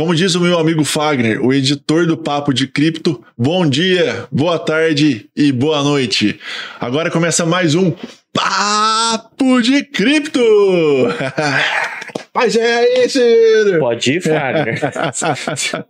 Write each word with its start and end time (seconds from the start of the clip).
Como 0.00 0.14
diz 0.14 0.34
o 0.34 0.40
meu 0.40 0.58
amigo 0.58 0.82
Fagner, 0.82 1.44
o 1.44 1.52
editor 1.52 2.06
do 2.06 2.16
Papo 2.16 2.54
de 2.54 2.66
Cripto, 2.66 3.22
bom 3.36 3.68
dia, 3.68 4.26
boa 4.32 4.58
tarde 4.58 5.28
e 5.36 5.52
boa 5.52 5.84
noite. 5.84 6.40
Agora 6.80 7.10
começa 7.10 7.44
mais 7.44 7.74
um 7.74 7.92
Papo 8.32 9.60
de 9.60 9.84
Cripto! 9.84 10.40
Mas 12.34 12.54
é 12.54 12.76
aí, 12.76 13.08
Ciro! 13.08 13.80
Pode 13.80 14.12
ir, 14.12 14.20
Fagner. 14.20 14.78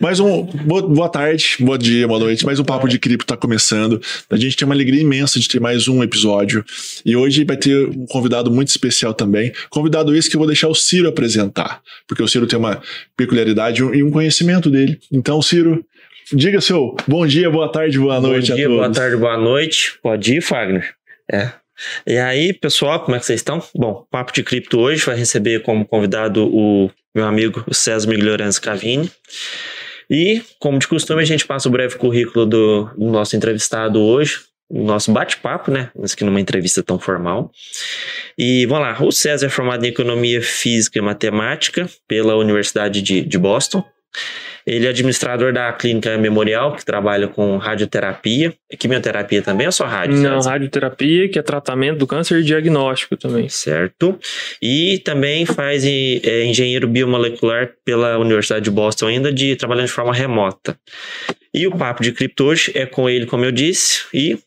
mais 0.00 0.18
um. 0.18 0.42
Boa, 0.42 0.88
boa, 0.88 1.08
tarde, 1.08 1.56
bom 1.60 1.76
dia, 1.76 2.08
boa 2.08 2.18
noite. 2.18 2.46
Mais 2.46 2.58
um 2.58 2.64
Papo 2.64 2.88
de 2.88 2.98
Cripto 2.98 3.24
está 3.24 3.36
começando. 3.36 4.00
A 4.30 4.36
gente 4.36 4.56
tem 4.56 4.64
uma 4.64 4.74
alegria 4.74 5.02
imensa 5.02 5.38
de 5.38 5.46
ter 5.46 5.60
mais 5.60 5.86
um 5.86 6.02
episódio. 6.02 6.64
E 7.04 7.14
hoje 7.14 7.44
vai 7.44 7.58
ter 7.58 7.88
um 7.88 8.06
convidado 8.06 8.50
muito 8.50 8.68
especial 8.68 9.12
também. 9.12 9.52
Convidado 9.68 10.16
esse 10.16 10.30
que 10.30 10.36
eu 10.36 10.40
vou 10.40 10.46
deixar 10.46 10.68
o 10.68 10.74
Ciro 10.74 11.08
apresentar. 11.08 11.82
Porque 12.08 12.22
o 12.22 12.28
Ciro 12.28 12.46
tem 12.46 12.58
uma 12.58 12.80
peculiaridade 13.14 13.82
e 13.82 14.02
um 14.02 14.10
conhecimento 14.10 14.70
dele. 14.70 14.98
Então, 15.12 15.42
Ciro, 15.42 15.84
diga 16.32 16.58
seu 16.62 16.96
bom 17.06 17.26
dia, 17.26 17.50
boa 17.50 17.70
tarde, 17.70 17.98
boa 17.98 18.18
noite 18.18 18.48
bom 18.48 18.56
dia, 18.56 18.64
a 18.64 18.68
todos. 18.68 18.82
Boa 18.82 18.92
tarde, 18.92 19.16
boa 19.18 19.36
noite. 19.36 19.98
Pode 20.02 20.36
ir, 20.36 20.40
Fagner. 20.40 20.94
É. 21.30 21.63
E 22.06 22.18
aí, 22.18 22.52
pessoal, 22.52 23.00
como 23.00 23.16
é 23.16 23.20
que 23.20 23.26
vocês 23.26 23.40
estão? 23.40 23.62
Bom, 23.74 24.06
Papo 24.10 24.32
de 24.32 24.42
Cripto 24.42 24.78
hoje 24.78 25.04
vai 25.04 25.16
receber 25.16 25.62
como 25.62 25.84
convidado 25.84 26.46
o 26.46 26.90
meu 27.14 27.26
amigo 27.26 27.64
César 27.72 28.08
Miglioranzi 28.08 28.60
Cavini. 28.60 29.10
E, 30.10 30.42
como 30.58 30.78
de 30.78 30.86
costume, 30.86 31.22
a 31.22 31.24
gente 31.24 31.46
passa 31.46 31.68
o 31.68 31.72
breve 31.72 31.96
currículo 31.96 32.44
do, 32.44 32.84
do 32.96 33.10
nosso 33.10 33.36
entrevistado 33.36 34.00
hoje, 34.00 34.40
o 34.68 34.82
nosso 34.82 35.12
bate-papo, 35.12 35.70
né? 35.70 35.90
Mas 35.96 36.14
que 36.14 36.24
numa 36.24 36.40
entrevista 36.40 36.82
tão 36.82 36.98
formal. 36.98 37.50
E 38.36 38.66
vamos 38.66 38.82
lá, 38.82 39.02
o 39.02 39.12
César 39.12 39.46
é 39.46 39.50
formado 39.50 39.84
em 39.84 39.88
Economia 39.88 40.42
Física 40.42 40.98
e 40.98 41.02
Matemática 41.02 41.88
pela 42.08 42.36
Universidade 42.36 43.00
de, 43.00 43.22
de 43.22 43.38
Boston. 43.38 43.84
Ele 44.66 44.86
é 44.86 44.88
administrador 44.88 45.52
da 45.52 45.70
clínica 45.72 46.16
Memorial, 46.16 46.74
que 46.74 46.84
trabalha 46.84 47.28
com 47.28 47.56
radioterapia. 47.58 48.54
E 48.70 48.76
quimioterapia 48.76 49.42
também 49.42 49.66
ou 49.66 49.72
só 49.72 49.84
rádio? 49.84 50.16
Não, 50.16 50.40
radioterapia, 50.40 51.28
que 51.28 51.38
é 51.38 51.42
tratamento 51.42 51.98
do 51.98 52.06
câncer 52.06 52.40
e 52.40 52.42
diagnóstico 52.42 53.16
também. 53.16 53.48
Certo. 53.48 54.18
E 54.62 54.98
também 55.04 55.44
faz 55.44 55.84
é, 55.84 56.44
engenheiro 56.44 56.88
biomolecular 56.88 57.72
pela 57.84 58.18
Universidade 58.18 58.64
de 58.64 58.70
Boston, 58.70 59.08
ainda 59.08 59.30
de 59.30 59.54
trabalhando 59.56 59.86
de 59.86 59.92
forma 59.92 60.14
remota. 60.14 60.78
E 61.52 61.66
o 61.66 61.76
papo 61.76 62.02
de 62.02 62.12
cripto 62.12 62.44
hoje 62.44 62.72
é 62.74 62.86
com 62.86 63.08
ele, 63.08 63.26
como 63.26 63.44
eu 63.44 63.52
disse, 63.52 64.04
e 64.14 64.38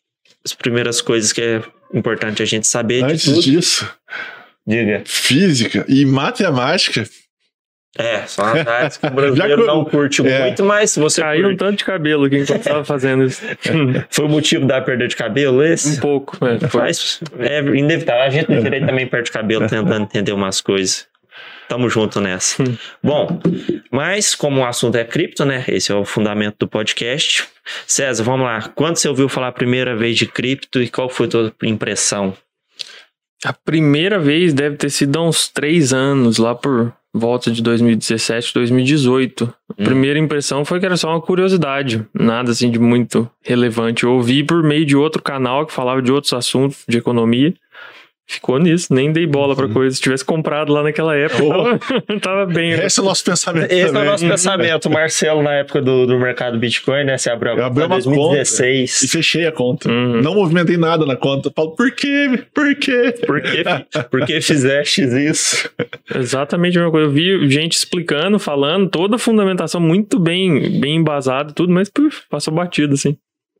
as 0.43 0.53
primeiras 0.53 0.99
coisas 0.99 1.31
que 1.31 1.41
é 1.41 1.61
importante 1.93 2.41
a 2.41 2.45
gente 2.45 2.65
saber. 2.65 3.03
Antes 3.03 3.43
disso, 3.43 3.87
diga. 4.65 5.03
Física 5.05 5.85
e 5.87 6.05
matemática 6.05 7.07
é, 7.97 8.25
são 8.27 8.45
as 8.45 8.97
que 8.97 9.07
o 9.07 9.09
brasileiro 9.11 9.65
não 9.65 9.83
curte 9.85 10.25
é. 10.25 10.43
muito, 10.43 10.63
mas 10.63 10.91
se 10.91 10.99
você. 10.99 11.21
Caiu 11.21 11.43
curte... 11.43 11.55
um 11.55 11.57
tanto 11.57 11.77
de 11.77 11.85
cabelo 11.85 12.25
aqui 12.25 12.37
enquanto 12.37 12.59
estava 12.59 12.85
fazendo 12.85 13.23
isso. 13.23 13.41
Foi 14.09 14.25
o 14.25 14.29
motivo 14.29 14.65
da 14.65 14.81
perda 14.81 15.07
de 15.07 15.15
cabelo 15.15 15.63
esse? 15.63 15.97
Um 15.97 16.01
pouco, 16.01 16.37
é. 16.45 16.57
Mas 16.73 17.19
é 17.39 17.59
inevitável. 17.59 18.23
A 18.23 18.29
gente 18.29 18.47
também 18.47 19.07
perde 19.07 19.31
cabelo 19.31 19.67
tentando 19.67 20.03
entender 20.03 20.31
umas 20.31 20.61
coisas. 20.61 21.07
Tamo 21.67 21.89
junto 21.89 22.21
nessa. 22.21 22.63
Hum. 22.63 22.77
Bom, 23.03 23.39
mas 23.91 24.33
como 24.33 24.61
o 24.61 24.65
assunto 24.65 24.95
é 24.95 25.03
cripto, 25.03 25.43
né? 25.43 25.65
Esse 25.67 25.91
é 25.91 25.95
o 25.95 26.05
fundamento 26.05 26.55
do 26.59 26.67
podcast. 26.67 27.45
César, 27.85 28.23
vamos 28.23 28.45
lá. 28.45 28.69
Quando 28.73 28.95
você 28.95 29.09
ouviu 29.09 29.27
falar 29.27 29.49
a 29.49 29.51
primeira 29.51 29.95
vez 29.95 30.15
de 30.15 30.25
cripto 30.25 30.81
e 30.81 30.87
qual 30.87 31.09
foi 31.09 31.27
a 31.27 31.29
tua 31.29 31.53
impressão? 31.63 32.33
A 33.43 33.53
primeira 33.53 34.17
vez 34.17 34.53
deve 34.53 34.77
ter 34.77 34.89
sido 34.89 35.19
há 35.19 35.23
uns 35.23 35.47
três 35.47 35.93
anos, 35.93 36.37
lá 36.37 36.55
por 36.55 36.93
volta 37.17 37.51
de 37.51 37.61
2017, 37.61 38.53
2018. 38.53 39.43
A 39.43 39.47
hum. 39.81 39.85
primeira 39.85 40.19
impressão 40.19 40.63
foi 40.63 40.79
que 40.79 40.85
era 40.85 40.97
só 40.97 41.09
uma 41.09 41.21
curiosidade, 41.21 42.05
nada 42.13 42.51
assim 42.51 42.71
de 42.71 42.79
muito 42.79 43.29
relevante. 43.41 44.03
Eu 44.03 44.13
ouvi 44.13 44.43
por 44.43 44.63
meio 44.63 44.85
de 44.85 44.95
outro 44.95 45.21
canal 45.21 45.65
que 45.65 45.73
falava 45.73 46.01
de 46.01 46.11
outros 46.11 46.33
assuntos 46.33 46.83
de 46.87 46.97
economia. 46.97 47.53
Ficou 48.29 48.59
nisso, 48.59 48.93
nem 48.93 49.09
dei 49.09 49.25
bola 49.25 49.55
pra 49.55 49.67
uhum. 49.67 49.73
coisa. 49.73 49.95
Se 49.95 50.01
tivesse 50.01 50.25
comprado 50.25 50.73
lá 50.73 50.83
naquela 50.83 51.15
época, 51.15 51.43
oh. 51.43 52.19
tava, 52.19 52.45
bem. 52.45 52.71
Esse 52.71 52.99
é 52.99 53.03
o 53.03 53.05
nosso 53.05 53.23
pensamento. 53.23 53.71
Esse 53.71 53.85
também. 53.85 54.01
é 54.01 54.05
o 54.05 54.11
nosso 54.11 54.27
pensamento. 54.27 54.85
O 54.85 54.91
Marcelo, 54.91 55.41
na 55.41 55.53
época 55.53 55.81
do, 55.81 56.05
do 56.05 56.19
mercado 56.19 56.59
Bitcoin, 56.59 57.05
né? 57.05 57.17
Você 57.17 57.29
abriu 57.29 57.53
a 57.53 57.55
conta 57.55 57.85
em 57.85 57.87
2016. 57.87 59.03
e 59.03 59.07
fechei 59.07 59.47
a 59.47 59.51
conta. 59.51 59.89
Uhum. 59.89 60.21
Não 60.21 60.35
movimentei 60.35 60.75
nada 60.75 61.05
na 61.05 61.15
conta. 61.15 61.49
Falo, 61.55 61.71
por 61.71 61.89
quê? 61.91 62.43
Por 62.53 62.75
quê? 62.75 63.15
Por 63.25 63.41
quê? 63.41 63.63
por 64.11 64.25
que 64.25 64.41
fizeste 64.41 65.03
isso? 65.03 65.69
Exatamente 66.13 66.77
a 66.77 66.81
mesma 66.81 66.91
coisa. 66.91 67.07
Eu 67.07 67.11
vi 67.11 67.49
gente 67.49 67.77
explicando, 67.77 68.37
falando, 68.37 68.89
toda 68.89 69.15
a 69.15 69.19
fundamentação 69.19 69.79
muito 69.79 70.19
bem, 70.19 70.81
bem 70.81 70.97
embasada, 70.97 71.53
tudo, 71.53 71.71
mas 71.71 71.87
puf, 71.87 72.23
passou 72.29 72.53
batido, 72.53 72.95
assim. 72.95 73.15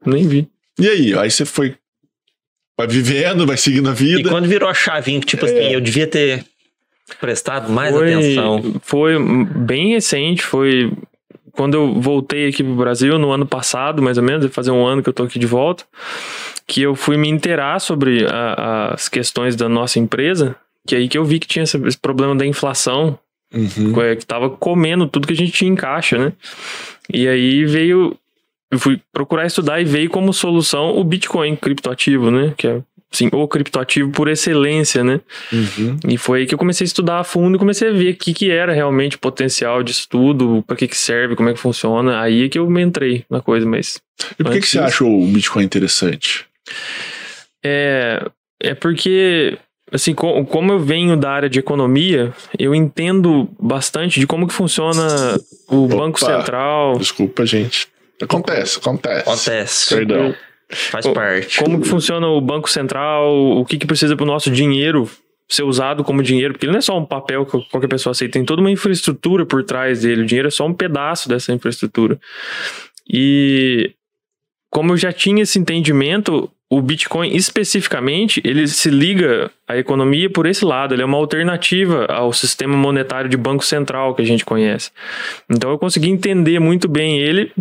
Nem 0.06 0.28
vi. 0.28 0.50
E 0.78 0.90
aí? 0.90 1.18
Aí 1.18 1.32
você 1.32 1.46
foi 1.46 1.76
vai 2.78 2.88
vivendo, 2.88 3.46
vai 3.46 3.58
seguindo 3.58 3.90
a 3.90 3.94
vida. 3.94 4.22
E 4.22 4.24
quando 4.24 4.48
virou 4.48 4.70
a 4.70 4.74
chavinha, 4.74 5.20
tipo 5.20 5.46
assim, 5.46 5.56
é. 5.56 5.66
assim, 5.66 5.74
eu 5.74 5.82
devia 5.82 6.06
ter 6.06 6.46
prestado 7.20 7.72
mais 7.72 7.94
foi, 7.94 8.14
atenção. 8.14 8.76
Foi 8.82 9.18
bem 9.20 9.94
recente, 9.94 10.44
foi 10.44 10.92
quando 11.54 11.74
eu 11.74 12.00
voltei 12.00 12.48
aqui 12.48 12.64
pro 12.64 12.76
Brasil 12.76 13.18
no 13.18 13.32
ano 13.32 13.46
passado, 13.46 14.02
mais 14.02 14.18
ou 14.18 14.24
menos, 14.24 14.44
vai 14.44 14.52
fazer 14.52 14.70
um 14.70 14.86
ano 14.86 15.02
que 15.02 15.10
eu 15.10 15.14
tô 15.14 15.24
aqui 15.24 15.40
de 15.40 15.48
volta, 15.48 15.84
que 16.68 16.84
eu 16.84 16.96
fui 16.96 17.18
me 17.18 17.28
inteirar 17.28 17.80
sobre 17.80 18.28
a, 18.30 18.94
as 18.94 19.10
questões 19.10 19.56
da 19.56 19.68
nossa 19.68 19.98
empresa, 19.98 20.56
que 20.86 20.94
é 20.94 21.00
aí 21.00 21.10
que 21.10 21.18
eu 21.18 21.26
vi 21.26 21.40
que 21.40 21.48
tinha 21.48 21.64
esse, 21.64 21.76
esse 21.88 21.98
problema 21.98 22.36
da 22.36 22.46
inflação, 22.46 23.18
uhum. 23.52 23.94
Que 24.18 24.26
tava 24.26 24.52
comendo 24.52 25.08
tudo 25.08 25.26
que 25.26 25.34
a 25.34 25.36
gente 25.36 25.52
tinha 25.52 25.72
em 25.72 25.76
caixa, 25.76 26.18
né? 26.18 26.34
E 27.12 27.28
aí 27.28 27.66
veio 27.66 28.16
eu 28.72 28.80
fui 28.80 29.02
procurar 29.14 29.46
estudar 29.46 29.80
e 29.80 29.86
veio 29.86 30.10
como 30.10 30.34
solução 30.34 30.98
o 30.98 31.04
Bitcoin 31.04 31.56
criptoativo, 31.56 32.30
né? 32.30 32.54
Que 32.58 32.68
é 32.68 32.82
sim, 33.12 33.30
o 33.32 33.48
criptoativo 33.48 34.12
por 34.12 34.28
excelência, 34.28 35.04
né? 35.04 35.22
Uhum. 35.52 35.98
E 36.08 36.18
foi 36.18 36.42
aí 36.42 36.46
que 36.46 36.54
eu 36.54 36.58
comecei 36.58 36.84
a 36.84 36.88
estudar 36.88 37.20
a 37.20 37.24
fundo 37.24 37.56
e 37.56 37.60
comecei 37.60 37.90
a 37.90 37.94
ver 37.94 38.14
o 38.14 38.18
que, 38.18 38.34
que 38.34 38.52
era 38.52 38.74
realmente 38.74 39.16
o 39.16 39.20
potencial 39.20 39.82
de 39.82 39.92
estudo, 39.92 40.64
para 40.68 40.76
que, 40.76 40.88
que 40.88 40.98
serve, 40.98 41.36
como 41.36 41.50
é 41.50 41.54
que 41.54 41.60
funciona. 41.60 42.20
Aí 42.22 42.46
é 42.46 42.50
que 42.50 42.60
eu 42.60 42.70
me 42.70 42.82
entrei 42.82 43.26
na 43.30 43.42
coisa, 43.42 43.66
mas. 43.66 44.02
E 44.38 44.44
por 44.44 44.52
que, 44.52 44.62
que 44.62 44.68
você 44.68 44.80
achou 44.80 45.10
o 45.10 45.28
Bitcoin 45.28 45.64
interessante? 45.64 46.46
É, 47.64 48.30
é 48.62 48.74
porque 48.74 49.58
assim, 49.92 50.14
como 50.14 50.74
eu 50.74 50.80
venho 50.80 51.16
da 51.16 51.32
área 51.32 51.50
de 51.50 51.60
economia, 51.60 52.34
eu 52.60 52.76
entendo 52.76 53.50
bastante 53.60 54.20
de 54.20 54.28
como 54.28 54.46
que 54.48 54.54
funciona 54.54 55.40
o 55.70 55.86
Opa, 55.86 55.96
Banco 55.96 56.20
Central. 56.20 56.98
Desculpa, 56.98 57.46
gente. 57.46 57.88
Acontece, 58.22 58.80
acontece. 58.80 59.22
Acontece. 59.22 59.96
Perdão. 59.96 60.36
Faz 60.70 61.08
parte. 61.08 61.60
Como 61.60 61.82
que 61.82 61.88
funciona 61.88 62.28
o 62.28 62.42
Banco 62.42 62.70
Central? 62.70 63.58
O 63.58 63.66
que, 63.66 63.78
que 63.78 63.88
precisa 63.88 64.16
para 64.16 64.24
o 64.24 64.28
nosso 64.28 64.52
dinheiro 64.52 65.10
ser 65.48 65.64
usado 65.64 66.04
como 66.04 66.22
dinheiro? 66.22 66.54
Porque 66.54 66.66
ele 66.66 66.74
não 66.74 66.80
é 66.80 66.82
só 66.82 66.98
um 66.98 67.06
papel 67.06 67.46
que 67.46 67.58
qualquer 67.70 67.88
pessoa 67.88 68.12
aceita, 68.12 68.34
tem 68.34 68.44
toda 68.44 68.62
uma 68.62 68.72
infraestrutura 68.72 69.46
por 69.46 69.64
trás 69.64 70.02
dele. 70.02 70.24
O 70.24 70.26
dinheiro 70.26 70.48
é 70.48 70.52
só 70.52 70.66
um 70.66 70.74
pedaço 70.74 71.30
dessa 71.30 71.54
infraestrutura. 71.54 72.20
E 73.10 73.94
como 74.70 74.94
eu 74.94 74.98
já 74.98 75.14
tinha 75.14 75.44
esse 75.44 75.58
entendimento, 75.58 76.52
o 76.70 76.82
Bitcoin 76.82 77.34
especificamente, 77.34 78.42
ele 78.44 78.68
se 78.68 78.90
liga 78.90 79.50
à 79.66 79.78
economia 79.78 80.30
por 80.30 80.46
esse 80.46 80.66
lado, 80.66 80.94
ele 80.94 81.02
é 81.02 81.06
uma 81.06 81.18
alternativa 81.18 82.06
ao 82.06 82.34
sistema 82.34 82.76
monetário 82.76 83.30
de 83.30 83.38
banco 83.38 83.64
central 83.64 84.14
que 84.14 84.22
a 84.22 84.26
gente 84.26 84.44
conhece. 84.44 84.92
Então 85.50 85.72
eu 85.72 85.78
consegui 85.78 86.10
entender 86.10 86.60
muito 86.60 86.90
bem 86.90 87.20
ele 87.20 87.54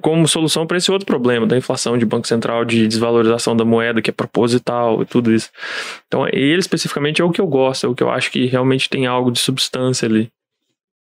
como 0.00 0.26
solução 0.26 0.66
para 0.66 0.78
esse 0.78 0.90
outro 0.90 1.04
problema 1.04 1.46
da 1.46 1.58
inflação 1.58 1.98
de 1.98 2.06
banco 2.06 2.26
central, 2.26 2.64
de 2.64 2.88
desvalorização 2.88 3.54
da 3.54 3.66
moeda 3.66 4.00
que 4.00 4.08
é 4.08 4.12
proposital 4.12 5.02
e 5.02 5.04
tudo 5.04 5.30
isso. 5.32 5.50
Então 6.06 6.26
ele 6.32 6.58
especificamente 6.58 7.20
é 7.20 7.24
o 7.24 7.30
que 7.30 7.40
eu 7.40 7.46
gosto, 7.46 7.86
é 7.86 7.88
o 7.88 7.94
que 7.94 8.02
eu 8.02 8.10
acho 8.10 8.30
que 8.30 8.46
realmente 8.46 8.88
tem 8.88 9.06
algo 9.06 9.30
de 9.30 9.40
substância 9.40 10.06
ali. 10.06 10.30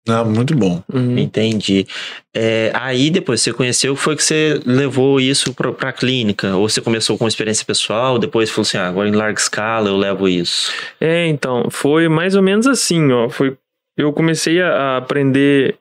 Ah, 0.07 0.23
muito 0.23 0.55
bom. 0.55 0.83
Uhum. 0.93 1.17
Entendi. 1.17 1.87
É, 2.33 2.71
aí 2.75 3.09
depois 3.09 3.41
você 3.41 3.51
conheceu, 3.51 3.95
foi 3.95 4.15
que 4.15 4.23
você 4.23 4.61
levou 4.65 5.19
isso 5.19 5.53
para 5.53 5.89
a 5.89 5.93
clínica? 5.93 6.55
Ou 6.55 6.69
você 6.69 6.79
começou 6.79 7.17
com 7.17 7.27
experiência 7.27 7.65
pessoal, 7.65 8.19
depois 8.19 8.49
falou 8.49 8.61
assim, 8.63 8.77
ah, 8.77 8.87
agora 8.87 9.09
em 9.09 9.13
larga 9.13 9.39
escala 9.39 9.89
eu 9.89 9.97
levo 9.97 10.27
isso? 10.27 10.71
É, 11.01 11.27
então, 11.27 11.67
foi 11.71 12.07
mais 12.07 12.35
ou 12.35 12.43
menos 12.43 12.67
assim, 12.67 13.11
ó. 13.11 13.29
Foi, 13.29 13.57
eu 13.97 14.13
comecei 14.13 14.61
a 14.61 14.97
aprender 14.97 15.77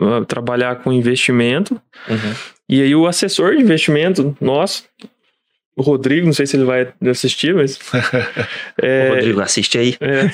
a 0.00 0.24
trabalhar 0.24 0.76
com 0.76 0.92
investimento. 0.92 1.80
Uhum. 2.08 2.34
E 2.68 2.82
aí 2.82 2.94
o 2.94 3.06
assessor 3.06 3.54
de 3.54 3.62
investimento 3.62 4.36
nosso, 4.40 4.84
o 5.76 5.82
Rodrigo, 5.82 6.26
não 6.26 6.32
sei 6.32 6.46
se 6.46 6.56
ele 6.56 6.64
vai 6.64 6.92
assistir, 7.10 7.54
mas. 7.54 7.78
é, 8.80 9.10
o 9.10 9.14
Rodrigo, 9.14 9.40
assiste 9.40 9.78
aí. 9.78 9.96
É. 10.00 10.30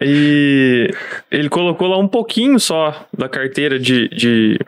e 0.04 0.90
ele 1.30 1.48
colocou 1.48 1.88
lá 1.88 1.98
um 1.98 2.08
pouquinho 2.08 2.60
só 2.60 3.06
da 3.16 3.28
carteira 3.28 3.78
de, 3.78 4.08
de 4.08 4.58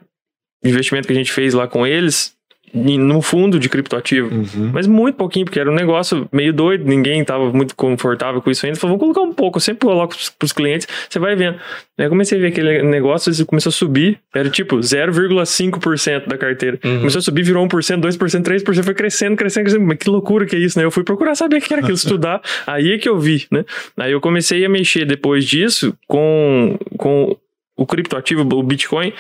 investimento 0.65 1.07
que 1.07 1.13
a 1.13 1.17
gente 1.17 1.33
fez 1.33 1.53
lá 1.53 1.69
com 1.69 1.87
eles 1.87 2.35
no 2.75 3.23
fundo 3.23 3.59
de 3.59 3.69
criptoativo. 3.69 4.35
Uhum. 4.35 4.71
Mas 4.73 4.87
muito 4.87 5.15
pouquinho, 5.15 5.45
porque 5.45 5.61
era 5.61 5.71
um 5.71 5.75
negócio 5.75 6.29
meio 6.33 6.53
doido, 6.53 6.85
ninguém 6.85 7.21
estava 7.21 7.53
muito 7.53 7.77
confortável 7.77 8.43
com 8.43 8.51
isso 8.51 8.67
ainda. 8.67 8.79
Vamos 8.81 8.99
colocar 8.99 9.21
um 9.21 9.33
pouco, 9.33 9.59
eu 9.59 9.61
sempre 9.61 9.87
coloco 9.87 10.17
para 10.39 10.45
os 10.45 10.53
clientes, 10.53 10.89
você 11.09 11.19
vai 11.21 11.37
vendo. 11.37 11.57
Aí 11.97 12.07
eu 12.07 12.11
comecei 12.11 12.37
a 12.37 12.41
ver 12.41 12.49
aquele 12.49 12.83
negócio, 12.83 13.33
ele 13.33 13.45
começou 13.45 13.71
a 13.71 13.73
subir, 13.73 14.19
era 14.35 14.51
tipo 14.51 14.77
0,5% 14.79 16.27
da 16.27 16.37
carteira. 16.37 16.79
Uhum. 16.85 16.99
Começou 16.99 17.21
a 17.21 17.23
subir, 17.23 17.45
virou 17.45 17.65
1%, 17.65 18.01
2%, 18.01 18.43
3%, 18.43 18.83
foi 18.83 18.95
crescendo, 18.95 19.37
crescendo, 19.37 19.65
crescendo. 19.65 19.87
Mas 19.87 19.99
que 19.99 20.11
loucura 20.11 20.45
que 20.45 20.57
é 20.57 20.59
isso, 20.59 20.77
né? 20.77 20.85
Eu 20.85 20.91
fui 20.91 21.05
procurar 21.05 21.37
saber 21.37 21.59
o 21.59 21.61
que 21.61 21.73
era 21.73 21.81
aquilo, 21.81 21.95
estudar. 21.97 22.43
Aí 22.67 22.93
é 22.93 22.99
que 22.99 23.09
eu 23.09 23.19
vi, 23.19 23.47
né? 23.51 23.65
Aí 23.97 24.11
eu 24.11 24.21
comecei 24.21 24.65
a 24.65 24.69
mexer 24.69 25.05
depois 25.05 25.45
disso 25.45 25.97
com, 26.09 26.77
com 26.99 27.37
o 27.77 27.87
criptoativo, 27.87 28.43
o 28.43 28.63
Bitcoin, 28.63 29.13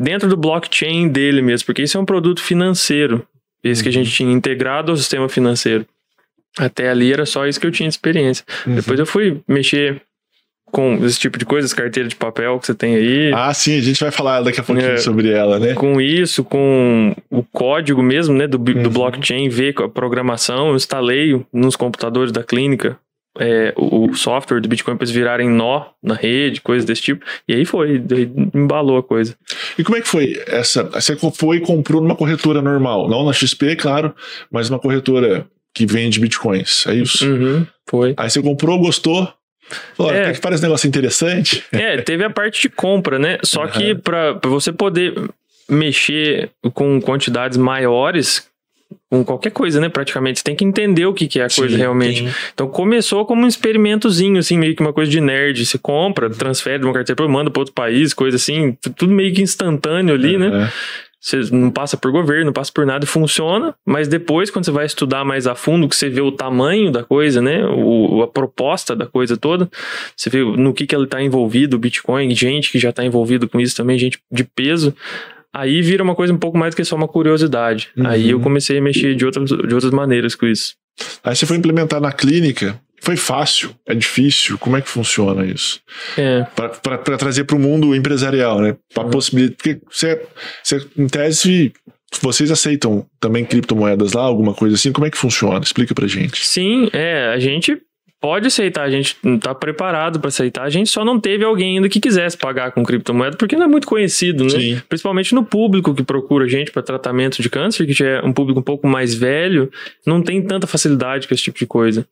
dentro 0.00 0.28
do 0.28 0.36
blockchain 0.36 1.08
dele 1.08 1.42
mesmo, 1.42 1.66
porque 1.66 1.82
isso 1.82 1.96
é 1.96 2.00
um 2.00 2.04
produto 2.06 2.42
financeiro, 2.42 3.26
esse 3.62 3.82
que 3.82 3.88
a 3.88 3.92
gente 3.92 4.10
tinha 4.10 4.32
integrado 4.32 4.90
ao 4.90 4.96
sistema 4.96 5.28
financeiro. 5.28 5.86
Até 6.58 6.88
ali 6.90 7.12
era 7.12 7.26
só 7.26 7.46
isso 7.46 7.60
que 7.60 7.66
eu 7.66 7.70
tinha 7.70 7.88
de 7.88 7.94
experiência. 7.94 8.44
Uhum. 8.66 8.74
Depois 8.76 8.98
eu 8.98 9.06
fui 9.06 9.40
mexer 9.46 10.00
com 10.72 11.04
esse 11.04 11.18
tipo 11.18 11.36
de 11.38 11.44
coisas, 11.44 11.72
carteira 11.74 12.08
de 12.08 12.14
papel 12.16 12.58
que 12.58 12.66
você 12.66 12.74
tem 12.74 12.94
aí. 12.94 13.32
Ah, 13.34 13.52
sim, 13.52 13.76
a 13.78 13.82
gente 13.82 14.00
vai 14.00 14.10
falar 14.12 14.40
daqui 14.40 14.60
a 14.60 14.62
pouquinho 14.62 14.88
É. 14.92 14.96
sobre 14.98 15.28
ela, 15.30 15.58
né? 15.58 15.74
Com 15.74 16.00
isso, 16.00 16.42
com 16.44 17.14
o 17.28 17.42
código 17.42 18.02
mesmo, 18.02 18.34
né, 18.36 18.46
do, 18.46 18.58
bi- 18.58 18.74
do 18.74 18.86
Uhum. 18.86 18.92
blockchain, 18.92 19.48
ver 19.48 19.74
com 19.74 19.82
a 19.84 19.88
programação, 19.88 20.70
eu 20.70 20.76
instalei 20.76 21.40
nos 21.52 21.74
computadores 21.76 22.30
da 22.32 22.42
clínica 22.44 22.96
é, 23.40 23.72
o, 23.74 24.10
o 24.10 24.14
software 24.14 24.60
do 24.60 24.68
Bitcoin 24.68 24.96
para 24.96 25.04
eles 25.04 25.14
virarem 25.14 25.48
nó 25.48 25.86
na 26.02 26.14
rede, 26.14 26.60
coisas 26.60 26.84
desse 26.84 27.00
tipo. 27.00 27.24
E 27.48 27.54
aí 27.54 27.64
foi, 27.64 28.02
embalou 28.54 28.98
a 28.98 29.02
coisa. 29.02 29.34
E 29.78 29.82
como 29.82 29.96
é 29.96 30.02
que 30.02 30.06
foi 30.08 30.40
essa? 30.46 30.84
Você 30.84 31.16
foi 31.34 31.56
e 31.56 31.60
comprou 31.60 32.02
numa 32.02 32.14
corretora 32.14 32.60
normal, 32.60 33.08
não 33.08 33.24
na 33.24 33.32
XP, 33.32 33.76
claro, 33.76 34.14
mas 34.52 34.68
uma 34.68 34.78
corretora 34.78 35.46
que 35.72 35.86
vende 35.86 36.20
bitcoins, 36.20 36.86
é 36.86 36.94
isso? 36.94 37.26
Uhum, 37.26 37.66
foi. 37.88 38.12
Aí 38.16 38.28
você 38.28 38.42
comprou, 38.42 38.78
gostou, 38.78 39.32
falou, 39.96 40.12
É. 40.12 40.32
que 40.32 40.40
parece 40.40 40.62
um 40.62 40.66
negócio 40.66 40.86
interessante. 40.86 41.64
É, 41.72 41.96
teve 42.02 42.22
a 42.24 42.30
parte 42.30 42.60
de 42.60 42.68
compra, 42.68 43.18
né? 43.18 43.38
Só 43.42 43.66
que 43.66 43.94
para 43.94 44.38
você 44.44 44.70
poder 44.70 45.14
mexer 45.68 46.50
com 46.74 47.00
quantidades 47.00 47.56
maiores, 47.56 48.49
com 49.10 49.24
qualquer 49.24 49.50
coisa, 49.50 49.80
né? 49.80 49.88
Praticamente, 49.88 50.38
você 50.38 50.44
tem 50.44 50.54
que 50.54 50.64
entender 50.64 51.06
o 51.06 51.12
que, 51.14 51.26
que 51.26 51.40
é 51.40 51.44
a 51.44 51.48
Sim, 51.48 51.62
coisa 51.62 51.76
realmente. 51.76 52.26
Então 52.54 52.68
começou 52.68 53.24
como 53.26 53.44
um 53.44 53.48
experimentozinho, 53.48 54.38
assim, 54.38 54.58
meio 54.58 54.74
que 54.74 54.82
uma 54.82 54.92
coisa 54.92 55.10
de 55.10 55.20
nerd. 55.20 55.64
Você 55.66 55.78
compra, 55.78 56.30
transfere 56.30 56.78
de 56.78 56.84
uma 56.84 56.92
carteira, 56.94 57.26
manda 57.28 57.50
para 57.50 57.60
outro 57.60 57.74
país, 57.74 58.14
coisa 58.14 58.36
assim, 58.36 58.76
tu- 58.80 58.90
tudo 58.90 59.12
meio 59.12 59.34
que 59.34 59.42
instantâneo 59.42 60.14
ali, 60.14 60.36
né? 60.38 60.66
É. 60.66 61.00
Você 61.22 61.38
não 61.52 61.70
passa 61.70 61.98
por 61.98 62.10
governo, 62.10 62.46
não 62.46 62.52
passa 62.52 62.72
por 62.72 62.86
nada 62.86 63.04
e 63.04 63.06
funciona, 63.06 63.74
mas 63.84 64.08
depois, 64.08 64.50
quando 64.50 64.64
você 64.64 64.70
vai 64.70 64.86
estudar 64.86 65.22
mais 65.22 65.46
a 65.46 65.54
fundo, 65.54 65.86
que 65.86 65.94
você 65.94 66.08
vê 66.08 66.22
o 66.22 66.32
tamanho 66.32 66.90
da 66.90 67.04
coisa, 67.04 67.42
né? 67.42 67.62
O, 67.66 68.22
a 68.22 68.26
proposta 68.26 68.96
da 68.96 69.04
coisa 69.04 69.36
toda, 69.36 69.68
você 70.16 70.30
vê 70.30 70.42
no 70.42 70.72
que, 70.72 70.86
que 70.86 70.94
ele 70.96 71.04
está 71.04 71.22
envolvido, 71.22 71.76
o 71.76 71.78
Bitcoin, 71.78 72.34
gente 72.34 72.72
que 72.72 72.78
já 72.78 72.88
está 72.88 73.04
envolvido 73.04 73.46
com 73.46 73.60
isso 73.60 73.76
também, 73.76 73.98
gente 73.98 74.18
de 74.32 74.44
peso. 74.44 74.96
Aí 75.54 75.82
vira 75.82 76.02
uma 76.02 76.14
coisa 76.14 76.32
um 76.32 76.38
pouco 76.38 76.56
mais 76.56 76.74
do 76.74 76.76
que 76.76 76.84
só 76.84 76.94
uma 76.96 77.08
curiosidade. 77.08 77.88
Uhum. 77.96 78.06
Aí 78.06 78.30
eu 78.30 78.40
comecei 78.40 78.78
a 78.78 78.82
mexer 78.82 79.14
de 79.14 79.24
outras, 79.26 79.48
de 79.50 79.74
outras 79.74 79.92
maneiras 79.92 80.34
com 80.34 80.46
isso. 80.46 80.74
Aí 81.24 81.34
você 81.34 81.46
foi 81.46 81.56
implementar 81.56 82.00
na 82.00 82.12
clínica, 82.12 82.80
foi 83.00 83.16
fácil, 83.16 83.74
é 83.86 83.94
difícil, 83.94 84.58
como 84.58 84.76
é 84.76 84.80
que 84.82 84.88
funciona 84.88 85.44
isso? 85.44 85.80
É. 86.16 86.44
Para 86.54 86.98
trazer 87.16 87.44
para 87.44 87.56
o 87.56 87.58
mundo 87.58 87.94
empresarial, 87.94 88.60
né? 88.60 88.76
Para 88.94 89.04
Uhum. 89.04 89.10
possibilitar, 89.10 89.56
porque 89.56 89.80
você, 89.90 90.22
você, 90.62 90.86
em 90.96 91.06
tese, 91.08 91.72
vocês 92.20 92.50
aceitam 92.50 93.06
também 93.18 93.44
criptomoedas 93.44 94.12
lá, 94.12 94.22
alguma 94.22 94.52
coisa 94.52 94.74
assim? 94.76 94.92
Como 94.92 95.06
é 95.06 95.10
que 95.10 95.16
funciona? 95.18 95.60
Explica 95.64 95.94
pra 95.94 96.06
gente. 96.06 96.44
Sim, 96.46 96.88
é, 96.92 97.28
a 97.34 97.38
gente 97.38 97.80
pode 98.20 98.46
aceitar, 98.46 98.82
a 98.82 98.90
gente 98.90 99.16
tá 99.40 99.54
preparado 99.54 100.20
para 100.20 100.28
aceitar. 100.28 100.62
A 100.64 100.70
gente 100.70 100.90
só 100.90 101.04
não 101.04 101.18
teve 101.18 101.42
alguém 101.44 101.76
ainda 101.76 101.88
que 101.88 101.98
quisesse 101.98 102.36
pagar 102.36 102.70
com 102.72 102.84
criptomoeda, 102.84 103.36
porque 103.36 103.56
não 103.56 103.64
é 103.64 103.68
muito 103.68 103.86
conhecido, 103.86 104.44
né? 104.44 104.50
Sim. 104.50 104.82
Principalmente 104.88 105.34
no 105.34 105.44
público 105.44 105.94
que 105.94 106.02
procura 106.02 106.44
a 106.44 106.48
gente 106.48 106.70
para 106.70 106.82
tratamento 106.82 107.40
de 107.40 107.48
câncer, 107.48 107.86
que 107.86 107.92
já 107.92 108.06
é 108.06 108.22
um 108.22 108.32
público 108.32 108.60
um 108.60 108.62
pouco 108.62 108.86
mais 108.86 109.14
velho, 109.14 109.70
não 110.06 110.20
tem 110.22 110.42
tanta 110.42 110.66
facilidade 110.66 111.26
com 111.26 111.32
esse 111.34 111.44
tipo 111.44 111.58
de 111.58 111.66
coisa. 111.66 112.06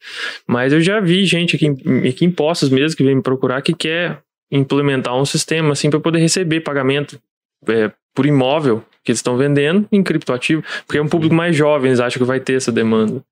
Mas 0.47 0.73
eu 0.73 0.81
já 0.81 0.99
vi 1.01 1.25
gente 1.27 1.57
aqui, 1.57 1.67
em- 1.67 2.09
aqui 2.09 2.25
em 2.25 2.31
Poços 2.31 2.71
mesmo 2.71 2.97
que 2.97 3.05
vem 3.05 3.17
me 3.17 3.23
procurar 3.23 3.61
que 3.61 3.75
quer 3.75 4.19
implementar 4.51 5.15
um 5.15 5.27
sistema 5.27 5.73
assim 5.73 5.91
para 5.91 6.01
poder 6.01 6.19
receber 6.21 6.61
pagamento 6.61 7.21
é, 7.69 7.91
por 8.15 8.25
imóvel 8.25 8.83
que 9.09 9.13
eles 9.13 9.21
estão 9.21 9.37
vendendo 9.37 9.87
em 9.91 10.03
criptoativo, 10.03 10.63
porque 10.87 10.99
é 10.99 11.03
um 11.03 11.09
público 11.09 11.35
mais 11.35 11.57
jovem, 11.57 11.89
eles 11.89 12.01
acham 12.01 12.19
que 12.19 12.25
vai 12.25 12.39
ter 12.39 12.55
essa 12.55 12.71
demanda. 12.71 13.23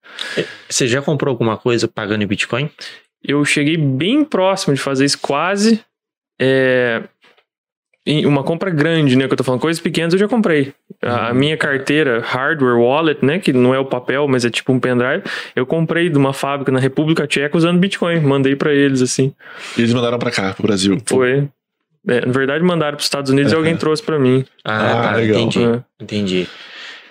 Você 0.68 0.86
já 0.86 1.02
comprou 1.02 1.30
alguma 1.30 1.56
coisa 1.56 1.86
pagando 1.86 2.22
em 2.22 2.26
Bitcoin? 2.26 2.70
eu 3.26 3.44
cheguei 3.44 3.76
bem 3.76 4.24
próximo 4.24 4.74
de 4.74 4.80
fazer 4.80 5.04
isso 5.04 5.18
quase. 5.18 5.80
É, 6.40 7.02
em 8.06 8.24
uma 8.24 8.44
compra 8.44 8.70
grande, 8.70 9.16
né? 9.16 9.26
Que 9.26 9.32
eu 9.32 9.36
tô 9.36 9.42
falando, 9.42 9.60
coisas 9.60 9.82
pequenas 9.82 10.12
eu 10.12 10.18
já 10.18 10.28
comprei. 10.28 10.72
A, 11.02 11.30
a 11.30 11.34
minha 11.34 11.56
carteira 11.56 12.20
hardware 12.20 12.78
wallet, 12.78 13.24
né? 13.24 13.40
Que 13.40 13.52
não 13.52 13.74
é 13.74 13.78
o 13.78 13.84
papel, 13.84 14.28
mas 14.28 14.44
é 14.44 14.50
tipo 14.50 14.72
um 14.72 14.78
pendrive. 14.78 15.24
Eu 15.56 15.66
comprei 15.66 16.08
de 16.08 16.16
uma 16.16 16.32
fábrica 16.32 16.70
na 16.70 16.78
República 16.78 17.26
Tcheca 17.26 17.56
usando 17.56 17.80
Bitcoin. 17.80 18.20
Mandei 18.20 18.54
pra 18.54 18.72
eles, 18.72 19.02
assim. 19.02 19.34
E 19.76 19.80
eles 19.80 19.92
mandaram 19.92 20.18
pra 20.18 20.30
cá, 20.30 20.54
pro 20.54 20.62
Brasil. 20.62 21.02
Foi. 21.04 21.48
É, 22.08 22.24
na 22.26 22.32
verdade, 22.32 22.62
mandaram 22.64 22.96
pros 22.96 23.06
Estados 23.06 23.30
Unidos 23.30 23.52
e 23.52 23.54
Aham. 23.54 23.62
alguém 23.64 23.76
trouxe 23.76 24.02
pra 24.02 24.18
mim. 24.18 24.44
Ah, 24.64 24.90
Ah, 24.90 25.02
tá, 25.12 25.16
legal. 25.16 25.40
entendi. 25.40 25.64
É. 25.64 25.80
Entendi. 26.02 26.46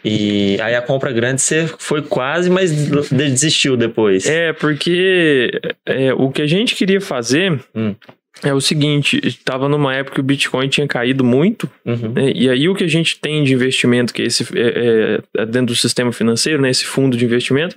E 0.07 0.57
aí 0.62 0.75
a 0.75 0.81
compra 0.83 1.12
grande 1.12 1.42
você 1.42 1.68
foi 1.80 2.01
quase, 2.03 2.50
mas 2.50 2.71
desistiu 3.12 3.75
depois. 3.75 4.27
É, 4.27 4.53
porque 4.53 5.51
é, 5.86 6.13
o 6.13 6.30
que 6.30 6.42
a 6.44 6.47
gente 6.47 6.75
queria 6.75 7.01
fazer 7.01 7.59
Hum. 7.74 7.95
é 8.44 8.53
o 8.53 8.62
seguinte: 8.62 9.19
estava 9.25 9.68
numa 9.68 9.95
época 9.95 10.13
que 10.15 10.19
o 10.19 10.24
Bitcoin 10.24 10.68
tinha 10.68 10.88
caído 10.88 11.24
muito. 11.24 11.68
Uhum. 11.83 12.12
né? 12.13 12.31
E 12.36 12.48
aí 12.48 12.69
o 12.69 12.75
que 12.75 12.83
a 12.83 12.88
gente 12.88 13.19
tem 13.19 13.44
de 13.44 13.53
investimento, 13.53 14.13
que 14.13 14.21
é 14.21 14.25
esse 14.25 14.44
é, 14.56 15.19
é, 15.38 15.41
é 15.41 15.45
dentro 15.48 15.74
do 15.74 15.75
sistema 15.75 16.12
financeiro, 16.12 16.62
né? 16.62 16.69
Esse 16.69 16.86
fundo 16.86 17.18
de 17.18 17.25
investimento, 17.25 17.75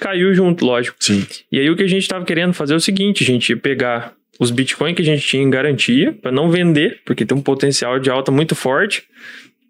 caiu 0.00 0.32
junto, 0.34 0.64
lógico. 0.64 0.96
Sim. 0.98 1.26
E 1.52 1.58
aí 1.60 1.68
o 1.68 1.76
que 1.76 1.82
a 1.82 1.88
gente 1.88 2.02
estava 2.02 2.24
querendo 2.24 2.54
fazer 2.54 2.72
é 2.72 2.76
o 2.78 2.80
seguinte: 2.80 3.22
a 3.22 3.26
gente 3.26 3.50
ia 3.50 3.56
pegar 3.56 4.14
os 4.38 4.50
Bitcoin 4.50 4.94
que 4.94 5.02
a 5.02 5.04
gente 5.04 5.26
tinha 5.26 5.42
em 5.42 5.50
garantia, 5.50 6.12
para 6.12 6.32
não 6.32 6.50
vender, 6.50 7.00
porque 7.04 7.24
tem 7.24 7.36
um 7.36 7.42
potencial 7.42 7.98
de 7.98 8.10
alta 8.10 8.30
muito 8.30 8.54
forte, 8.54 9.04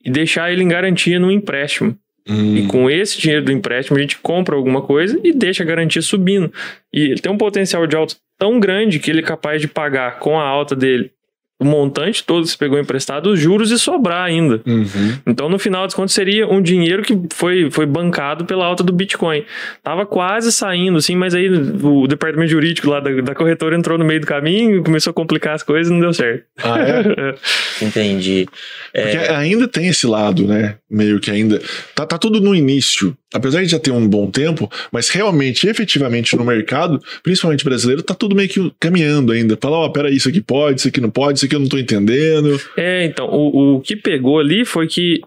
e 0.04 0.10
deixar 0.10 0.52
ele 0.52 0.62
em 0.62 0.68
garantia 0.68 1.18
no 1.18 1.30
empréstimo. 1.30 1.96
Hum, 2.28 2.56
E 2.56 2.66
com 2.66 2.90
esse 2.90 3.20
dinheiro 3.20 3.44
do 3.44 3.52
empréstimo, 3.52 3.96
a 3.96 4.00
gente 4.00 4.18
compra 4.18 4.56
alguma 4.56 4.82
coisa 4.82 5.18
e 5.22 5.32
deixa 5.32 5.62
a 5.62 5.66
garantia 5.66 6.02
subindo. 6.02 6.52
E 6.92 7.00
ele 7.00 7.20
tem 7.20 7.30
um 7.30 7.38
potencial 7.38 7.86
de 7.86 7.96
alta 7.96 8.16
tão 8.38 8.58
grande 8.58 8.98
que 8.98 9.10
ele 9.10 9.20
é 9.20 9.22
capaz 9.22 9.60
de 9.60 9.68
pagar 9.68 10.18
com 10.18 10.38
a 10.38 10.44
alta 10.44 10.74
dele 10.74 11.12
o 11.58 11.64
montante 11.64 12.22
todo 12.22 12.44
que 12.44 12.50
você 12.50 12.56
pegou 12.56 12.78
emprestado, 12.78 13.30
os 13.30 13.40
juros 13.40 13.70
e 13.70 13.78
sobrar 13.78 14.24
ainda. 14.24 14.60
uhum. 14.66 15.18
Então, 15.26 15.48
no 15.48 15.58
final 15.58 15.84
das 15.84 15.94
contas, 15.94 16.12
seria 16.12 16.46
um 16.46 16.60
dinheiro 16.60 17.02
que 17.02 17.18
foi, 17.32 17.70
foi 17.70 17.86
bancado 17.86 18.44
pela 18.44 18.66
alta 18.66 18.82
do 18.82 18.92
Bitcoin. 18.92 19.44
Tava 19.82 20.04
quase 20.04 20.52
saindo, 20.52 20.98
assim, 20.98 21.16
mas 21.16 21.34
aí 21.34 21.48
o 21.48 22.06
departamento 22.06 22.50
jurídico 22.50 22.90
lá 22.90 23.00
da, 23.00 23.10
da 23.22 23.34
corretora 23.34 23.74
entrou 23.74 23.96
no 23.96 24.04
meio 24.04 24.20
do 24.20 24.26
caminho, 24.26 24.84
começou 24.84 25.10
a 25.10 25.14
complicar 25.14 25.54
as 25.54 25.62
coisas 25.62 25.90
e 25.90 25.92
não 25.94 26.00
deu 26.00 26.12
certo. 26.12 26.44
Ah, 26.62 26.78
é? 26.78 27.34
Entendi. 27.84 28.46
Porque 28.92 29.16
É, 29.16 29.34
ainda 29.34 29.66
tem 29.66 29.88
esse 29.88 30.06
lado, 30.06 30.46
né? 30.46 30.76
Meio 30.88 31.18
que 31.18 31.30
ainda. 31.30 31.60
Tá, 31.94 32.06
tá 32.06 32.16
tudo 32.16 32.40
no 32.40 32.54
início. 32.54 33.16
Apesar 33.34 33.62
de 33.62 33.68
já 33.68 33.78
ter 33.78 33.90
um 33.90 34.06
bom 34.08 34.30
tempo, 34.30 34.70
mas 34.92 35.08
realmente, 35.08 35.66
efetivamente, 35.66 36.36
no 36.36 36.44
mercado, 36.44 37.00
principalmente 37.24 37.64
brasileiro, 37.64 38.04
tá 38.04 38.14
tudo 38.14 38.36
meio 38.36 38.48
que 38.48 38.72
caminhando 38.78 39.32
ainda. 39.32 39.58
Fala, 39.60 39.78
ó, 39.78 39.88
peraí, 39.88 40.14
isso 40.14 40.28
aqui 40.28 40.40
pode, 40.40 40.78
isso 40.78 40.88
aqui 40.88 41.00
não 41.00 41.10
pode, 41.10 41.38
isso 41.38 41.46
aqui 41.46 41.56
eu 41.56 41.60
não 41.60 41.68
tô 41.68 41.76
entendendo. 41.76 42.60
É, 42.76 43.04
então, 43.04 43.26
o, 43.26 43.76
o 43.76 43.80
que 43.80 43.96
pegou 43.96 44.38
ali 44.38 44.64
foi 44.64 44.86
que 44.86 45.20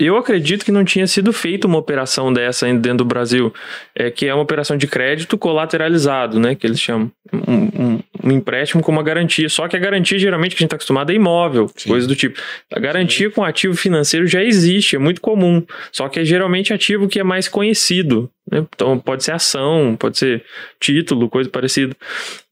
eu 0.00 0.16
acredito 0.16 0.64
que 0.64 0.72
não 0.72 0.84
tinha 0.84 1.06
sido 1.06 1.32
feita 1.32 1.66
uma 1.66 1.78
operação 1.78 2.32
dessa 2.32 2.66
ainda 2.66 2.80
dentro 2.80 2.98
do 2.98 3.04
Brasil, 3.04 3.52
é, 3.94 4.10
que 4.10 4.26
é 4.26 4.32
uma 4.34 4.42
operação 4.42 4.76
de 4.76 4.86
crédito 4.86 5.36
colateralizado, 5.36 6.38
né, 6.40 6.54
que 6.54 6.66
eles 6.66 6.80
chamam. 6.80 7.10
Um, 7.32 7.64
um- 7.96 8.00
um 8.22 8.30
empréstimo 8.32 8.82
com 8.82 8.90
uma 8.92 9.02
garantia. 9.02 9.48
Só 9.50 9.68
que 9.68 9.76
a 9.76 9.78
garantia, 9.78 10.18
geralmente, 10.18 10.52
que 10.52 10.56
a 10.56 10.60
gente 10.60 10.68
está 10.68 10.76
acostumado 10.76 11.10
é 11.12 11.14
imóvel, 11.14 11.70
Sim. 11.76 11.90
coisa 11.90 12.06
do 12.06 12.16
tipo. 12.16 12.40
A 12.72 12.80
garantia 12.80 13.30
com 13.30 13.44
ativo 13.44 13.74
financeiro 13.76 14.26
já 14.26 14.42
existe, 14.42 14.96
é 14.96 14.98
muito 14.98 15.20
comum. 15.20 15.62
Só 15.92 16.08
que 16.08 16.20
é 16.20 16.24
geralmente 16.24 16.72
ativo 16.72 17.06
que 17.08 17.20
é 17.20 17.24
mais 17.24 17.48
conhecido. 17.48 18.30
né? 18.50 18.64
Então, 18.74 18.98
pode 18.98 19.24
ser 19.24 19.32
ação, 19.32 19.96
pode 19.98 20.18
ser 20.18 20.44
título, 20.80 21.28
coisa 21.30 21.48
parecida. 21.50 21.96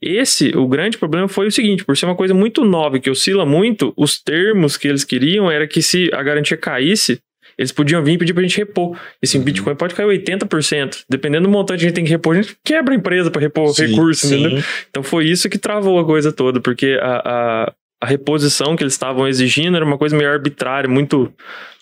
Esse, 0.01 0.49
o 0.57 0.67
grande 0.67 0.97
problema 0.99 1.29
foi 1.29 1.47
o 1.47 1.53
seguinte, 1.53 1.85
por 1.85 1.97
ser 1.97 2.07
uma 2.07 2.15
coisa 2.17 2.33
muito 2.35 2.65
nova 2.65 2.99
que 2.99 3.11
oscila 3.11 3.45
muito, 3.47 3.93
os 3.97 4.19
termos 4.19 4.77
que 4.79 4.89
eles 4.89 5.05
queriam 5.05 5.51
era 5.51 5.67
que 5.67 5.83
se 5.83 6.11
a 6.13 6.23
garantia 6.23 6.57
caísse, 6.57 7.21
eles 7.63 7.73
podiam 7.73 8.03
vir 8.03 8.13
e 8.13 8.19
pedir 8.19 8.35
pra 8.35 8.43
gente 8.43 8.57
repor. 8.59 8.97
E 9.23 9.25
assim, 9.27 9.39
o 9.39 9.43
Bitcoin 9.43 9.75
pode 9.75 9.95
cair 9.95 10.07
80%. 10.07 11.05
Dependendo 11.09 11.45
do 11.49 11.51
montante 11.51 11.81
que 11.81 11.85
a 11.87 11.89
gente 11.89 11.95
tem 11.95 12.05
que 12.05 12.11
repor, 12.11 12.37
a 12.37 12.43
gente 12.43 12.57
quebra 12.65 12.93
a 12.95 12.97
empresa 12.97 13.31
pra 13.31 13.41
repor 13.41 13.73
Sim, 13.73 13.87
recurso, 13.87 14.27
entendeu? 14.27 14.59
sim. 14.61 14.65
Então 14.91 15.03
foi 15.03 15.27
isso 15.27 15.49
que 15.49 15.59
travou 15.59 15.99
a 15.99 16.05
coisa 16.05 16.33
toda, 16.33 16.61
porque 16.61 16.99
a, 17.01 17.23
a, 17.25 17.73
a 18.03 18.07
reposição 18.07 18.77
que 18.77 18.83
eles 18.83 18.93
estavam 18.93 19.27
exigindo 19.27 19.77
era 19.77 19.85
uma 19.85 19.97
coisa 19.99 20.17
meio 20.17 20.31
arbitrária, 20.31 20.89
muito 20.89 21.33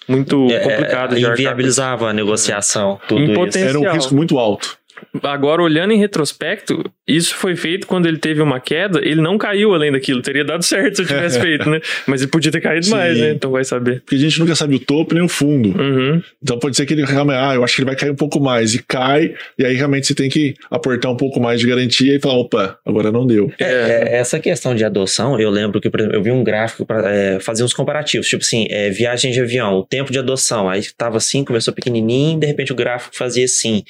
muito 0.08 0.49
É, 0.50 0.58
complicado 0.60 1.10
com 1.14 1.18
inviabilizava 1.18 2.10
a 2.10 2.12
negociação, 2.12 3.00
tudo. 3.06 3.20
Era 3.56 3.78
um 3.78 3.92
risco 3.92 4.14
muito 4.14 4.38
alto. 4.38 4.79
Agora, 5.23 5.62
olhando 5.62 5.92
em 5.92 5.99
retrospecto, 5.99 6.85
isso 7.07 7.35
foi 7.35 7.57
feito 7.57 7.87
quando 7.87 8.07
ele 8.07 8.19
teve 8.19 8.40
uma 8.40 8.61
queda, 8.61 9.00
ele 9.02 9.21
não 9.21 9.37
caiu 9.37 9.75
além 9.75 9.92
daquilo. 9.92 10.23
Teria 10.23 10.45
dado 10.45 10.62
certo 10.64 10.97
se 10.97 11.02
eu 11.02 11.07
tivesse 11.07 11.38
feito, 11.40 11.69
né? 11.69 11.80
Mas 12.07 12.23
ele 12.23 12.30
podia 12.30 12.52
ter 12.52 12.61
caído 12.61 12.87
Sim. 12.87 12.92
mais, 12.92 13.19
né? 13.19 13.33
Então 13.33 13.50
vai 13.50 13.64
saber. 13.64 14.00
Porque 14.00 14.16
a 14.16 14.19
gente 14.19 14.38
nunca 14.38 14.54
sabe 14.54 14.76
o 14.76 14.78
topo 14.78 15.14
nem 15.14 15.23
o 15.23 15.28
fundo. 15.28 15.78
Uhum. 15.80 16.23
Então 16.42 16.59
pode 16.59 16.76
ser 16.76 16.87
que 16.87 16.95
ele 16.95 17.04
realmente, 17.04 17.38
ah, 17.38 17.54
eu 17.54 17.64
acho 17.64 17.75
que 17.75 17.80
ele 17.80 17.87
vai 17.87 17.97
cair 17.97 18.11
um 18.11 18.16
pouco 18.16 18.40
mais. 18.40 18.75
E 18.75 18.83
cai, 18.83 19.35
e 19.59 19.64
aí 19.64 19.75
realmente 19.75 20.07
você 20.07 20.14
tem 20.14 20.28
que 20.28 20.54
aportar 20.71 21.11
um 21.11 21.16
pouco 21.16 21.40
mais 21.40 21.61
de 21.61 21.66
garantia 21.66 22.14
e 22.14 22.21
falar, 22.21 22.35
opa, 22.35 22.78
agora 22.85 23.11
não 23.11 23.26
deu. 23.26 23.52
É, 23.59 23.64
é, 23.64 24.16
essa 24.16 24.38
questão 24.38 24.75
de 24.75 24.85
adoção, 24.85 25.38
eu 25.38 25.50
lembro 25.50 25.80
que, 25.80 25.90
por 25.90 26.00
exemplo, 26.00 26.16
eu 26.16 26.23
vi 26.23 26.30
um 26.30 26.45
gráfico 26.45 26.85
para 26.87 27.38
fazer 27.40 27.64
uns 27.64 27.73
comparativos, 27.73 28.28
tipo 28.28 28.42
assim, 28.42 28.66
é, 28.71 28.90
viagem 28.90 29.33
de 29.33 29.40
avião, 29.40 29.75
o 29.75 29.85
tempo 29.85 30.12
de 30.12 30.19
adoção, 30.19 30.69
aí 30.69 30.83
tava 30.97 31.16
assim, 31.16 31.45
começou 31.45 31.73
pequenininho, 31.73 32.38
de 32.38 32.47
repente 32.47 32.73
o 32.73 32.75
gráfico 32.75 33.16
fazia 33.16 33.45
assim. 33.45 33.85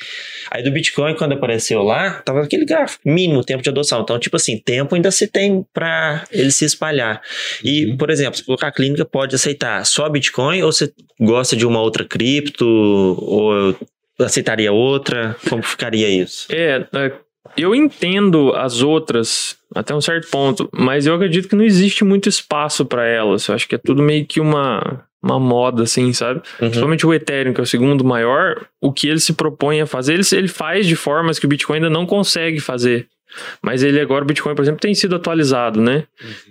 Aí 0.51 0.63
do 0.63 0.71
Bitcoin, 0.71 1.00
quando 1.17 1.33
apareceu 1.33 1.83
lá, 1.83 2.15
tava 2.25 2.43
aquele 2.43 2.65
gráfico, 2.65 3.03
mínimo 3.09 3.45
tempo 3.45 3.63
de 3.63 3.69
adoção. 3.71 4.01
Então, 4.03 4.19
tipo 4.19 4.37
assim, 4.37 4.59
tempo 4.59 4.95
ainda 4.95 5.11
se 5.11 5.27
tem 5.27 5.65
para 5.73 6.25
ele 6.31 6.51
se 6.51 6.65
espalhar. 6.65 7.21
E, 7.65 7.87
Uhum. 7.87 7.97
por 7.97 8.11
exemplo, 8.11 8.37
se 8.37 8.45
colocar 8.45 8.69
a 8.69 8.73
clínica 8.73 9.05
pode 9.05 9.35
aceitar 9.35 9.85
só 9.87 10.09
Bitcoin 10.09 10.63
ou 10.63 10.73
você 10.73 10.93
gosta 11.21 11.57
de 11.57 11.67
uma 11.67 11.81
outra 11.81 12.05
cripto 12.05 12.67
ou 12.67 13.75
aceitaria 14.19 14.73
outra? 14.73 15.37
Como 15.49 15.63
ficaria 15.63 16.09
isso? 16.09 16.47
É, 16.51 16.87
é, 16.95 17.13
eu 17.57 17.75
entendo 17.75 18.53
as 18.55 18.83
outras 18.83 19.57
até 19.75 19.95
um 19.95 20.01
certo 20.01 20.29
ponto, 20.31 20.69
mas 20.73 21.07
eu 21.07 21.15
acredito 21.15 21.49
que 21.49 21.57
não 21.57 21.65
existe 21.65 22.05
muito 22.05 22.29
espaço 22.29 22.85
para 22.85 23.07
elas. 23.07 23.47
Eu 23.47 23.55
acho 23.55 23.69
que 23.69 23.75
é 23.75 23.79
tudo 23.79 24.03
meio 24.03 24.27
que 24.27 24.41
uma, 24.41 25.05
uma 25.23 25.39
moda, 25.39 25.83
assim, 25.83 26.13
sabe? 26.13 26.41
Uhum. 26.41 26.69
Principalmente 26.69 27.07
o 27.07 27.13
Ethereum, 27.13 27.53
que 27.53 27.61
é 27.61 27.63
o 27.63 27.67
segundo 27.67 28.05
maior, 28.05 28.67
o 28.81 28.93
que 28.93 29.09
ele 29.09 29.21
se 29.21 29.33
propõe 29.33 29.81
a 29.81 29.87
fazer, 29.87 30.15
ele, 30.15 30.23
ele 30.33 30.49
faz 30.49 30.87
de 30.87 30.97
formas 30.97 31.39
que 31.39 31.47
o 31.47 31.49
Bitcoin 31.49 31.77
ainda 31.77 31.91
não 31.91 32.07
consegue 32.07 32.61
fazer. 32.61 33.07
Mas 33.63 33.83
ele 33.83 34.01
agora, 34.01 34.25
o 34.25 34.27
Bitcoin, 34.27 34.55
por 34.55 34.63
exemplo, 34.63 34.81
tem 34.81 34.95
sido 34.95 35.15
atualizado, 35.15 35.81
né? 35.81 36.05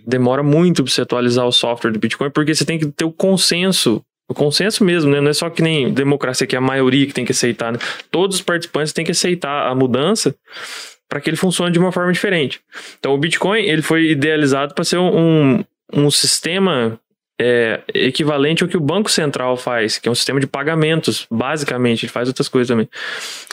Demora 0.06 0.44
muito 0.44 0.84
para 0.84 0.92
você 0.92 1.02
atualizar 1.02 1.46
o 1.46 1.52
software 1.52 1.92
do 1.92 2.00
Bitcoin, 2.00 2.30
porque 2.30 2.54
você 2.54 2.64
tem 2.64 2.80
que 2.80 2.86
ter 2.88 3.06
o 3.06 3.12
consenso. 3.12 4.02
O 4.30 4.34
consenso 4.34 4.84
mesmo, 4.84 5.12
né? 5.12 5.20
Não 5.20 5.30
é 5.30 5.34
só 5.34 5.50
que 5.50 5.62
nem 5.62 5.92
democracia, 5.92 6.48
que 6.48 6.56
é 6.56 6.60
a 6.60 6.62
maioria 6.62 7.06
que 7.06 7.14
tem 7.14 7.26
que 7.26 7.32
aceitar, 7.32 7.74
né? 7.74 7.80
Todos 8.12 8.38
os 8.38 8.42
participantes 8.42 8.94
têm 8.94 9.04
que 9.04 9.12
aceitar 9.12 9.68
a 9.68 9.76
mudança 9.76 10.36
para 11.10 11.20
que 11.20 11.30
ele 11.30 11.38
funcione 11.38 11.72
de 11.72 11.80
uma 11.80 11.92
forma 11.92 12.14
diferente. 12.14 12.62
Então, 13.00 13.14
o 13.14 13.18
Bitcoin, 13.18 13.62
ele 13.62 13.82
foi 13.82 14.12
idealizado 14.12 14.76
para 14.76 14.84
ser 14.84 15.00
um, 15.00 15.64
um 15.92 16.12
sistema 16.12 17.00
é, 17.40 17.80
equivalente 17.94 18.64
ao 18.64 18.70
que 18.70 18.76
o 18.76 18.82
Banco 18.82 19.10
Central 19.10 19.56
faz, 19.56 19.98
que 19.98 20.10
é 20.10 20.12
um 20.12 20.16
sistema 20.16 20.40
de 20.40 20.46
pagamentos, 20.48 21.26
basicamente, 21.32 22.04
ele 22.06 22.12
faz 22.12 22.28
outras 22.28 22.50
coisas 22.50 22.68
também. 22.68 22.88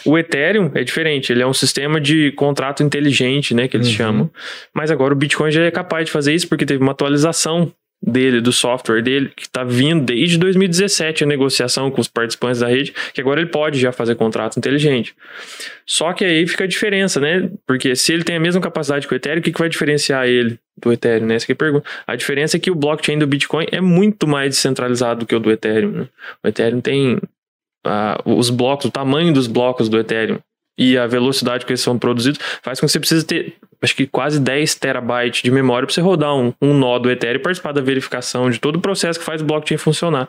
O 0.05 0.19
Ethereum 0.19 0.71
é 0.75 0.83
diferente, 0.83 1.33
ele 1.33 1.43
é 1.43 1.47
um 1.47 1.55
sistema 1.55 2.01
de 2.01 2.33
contrato 2.33 2.83
inteligente, 2.83 3.55
né, 3.55 3.69
que 3.69 3.77
eles 3.77 3.87
Uhum. 3.89 3.95
chamam. 3.95 4.31
Mas 4.75 4.91
agora 4.91 5.15
o 5.15 5.17
Bitcoin 5.17 5.51
já 5.53 5.63
é 5.63 5.71
capaz 5.71 6.07
de 6.07 6.11
fazer 6.11 6.35
isso 6.35 6.49
porque 6.49 6.67
teve 6.67 6.83
uma 6.83 6.93
atualização 6.93 7.73
dele, 8.07 8.41
do 8.41 8.53
software 8.53 9.03
dele, 9.03 9.33
que 9.35 9.43
está 9.43 9.65
vindo 9.65 10.05
desde 10.05 10.39
2017 10.39 11.25
a 11.25 11.27
negociação 11.27 11.91
com 11.91 12.01
os 12.01 12.07
participantes 12.07 12.61
da 12.61 12.69
rede, 12.69 12.95
que 13.13 13.21
agora 13.21 13.41
ele 13.41 13.51
pode 13.51 13.81
já 13.81 13.91
fazer 13.91 14.15
contrato 14.15 14.57
inteligente. 14.59 15.15
Só 15.85 16.13
que 16.13 16.25
aí 16.25 16.47
fica 16.47 16.65
a 16.65 16.67
diferença, 16.69 17.21
né? 17.21 17.51
Porque 17.67 17.97
se 17.97 18.13
ele 18.13 18.23
tem 18.23 18.37
a 18.37 18.41
mesma 18.41 18.61
capacidade 18.61 19.09
que 19.09 19.15
o 19.15 19.17
Ethereum, 19.17 19.41
o 19.41 19.43
que, 19.43 19.53
que 19.53 19.59
vai 19.59 19.69
diferenciar 19.69 20.27
ele 20.27 20.59
do 20.81 20.93
Ethereum, 20.93 21.27
né? 21.27 21.35
Essa 21.35 21.47
que 21.47 21.53
é 21.53 21.55
a 21.55 21.57
pergunta. 21.57 21.89
A 22.07 22.15
diferença 22.15 22.57
é 22.57 22.61
que 22.61 22.71
o 22.71 22.75
blockchain 22.75 23.19
do 23.19 23.27
Bitcoin 23.27 23.67
é 23.73 23.81
muito 23.81 24.27
mais 24.29 24.51
descentralizado 24.51 25.21
do 25.21 25.27
que 25.27 25.35
o 25.35 25.41
do 25.41 25.51
Ethereum. 25.51 25.91
Né? 25.91 26.09
O 26.45 26.49
Ethereum 26.49 26.81
tem 26.81 27.19
ah, 27.85 28.21
os 28.25 28.51
blocos, 28.51 28.87
o 28.87 28.91
tamanho 28.91 29.33
dos 29.33 29.49
blocos 29.49 29.89
do 29.89 29.99
Ethereum 29.99 30.39
e 30.79 30.97
a 30.97 31.07
velocidade 31.07 31.65
que 31.65 31.73
eles 31.73 31.81
são 31.81 31.99
produzidos 31.99 32.41
faz 32.63 32.81
com 32.81 32.87
que 32.87 32.93
você 32.93 33.01
precise 33.01 33.25
ter, 33.25 33.55
acho 33.81 33.95
que 33.95 34.07
quase 34.07 34.41
10 34.41 34.75
terabytes 34.77 35.43
de 35.43 35.51
memória 35.51 35.87
para 35.87 35.95
você 35.95 36.01
rodar 36.01 36.35
um, 36.35 36.53
um 36.61 36.75
nó 36.75 36.99
do 36.99 37.11
Ethereum 37.11 37.37
e 37.37 37.43
participar 37.43 37.73
da 37.73 37.81
verificação 37.81 38.51
de 38.51 38.59
todo 38.59 38.77
o 38.77 38.81
processo 38.81 39.19
que 39.19 39.25
faz 39.25 39.43
o 39.43 39.45
blockchain 39.45 39.77
funcionar. 39.79 40.29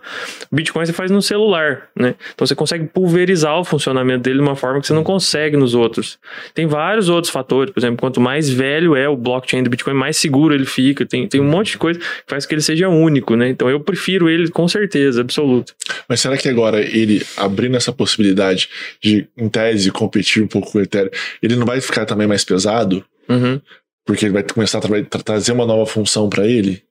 Bitcoin 0.51 0.85
você 0.85 0.93
faz 0.93 1.11
no 1.11 1.21
celular, 1.21 1.89
né? 1.95 2.15
Então 2.33 2.45
você 2.45 2.55
consegue 2.55 2.85
pulverizar 2.85 3.57
o 3.59 3.63
funcionamento 3.63 4.23
dele 4.23 4.37
de 4.37 4.43
uma 4.43 4.55
forma 4.55 4.79
que 4.79 4.87
você 4.87 4.93
não 4.93 5.03
consegue 5.03 5.57
nos 5.57 5.73
outros. 5.73 6.19
Tem 6.53 6.67
vários 6.67 7.09
outros 7.09 7.31
fatores, 7.31 7.73
por 7.73 7.79
exemplo, 7.79 7.97
quanto 7.97 8.21
mais 8.21 8.49
velho 8.49 8.95
é 8.95 9.07
o 9.07 9.15
blockchain 9.15 9.63
do 9.63 9.69
Bitcoin, 9.69 9.93
mais 9.93 10.17
seguro 10.17 10.53
ele 10.53 10.65
fica. 10.65 11.05
Tem, 11.05 11.27
tem 11.27 11.41
um 11.41 11.49
monte 11.49 11.71
de 11.71 11.77
coisa 11.77 11.99
que 11.99 12.05
faz 12.27 12.45
com 12.45 12.49
que 12.49 12.55
ele 12.55 12.61
seja 12.61 12.89
único, 12.89 13.35
né? 13.35 13.49
Então 13.49 13.69
eu 13.69 13.79
prefiro 13.79 14.29
ele 14.29 14.49
com 14.49 14.67
certeza, 14.67 15.21
absoluto. 15.21 15.73
Mas 16.07 16.21
será 16.21 16.37
que 16.37 16.47
agora 16.47 16.79
ele 16.79 17.25
abrindo 17.35 17.75
essa 17.75 17.91
possibilidade 17.91 18.69
de, 19.01 19.27
em 19.37 19.49
tese, 19.49 19.91
competir 19.91 20.36
um 20.41 20.47
pouco 20.47 20.71
com 20.71 20.77
o 20.77 20.81
Ethereum, 20.81 21.09
ele 21.41 21.55
não 21.55 21.65
vai 21.65 21.79
ficar 21.81 22.05
também 22.05 22.27
mais 22.27 22.43
pesado? 22.43 23.03
Uhum. 23.29 23.59
Porque 24.05 24.25
ele 24.25 24.33
vai 24.33 24.43
começar 24.43 24.77
a 24.77 24.81
tra- 24.81 25.03
tra- 25.03 25.21
trazer 25.23 25.51
uma 25.51 25.65
nova 25.65 25.85
função 25.85 26.29
para 26.29 26.45
ele? 26.47 26.81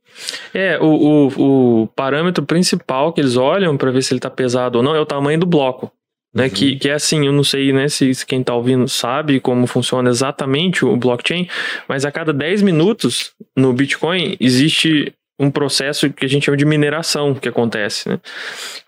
É, 0.54 0.78
o, 0.80 0.86
o, 0.86 1.82
o 1.82 1.86
parâmetro 1.88 2.44
principal 2.44 3.12
que 3.12 3.20
eles 3.20 3.36
olham 3.36 3.76
para 3.76 3.90
ver 3.90 4.02
se 4.02 4.12
ele 4.12 4.20
tá 4.20 4.30
pesado 4.30 4.78
ou 4.78 4.84
não 4.84 4.94
é 4.94 5.00
o 5.00 5.06
tamanho 5.06 5.38
do 5.40 5.46
bloco. 5.46 5.90
Né, 6.34 6.44
Uhum. 6.44 6.50
que, 6.50 6.76
que 6.76 6.88
é 6.90 6.92
assim, 6.92 7.24
eu 7.26 7.32
não 7.32 7.42
sei 7.44 7.72
né, 7.72 7.88
se, 7.88 8.14
se 8.14 8.26
quem 8.26 8.42
tá 8.42 8.54
ouvindo 8.54 8.86
sabe 8.88 9.40
como 9.40 9.66
funciona 9.66 10.10
exatamente 10.10 10.84
o 10.84 10.94
blockchain, 10.94 11.48
mas 11.88 12.04
a 12.04 12.12
cada 12.12 12.30
10 12.30 12.60
minutos 12.60 13.32
no 13.56 13.72
Bitcoin 13.72 14.36
existe 14.38 15.14
um 15.40 15.50
processo 15.50 16.10
que 16.10 16.26
a 16.26 16.28
gente 16.28 16.44
chama 16.44 16.56
de 16.58 16.66
mineração 16.66 17.34
que 17.34 17.48
acontece, 17.48 18.08
né? 18.10 18.20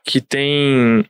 Que 0.04 0.20
tem 0.20 1.06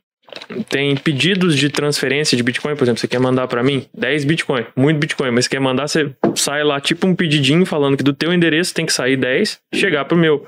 tem 0.68 0.96
pedidos 0.96 1.56
de 1.56 1.68
transferência 1.68 2.36
de 2.36 2.42
Bitcoin, 2.42 2.74
por 2.76 2.84
exemplo, 2.84 3.00
você 3.00 3.08
quer 3.08 3.20
mandar 3.20 3.46
para 3.48 3.62
mim 3.62 3.86
10 3.94 4.24
Bitcoin, 4.24 4.64
muito 4.76 4.98
Bitcoin, 4.98 5.30
mas 5.30 5.44
você 5.44 5.50
quer 5.50 5.60
mandar, 5.60 5.88
você 5.88 6.10
sai 6.34 6.62
lá 6.64 6.80
tipo 6.80 7.06
um 7.06 7.14
pedidinho 7.14 7.64
falando 7.64 7.96
que 7.96 8.02
do 8.02 8.12
teu 8.12 8.32
endereço 8.32 8.74
tem 8.74 8.86
que 8.86 8.92
sair 8.92 9.16
10, 9.16 9.60
chegar 9.74 10.04
pro 10.04 10.16
meu. 10.16 10.46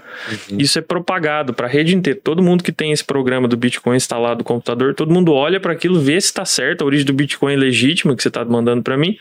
Isso 0.59 0.79
é 0.79 0.83
propagado 0.83 1.53
para 1.53 1.67
a 1.67 1.71
rede 1.71 1.95
inteira. 1.95 2.19
Todo 2.23 2.43
mundo 2.43 2.65
que 2.65 2.73
tem 2.73 2.93
esse 2.93 3.05
programa 3.05 3.49
do 3.49 3.57
Bitcoin 3.57 3.97
instalado 3.97 4.39
no 4.39 4.45
computador, 4.45 4.95
todo 4.95 5.13
mundo 5.13 5.33
olha 5.33 5.61
para 5.61 5.73
aquilo, 5.73 6.01
vê 6.01 6.21
se 6.21 6.29
está 6.29 6.45
certo, 6.45 6.83
a 6.83 6.85
origem 6.87 7.07
do 7.07 7.13
Bitcoin 7.13 7.55
é 7.55 7.57
legítima 7.57 8.15
que 8.17 8.23
você 8.23 8.29
está 8.29 8.45
mandando 8.45 8.83
para 8.83 8.97
mim. 8.97 9.17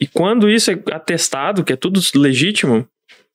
E 0.00 0.06
quando 0.06 0.48
isso 0.48 0.70
é 0.70 0.78
atestado, 0.92 1.64
que 1.64 1.72
é 1.72 1.76
tudo 1.76 2.00
legítimo, 2.14 2.86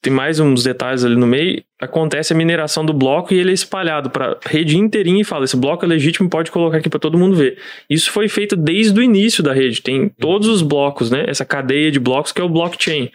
tem 0.03 0.12
mais 0.12 0.38
uns 0.38 0.63
detalhes 0.63 1.05
ali 1.05 1.15
no 1.15 1.25
meio, 1.25 1.63
acontece 1.79 2.33
a 2.33 2.36
mineração 2.36 2.86
do 2.86 2.93
bloco 2.93 3.33
e 3.33 3.39
ele 3.39 3.51
é 3.51 3.53
espalhado 3.53 4.10
para 4.10 4.38
a 4.45 4.50
rede 4.50 4.77
inteirinha 4.77 5.22
e 5.22 5.24
fala: 5.24 5.45
esse 5.45 5.55
bloco 5.55 5.86
é 5.86 5.88
legítimo, 5.88 6.29
pode 6.29 6.51
colocar 6.51 6.77
aqui 6.77 6.89
para 6.89 7.00
todo 7.00 7.17
mundo 7.17 7.38
ver. 7.38 7.57
Isso 7.89 8.12
foi 8.12 8.27
feito 8.27 8.57
desde 8.57 9.00
o 9.00 9.01
início 9.01 9.41
da 9.41 9.53
rede, 9.53 9.81
tem 9.81 10.10
todos 10.10 10.50
os 10.50 10.62
blocos, 10.62 11.10
né? 11.10 11.24
Essa 11.25 11.45
cadeia 11.45 11.89
de 11.89 12.01
blocos 12.01 12.33
que 12.33 12.41
é 12.41 12.43
o 12.43 12.50
blockchain. 12.50 13.10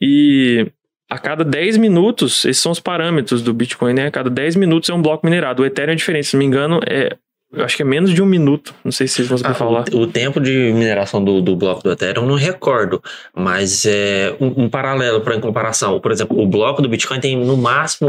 E 0.00 0.68
a 1.10 1.18
cada 1.18 1.44
10 1.44 1.78
minutos, 1.78 2.44
esses 2.44 2.62
são 2.62 2.70
os 2.70 2.78
parâmetros 2.78 3.42
do 3.42 3.52
Bitcoin, 3.52 3.92
né? 3.92 4.06
A 4.06 4.10
cada 4.10 4.30
10 4.30 4.54
minutos 4.54 4.88
é 4.88 4.94
um 4.94 5.02
bloco 5.02 5.26
minerado. 5.26 5.62
O 5.62 5.66
Ethereum 5.66 5.94
é 5.94 5.96
diferente, 5.96 6.28
se 6.28 6.36
não 6.36 6.38
me 6.38 6.46
engano, 6.46 6.80
é. 6.88 7.16
Eu 7.54 7.64
acho 7.64 7.76
que 7.76 7.82
é 7.82 7.84
menos 7.84 8.12
de 8.14 8.22
um 8.22 8.26
minuto. 8.26 8.74
Não 8.82 8.90
sei 8.90 9.06
se 9.06 9.14
vocês 9.16 9.28
vão 9.28 9.36
saber 9.38 9.50
Ah, 9.52 9.54
falar. 9.54 9.84
O, 9.92 9.98
o 10.00 10.06
tempo 10.06 10.40
de 10.40 10.72
mineração 10.72 11.22
do, 11.22 11.42
do 11.42 11.54
bloco 11.54 11.82
do 11.82 11.92
Ethereum 11.92 12.22
eu 12.22 12.28
não 12.28 12.34
recordo, 12.34 13.02
mas 13.34 13.84
é 13.84 14.34
um, 14.40 14.64
um 14.64 14.68
paralelo 14.70 15.20
para 15.20 15.36
em 15.36 15.40
comparação. 15.40 16.00
Por 16.00 16.10
exemplo, 16.12 16.40
o 16.40 16.46
bloco 16.46 16.80
do 16.80 16.88
Bitcoin 16.88 17.20
tem 17.20 17.36
no 17.36 17.56
máximo 17.56 18.08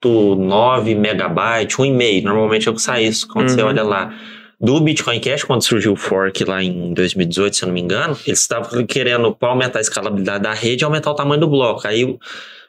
1.9 0.00 0.96
megabyte, 0.96 1.76
1,5. 1.76 2.22
Normalmente 2.24 2.68
é 2.68 2.70
o 2.70 2.74
que 2.74 2.82
sai 2.82 3.04
isso 3.04 3.26
quando 3.28 3.48
você 3.48 3.60
Uhum. 3.62 3.68
olha 3.68 3.82
lá. 3.82 4.14
Do 4.60 4.80
Bitcoin 4.80 5.18
Cash, 5.18 5.42
quando 5.42 5.62
surgiu 5.62 5.92
o 5.92 5.96
fork 5.96 6.44
lá 6.44 6.62
em 6.62 6.94
2018, 6.94 7.56
se 7.56 7.64
eu 7.64 7.66
não 7.66 7.74
me 7.74 7.80
engano, 7.80 8.16
eles 8.24 8.38
estavam 8.42 8.86
querendo, 8.86 9.34
para 9.34 9.48
aumentar 9.48 9.80
a 9.80 9.82
escalabilidade 9.82 10.44
da 10.44 10.54
rede, 10.54 10.84
aumentar 10.84 11.10
o 11.10 11.14
tamanho 11.16 11.40
do 11.40 11.48
bloco. 11.48 11.84
Aí 11.84 12.16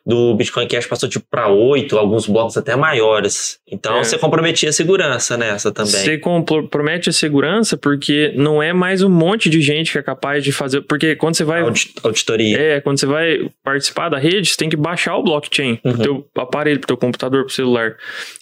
do 0.05 0.35
Bitcoin 0.35 0.67
Cash 0.67 0.85
passou 0.85 1.07
tipo 1.07 1.25
para 1.31 1.47
8, 1.47 1.97
alguns 1.97 2.27
blocos 2.27 2.57
até 2.57 2.75
maiores. 2.75 3.57
Então 3.71 3.97
É. 3.99 4.03
você 4.03 4.17
comprometia 4.17 4.69
a 4.69 4.73
segurança 4.73 5.37
nessa 5.37 5.71
também. 5.71 5.91
Você 5.91 6.17
compromete 6.17 7.09
a 7.09 7.13
segurança 7.13 7.77
porque 7.77 8.33
não 8.35 8.61
é 8.61 8.73
mais 8.73 9.01
um 9.01 9.09
monte 9.09 9.49
de 9.49 9.61
gente 9.61 9.91
que 9.93 9.97
é 9.97 10.03
capaz 10.03 10.43
de 10.43 10.51
fazer. 10.51 10.81
Porque 10.81 11.15
quando 11.15 11.35
você 11.35 11.43
vai. 11.45 11.61
Audi- 11.61 11.93
Auditoria. 12.03 12.57
É, 12.59 12.81
quando 12.81 12.99
você 12.99 13.05
vai 13.05 13.49
participar 13.63 14.09
da 14.09 14.17
rede, 14.17 14.49
você 14.49 14.57
tem 14.57 14.69
que 14.69 14.75
baixar 14.75 15.15
o 15.15 15.23
blockchain 15.23 15.79
Uhum. 15.83 15.93
pro 15.93 16.01
teu 16.03 16.27
aparelho, 16.37 16.79
pro 16.79 16.87
teu 16.87 16.97
computador, 16.97 17.45
pro 17.45 17.53
celular. 17.53 17.95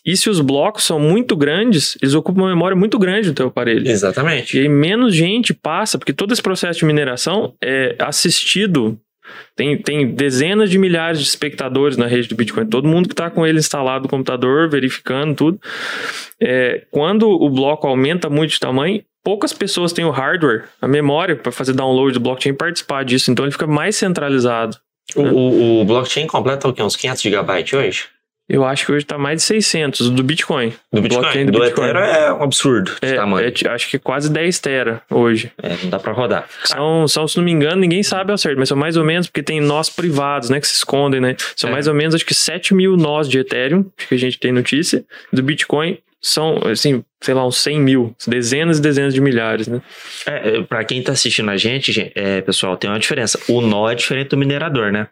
E 0.04 0.18
se 0.18 0.30
os 0.32 0.40
blocos 0.42 0.84
são 0.84 1.00
muito 1.00 1.36
grandes, 1.36 1.96
eles 2.02 2.16
ocupam 2.16 2.42
uma 2.42 2.50
memória 2.50 2.76
muito 2.76 2.98
grande 2.98 3.30
do 3.30 3.36
teu 3.36 3.48
aparelho. 3.48 3.88
Exatamente. 3.88 4.58
E 4.58 4.62
aí 4.62 4.68
menos 4.70 5.14
gente 5.14 5.54
passa, 5.54 5.98
porque 6.00 6.12
todo 6.14 6.32
esse 6.34 6.42
processo 6.42 6.80
de 6.80 6.86
mineração 6.86 7.54
é 7.64 7.96
assistido. 8.00 8.98
Tem, 9.56 9.78
tem 9.78 10.08
dezenas 10.08 10.70
de 10.70 10.78
milhares 10.78 11.20
de 11.20 11.28
espectadores 11.28 11.98
na 11.98 12.08
rede 12.08 12.28
do 12.28 12.36
Bitcoin. 12.36 12.66
Todo 12.66 12.88
mundo 12.88 13.08
que 13.08 13.14
está 13.14 13.30
com 13.30 13.46
ele 13.46 13.60
instalado 13.60 14.04
no 14.04 14.10
computador, 14.10 14.70
verificando 14.70 15.36
tudo. 15.36 15.60
É, 16.40 16.84
quando 16.92 17.30
o 17.30 17.50
bloco 17.50 17.88
aumenta 17.88 18.30
muito 18.30 18.52
de 18.52 18.60
tamanho, 18.60 19.04
poucas 19.24 19.54
pessoas 19.54 19.94
têm 19.94 20.06
o 20.06 20.12
hardware, 20.12 20.66
a 20.82 20.88
memória 20.88 21.36
para 21.36 21.52
fazer 21.52 21.74
download 21.74 22.14
do 22.14 22.20
blockchain 22.20 22.54
e 22.54 22.58
participar 22.58 23.06
disso. 23.06 23.32
Então 23.32 23.46
ele 23.46 23.52
fica 23.52 23.68
mais 23.68 23.96
centralizado. 23.96 24.78
O, 25.16 25.22
o, 25.22 25.82
o 25.82 25.86
blockchain 25.86 26.28
completa 26.28 26.68
o 26.68 26.74
quê? 26.74 26.82
Uns 26.82 26.96
500 26.96 27.22
gigabytes 27.22 27.74
hoje? 27.74 28.06
Eu 28.54 28.66
acho 28.66 28.86
que 28.86 28.92
hoje 28.92 29.06
tá 29.06 29.18
mais 29.18 29.38
de 29.38 29.44
600 29.44 30.10
do 30.10 30.22
Bitcoin. 30.22 30.74
Do 30.92 31.02
Bitcoin. 31.02 31.22
blockchain 31.22 31.46
Do, 31.46 31.64
Ethereum 31.64 32.00
é 32.04 32.34
um 32.34 32.44
absurdo 32.44 32.92
de 33.02 33.08
É, 33.08 33.16
tamanho. 33.16 33.48
é, 33.48 33.70
acho 33.70 33.90
que 33.90 33.98
quase 33.98 34.30
10 34.30 34.60
tera 34.60 35.02
hoje. 35.10 35.52
É, 35.64 35.70
não 35.82 35.90
dá 35.90 35.98
pra 35.98 36.12
rodar. 36.12 36.46
São, 36.66 37.08
são, 37.08 37.26
se 37.30 37.38
não 37.38 37.46
me 37.46 37.52
engano, 37.52 37.78
ninguém 37.80 38.04
sabe 38.04 38.30
ao 38.32 38.38
certo, 38.38 38.58
mas 38.60 38.68
são 38.68 38.76
mais 38.78 38.98
ou 38.98 39.06
menos, 39.06 39.28
porque 39.28 39.42
tem 39.42 39.62
nós 39.62 39.90
privados, 39.90 40.50
né, 40.50 40.60
que 40.60 40.68
se 40.68 40.76
escondem, 40.76 41.22
né? 41.22 41.36
São 41.56 41.70
É. 41.70 41.74
mais 41.74 41.88
ou 41.88 41.94
menos, 41.94 42.14
acho 42.14 42.26
que 42.26 42.34
7 42.34 42.74
mil 42.74 42.98
nós 42.98 43.30
de 43.30 43.40
Ethereum, 43.40 43.86
que 44.10 44.16
a 44.16 44.18
gente 44.20 44.38
tem 44.38 44.52
notícia. 44.52 45.06
Do 45.32 45.42
Bitcoin 45.42 45.98
são, 46.22 46.60
assim, 46.70 47.04
sei 47.22 47.34
lá, 47.34 47.48
uns 47.48 47.58
100 47.58 47.80
mil, 47.80 48.16
dezenas 48.28 48.80
e 48.80 48.82
dezenas 48.82 49.14
de 49.14 49.22
milhares, 49.22 49.68
né? 49.68 49.82
É, 50.26 50.62
pra 50.62 50.84
quem 50.84 51.02
tá 51.02 51.14
assistindo 51.14 51.50
a 51.50 51.56
gente, 51.58 51.92
gente, 51.92 52.12
é, 52.16 52.42
pessoal, 52.42 52.76
tem 52.76 52.90
uma 52.90 53.00
diferença. 53.00 53.40
O 53.48 53.62
nó 53.62 53.90
é 53.90 53.96
diferente 53.96 54.30
do 54.30 54.38
minerador, 54.38 54.92
né? 54.92 55.08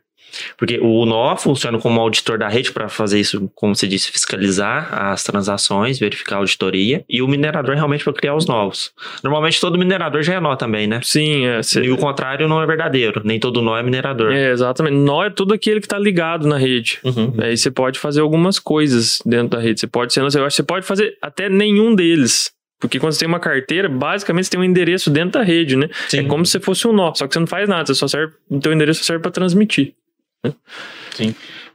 Porque 0.57 0.79
o 0.81 1.05
nó 1.05 1.36
funciona 1.36 1.79
como 1.79 2.00
auditor 2.00 2.38
da 2.38 2.48
rede 2.48 2.71
para 2.71 2.89
fazer 2.89 3.19
isso, 3.19 3.50
como 3.55 3.75
você 3.75 3.88
disse, 3.88 4.12
fiscalizar 4.12 4.93
as 4.93 5.24
transações, 5.24 6.00
verificar 6.00 6.36
a 6.36 6.39
auditoria, 6.39 7.03
e 7.09 7.21
o 7.21 7.27
minerador 7.27 7.75
realmente 7.75 8.03
para 8.03 8.13
criar 8.13 8.36
os 8.36 8.45
novos. 8.45 8.91
Normalmente 9.24 9.59
todo 9.59 9.77
minerador 9.77 10.21
já 10.24 10.36
é 10.36 10.39
nó 10.39 10.55
também, 10.55 10.88
né? 10.88 11.00
Sim, 11.03 11.45
é. 11.45 11.62
E 11.83 11.91
o 11.91 11.98
contrário 11.98 12.48
não 12.48 12.62
é 12.62 12.65
verdadeiro. 12.65 13.21
Nem 13.24 13.39
todo 13.39 13.62
nó 13.62 13.77
é 13.77 13.83
minerador. 13.83 14.31
é, 14.31 14.51
exatamente. 14.51 14.95
Nó 14.95 15.24
é 15.24 15.29
tudo 15.29 15.53
aquele 15.53 15.79
que 15.79 15.88
tá 15.88 15.98
ligado 15.98 16.48
na 16.48 16.57
rede. 16.57 17.00
Uhum. 17.03 17.33
Aí 17.39 17.57
você 17.57 17.71
pode 17.71 18.00
fazer 18.00 18.21
algumas 18.21 18.59
coisas 18.59 19.21
dentro 19.25 19.57
da 19.57 19.59
rede. 19.59 19.79
Você 19.79 19.88
pode 19.88 20.13
ser, 20.13 20.21
eu 20.21 20.45
acho 20.45 20.55
você 20.55 20.63
pode 20.63 20.86
fazer 20.86 21.17
até 21.21 21.50
nenhum 21.50 21.95
deles. 21.95 22.51
Porque 22.79 22.98
quando 22.98 23.12
você 23.12 23.19
tem 23.19 23.27
uma 23.27 23.39
carteira, 23.39 23.89
basicamente 23.89 24.45
você 24.45 24.51
tem 24.51 24.59
um 24.59 24.63
endereço 24.63 25.09
dentro 25.09 25.39
da 25.39 25.43
rede, 25.43 25.75
né? 25.75 25.89
Sim. 26.07 26.19
É 26.19 26.24
como 26.24 26.45
se 26.45 26.59
fosse 26.59 26.88
um 26.88 26.93
nó, 26.93 27.13
só 27.13 27.27
que 27.27 27.33
você 27.33 27.39
não 27.39 27.48
faz 27.48 27.67
nada, 27.67 27.86
você 27.86 27.95
só 27.95 28.07
serve, 28.07 28.33
o 28.50 28.59
teu 28.59 28.71
endereço 28.71 29.03
serve 29.03 29.21
para 29.21 29.31
transmitir. 29.31 29.93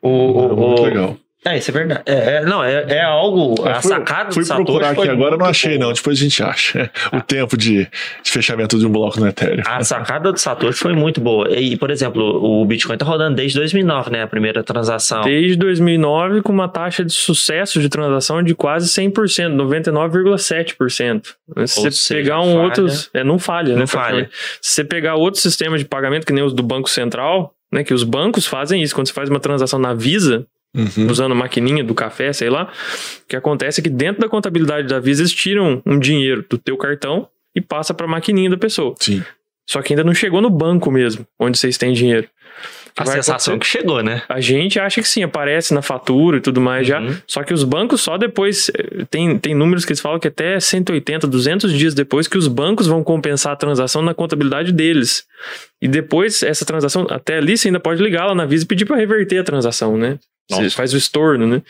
O, 0.02 0.09
o- 0.09 0.56
Muito 0.56 0.83
o- 0.83 0.85
legal. 0.85 1.16
É, 1.47 1.59
isso 1.59 1.71
é 1.71 1.75
verdade. 1.75 2.02
É, 2.06 2.37
é- 2.37 2.44
não, 2.47 2.64
é, 2.64 2.87
é 2.88 3.02
algo. 3.02 3.54
Eu 3.59 3.68
a 3.68 3.75
fui, 3.83 3.90
sacada 3.90 4.33
fui 4.33 4.42
do 4.42 4.47
Satoshi 4.47 4.64
procurar 4.64 4.87
aqui 4.92 4.97
foi 4.97 5.09
agora, 5.11 5.37
não 5.37 5.44
achei 5.44 5.76
boa. 5.76 5.88
não. 5.88 5.92
Depois 5.92 6.18
a 6.18 6.23
gente 6.23 6.42
acha. 6.42 6.90
O 7.12 7.21
tempo 7.21 7.54
de, 7.54 7.85
de 8.23 8.30
fechamento 8.30 8.78
de 8.78 8.87
um 8.87 8.90
bloco 8.90 9.21
no 9.21 9.28
Ethereum. 9.28 9.62
A 9.66 9.85
sacada 9.85 10.33
do 10.33 10.38
Satoshi 10.40 10.78
foi 10.78 10.94
muito 10.94 11.21
boa. 11.21 11.50
E, 11.50 11.76
por 11.76 11.90
exemplo, 11.90 12.23
o 12.42 12.64
Bitcoin 12.64 12.97
tá 12.97 13.04
rodando 13.04 13.37
desde 13.37 13.59
2009, 13.59 14.09
né? 14.11 14.23
A 14.23 14.26
primeira 14.26 14.62
transação. 14.64 15.21
Desde 15.21 15.54
2009, 15.56 16.40
com 16.40 16.50
uma 16.50 16.66
taxa 16.66 17.04
de 17.04 17.12
sucesso 17.12 17.78
de 17.78 17.90
transação 17.90 18.42
de 18.42 18.54
quase 18.54 18.88
100%, 18.88 19.54
99,7%. 19.54 21.25
Se 21.26 21.35
Ou 21.54 21.66
você 21.66 21.90
seja, 21.90 22.21
pegar 22.23 22.40
um 22.40 22.54
falha. 22.54 22.62
outro. 22.64 22.87
É, 23.12 23.23
não 23.23 23.38
falha, 23.38 23.73
Não 23.75 23.80
né? 23.80 23.87
falha. 23.87 24.30
Se 24.62 24.76
você 24.76 24.85
pegar 24.85 25.16
outro 25.16 25.38
sistema 25.42 25.76
de 25.76 25.85
pagamento, 25.85 26.26
que 26.26 26.33
nem 26.33 26.42
os 26.42 26.54
do 26.54 26.62
Banco 26.62 26.88
Central, 26.88 27.52
né? 27.75 27.85
Que 27.85 27.93
os 27.93 28.04
bancos 28.04 28.47
fazem 28.47 28.83
isso. 28.83 28.95
Quando 28.95 29.09
você 29.09 29.12
faz 29.12 29.28
uma 29.28 29.40
transação 29.40 29.78
na 29.78 29.93
Visa, 29.93 30.47
Uhum. 30.76 31.07
usando 31.09 31.31
a 31.31 31.35
maquininha 31.37 31.85
do 31.85 31.95
café, 31.95 32.33
sei 32.33 32.50
lá, 32.50 32.64
o 32.64 33.28
que 33.28 33.37
acontece 33.37 33.81
é 33.81 33.83
que 33.85 33.88
dentro 33.88 34.21
da 34.23 34.28
contabilidade 34.28 34.88
da 34.88 34.99
Visa, 34.99 35.23
eles 35.23 35.33
tiram 35.33 35.81
um 35.87 35.97
dinheiro 35.97 36.45
do 36.50 36.59
teu 36.59 36.76
cartão 36.76 37.28
e 37.54 37.61
passa 37.61 37.95
para 37.95 38.07
a 38.07 38.09
maquininha 38.09 38.50
da 38.50 38.57
pessoa. 38.57 38.93
Sim. 38.99 39.23
Só 39.71 39.81
que 39.83 39.93
ainda 39.93 40.02
não 40.02 40.12
chegou 40.12 40.40
no 40.40 40.50
banco 40.50 40.90
mesmo, 40.90 41.25
onde 41.38 41.59
vocês 41.59 41.78
têm 41.78 41.93
dinheiro. 41.93 42.26
A 42.96 43.04
sensação 43.06 43.54
acontecer? 43.54 43.58
que 43.58 43.66
chegou, 43.82 44.02
né? 44.02 44.22
A 44.28 44.40
gente 44.40 44.78
acha 44.78 45.00
que 45.02 45.08
sim, 45.08 45.22
aparece 45.22 45.74
na 45.74 45.82
fatura 45.82 46.36
e 46.36 46.40
tudo 46.40 46.60
mais 46.60 46.86
já. 46.86 47.00
Uhum. 47.00 47.16
Só 47.26 47.42
que 47.42 47.52
os 47.52 47.64
bancos 47.64 48.00
só 48.00 48.16
depois. 48.16 48.70
eh, 48.70 49.04
Tem, 49.10 49.36
tem 49.38 49.54
números 49.54 49.84
que 49.84 49.90
eles 49.92 50.00
falam 50.00 50.20
que 50.20 50.28
até 50.28 50.60
180, 50.60 51.26
200 51.26 51.72
dias 51.72 51.92
depois 51.94 52.28
que 52.28 52.38
os 52.38 52.46
bancos 52.46 52.86
vão 52.86 53.02
compensar 53.02 53.52
a 53.52 53.56
transação 53.56 54.00
na 54.02 54.14
contabilidade 54.14 54.72
deles. 54.72 55.24
E 55.82 55.88
depois, 55.88 56.42
essa 56.42 56.64
transação, 56.64 57.06
até 57.10 57.38
ali 57.38 57.56
você 57.56 57.68
ainda 57.68 57.80
pode 57.80 58.02
ligar 58.02 58.26
lá 58.26 58.34
na 58.34 58.46
Visa 58.46 58.64
e 58.64 58.68
pedir 58.68 58.84
para 58.84 58.96
reverter 58.96 59.38
a 59.38 59.44
transação, 59.44 59.96
né? 59.96 60.18
Você 60.50 60.70
faz 60.70 60.92
o 60.92 60.96
estorno, 60.96 61.46
né? 61.46 61.62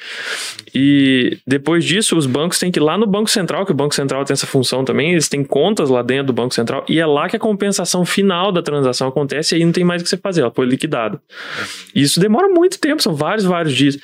E 0.75 1.39
depois 1.47 1.85
disso, 1.85 2.17
os 2.17 2.27
bancos 2.27 2.59
têm 2.59 2.73
que 2.73 2.81
ir 2.81 2.83
lá 2.83 2.99
no 2.99 3.07
Banco 3.07 3.31
Central, 3.31 3.65
que 3.65 3.71
o 3.71 3.75
Banco 3.75 3.95
Central 3.95 4.25
tem 4.25 4.35
essa 4.35 4.49
função 4.49 4.85
também, 4.85 5.13
eles 5.13 5.29
têm 5.29 5.45
contas 5.45 5.89
lá 5.89 6.03
dentro 6.03 6.27
do 6.27 6.33
Banco 6.33 6.53
Central, 6.53 6.85
e 6.89 6.99
é 6.99 7.07
lá 7.07 7.29
que 7.29 7.37
a 7.37 7.39
compensação 7.39 8.05
final 8.05 8.51
da 8.51 8.63
transação 8.63 9.07
acontece 9.09 9.55
e 9.55 9.59
aí 9.59 9.65
não 9.65 9.73
tem 9.73 9.85
mais 9.85 10.03
o 10.03 10.05
que 10.05 10.11
você 10.11 10.17
fazer, 10.17 10.41
ela 10.41 10.51
foi 10.51 10.67
liquidada. 10.67 11.21
E 11.95 12.03
isso 12.03 12.19
demora 12.19 12.49
muito 12.49 12.81
tempo, 12.81 13.01
são 13.01 13.15
vários, 13.15 13.45
vários 13.45 13.75
dias. 13.75 13.97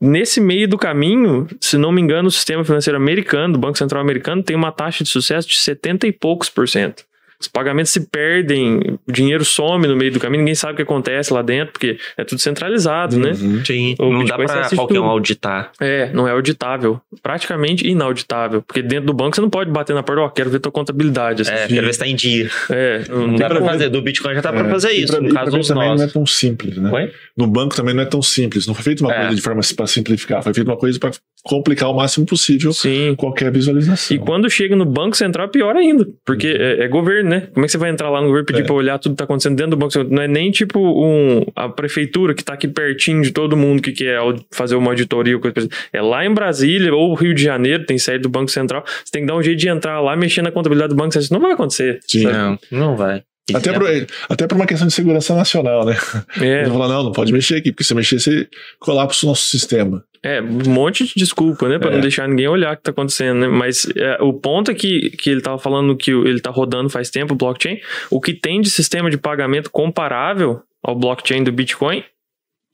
Nesse 0.00 0.40
meio 0.40 0.68
do 0.68 0.78
caminho, 0.78 1.46
se 1.60 1.76
não 1.76 1.92
me 1.92 2.00
engano, 2.00 2.28
o 2.28 2.30
sistema 2.30 2.64
financeiro 2.64 2.96
americano, 2.96 3.54
do 3.54 3.58
Banco 3.58 3.78
Central 3.78 4.00
americano, 4.00 4.42
tem 4.42 4.56
uma 4.56 4.72
taxa 4.72 5.02
de 5.02 5.10
sucesso 5.10 5.48
de 5.48 5.58
70 5.58 6.06
e 6.06 6.12
poucos 6.12 6.48
por 6.48 6.68
cento. 6.68 7.07
Os 7.40 7.46
pagamentos 7.46 7.92
se 7.92 8.00
perdem, 8.00 8.98
o 9.06 9.12
dinheiro 9.12 9.44
some 9.44 9.86
no 9.86 9.96
meio 9.96 10.10
do 10.12 10.18
caminho, 10.18 10.40
ninguém 10.42 10.54
sabe 10.56 10.72
o 10.72 10.76
que 10.76 10.82
acontece 10.82 11.32
lá 11.32 11.40
dentro, 11.40 11.72
porque 11.72 11.96
é 12.16 12.24
tudo 12.24 12.40
centralizado, 12.40 13.16
né? 13.18 13.30
Uhum. 13.40 13.64
Sim. 13.64 13.94
O 13.98 14.06
não 14.12 14.24
dá 14.24 14.36
Bitcoin 14.36 14.46
pra 14.46 14.60
assiste 14.60 14.76
qualquer 14.76 15.00
um 15.00 15.04
auditar. 15.04 15.70
É, 15.80 16.10
não 16.12 16.26
é 16.26 16.32
auditável. 16.32 17.00
Praticamente 17.22 17.86
inauditável. 17.86 18.62
Porque 18.62 18.82
dentro 18.82 19.06
do 19.06 19.12
banco 19.14 19.36
você 19.36 19.40
não 19.40 19.50
pode 19.50 19.70
bater 19.70 19.94
na 19.94 20.02
porta, 20.02 20.22
ó, 20.22 20.28
quero 20.28 20.50
ver 20.50 20.58
tua 20.60 20.72
contabilidade. 20.72 21.42
assim. 21.42 21.52
É, 21.52 21.66
quero 21.68 21.86
ver 21.86 21.92
se 21.92 21.98
tá 22.00 22.06
em 22.08 22.16
dia. 22.16 22.50
É, 22.70 23.04
não, 23.08 23.28
Não 23.28 23.34
dá 23.36 23.48
dá 23.48 23.54
pra 23.54 23.64
pra 23.64 23.72
fazer. 23.72 23.88
Do 23.88 24.02
Bitcoin 24.02 24.34
já 24.34 24.42
tá 24.42 24.52
pra 24.52 24.66
É. 24.66 24.70
fazer 24.70 24.92
E 24.92 25.02
isso. 25.02 25.12
pra- 25.12 25.20
No 25.20 25.32
caso 25.32 25.50
dos 25.56 25.68
também 25.68 25.94
não 25.96 26.02
é 26.04 26.06
tão 26.08 26.26
simples, 26.26 26.76
né? 26.76 26.90
Oi? 26.92 27.12
No 27.36 27.46
banco 27.46 27.76
também 27.76 27.94
não 27.94 28.02
é 28.02 28.06
tão 28.06 28.20
simples. 28.22 28.66
Não 28.66 28.74
foi 28.74 28.82
feita 28.84 29.04
uma 29.04 29.12
É. 29.12 29.20
coisa 29.20 29.36
de 29.36 29.42
forma 29.42 29.60
para 29.76 29.86
simplificar. 29.86 30.42
Foi 30.42 30.52
feita 30.54 30.68
uma 30.70 30.76
coisa 30.76 30.98
para 30.98 31.10
complicar 31.44 31.88
o 31.90 31.94
máximo 31.94 32.26
possível 32.26 32.72
Sim. 32.72 33.14
qualquer 33.16 33.50
visualização. 33.52 34.16
E 34.16 34.18
quando 34.20 34.50
chega 34.50 34.74
no 34.74 34.84
Banco 34.84 35.16
Central, 35.16 35.46
é 35.46 35.50
pior 35.50 35.76
ainda. 35.76 36.06
Porque 36.26 36.48
é, 36.48 36.84
é 36.84 36.88
governo, 36.88 37.27
né? 37.28 37.48
Como 37.52 37.64
é 37.64 37.66
que 37.66 37.72
você 37.72 37.78
vai 37.78 37.90
entrar 37.90 38.10
lá 38.10 38.20
no 38.20 38.26
governo 38.26 38.44
e 38.44 38.46
pedir 38.46 38.62
É. 38.62 38.64
pra 38.64 38.74
olhar 38.74 38.98
tudo 38.98 39.12
que 39.12 39.18
tá 39.18 39.24
acontecendo 39.24 39.56
dentro 39.56 39.70
do 39.72 39.76
Banco 39.76 39.92
Central? 39.92 40.12
Não 40.12 40.22
é 40.22 40.28
nem 40.28 40.50
tipo 40.50 40.78
um, 40.80 41.44
a 41.54 41.68
prefeitura 41.68 42.34
que 42.34 42.42
tá 42.42 42.54
aqui 42.54 42.66
pertinho 42.68 43.22
de 43.22 43.30
todo 43.30 43.56
mundo 43.56 43.80
que 43.82 43.92
quer 43.92 44.18
fazer 44.50 44.74
uma 44.76 44.90
auditoria. 44.90 45.38
coisa. 45.38 45.68
É 45.92 46.00
lá 46.02 46.24
em 46.24 46.32
Brasília 46.32 46.94
ou 46.94 47.14
Rio 47.14 47.34
de 47.34 47.42
Janeiro, 47.42 47.84
tem 47.84 47.98
sede 47.98 48.20
do 48.22 48.28
Banco 48.28 48.50
Central. 48.50 48.84
Você 48.86 49.12
tem 49.12 49.22
que 49.22 49.28
dar 49.28 49.36
um 49.36 49.42
jeito 49.42 49.58
de 49.58 49.68
entrar 49.68 50.00
lá, 50.00 50.16
mexer 50.16 50.42
na 50.42 50.50
contabilidade 50.50 50.90
do 50.90 50.96
Banco 50.96 51.12
Central. 51.12 51.22
Isso 51.24 51.32
não 51.34 51.40
vai 51.40 51.52
acontecer. 51.52 52.00
Sim. 52.06 52.24
Não, 52.24 52.58
não 52.70 52.96
vai. 52.96 53.22
Até 53.54 53.72
por, 53.72 53.88
até 54.28 54.46
por 54.46 54.56
uma 54.56 54.66
questão 54.66 54.86
de 54.88 54.92
segurança 54.94 55.34
nacional, 55.34 55.84
né? 55.86 55.96
É, 56.40 56.58
Eles 56.60 56.68
vão 56.68 56.78
falar, 56.78 56.94
não, 56.94 57.04
não 57.04 57.12
pode 57.12 57.32
mexer 57.32 57.56
aqui, 57.56 57.70
porque 57.72 57.84
se 57.84 57.94
mexer, 57.94 58.18
você 58.20 58.48
colapsa 58.78 59.24
o 59.26 59.28
nosso 59.28 59.42
sistema. 59.50 60.04
É, 60.22 60.40
um 60.42 60.70
monte 60.70 61.04
de 61.04 61.12
desculpa, 61.16 61.68
né? 61.68 61.78
Pra 61.78 61.90
É. 61.90 61.94
não 61.94 62.00
deixar 62.00 62.28
ninguém 62.28 62.48
olhar 62.48 62.74
o 62.74 62.76
que 62.76 62.82
tá 62.82 62.90
acontecendo, 62.90 63.38
né? 63.40 63.46
Mas 63.48 63.86
é, 63.96 64.18
o 64.20 64.32
ponto 64.32 64.70
é 64.70 64.74
que, 64.74 65.10
que 65.10 65.30
ele 65.30 65.40
tava 65.40 65.58
falando 65.58 65.96
que 65.96 66.10
ele 66.10 66.40
tá 66.40 66.50
rodando 66.50 66.88
faz 66.90 67.08
tempo, 67.10 67.34
o 67.34 67.36
blockchain. 67.36 67.78
O 68.10 68.20
que 68.20 68.34
tem 68.34 68.60
de 68.60 68.68
sistema 68.68 69.08
de 69.10 69.16
pagamento 69.16 69.70
comparável 69.70 70.60
ao 70.82 70.96
blockchain 70.96 71.44
do 71.44 71.52
Bitcoin 71.52 72.02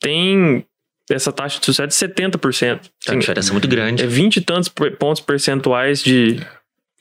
tem 0.01 0.65
essa 1.11 1.31
taxa 1.33 1.59
de 1.61 1.67
sucesso 1.67 1.89
de 1.89 1.95
70%. 1.95 2.39
Tem 2.61 2.71
uma 2.71 2.81
Assim, 3.09 3.19
diferença 3.19 3.53
muito 3.53 3.69
grande. 3.69 4.03
é 4.03 4.07
20 4.07 4.37
e 4.37 4.41
tantos 4.41 4.69
pontos 4.99 5.21
percentuais 5.21 6.03
de 6.03 6.41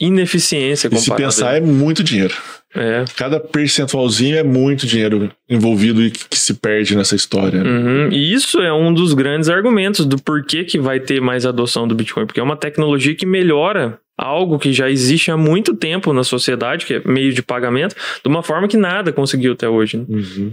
ineficiência 0.05 0.89
E 0.91 0.97
se 0.97 1.13
pensar, 1.15 1.55
é 1.55 1.61
muito 1.61 2.03
dinheiro. 2.03 2.33
É. 2.75 3.05
Cada 3.15 3.39
percentualzinho 3.39 4.35
é 4.35 4.43
muito 4.43 4.87
dinheiro 4.87 5.31
envolvido 5.47 6.01
e 6.03 6.09
que, 6.09 6.27
que 6.29 6.39
se 6.39 6.55
perde 6.55 6.95
nessa 6.95 7.15
história. 7.15 7.63
né? 7.63 7.69
Uhum. 7.69 8.09
E 8.11 8.33
isso 8.33 8.59
é 8.61 8.73
um 8.73 8.91
dos 8.91 9.13
grandes 9.13 9.47
argumentos 9.47 10.05
do 10.05 10.21
porquê 10.21 10.63
que 10.63 10.79
vai 10.79 10.99
ter 10.99 11.21
mais 11.21 11.45
adoção 11.45 11.87
do 11.87 11.93
Bitcoin, 11.93 12.25
porque 12.25 12.39
é 12.39 12.43
uma 12.43 12.57
tecnologia 12.57 13.13
que 13.13 13.25
melhora 13.25 13.99
algo 14.17 14.57
que 14.59 14.71
já 14.71 14.89
existe 14.89 15.31
há 15.31 15.37
muito 15.37 15.75
tempo 15.75 16.13
na 16.13 16.23
sociedade, 16.23 16.85
que 16.85 16.95
é 16.95 17.01
meio 17.05 17.33
de 17.33 17.41
pagamento, 17.41 17.95
de 17.95 18.29
uma 18.29 18.43
forma 18.43 18.67
que 18.67 18.77
nada 18.77 19.11
conseguiu 19.11 19.53
até 19.53 19.67
hoje. 19.67 19.97
né? 19.97 20.05
Uhum. 20.09 20.51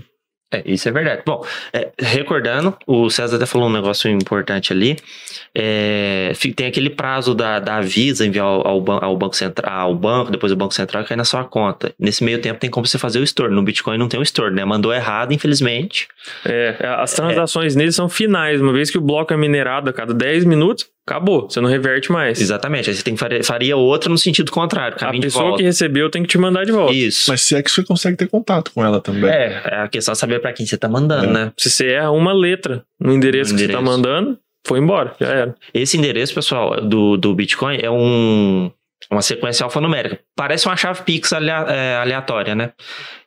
É, 0.53 0.63
isso 0.65 0.89
é 0.89 0.93
verdade. 0.93 1.23
Bom, 1.25 1.45
é, 1.73 1.91
recordando, 1.99 2.77
o 2.87 3.09
César 3.09 3.37
até 3.37 3.47
falou 3.47 3.69
um 3.69 3.73
negócio 3.73 4.11
importante 4.11 4.73
ali. 4.73 4.97
É, 5.55 6.33
tem 6.57 6.67
aquele 6.67 6.91
prazo 6.91 7.35
da, 7.35 7.59
da 7.61 7.81
Visa 7.81 8.27
enviar 8.27 8.45
ao, 8.47 8.67
ao, 8.67 8.81
ban- 8.81 8.99
ao 9.01 9.17
Banco 9.17 9.37
Central, 9.37 9.89
ao 9.89 9.95
banco, 9.95 10.31
depois 10.31 10.51
o 10.53 10.57
Banco 10.57 10.75
Central 10.75 11.05
cai 11.05 11.17
na 11.17 11.25
sua 11.25 11.45
conta. 11.45 11.95
Nesse 11.99 12.25
meio 12.25 12.41
tempo 12.41 12.59
tem 12.59 12.71
como 12.71 12.87
você 12.87 12.99
fazer 12.99 13.21
o 13.21 13.25
store. 13.25 13.53
No 13.55 13.63
Bitcoin 13.63 13.97
não 13.99 14.09
tem 14.09 14.19
o 14.19 14.23
store, 14.23 14.53
né? 14.55 14.65
Mandou 14.65 14.93
errado, 14.93 15.33
infelizmente. 15.33 16.09
É, 16.45 16.77
as 16.99 17.13
transações 17.15 17.77
nele 17.77 17.93
são 17.93 18.09
finais, 18.09 18.61
uma 18.61 18.73
vez 18.73 18.91
que 18.91 18.99
o 18.99 19.01
bloco 19.01 19.33
é 19.33 19.37
minerado 19.37 19.89
a 19.89 19.93
cada 19.93 20.13
10 20.13 20.45
minutos, 20.45 20.87
acabou, 21.11 21.49
você 21.49 21.61
não 21.61 21.69
reverte 21.69 22.11
mais. 22.13 22.41
Exatamente. 22.41 22.89
Aí 22.91 22.95
você 22.97 23.03
tem 23.03 23.15
que 23.17 23.43
faria, 23.43 23.77
outra 23.77 24.09
no 24.11 24.19
sentido 24.19 24.51
contrário, 24.53 24.97
A 24.97 25.01
caminho 25.01 25.23
pessoa 25.23 25.45
volta. 25.45 25.59
que 25.59 25.65
recebeu 25.65 26.09
tem 26.11 26.23
que 26.23 26.29
te 26.29 26.39
mandar 26.39 26.65
de 26.65 26.73
volta. 26.73 26.93
Isso. 26.93 27.31
Mas 27.31 27.43
se 27.43 27.55
é 27.57 27.63
que 27.63 27.71
você 27.71 27.83
consegue 27.83 28.17
ter 28.17 28.29
contato 28.29 28.71
com 28.73 28.85
ela 28.85 29.01
também. 29.01 29.29
É, 29.31 29.63
é 29.65 29.75
a 29.83 29.89
questão 29.89 30.13
é 30.13 30.15
saber 30.15 30.41
pra 30.41 30.53
quem 30.53 30.65
você 30.67 30.77
tá 30.79 30.89
mandando, 30.89 31.27
É. 31.27 31.33
né? 31.33 31.53
Se 31.57 31.71
você 31.71 31.89
erra 31.89 32.11
uma 32.11 32.33
letra 32.33 32.85
no 33.01 33.13
endereço 33.13 33.53
No 33.53 33.59
que 33.59 33.65
você 33.65 33.73
tá 33.73 33.79
endereço. 33.81 33.97
mandando, 33.99 34.39
foi 34.67 34.79
embora, 34.79 35.15
já 35.21 35.27
era. 35.29 35.55
Esse 35.75 35.97
endereço, 35.97 36.35
pessoal, 36.35 36.81
do, 36.81 37.17
do 37.17 37.35
Bitcoin 37.35 37.79
é 37.83 37.91
um, 37.91 38.71
uma 39.11 39.23
sequência 39.23 39.65
alfanumérica. 39.65 40.19
Parece 40.37 40.67
uma 40.67 40.77
chave 40.77 41.03
Pix 41.03 41.33
é, 41.33 41.97
aleatória, 41.97 42.55
né? 42.55 42.71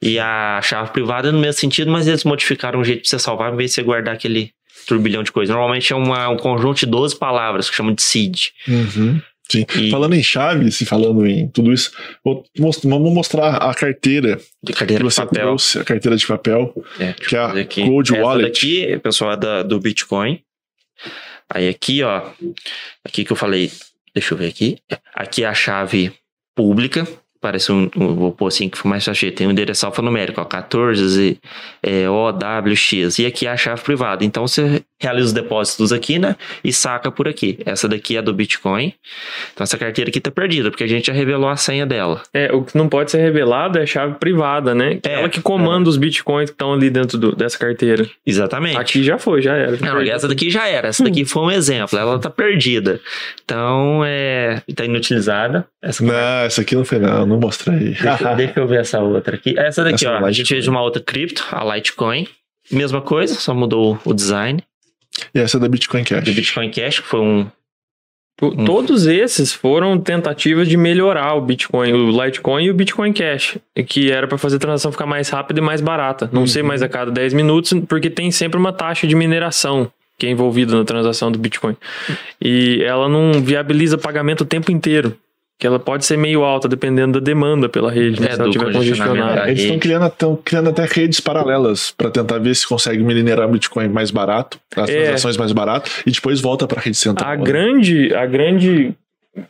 E 0.01 0.19
a 0.19 0.59
chave 0.61 0.91
privada 0.91 1.29
é 1.29 1.31
no 1.31 1.39
mesmo 1.39 1.59
sentido, 1.59 1.91
mas 1.91 2.07
eles 2.07 2.23
modificaram 2.23 2.79
o 2.79 2.83
jeito 2.83 3.03
de 3.03 3.09
você 3.09 3.17
salvar 3.19 3.51
em 3.51 3.55
vez 3.57 3.71
de 3.71 3.75
você 3.75 3.83
guardar 3.83 4.13
aquele 4.13 4.51
turbilhão 4.85 5.23
de 5.23 5.31
coisas. 5.31 5.53
Normalmente 5.53 5.91
é 5.91 5.95
uma- 5.95 6.29
um 6.29 6.37
conjunto 6.37 6.79
de 6.79 6.85
12 6.85 7.15
palavras 7.17 7.69
que 7.69 7.75
chamam 7.75 7.93
de 7.93 8.01
seed. 8.01 8.47
Uhum. 8.67 9.21
Sim. 9.49 9.65
E- 9.77 9.91
Falando 9.91 10.13
em 10.15 10.23
chaves 10.23 10.79
e 10.81 10.85
falando 10.85 11.25
em 11.27 11.47
tudo 11.49 11.73
isso, 11.73 11.91
vou 12.23 12.45
most- 12.57 12.87
vamos 12.87 13.11
mostrar 13.13 13.57
a 13.57 13.73
carteira 13.73 14.39
De 14.63 14.71
que 14.71 14.79
carteira 14.79 15.03
de 15.03 15.11
você 15.11 15.21
papel. 15.21 15.41
trouxe, 15.41 15.79
a 15.79 15.83
carteira 15.83 16.15
de 16.17 16.25
papel. 16.25 16.73
É, 16.99 17.13
que 17.13 17.35
é 17.35 17.39
a 17.39 17.47
aqui. 17.51 17.85
Cold 17.85 18.13
Essa 18.13 18.21
Wallet. 18.23 18.47
daqui, 18.49 18.99
pessoal, 18.99 19.33
é 19.33 19.37
da, 19.37 19.61
do 19.63 19.79
Bitcoin. 19.79 20.39
Aí 21.53 21.67
aqui, 21.67 22.01
ó, 22.03 22.29
aqui 23.05 23.25
que 23.25 23.31
eu 23.31 23.35
falei, 23.35 23.69
deixa 24.15 24.33
eu 24.33 24.37
ver 24.37 24.47
aqui. 24.47 24.77
Aqui 25.13 25.43
é 25.43 25.47
a 25.47 25.53
chave 25.53 26.13
pública, 26.55 27.05
parece 27.43 27.73
um, 27.73 27.89
um, 27.97 28.15
vou 28.15 28.31
pôr 28.31 28.47
assim 28.47 28.69
que 28.69 28.77
foi 28.77 28.89
mais 28.89 29.03
fácil, 29.03 29.29
tem 29.33 29.45
um 29.45 29.51
endereço 29.51 29.85
alfanumérico, 29.85 30.39
ó, 30.39 30.45
14 30.45 31.37
é, 31.83 32.09
OWX, 32.09 33.19
e 33.19 33.25
aqui 33.25 33.45
é 33.45 33.51
a 33.51 33.57
chave 33.57 33.81
privada. 33.81 34.23
Então 34.23 34.47
você 34.47 34.81
realiza 35.03 35.27
os 35.27 35.33
depósitos 35.33 35.91
aqui, 35.91 36.19
né, 36.19 36.35
e 36.63 36.71
saca 36.71 37.11
por 37.11 37.27
aqui. 37.27 37.59
Essa 37.65 37.87
daqui 37.87 38.17
é 38.17 38.21
do 38.21 38.33
Bitcoin. 38.33 38.93
Então 39.53 39.63
essa 39.63 39.77
carteira 39.77 40.09
aqui 40.09 40.19
tá 40.19 40.31
perdida, 40.31 40.69
porque 40.69 40.83
a 40.83 40.87
gente 40.87 41.07
já 41.07 41.13
revelou 41.13 41.49
a 41.49 41.55
senha 41.55 41.85
dela. 41.85 42.21
É, 42.33 42.51
o 42.53 42.63
que 42.63 42.77
não 42.77 42.87
pode 42.87 43.11
ser 43.11 43.19
revelado 43.19 43.79
é 43.79 43.83
a 43.83 43.85
chave 43.85 44.15
privada, 44.15 44.73
né? 44.73 44.99
É, 45.03 45.13
ela 45.13 45.29
que 45.29 45.41
comanda 45.41 45.87
é. 45.87 45.89
os 45.89 45.97
Bitcoins 45.97 46.49
que 46.49 46.55
estão 46.55 46.73
ali 46.73 46.89
dentro 46.89 47.17
do, 47.17 47.35
dessa 47.35 47.57
carteira. 47.57 48.07
Exatamente. 48.25 48.77
Aqui 48.77 49.03
já 49.03 49.17
foi, 49.17 49.41
já 49.41 49.55
era. 49.55 49.77
não, 49.77 50.01
essa 50.01 50.27
daqui 50.27 50.49
já 50.49 50.67
era. 50.67 50.89
Essa 50.89 51.03
daqui 51.03 51.23
hum. 51.23 51.25
foi 51.25 51.43
um 51.43 51.51
exemplo. 51.51 51.97
Ela 51.97 52.19
tá 52.19 52.29
perdida. 52.29 52.99
Então, 53.43 54.03
é, 54.05 54.61
tá 54.75 54.85
inutilizada. 54.85 55.65
Essa 55.81 56.03
não, 56.03 56.13
essa 56.13 56.61
aqui 56.61 56.75
não 56.75 56.85
foi 56.85 56.99
não 56.99 57.33
não 57.33 57.39
mostrei. 57.39 57.95
Deixa, 57.99 58.33
deixa, 58.35 58.59
eu 58.59 58.67
ver 58.67 58.81
essa 58.81 58.99
outra 58.99 59.35
aqui. 59.35 59.57
Essa 59.57 59.83
daqui, 59.83 60.05
essa 60.05 60.19
ó. 60.19 60.25
A 60.25 60.31
gente 60.31 60.47
fez 60.47 60.67
uma 60.67 60.81
outra 60.81 61.01
cripto, 61.01 61.45
a 61.51 61.75
Litecoin. 61.75 62.27
Mesma 62.71 63.01
coisa, 63.01 63.35
só 63.35 63.53
mudou 63.53 63.99
o 64.05 64.13
design. 64.13 64.63
E 65.33 65.39
essa 65.39 65.57
é 65.57 65.59
da 65.59 65.67
Bitcoin 65.67 66.03
Cash. 66.03 66.23
Do 66.23 66.33
Bitcoin 66.33 66.69
Cash, 66.71 66.99
que 66.99 67.07
foi 67.07 67.19
um. 67.19 67.47
um... 68.41 68.65
Todos 68.65 69.05
esses 69.05 69.53
foram 69.53 69.99
tentativas 69.99 70.67
de 70.67 70.77
melhorar 70.77 71.35
o 71.35 71.41
Bitcoin, 71.41 71.93
o 71.93 72.23
Litecoin 72.23 72.65
e 72.65 72.71
o 72.71 72.73
Bitcoin 72.73 73.13
Cash, 73.13 73.57
que 73.87 74.11
era 74.11 74.27
para 74.27 74.37
fazer 74.37 74.57
a 74.57 74.59
transação 74.59 74.91
ficar 74.91 75.05
mais 75.05 75.29
rápida 75.29 75.59
e 75.59 75.63
mais 75.63 75.81
barata. 75.81 76.29
Não 76.31 76.41
uhum. 76.41 76.47
ser 76.47 76.63
mais 76.63 76.81
a 76.81 76.89
cada 76.89 77.11
10 77.11 77.33
minutos, 77.33 77.73
porque 77.87 78.09
tem 78.09 78.31
sempre 78.31 78.59
uma 78.59 78.73
taxa 78.73 79.07
de 79.07 79.15
mineração 79.15 79.91
que 80.17 80.27
é 80.27 80.29
envolvida 80.29 80.77
na 80.77 80.85
transação 80.85 81.31
do 81.31 81.39
Bitcoin. 81.39 81.75
E 82.39 82.81
ela 82.83 83.09
não 83.09 83.41
viabiliza 83.41 83.97
pagamento 83.97 84.41
o 84.41 84.45
tempo 84.45 84.71
inteiro 84.71 85.17
que 85.63 85.67
ela 85.67 85.79
pode 85.79 86.05
ser 86.05 86.17
meio 86.17 86.43
alta, 86.43 86.67
dependendo 86.67 87.21
da 87.21 87.23
demanda 87.23 87.69
pela 87.69 87.89
rede, 87.89 88.19
né? 88.19 88.27
É, 88.27 88.31
se 88.33 88.39
ela 88.41 88.49
estiver 88.49 88.73
congestionada. 88.73 89.49
Eles 89.49 89.61
estão 89.61 89.79
criando, 89.79 90.37
criando 90.43 90.69
até 90.71 90.83
redes 90.83 91.21
paralelas 91.21 91.91
para 91.91 92.11
tentar 92.11 92.37
ver 92.37 92.53
se 92.53 92.67
consegue 92.67 93.01
minerar 93.01 93.47
Bitcoin 93.47 93.87
mais 93.87 94.11
barato, 94.11 94.59
as 94.75 94.89
é. 94.89 95.03
transações 95.03 95.37
mais 95.37 95.53
baratas, 95.53 96.03
e 96.05 96.11
depois 96.11 96.41
volta 96.41 96.67
para 96.67 96.81
a 96.81 96.83
rede 96.83 96.97
central. 96.97 97.31
A 97.31 97.37
grande, 97.37 98.13
a 98.13 98.25
grande 98.25 98.93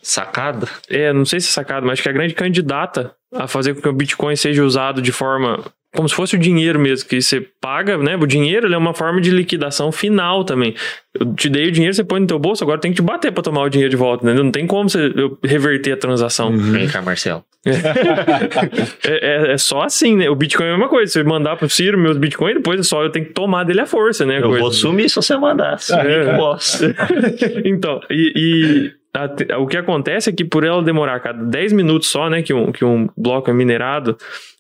sacada? 0.03 0.67
É, 0.87 1.11
não 1.11 1.25
sei 1.25 1.39
se 1.39 1.49
é 1.49 1.51
sacada, 1.51 1.83
mas 1.83 1.93
acho 1.93 2.03
que 2.03 2.09
a 2.09 2.13
grande 2.13 2.35
candidata 2.35 3.11
a 3.33 3.47
fazer 3.47 3.73
com 3.73 3.81
que 3.81 3.89
o 3.89 3.93
Bitcoin 3.93 4.35
seja 4.35 4.63
usado 4.63 5.01
de 5.01 5.11
forma 5.11 5.63
como 5.95 6.09
se 6.09 6.15
fosse 6.15 6.35
o 6.35 6.39
dinheiro 6.39 6.79
mesmo 6.79 7.07
que 7.07 7.21
você 7.21 7.45
paga, 7.61 7.97
né? 7.97 8.15
O 8.15 8.25
dinheiro 8.25 8.71
é 8.71 8.77
uma 8.77 8.93
forma 8.93 9.21
de 9.21 9.29
liquidação 9.29 9.91
final 9.91 10.43
também. 10.43 10.73
Eu 11.13 11.33
te 11.35 11.47
dei 11.47 11.67
o 11.67 11.71
dinheiro, 11.71 11.93
você 11.93 12.03
põe 12.03 12.19
no 12.19 12.25
teu 12.25 12.39
bolso, 12.39 12.63
agora 12.63 12.79
tem 12.79 12.91
que 12.91 12.95
te 12.95 13.01
bater 13.01 13.31
para 13.31 13.43
tomar 13.43 13.61
o 13.61 13.69
dinheiro 13.69 13.91
de 13.91 13.95
volta, 13.95 14.25
né? 14.25 14.33
Não 14.33 14.49
tem 14.51 14.65
como 14.65 14.89
você 14.89 15.13
eu 15.15 15.37
reverter 15.43 15.91
a 15.91 15.97
transação. 15.97 16.49
Uhum. 16.49 16.71
Vem 16.71 16.87
cá, 16.87 17.01
Marcelo. 17.01 17.43
é, 19.05 19.51
é, 19.51 19.53
é, 19.53 19.57
só 19.57 19.83
assim, 19.83 20.17
né? 20.17 20.29
O 20.29 20.35
Bitcoin 20.35 20.65
é 20.65 20.69
a 20.69 20.73
mesma 20.73 20.89
coisa. 20.89 21.11
Você 21.11 21.23
mandar 21.23 21.55
pro 21.57 21.69
Ciro 21.69 21.97
meus 21.97 22.17
Bitcoin, 22.17 22.55
depois 22.55 22.79
é 22.79 22.83
só 22.83 23.03
eu 23.03 23.11
tenho 23.11 23.27
que 23.27 23.33
tomar 23.33 23.63
dele 23.63 23.81
a 23.81 23.85
força, 23.85 24.25
né? 24.25 24.39
eu 24.39 24.49
coisa. 24.49 24.59
vou 24.59 24.71
sumir 24.71 25.09
se 25.09 25.15
você 25.15 25.37
mandar. 25.37 25.77
É. 25.91 26.37
então, 27.69 28.01
e, 28.09 28.33
e 28.35 28.91
a, 29.13 29.59
o 29.59 29.67
que 29.67 29.77
acontece 29.77 30.31
é 30.31 30.33
que 30.33 30.43
por 30.43 30.63
ela 30.63 30.81
demorar 30.81 31.19
cada 31.19 31.43
10 31.43 31.73
minutos 31.73 32.09
só, 32.09 32.29
né? 32.29 32.41
Que 32.41 32.53
um, 32.53 32.71
que 32.71 32.83
um 32.83 33.07
bloco 33.15 33.51
é 33.51 33.53
minerado 33.53 34.17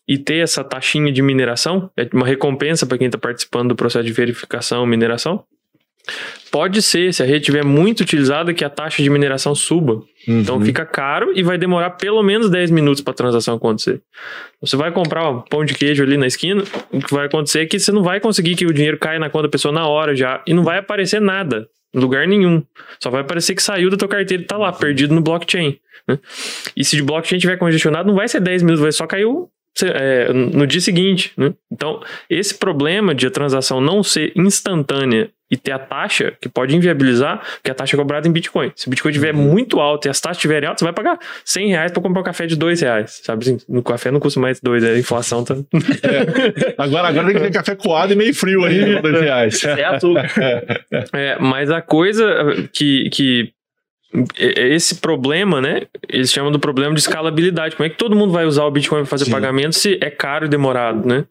e 0.07 0.17
ter 0.17 0.37
essa 0.37 0.63
taxinha 0.63 1.11
de 1.11 1.21
mineração, 1.21 1.89
é 1.97 2.07
uma 2.13 2.25
recompensa 2.25 2.85
para 2.85 2.97
quem 2.97 3.07
está 3.07 3.17
participando 3.17 3.69
do 3.69 3.75
processo 3.75 4.05
de 4.05 4.13
verificação 4.13 4.83
e 4.83 4.87
mineração. 4.87 5.45
Pode 6.51 6.81
ser, 6.81 7.13
se 7.13 7.23
a 7.23 7.25
rede 7.25 7.39
estiver 7.39 7.63
muito 7.63 8.01
utilizada, 8.01 8.53
que 8.53 8.63
a 8.63 8.69
taxa 8.69 9.01
de 9.01 9.09
mineração 9.09 9.55
suba. 9.55 9.93
Uhum. 10.27 10.41
Então 10.41 10.61
fica 10.61 10.85
caro 10.85 11.31
e 11.33 11.41
vai 11.41 11.57
demorar 11.57 11.91
pelo 11.91 12.21
menos 12.21 12.49
10 12.49 12.69
minutos 12.71 13.01
para 13.01 13.11
a 13.11 13.15
transação 13.15 13.55
acontecer. 13.55 14.01
Você 14.61 14.75
vai 14.75 14.91
comprar 14.91 15.29
um 15.29 15.41
pão 15.41 15.65
de 15.65 15.73
queijo 15.73 16.03
ali 16.03 16.17
na 16.17 16.27
esquina, 16.27 16.63
o 16.91 16.99
que 16.99 17.13
vai 17.13 17.25
acontecer 17.25 17.61
é 17.61 17.65
que 17.65 17.79
você 17.79 17.91
não 17.91 18.03
vai 18.03 18.19
conseguir 18.19 18.55
que 18.55 18.65
o 18.65 18.73
dinheiro 18.73 18.99
caia 18.99 19.17
na 19.17 19.29
conta 19.29 19.43
da 19.43 19.49
pessoa 19.49 19.73
na 19.73 19.87
hora 19.87 20.15
já 20.15 20.43
e 20.45 20.53
não 20.53 20.63
vai 20.63 20.77
aparecer 20.77 21.19
nada, 21.19 21.67
em 21.93 21.99
lugar 21.99 22.27
nenhum. 22.27 22.61
Só 23.01 23.09
vai 23.09 23.21
aparecer 23.21 23.55
que 23.55 23.63
saiu 23.63 23.89
da 23.89 23.97
tua 23.97 24.07
carteira 24.07 24.43
e 24.43 24.45
está 24.45 24.57
lá, 24.57 24.71
perdido 24.71 25.15
no 25.15 25.21
blockchain. 25.21 25.79
Né? 26.07 26.19
E 26.75 26.83
se 26.83 27.01
o 27.01 27.05
blockchain 27.05 27.37
estiver 27.37 27.57
congestionado, 27.57 28.07
não 28.07 28.15
vai 28.15 28.27
ser 28.27 28.41
10 28.41 28.61
minutos, 28.61 28.81
vai 28.81 28.91
só 28.91 29.07
cair 29.07 29.25
é, 29.81 30.31
no 30.31 30.67
dia 30.67 30.81
seguinte. 30.81 31.31
Né? 31.37 31.53
Então, 31.71 32.01
esse 32.29 32.53
problema 32.53 33.15
de 33.15 33.27
a 33.27 33.31
transação 33.31 33.81
não 33.81 34.03
ser 34.03 34.31
instantânea 34.35 35.29
e 35.51 35.57
ter 35.57 35.71
a 35.71 35.77
taxa, 35.77 36.33
que 36.41 36.49
pode 36.49 36.75
inviabilizar, 36.75 37.39
que 37.63 37.69
a 37.69 37.75
taxa 37.75 37.95
é 37.95 37.97
cobrada 37.97 38.27
em 38.27 38.31
Bitcoin. 38.31 38.71
Se 38.75 38.87
o 38.87 38.89
Bitcoin 38.89 39.11
estiver 39.11 39.35
uhum. 39.35 39.41
muito 39.41 39.79
alto 39.79 40.07
e 40.07 40.09
as 40.09 40.19
taxas 40.19 40.37
estiverem 40.37 40.67
altas, 40.67 40.79
você 40.79 40.85
vai 40.85 40.93
pagar 40.93 41.19
100 41.45 41.67
reais 41.69 41.91
para 41.91 42.01
comprar 42.01 42.21
um 42.21 42.23
café 42.23 42.47
de 42.47 42.55
2 42.55 42.81
reais. 42.81 43.21
Sabe 43.23 43.43
assim, 43.43 43.57
no 43.69 43.83
café 43.83 44.09
não 44.09 44.19
custa 44.19 44.39
mais 44.39 44.59
2, 44.59 44.83
a 44.83 44.97
inflação 44.97 45.43
tá. 45.43 45.53
É. 45.53 46.73
Agora, 46.75 47.07
agora 47.07 47.27
tem 47.27 47.35
que 47.35 47.41
ter 47.41 47.51
café 47.53 47.75
coado 47.75 48.13
e 48.13 48.15
meio 48.15 48.33
frio 48.33 48.63
aí, 48.63 48.99
2 48.99 49.21
reais. 49.21 49.63
É 49.73 49.83
açúcar. 49.85 50.29
É, 51.13 51.37
mas 51.39 51.69
a 51.69 51.81
coisa 51.81 52.25
que, 52.71 53.09
que 53.11 53.53
esse 54.37 54.95
problema, 54.95 55.59
né? 55.59 55.83
Eles 56.07 56.31
chamam 56.31 56.51
do 56.51 56.59
problema 56.59 56.93
de 56.93 57.01
escalabilidade. 57.01 57.75
Como 57.75 57.87
é 57.87 57.89
que 57.89 57.97
todo 57.97 58.15
mundo 58.15 58.31
vai 58.31 58.45
usar 58.45 58.63
o 58.65 58.71
Bitcoin 58.71 58.99
para 58.99 59.07
fazer 59.07 59.25
Sim. 59.25 59.31
pagamento 59.31 59.73
se 59.73 59.97
é 60.01 60.09
caro 60.09 60.45
e 60.45 60.49
demorado, 60.49 61.07
né? 61.07 61.25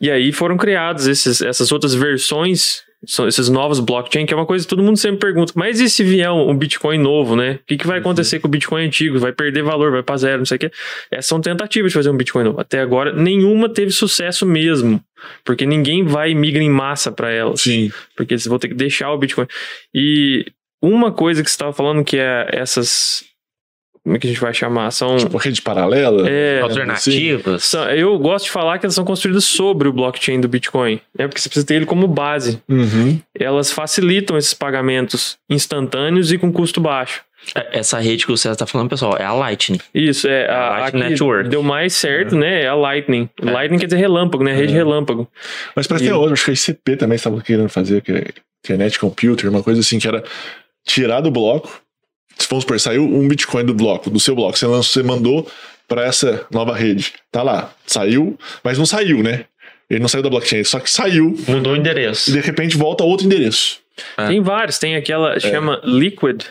E 0.00 0.10
aí 0.10 0.32
foram 0.32 0.56
criados 0.56 1.06
esses, 1.06 1.42
essas 1.42 1.72
outras 1.72 1.94
versões, 1.94 2.82
esses 3.26 3.48
novos 3.48 3.80
blockchain, 3.80 4.24
que 4.24 4.32
é 4.32 4.36
uma 4.36 4.46
coisa 4.46 4.64
que 4.64 4.70
todo 4.70 4.82
mundo 4.84 4.96
sempre 4.96 5.18
pergunta. 5.18 5.52
Mas 5.56 5.80
e 5.80 5.90
se 5.90 6.04
vier 6.04 6.30
um, 6.30 6.56
Bitcoin 6.56 6.98
novo, 6.98 7.34
né? 7.34 7.58
O 7.62 7.66
que, 7.66 7.76
que 7.76 7.86
vai 7.86 7.96
uhum. 7.96 8.02
acontecer 8.02 8.38
com 8.38 8.46
o 8.46 8.50
Bitcoin 8.50 8.86
antigo? 8.86 9.18
Vai 9.18 9.32
perder 9.32 9.64
valor, 9.64 9.90
vai 9.90 10.04
para 10.04 10.16
zero, 10.16 10.38
não 10.38 10.46
sei 10.46 10.56
o 10.56 10.60
quê. 10.60 10.70
Essas 11.10 11.26
são 11.26 11.40
tentativas 11.40 11.90
de 11.90 11.94
fazer 11.94 12.10
um 12.10 12.16
Bitcoin 12.16 12.44
novo. 12.44 12.60
Até 12.60 12.80
agora, 12.80 13.12
nenhuma 13.12 13.68
teve 13.68 13.90
sucesso 13.90 14.46
mesmo. 14.46 15.02
Porque 15.44 15.66
ninguém 15.66 16.04
vai 16.04 16.30
e 16.30 16.34
migra 16.34 16.62
em 16.62 16.70
massa 16.70 17.10
para 17.10 17.30
elas. 17.30 17.62
Sim. 17.62 17.90
Porque 18.16 18.34
eles 18.34 18.46
vão 18.46 18.58
ter 18.60 18.68
que 18.68 18.74
deixar 18.74 19.10
o 19.12 19.18
Bitcoin. 19.18 19.46
E 19.92 20.46
uma 20.82 21.12
coisa 21.12 21.42
que 21.42 21.48
você 21.48 21.54
estava 21.54 21.72
falando 21.72 22.04
que 22.04 22.18
é 22.18 22.48
essas. 22.52 23.24
Como 24.02 24.16
é 24.16 24.18
que 24.18 24.26
a 24.26 24.30
gente 24.30 24.40
vai 24.40 24.52
chamar? 24.52 24.90
São. 24.90 25.16
Tipo, 25.16 25.38
rede 25.38 25.62
paralela? 25.62 26.28
É, 26.28 26.60
alternativas. 26.60 27.64
São, 27.64 27.88
eu 27.90 28.18
gosto 28.18 28.46
de 28.46 28.50
falar 28.50 28.78
que 28.78 28.84
elas 28.84 28.96
são 28.96 29.04
construídas 29.04 29.44
sobre 29.44 29.86
o 29.86 29.92
blockchain 29.92 30.40
do 30.40 30.48
Bitcoin. 30.48 31.00
Né? 31.16 31.28
Porque 31.28 31.40
você 31.40 31.48
precisa 31.48 31.64
ter 31.64 31.74
ele 31.74 31.86
como 31.86 32.08
base. 32.08 32.60
Uhum. 32.68 33.20
Elas 33.38 33.70
facilitam 33.70 34.36
esses 34.36 34.54
pagamentos 34.54 35.36
instantâneos 35.48 36.32
e 36.32 36.38
com 36.38 36.52
custo 36.52 36.80
baixo. 36.80 37.22
É, 37.54 37.78
essa 37.78 37.98
rede 37.98 38.24
que 38.24 38.32
o 38.32 38.36
César 38.36 38.54
está 38.54 38.66
falando, 38.66 38.88
pessoal, 38.88 39.16
é 39.18 39.24
a 39.24 39.32
Lightning. 39.32 39.78
Isso, 39.94 40.28
é, 40.28 40.48
a, 40.48 40.76
a 40.76 40.78
Lightning 40.80 41.08
Network. 41.10 41.48
Deu 41.48 41.62
mais 41.62 41.92
certo, 41.92 42.36
é. 42.36 42.38
né? 42.38 42.62
É 42.62 42.68
a 42.68 42.74
Lightning. 42.74 43.28
É. 43.40 43.50
Lightning 43.50 43.78
quer 43.78 43.86
dizer 43.86 43.98
relâmpago, 43.98 44.44
né? 44.44 44.54
Rede 44.54 44.72
é. 44.72 44.76
relâmpago. 44.76 45.28
Mas 45.74 45.86
parece 45.86 46.04
que 46.04 46.10
tem 46.10 46.18
outro, 46.18 46.32
acho 46.32 46.44
que 46.44 46.50
a 46.50 46.54
ICP 46.54 46.96
também 46.96 47.16
estava 47.16 47.40
querendo 47.40 47.68
fazer, 47.68 48.00
que 48.00 48.12
é 48.12 48.24
Internet 48.64 48.98
Computer, 48.98 49.50
uma 49.50 49.62
coisa 49.62 49.80
assim, 49.80 49.98
que 49.98 50.06
era 50.06 50.22
tirar 50.84 51.20
do 51.20 51.30
bloco. 51.30 51.82
Se 52.38 52.48
vamos 52.48 52.64
supor, 52.64 52.80
saiu 52.80 53.04
um 53.04 53.28
Bitcoin 53.28 53.64
do 53.64 53.74
bloco, 53.74 54.10
do 54.10 54.18
seu 54.18 54.34
bloco, 54.34 54.58
você, 54.58 54.66
lançou, 54.66 55.02
você 55.02 55.02
mandou 55.02 55.46
para 55.86 56.04
essa 56.04 56.46
nova 56.50 56.74
rede. 56.74 57.12
Tá 57.30 57.42
lá, 57.42 57.72
saiu, 57.86 58.38
mas 58.64 58.78
não 58.78 58.86
saiu, 58.86 59.22
né? 59.22 59.44
Ele 59.90 60.00
não 60.00 60.08
saiu 60.08 60.22
da 60.22 60.30
blockchain, 60.30 60.64
só 60.64 60.80
que 60.80 60.90
saiu. 60.90 61.36
Mudou 61.46 61.74
o 61.74 61.76
endereço. 61.76 62.30
E 62.30 62.32
de 62.32 62.40
repente 62.40 62.76
volta 62.76 63.04
outro 63.04 63.26
endereço. 63.26 63.80
É. 64.16 64.28
Tem 64.28 64.40
vários, 64.40 64.78
tem 64.78 64.96
aquela, 64.96 65.34
é. 65.34 65.40
chama 65.40 65.80
Liquid. 65.84 66.44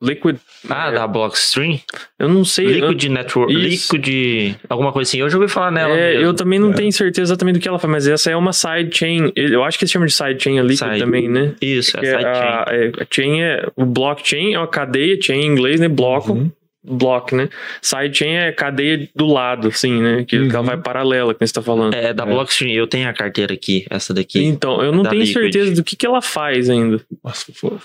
Liquid. 0.00 0.36
Ah, 0.68 0.90
é, 0.90 0.92
da 0.92 1.06
Blockstream? 1.06 1.80
Eu 2.18 2.28
não 2.28 2.44
sei. 2.44 2.66
Liquid 2.66 3.04
eu, 3.04 3.10
Network. 3.10 3.52
Isso. 3.52 3.96
Liquid. 3.96 4.56
Alguma 4.68 4.92
coisa 4.92 5.08
assim. 5.08 5.18
Eu 5.18 5.28
já 5.28 5.36
ouvi 5.36 5.48
falar 5.48 5.72
nela. 5.72 5.96
É, 5.96 6.16
eu 6.16 6.32
também 6.32 6.58
não 6.58 6.70
é. 6.70 6.74
tenho 6.74 6.92
certeza 6.92 7.32
exatamente 7.32 7.58
do 7.58 7.60
que 7.60 7.68
ela 7.68 7.78
faz, 7.78 7.90
mas 7.90 8.06
essa 8.06 8.30
é 8.30 8.36
uma 8.36 8.52
sidechain. 8.52 9.32
Eu 9.34 9.64
acho 9.64 9.78
que 9.78 9.86
se 9.86 9.92
chama 9.92 10.06
de 10.06 10.12
sidechain 10.12 10.58
a 10.58 10.62
Liquid 10.62 10.78
side. 10.78 10.98
também, 11.00 11.28
né? 11.28 11.54
Isso, 11.60 11.96
é 11.96 12.00
sidechain. 12.00 12.24
A, 12.24 12.64
é, 12.68 12.92
a 13.02 13.06
chain 13.10 13.42
é. 13.42 13.66
O 13.74 13.84
blockchain 13.84 14.54
é 14.54 14.58
uma 14.58 14.68
cadeia, 14.68 15.18
chain 15.20 15.40
em 15.40 15.46
inglês, 15.46 15.80
né? 15.80 15.88
Bloco. 15.88 16.32
Uhum. 16.32 16.50
Block, 16.84 17.34
né? 17.34 17.48
Sidechain 17.82 18.34
é 18.34 18.52
cadeia 18.52 19.08
do 19.14 19.26
lado, 19.26 19.66
assim, 19.66 20.00
né? 20.00 20.24
Que, 20.24 20.38
uhum. 20.38 20.48
ela 20.48 20.62
vai 20.62 20.76
paralela, 20.76 21.34
que 21.34 21.44
você 21.44 21.52
tá 21.52 21.60
falando. 21.60 21.92
É, 21.92 22.14
da 22.14 22.22
é. 22.22 22.26
Blockstream. 22.26 22.72
Eu 22.72 22.86
tenho 22.86 23.08
a 23.08 23.12
carteira 23.12 23.52
aqui, 23.52 23.84
essa 23.90 24.14
daqui. 24.14 24.44
Então, 24.44 24.80
eu 24.80 24.92
não 24.92 25.02
tenho 25.02 25.22
Liquid. 25.22 25.42
certeza 25.42 25.74
do 25.74 25.82
que, 25.82 25.96
que 25.96 26.06
ela 26.06 26.22
faz 26.22 26.70
ainda. 26.70 27.00
Nossa, 27.22 27.52
foda. 27.52 27.80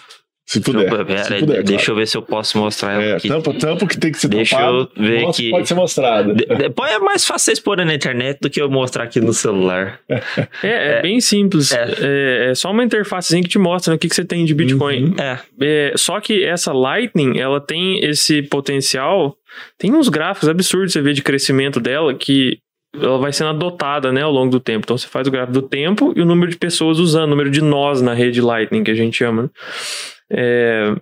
Se 0.53 0.61
puder. 0.61 0.87
Deixa, 0.87 0.95
eu, 0.95 1.05
pera, 1.05 1.23
se 1.23 1.39
puder, 1.39 1.63
deixa 1.63 1.85
claro. 1.85 1.91
eu 1.91 1.95
ver 1.95 2.07
se 2.07 2.17
eu 2.17 2.21
posso 2.21 2.57
mostrar 2.59 2.93
ela 2.93 3.03
é, 3.03 3.13
aqui. 3.15 3.27
Tampa, 3.27 3.53
tampa 3.55 3.87
que 3.87 3.97
tem 3.97 4.11
que 4.11 4.19
ser 4.19 4.27
Deixa 4.27 4.55
tampado, 4.55 4.91
eu 4.95 5.03
ver 5.03 5.25
aqui. 5.25 5.49
Pode 5.49 5.67
ser 5.67 5.73
mostrado. 5.73 6.35
Depois 6.35 6.91
é 6.91 6.99
mais 6.99 7.25
fácil 7.25 7.53
porem 7.63 7.85
na 7.85 7.95
internet 7.95 8.39
do 8.39 8.49
que 8.49 8.61
eu 8.61 8.69
mostrar 8.69 9.05
aqui 9.05 9.19
no 9.19 9.33
celular. 9.33 9.99
É, 10.07 10.21
é, 10.63 10.99
é 10.99 11.01
bem 11.01 11.19
simples. 11.19 11.71
É. 11.71 11.85
é. 11.99 12.51
é. 12.51 12.55
só 12.55 12.69
uma 12.69 12.83
interfacezinha 12.83 13.41
que 13.41 13.49
te 13.49 13.57
mostra 13.57 13.95
o 13.95 13.97
que, 13.97 14.07
que 14.07 14.15
você 14.15 14.23
tem 14.23 14.45
de 14.45 14.53
Bitcoin. 14.53 15.05
Uhum. 15.05 15.15
É. 15.19 15.93
Só 15.95 16.19
que 16.19 16.43
essa 16.43 16.71
Lightning, 16.71 17.39
ela 17.39 17.59
tem 17.59 17.99
esse 18.05 18.43
potencial. 18.43 19.35
Tem 19.77 19.91
uns 19.91 20.07
gráficos 20.07 20.49
absurdos 20.49 20.93
você 20.93 21.01
vê 21.01 21.13
de 21.13 21.23
crescimento 21.23 21.79
dela 21.79 22.13
que 22.13 22.59
ela 22.95 23.17
vai 23.17 23.33
sendo 23.33 23.49
adotada 23.49 24.11
né, 24.11 24.21
ao 24.21 24.31
longo 24.31 24.51
do 24.51 24.59
tempo. 24.59 24.85
Então 24.85 24.97
você 24.97 25.07
faz 25.07 25.27
o 25.27 25.31
gráfico 25.31 25.53
do 25.53 25.61
tempo 25.63 26.13
e 26.15 26.21
o 26.21 26.25
número 26.25 26.51
de 26.51 26.57
pessoas 26.57 26.99
usando, 26.99 27.23
o 27.23 27.27
número 27.27 27.49
de 27.49 27.61
nós 27.61 28.01
na 28.01 28.13
rede 28.13 28.39
Lightning, 28.39 28.83
que 28.83 28.91
a 28.91 28.95
gente 28.95 29.17
chama. 29.17 29.43
Né? 29.43 29.49
É, 30.29 30.95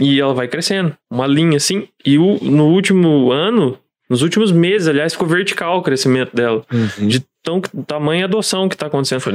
e 0.00 0.20
ela 0.20 0.34
vai 0.34 0.48
crescendo, 0.48 0.96
uma 1.10 1.26
linha 1.26 1.56
assim. 1.56 1.88
E 2.04 2.18
o, 2.18 2.38
no 2.42 2.66
último 2.66 3.30
ano, 3.30 3.78
nos 4.08 4.22
últimos 4.22 4.50
meses, 4.52 4.88
aliás, 4.88 5.12
ficou 5.12 5.28
vertical 5.28 5.78
o 5.78 5.82
crescimento 5.82 6.34
dela. 6.34 6.64
Uhum. 6.72 7.06
De 7.06 7.24
tão 7.44 7.60
tamanha 7.60 8.24
adoção 8.24 8.68
que 8.68 8.76
tá 8.76 8.86
acontecendo. 8.86 9.20
Foi 9.20 9.32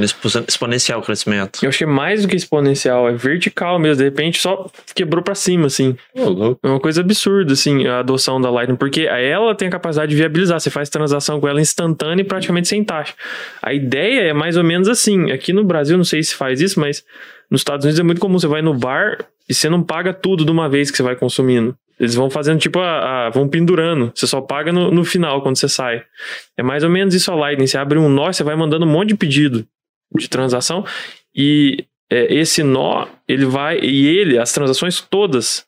exponencial 0.48 0.98
o 0.98 1.02
crescimento. 1.02 1.60
Eu 1.62 1.68
achei 1.68 1.86
mais 1.86 2.22
do 2.22 2.28
que 2.28 2.34
exponencial, 2.34 3.08
é 3.08 3.12
vertical 3.12 3.78
mesmo. 3.78 3.98
De 3.98 4.04
repente 4.04 4.40
só 4.40 4.68
quebrou 4.94 5.22
para 5.22 5.34
cima, 5.34 5.66
assim. 5.66 5.96
Oh, 6.14 6.56
é 6.62 6.68
uma 6.68 6.80
coisa 6.80 7.00
absurda, 7.00 7.52
assim, 7.52 7.86
a 7.86 8.00
adoção 8.00 8.40
da 8.40 8.50
Lightning, 8.50 8.76
porque 8.76 9.02
ela 9.02 9.54
tem 9.54 9.68
a 9.68 9.70
capacidade 9.70 10.10
de 10.10 10.16
viabilizar. 10.16 10.58
Você 10.58 10.70
faz 10.70 10.90
transação 10.90 11.40
com 11.40 11.48
ela 11.48 11.60
instantânea 11.60 12.22
e 12.22 12.26
praticamente 12.26 12.68
sem 12.68 12.84
taxa. 12.84 13.14
A 13.62 13.72
ideia 13.72 14.22
é 14.22 14.32
mais 14.32 14.56
ou 14.56 14.64
menos 14.64 14.88
assim. 14.88 15.30
Aqui 15.30 15.52
no 15.52 15.62
Brasil, 15.62 15.96
não 15.96 16.04
sei 16.04 16.22
se 16.22 16.34
faz 16.34 16.60
isso, 16.60 16.80
mas 16.80 17.04
nos 17.50 17.60
Estados 17.60 17.84
Unidos 17.84 17.98
é 17.98 18.02
muito 18.02 18.20
comum. 18.20 18.38
Você 18.38 18.46
vai 18.46 18.62
no 18.62 18.74
bar 18.74 19.18
e 19.48 19.54
você 19.54 19.68
não 19.68 19.82
paga 19.82 20.12
tudo 20.14 20.44
de 20.44 20.50
uma 20.50 20.68
vez 20.68 20.90
que 20.90 20.96
você 20.96 21.02
vai 21.02 21.16
consumindo. 21.16 21.76
Eles 21.98 22.14
vão 22.14 22.30
fazendo 22.30 22.58
tipo 22.58 22.78
a, 22.78 23.26
a, 23.26 23.30
vão 23.30 23.48
pendurando. 23.48 24.12
Você 24.14 24.26
só 24.26 24.40
paga 24.40 24.72
no, 24.72 24.90
no 24.90 25.04
final 25.04 25.42
quando 25.42 25.56
você 25.56 25.68
sai. 25.68 26.02
É 26.56 26.62
mais 26.62 26.82
ou 26.82 26.88
menos 26.88 27.14
isso 27.14 27.30
a 27.30 27.34
Lightning. 27.34 27.66
Você 27.66 27.76
abre 27.76 27.98
um 27.98 28.08
nó, 28.08 28.32
você 28.32 28.42
vai 28.42 28.56
mandando 28.56 28.86
um 28.86 28.88
monte 28.88 29.08
de 29.08 29.16
pedido 29.16 29.66
de 30.16 30.28
transação 30.28 30.84
e 31.34 31.84
é, 32.10 32.34
esse 32.34 32.62
nó 32.62 33.06
ele 33.28 33.44
vai 33.44 33.78
e 33.78 34.08
ele 34.08 34.38
as 34.38 34.52
transações 34.52 35.00
todas 35.00 35.64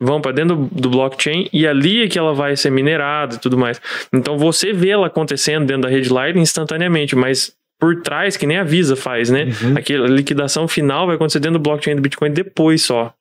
vão 0.00 0.20
para 0.20 0.32
dentro 0.32 0.56
do, 0.56 0.80
do, 0.80 0.90
blockchain 0.90 1.48
e 1.52 1.66
ali 1.66 2.02
é 2.02 2.08
que 2.08 2.18
ela 2.18 2.32
vai 2.32 2.56
ser 2.56 2.70
minerada 2.70 3.36
e 3.36 3.38
tudo 3.38 3.58
mais. 3.58 3.80
Então 4.12 4.38
você 4.38 4.72
vê 4.72 4.90
ela 4.90 5.08
acontecendo 5.08 5.66
dentro 5.66 5.82
da 5.82 5.88
rede 5.88 6.08
Lightning 6.08 6.42
instantaneamente, 6.42 7.16
mas 7.16 7.52
por 7.78 8.02
trás, 8.02 8.36
que 8.36 8.46
nem 8.46 8.58
a 8.58 8.64
Visa 8.64 8.96
faz, 8.96 9.30
né? 9.30 9.48
Uhum. 9.62 9.76
Aquela 9.76 10.06
liquidação 10.08 10.66
final 10.66 11.06
vai 11.06 11.16
acontecer 11.16 11.40
dentro 11.40 11.58
do 11.58 11.62
blockchain 11.62 11.96
do 11.96 12.02
Bitcoin 12.02 12.30
depois 12.30 12.82
só. 12.82 13.14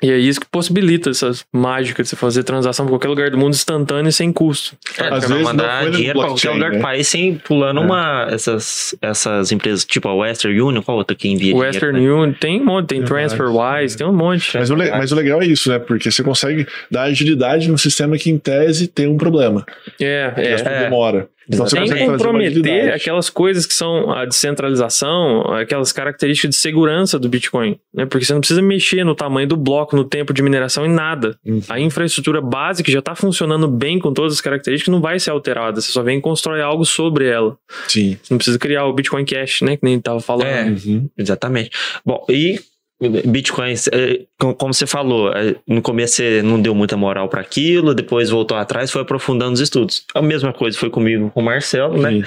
E 0.00 0.12
é 0.12 0.16
isso 0.16 0.40
que 0.40 0.46
possibilita 0.46 1.10
essas 1.10 1.44
mágicas 1.52 2.06
de 2.06 2.10
você 2.10 2.16
fazer 2.16 2.44
transação 2.44 2.86
em 2.86 2.88
qualquer 2.88 3.08
lugar 3.08 3.30
do 3.30 3.38
mundo 3.38 3.54
instantâneo 3.54 4.08
e 4.08 4.12
sem 4.12 4.32
custo. 4.32 4.76
É, 4.96 5.08
Às 5.08 5.28
vezes 5.28 5.42
mandar 5.42 5.90
dinheiro 5.90 6.20
para 6.20 6.28
qualquer 6.28 6.50
lugar 6.50 6.70
né? 6.70 6.78
do 6.78 6.82
país 6.82 7.08
sem 7.08 7.34
pulando 7.34 7.80
é. 7.80 7.84
uma 7.84 8.28
essas, 8.30 8.96
essas 9.02 9.50
empresas, 9.50 9.84
tipo 9.84 10.08
a 10.08 10.14
Western 10.14 10.60
Union, 10.60 10.82
qual 10.82 10.98
outra 10.98 11.16
que 11.16 11.28
envia 11.28 11.56
Western 11.56 11.94
dinheiro, 11.94 12.14
Union, 12.14 12.26
né? 12.28 12.36
tem 12.38 12.60
um 12.60 12.64
monte, 12.64 12.86
tem 12.86 13.02
é 13.02 13.04
TransferWise, 13.04 13.96
tem 13.96 14.06
um 14.06 14.12
monte. 14.12 14.56
Mas 14.56 14.70
o, 14.70 14.76
mas 14.76 15.10
o 15.10 15.16
legal 15.16 15.42
é 15.42 15.46
isso, 15.46 15.68
né? 15.68 15.80
Porque 15.80 16.12
você 16.12 16.22
consegue 16.22 16.64
dar 16.88 17.04
agilidade 17.04 17.68
no 17.68 17.76
sistema 17.76 18.16
que 18.16 18.30
em 18.30 18.38
tese 18.38 18.86
tem 18.86 19.08
um 19.08 19.16
problema. 19.16 19.66
É, 20.00 20.32
é. 20.36 20.52
é. 20.52 20.82
demora. 20.84 21.28
Então, 21.48 21.66
Sem 21.66 22.06
comprometer 22.06 22.92
aquelas 22.92 23.30
coisas 23.30 23.64
que 23.64 23.74
são 23.74 24.10
a 24.10 24.24
descentralização, 24.24 25.40
aquelas 25.52 25.92
características 25.92 26.50
de 26.50 26.56
segurança 26.56 27.18
do 27.18 27.28
Bitcoin. 27.28 27.78
Né? 27.92 28.06
Porque 28.06 28.24
você 28.24 28.32
não 28.32 28.40
precisa 28.40 28.60
mexer 28.60 29.04
no 29.04 29.14
tamanho 29.14 29.48
do 29.48 29.56
bloco, 29.56 29.96
no 29.96 30.04
tempo 30.04 30.32
de 30.34 30.42
mineração 30.42 30.84
e 30.84 30.88
nada. 30.88 31.38
Uhum. 31.44 31.60
A 31.68 31.80
infraestrutura 31.80 32.40
básica 32.40 32.90
já 32.90 32.98
está 32.98 33.14
funcionando 33.14 33.66
bem 33.66 33.98
com 33.98 34.12
todas 34.12 34.34
as 34.34 34.40
características, 34.40 34.92
não 34.92 35.00
vai 35.00 35.18
ser 35.18 35.30
alterada. 35.30 35.80
Você 35.80 35.90
só 35.90 36.02
vem 36.02 36.20
constrói 36.20 36.60
algo 36.60 36.84
sobre 36.84 37.26
ela. 37.26 37.56
Sim. 37.86 38.18
Você 38.22 38.34
não 38.34 38.38
precisa 38.38 38.58
criar 38.58 38.84
o 38.84 38.92
Bitcoin 38.92 39.24
Cash, 39.24 39.62
né? 39.62 39.76
Que 39.76 39.84
nem 39.84 39.96
estava 39.96 40.20
falando. 40.20 40.46
É, 40.46 40.64
uhum. 40.64 41.08
exatamente. 41.16 41.70
Bom, 42.04 42.24
e 42.28 42.60
Bitcoins, 43.00 43.88
é, 43.92 44.26
como 44.36 44.74
você 44.74 44.86
falou, 44.86 45.32
é, 45.32 45.54
no 45.66 45.80
começo 45.80 46.16
você 46.16 46.42
não 46.42 46.60
deu 46.60 46.74
muita 46.74 46.96
moral 46.96 47.28
para 47.28 47.40
aquilo, 47.40 47.94
depois 47.94 48.28
voltou 48.28 48.56
atrás, 48.56 48.90
foi 48.90 49.02
aprofundando 49.02 49.52
os 49.52 49.60
estudos. 49.60 50.04
A 50.14 50.20
mesma 50.20 50.52
coisa 50.52 50.76
foi 50.76 50.90
comigo 50.90 51.30
com 51.30 51.40
o 51.40 51.44
Marcelo, 51.44 51.96
né? 51.96 52.22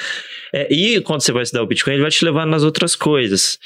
É, 0.54 0.74
e 0.74 1.02
quando 1.02 1.22
você 1.22 1.34
vai 1.34 1.44
estudar 1.44 1.64
o 1.64 1.68
Bitcoin, 1.68 1.94
ele 1.94 2.02
vai 2.02 2.12
te 2.12 2.24
levar 2.24 2.46
nas 2.46 2.64
outras 2.64 2.96
coisas. 2.96 3.60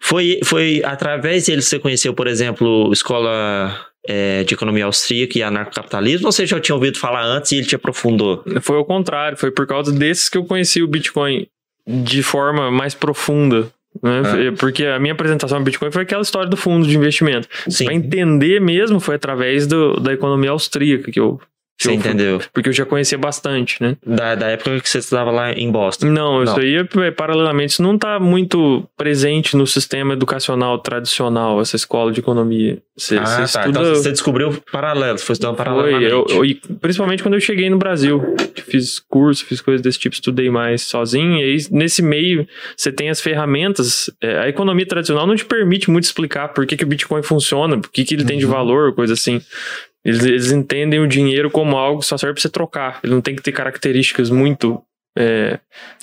Foi, 0.00 0.40
foi 0.44 0.82
através 0.84 1.46
dele 1.46 1.58
que 1.58 1.64
você 1.64 1.78
conheceu, 1.78 2.14
por 2.14 2.28
exemplo, 2.28 2.92
escola 2.92 3.76
é, 4.06 4.44
de 4.44 4.54
economia 4.54 4.84
austríaca 4.84 5.36
e 5.36 5.42
anarcocapitalismo, 5.42 6.26
ou 6.26 6.32
você 6.32 6.46
já 6.46 6.60
tinha 6.60 6.74
ouvido 6.74 6.98
falar 6.98 7.24
antes 7.24 7.52
e 7.52 7.56
ele 7.56 7.66
te 7.66 7.74
aprofundou? 7.74 8.42
Foi 8.62 8.76
o 8.76 8.84
contrário, 8.84 9.36
foi 9.36 9.50
por 9.50 9.66
causa 9.66 9.92
desses 9.92 10.28
que 10.28 10.38
eu 10.38 10.44
conheci 10.44 10.80
o 10.82 10.88
Bitcoin 10.88 11.46
de 11.86 12.22
forma 12.22 12.70
mais 12.70 12.94
profunda. 12.94 13.70
Né? 14.02 14.22
Ah. 14.24 14.56
Porque 14.58 14.84
a 14.84 14.98
minha 14.98 15.12
apresentação 15.12 15.58
ao 15.58 15.64
Bitcoin 15.64 15.90
foi 15.90 16.02
aquela 16.02 16.22
história 16.22 16.48
do 16.48 16.56
fundo 16.56 16.86
de 16.86 16.96
investimento. 16.96 17.48
Para 17.84 17.94
entender 17.94 18.60
mesmo 18.60 19.00
foi 19.00 19.16
através 19.16 19.66
do, 19.66 19.98
da 19.98 20.12
economia 20.12 20.50
austríaca 20.50 21.10
que 21.10 21.18
eu 21.18 21.40
você 21.80 21.92
entendeu? 21.94 22.40
Porque 22.52 22.68
eu 22.68 22.72
já 22.72 22.84
conhecia 22.84 23.16
bastante, 23.16 23.82
né? 23.82 23.96
Da, 24.04 24.34
da 24.34 24.48
época 24.48 24.78
que 24.80 24.88
você 24.88 24.98
estava 24.98 25.30
lá 25.30 25.52
em 25.52 25.70
Boston. 25.70 26.06
Não, 26.06 26.36
não. 26.36 26.44
isso 26.44 26.60
aí, 26.60 26.76
é, 26.76 27.10
paralelamente, 27.10 27.72
isso 27.72 27.82
não 27.82 27.94
está 27.94 28.20
muito 28.20 28.86
presente 28.96 29.56
no 29.56 29.66
sistema 29.66 30.12
educacional 30.12 30.78
tradicional, 30.78 31.60
essa 31.60 31.76
escola 31.76 32.12
de 32.12 32.20
economia. 32.20 32.78
Você, 32.96 33.16
ah, 33.16 33.24
você 33.24 33.36
tá. 33.36 33.44
Estuda... 33.44 33.68
Então 33.68 33.94
você 33.94 34.10
descobriu 34.10 34.62
paralelo, 34.70 35.18
foi 35.18 35.32
estudando 35.32 35.56
paralelamente. 35.56 36.10
Foi, 36.10 36.36
eu, 36.36 36.44
eu, 36.44 36.78
principalmente 36.78 37.22
quando 37.22 37.34
eu 37.34 37.40
cheguei 37.40 37.70
no 37.70 37.78
Brasil. 37.78 38.22
Fiz 38.66 38.98
curso, 38.98 39.46
fiz 39.46 39.62
coisas 39.62 39.80
desse 39.80 39.98
tipo, 39.98 40.14
estudei 40.14 40.50
mais 40.50 40.82
sozinho. 40.82 41.38
E 41.38 41.42
aí, 41.42 41.56
nesse 41.70 42.02
meio, 42.02 42.46
você 42.76 42.92
tem 42.92 43.08
as 43.08 43.20
ferramentas. 43.20 44.10
É, 44.20 44.40
a 44.40 44.48
economia 44.48 44.84
tradicional 44.84 45.26
não 45.26 45.34
te 45.34 45.46
permite 45.46 45.90
muito 45.90 46.04
explicar 46.04 46.48
por 46.48 46.66
que, 46.66 46.76
que 46.76 46.84
o 46.84 46.86
Bitcoin 46.86 47.22
funciona, 47.22 47.78
por 47.78 47.90
que, 47.90 48.04
que 48.04 48.14
ele 48.14 48.22
uhum. 48.22 48.28
tem 48.28 48.38
de 48.38 48.44
uhum. 48.44 48.52
valor, 48.52 48.94
coisa 48.94 49.14
assim. 49.14 49.40
Eles, 50.04 50.24
eles 50.24 50.52
entendem 50.52 51.00
o 51.00 51.06
dinheiro 51.06 51.50
como 51.50 51.76
algo 51.76 52.00
que 52.00 52.06
só 52.06 52.16
serve 52.16 52.34
para 52.34 52.42
você 52.42 52.48
trocar. 52.48 53.00
Ele 53.02 53.12
não 53.12 53.20
tem 53.20 53.36
que 53.36 53.42
ter 53.42 53.52
características 53.52 54.30
muito 54.30 54.82
é, 55.16 55.58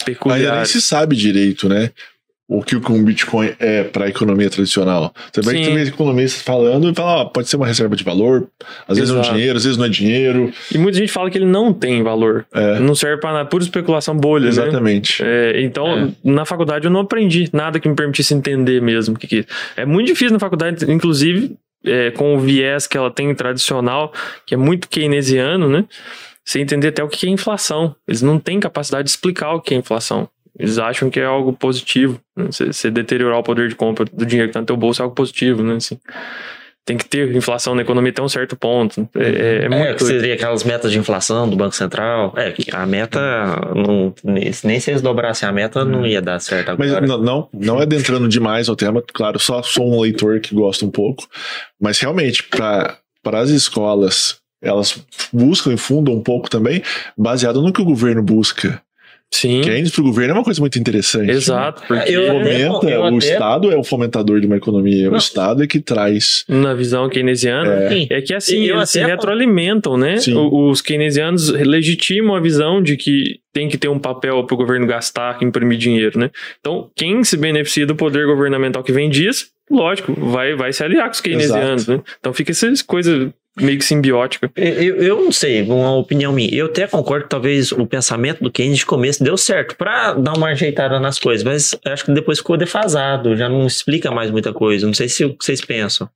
peculiares. 0.06 0.46
Ainda 0.46 0.56
nem 0.58 0.66
se 0.66 0.82
sabe 0.82 1.16
direito, 1.16 1.68
né? 1.68 1.92
O 2.50 2.64
que 2.64 2.78
um 2.78 3.04
Bitcoin 3.04 3.54
é 3.60 3.84
para 3.84 4.06
a 4.06 4.08
economia 4.08 4.50
tradicional. 4.50 5.14
Você 5.34 5.42
vê 5.42 5.60
que 5.60 5.66
tem 5.66 5.78
economistas 5.80 6.42
falando 6.42 6.90
e 6.90 6.96
fala, 6.96 7.24
ó, 7.24 7.26
pode 7.26 7.50
ser 7.50 7.58
uma 7.58 7.68
reserva 7.68 7.94
de 7.94 8.06
valor, 8.06 8.48
às 8.88 8.98
vezes 8.98 9.14
Exato. 9.14 9.28
é 9.28 9.32
um 9.32 9.36
dinheiro, 9.36 9.58
às 9.58 9.66
vezes 9.66 9.78
não 9.78 9.84
é 9.84 9.90
dinheiro. 9.90 10.54
E 10.74 10.78
muita 10.78 10.98
gente 10.98 11.12
fala 11.12 11.30
que 11.30 11.38
ele 11.38 11.46
não 11.46 11.74
tem 11.74 12.02
valor. 12.02 12.46
É. 12.54 12.80
Não 12.80 12.96
serve 12.96 13.20
para 13.20 13.34
nada, 13.34 13.50
pura 13.50 13.66
especulação 13.66 14.16
bolha, 14.16 14.44
né? 14.44 14.50
Exatamente. 14.50 15.22
né? 15.22 15.30
É, 15.30 15.62
então, 15.62 15.88
é. 15.90 16.10
na 16.24 16.46
faculdade 16.46 16.86
eu 16.86 16.92
não 16.92 17.02
aprendi 17.02 17.50
nada 17.52 17.82
que 17.82 17.90
me 17.90 17.96
permitisse 17.96 18.34
entender 18.34 18.82
mesmo 18.82 19.16
o 19.16 19.20
que, 19.20 19.28
que 19.28 19.46
é. 19.76 19.82
É 19.82 19.86
muito 19.86 20.08
difícil 20.08 20.32
na 20.32 20.40
faculdade, 20.40 20.90
inclusive, 20.90 21.58
é, 21.88 22.12
com 22.12 22.36
o 22.36 22.40
viés 22.40 22.88
que 22.88 22.98
ela 22.98 23.10
tem 23.10 23.34
tradicional, 23.34 24.14
que 24.46 24.54
é 24.54 24.58
muito 24.58 24.88
keynesiano, 24.88 25.70
né? 25.70 25.86
Você 26.44 26.60
entender 26.60 26.90
até 26.90 27.04
o 27.04 27.10
que 27.10 27.28
é 27.28 27.30
inflação. 27.30 27.96
Eles 28.08 28.22
não 28.22 28.40
têm 28.40 28.60
capacidade 28.60 29.06
de 29.06 29.10
explicar 29.10 29.54
o 29.54 29.62
que 29.62 29.74
é 29.74 29.78
inflação. 29.78 30.30
Eles 30.58 30.78
acham 30.78 31.10
que 31.10 31.20
é 31.20 31.26
algo 31.26 31.52
positivo. 31.54 32.20
Né? 32.36 32.46
Você, 32.46 32.68
você 32.68 32.90
deteriorar 32.90 33.40
o 33.40 33.44
poder 33.44 33.68
de 33.68 33.76
compra 33.76 34.06
do 34.06 34.26
dinheiro 34.26 34.48
que 34.48 34.52
está 34.52 34.62
no 34.62 34.66
teu 34.66 34.78
bolso 34.78 35.02
é 35.02 35.04
algo 35.04 35.14
positivo, 35.14 35.62
né? 35.62 35.76
Assim 35.76 36.00
tem 36.88 36.96
que 36.96 37.06
ter 37.06 37.36
inflação 37.36 37.76
na 37.76 37.82
economia 37.82 38.12
até 38.12 38.22
um 38.22 38.30
certo 38.30 38.56
ponto. 38.56 39.08
É, 39.14 39.24
é, 39.24 39.66
é 39.66 39.70
muito. 39.70 40.04
É, 40.06 40.08
seria 40.08 40.34
aquelas 40.36 40.64
metas 40.64 40.90
de 40.90 40.98
inflação 40.98 41.48
do 41.48 41.58
Banco 41.58 41.76
Central. 41.76 42.34
É, 42.38 42.56
a 42.72 42.86
meta, 42.86 43.20
não, 43.76 44.16
nem 44.24 44.80
se 44.80 44.90
eles 44.90 45.02
dobrassem 45.02 45.48
a 45.48 45.52
meta, 45.52 45.84
não 45.84 46.08
ia 46.08 46.22
dar 46.22 46.40
certo 46.40 46.72
agora. 46.72 47.02
Mas 47.02 47.20
não, 47.20 47.50
não 47.54 47.80
é 47.80 47.84
adentrando 47.84 48.30
demais 48.30 48.70
ao 48.70 48.76
tema, 48.76 49.04
claro, 49.14 49.38
só 49.38 49.62
sou 49.62 49.94
um 49.94 50.00
leitor 50.00 50.40
que 50.40 50.56
gosta 50.56 50.86
um 50.86 50.90
pouco, 50.90 51.28
mas 51.78 52.00
realmente, 52.00 52.42
para 52.44 52.98
as 53.34 53.50
escolas, 53.50 54.38
elas 54.62 55.06
buscam 55.34 55.74
e 55.74 55.78
fundam 55.78 56.14
um 56.14 56.24
pouco 56.24 56.50
também, 56.50 56.82
baseado 57.18 57.62
no 57.62 57.74
que 57.74 57.82
o 57.82 57.86
governo 57.86 58.24
busca. 58.24 58.82
Sim. 59.34 59.62
Que 59.62 59.70
ainda 59.70 59.90
para 59.90 60.02
o 60.02 60.06
governo 60.06 60.32
é 60.32 60.38
uma 60.38 60.44
coisa 60.44 60.60
muito 60.60 60.80
interessante. 60.80 61.30
Exato. 61.30 61.82
Né? 61.82 62.00
Porque 62.00 62.16
eu, 62.16 62.28
fomenta, 62.28 62.86
eu, 62.88 62.90
eu 62.90 63.02
o 63.02 63.18
até... 63.18 63.18
Estado 63.18 63.72
é 63.72 63.78
o 63.78 63.84
fomentador 63.84 64.40
de 64.40 64.48
uma 64.48 64.58
economia. 64.58 65.08
Não. 65.08 65.14
O 65.14 65.18
Estado 65.18 65.64
é 65.64 65.68
que 65.68 65.80
traz. 65.80 66.44
Na 66.48 66.74
visão 66.74 67.08
keynesiana, 67.10 67.94
é, 67.94 68.08
é 68.10 68.22
que 68.22 68.34
assim, 68.34 68.64
eu 68.64 68.78
eles 68.78 68.90
se 68.90 69.00
retroalimentam, 69.00 69.98
né? 69.98 70.18
Sim. 70.18 70.34
Os 70.36 70.82
keynesianos 70.82 71.50
legitimam 71.50 72.36
a 72.36 72.40
visão 72.40 72.82
de 72.82 72.98
que 72.98 73.40
tem 73.54 73.68
que 73.68 73.78
ter 73.78 73.90
um 73.90 74.00
papel 74.00 74.44
para 74.46 74.54
o 74.54 74.58
governo 74.58 74.88
gastar, 74.88 75.42
imprimir 75.42 75.78
dinheiro, 75.78 76.20
né? 76.20 76.30
Então, 76.60 76.90
quem 76.96 77.24
se 77.24 77.36
beneficia 77.36 77.86
do 77.86 77.96
poder 77.96 78.26
governamental 78.26 78.84
que 78.84 78.92
vem 78.92 79.10
disso, 79.10 79.48
lógico, 79.70 80.14
vai, 80.14 80.56
vai 80.56 80.74
se 80.74 80.84
aliar 80.84 81.06
com 81.06 81.14
os 81.14 81.22
keynesianos, 81.22 81.84
Exato. 81.84 81.98
né? 81.98 82.04
Então 82.20 82.34
fica 82.34 82.52
essas 82.52 82.82
coisas 82.82 83.30
meio 83.60 83.78
que 83.78 83.86
simbiótica. 83.86 84.52
Eu, 84.56 84.98
eu 84.98 85.22
não 85.24 85.32
sei, 85.32 85.64
uma 85.64 85.96
opinião 85.96 86.32
minha. 86.32 86.54
Eu 86.54 86.68
até 86.68 86.88
concordo 86.88 87.24
que 87.24 87.30
talvez 87.30 87.72
o 87.72 87.86
pensamento 87.86 88.44
do 88.44 88.52
Keynes 88.52 88.80
de 88.80 88.86
começo 88.86 89.24
deu 89.24 89.36
certo 89.36 89.76
para 89.76 90.14
dar 90.14 90.34
uma 90.34 90.50
ajeitada 90.50 91.00
nas 91.00 91.20
coisas, 91.20 91.44
mas 91.44 91.76
acho 91.86 92.06
que 92.06 92.12
depois 92.12 92.38
ficou 92.38 92.56
defasado, 92.56 93.36
já 93.36 93.50
não 93.50 93.66
explica 93.66 94.12
mais 94.12 94.30
muita 94.30 94.54
coisa. 94.54 94.86
Não 94.86 94.94
sei 94.94 95.10
se 95.10 95.26
o 95.26 95.36
que 95.36 95.44
vocês 95.44 95.62
pensam. 95.62 96.08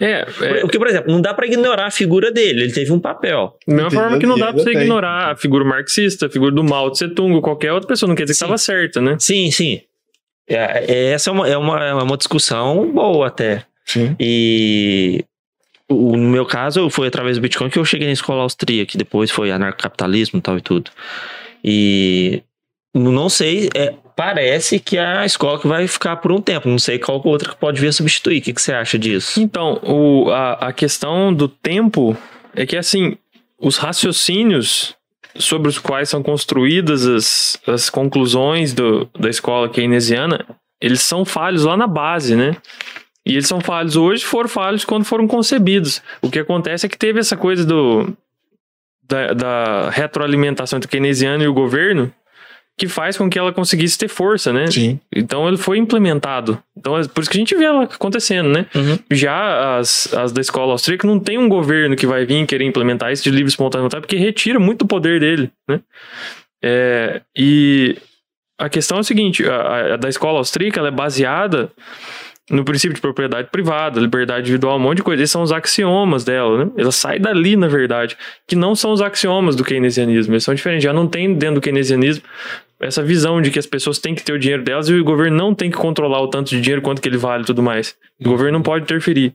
É, 0.00 0.26
é. 0.40 0.60
Porque, 0.60 0.78
por 0.78 0.88
exemplo, 0.88 1.12
não 1.12 1.20
dá 1.20 1.34
para 1.34 1.46
ignorar 1.46 1.86
a 1.86 1.90
figura 1.90 2.32
dele, 2.32 2.62
ele 2.62 2.72
teve 2.72 2.90
um 2.90 2.98
papel. 2.98 3.54
Da 3.68 3.74
mesma 3.74 3.90
forma 3.90 4.18
que 4.18 4.24
não 4.24 4.38
dá 4.38 4.50
pra 4.50 4.62
você 4.62 4.70
ignorar 4.70 5.32
a 5.32 5.36
figura 5.36 5.62
marxista, 5.62 6.26
a 6.26 6.30
figura 6.30 6.50
do 6.50 6.64
Mao 6.64 6.90
Tse 6.90 7.08
Tung, 7.08 7.38
qualquer 7.42 7.70
outra 7.74 7.86
pessoa, 7.86 8.08
não 8.08 8.16
quer 8.16 8.22
dizer 8.22 8.34
sim. 8.34 8.38
que 8.38 8.44
estava 8.44 8.56
certa, 8.56 9.00
né? 9.02 9.16
Sim, 9.18 9.50
sim. 9.50 9.82
É, 10.50 10.84
é, 10.88 11.12
essa 11.12 11.30
é 11.30 11.32
uma, 11.32 11.48
é, 11.48 11.56
uma, 11.56 11.84
é 11.84 11.94
uma 11.94 12.16
discussão 12.16 12.90
boa 12.92 13.28
até. 13.28 13.64
Sim. 13.86 14.16
E 14.18 15.24
o, 15.88 16.16
no 16.16 16.28
meu 16.28 16.44
caso, 16.44 16.90
foi 16.90 17.06
através 17.06 17.36
do 17.36 17.40
Bitcoin 17.40 17.70
que 17.70 17.78
eu 17.78 17.84
cheguei 17.84 18.08
na 18.08 18.12
escola 18.12 18.42
austríaca, 18.42 18.90
que 18.92 18.98
depois 18.98 19.30
foi 19.30 19.50
anarcocapitalismo 19.50 20.38
e 20.38 20.42
tal 20.42 20.58
e 20.58 20.60
tudo. 20.60 20.90
E 21.64 22.42
não 22.92 23.28
sei, 23.28 23.70
é, 23.74 23.94
parece 24.16 24.80
que 24.80 24.96
é 24.96 25.04
a 25.04 25.24
escola 25.24 25.60
que 25.60 25.68
vai 25.68 25.86
ficar 25.86 26.16
por 26.16 26.32
um 26.32 26.40
tempo. 26.40 26.68
Não 26.68 26.78
sei 26.78 26.98
qual 26.98 27.20
outra 27.24 27.50
que 27.50 27.56
pode 27.56 27.80
vir 27.80 27.88
a 27.88 27.92
substituir. 27.92 28.38
O 28.38 28.42
que, 28.42 28.52
que 28.52 28.60
você 28.60 28.72
acha 28.72 28.98
disso? 28.98 29.40
Então, 29.40 29.80
o, 29.84 30.30
a, 30.30 30.68
a 30.68 30.72
questão 30.72 31.32
do 31.32 31.48
tempo 31.48 32.16
é 32.54 32.66
que, 32.66 32.76
assim, 32.76 33.16
os 33.58 33.76
raciocínios 33.76 34.96
sobre 35.36 35.68
os 35.68 35.78
quais 35.78 36.08
são 36.08 36.22
construídas 36.22 37.06
as, 37.06 37.60
as 37.66 37.90
conclusões 37.90 38.72
do, 38.72 39.08
da 39.18 39.28
escola 39.28 39.68
keynesiana, 39.68 40.44
eles 40.80 41.00
são 41.00 41.24
falhos 41.24 41.64
lá 41.64 41.76
na 41.76 41.86
base, 41.86 42.34
né? 42.34 42.56
E 43.24 43.32
eles 43.32 43.46
são 43.46 43.60
falhos 43.60 43.96
hoje, 43.96 44.24
foram 44.24 44.48
falhos 44.48 44.84
quando 44.84 45.04
foram 45.04 45.28
concebidos. 45.28 46.02
O 46.22 46.30
que 46.30 46.38
acontece 46.38 46.86
é 46.86 46.88
que 46.88 46.98
teve 46.98 47.20
essa 47.20 47.36
coisa 47.36 47.64
do 47.64 48.16
da, 49.02 49.32
da 49.34 49.90
retroalimentação 49.90 50.76
entre 50.76 50.86
o 50.86 50.90
keynesiano 50.90 51.42
e 51.42 51.48
o 51.48 51.52
governo, 51.52 52.12
que 52.80 52.88
faz 52.88 53.18
com 53.18 53.28
que 53.28 53.38
ela 53.38 53.52
conseguisse 53.52 53.98
ter 53.98 54.08
força, 54.08 54.54
né? 54.54 54.66
Sim. 54.68 54.98
Então 55.14 55.46
ele 55.46 55.58
foi 55.58 55.76
implementado. 55.76 56.58
Então 56.74 56.96
é 56.96 57.06
por 57.06 57.20
isso 57.20 57.30
que 57.30 57.36
a 57.36 57.38
gente 57.38 57.54
vê 57.54 57.64
ela 57.64 57.82
acontecendo, 57.82 58.48
né? 58.48 58.64
Uhum. 58.74 58.98
Já 59.10 59.76
as, 59.76 60.14
as 60.14 60.32
da 60.32 60.40
escola 60.40 60.72
austríaca 60.72 61.06
não 61.06 61.20
tem 61.20 61.36
um 61.36 61.46
governo 61.46 61.94
que 61.94 62.06
vai 62.06 62.24
vir 62.24 62.46
querer 62.46 62.64
implementar 62.64 63.12
isso 63.12 63.22
de 63.22 63.30
livre 63.30 63.50
espontâneo 63.50 63.84
vontade, 63.84 64.00
porque 64.00 64.16
retira 64.16 64.58
muito 64.58 64.82
o 64.82 64.88
poder 64.88 65.20
dele, 65.20 65.50
né? 65.68 65.80
É, 66.64 67.20
e 67.36 67.98
a 68.58 68.70
questão 68.70 68.96
é 68.96 69.00
o 69.00 69.04
seguinte, 69.04 69.44
a, 69.44 69.94
a 69.94 69.96
da 69.98 70.08
escola 70.08 70.38
austríaca 70.38 70.80
ela 70.80 70.88
é 70.88 70.92
baseada 70.92 71.70
no 72.50 72.64
princípio 72.64 72.94
de 72.94 73.00
propriedade 73.02 73.48
privada, 73.50 74.00
liberdade 74.00 74.40
individual, 74.40 74.78
um 74.78 74.80
monte 74.80 74.96
de 74.96 75.02
coisa. 75.02 75.22
Esses 75.22 75.32
são 75.32 75.42
os 75.42 75.52
axiomas 75.52 76.24
dela, 76.24 76.64
né? 76.64 76.70
Ela 76.78 76.92
sai 76.92 77.18
dali, 77.18 77.56
na 77.56 77.68
verdade, 77.68 78.16
que 78.48 78.56
não 78.56 78.74
são 78.74 78.90
os 78.90 79.02
axiomas 79.02 79.54
do 79.54 79.62
keynesianismo. 79.62 80.32
Eles 80.32 80.44
são 80.44 80.54
diferentes. 80.54 80.82
Já 80.82 80.94
não 80.94 81.06
tem 81.06 81.34
dentro 81.34 81.56
do 81.56 81.60
keynesianismo 81.60 82.24
essa 82.80 83.02
visão 83.02 83.40
de 83.42 83.50
que 83.50 83.58
as 83.58 83.66
pessoas 83.66 83.98
têm 83.98 84.14
que 84.14 84.22
ter 84.22 84.32
o 84.32 84.38
dinheiro 84.38 84.62
delas 84.64 84.88
e 84.88 84.94
o 84.94 85.04
governo 85.04 85.36
não 85.36 85.54
tem 85.54 85.70
que 85.70 85.76
controlar 85.76 86.20
o 86.22 86.28
tanto 86.28 86.50
de 86.50 86.60
dinheiro, 86.60 86.80
quanto 86.82 87.00
que 87.02 87.08
ele 87.08 87.18
vale 87.18 87.42
e 87.42 87.46
tudo 87.46 87.62
mais. 87.62 87.94
O 88.20 88.24
governo 88.28 88.58
não 88.58 88.62
pode 88.62 88.84
interferir. 88.84 89.34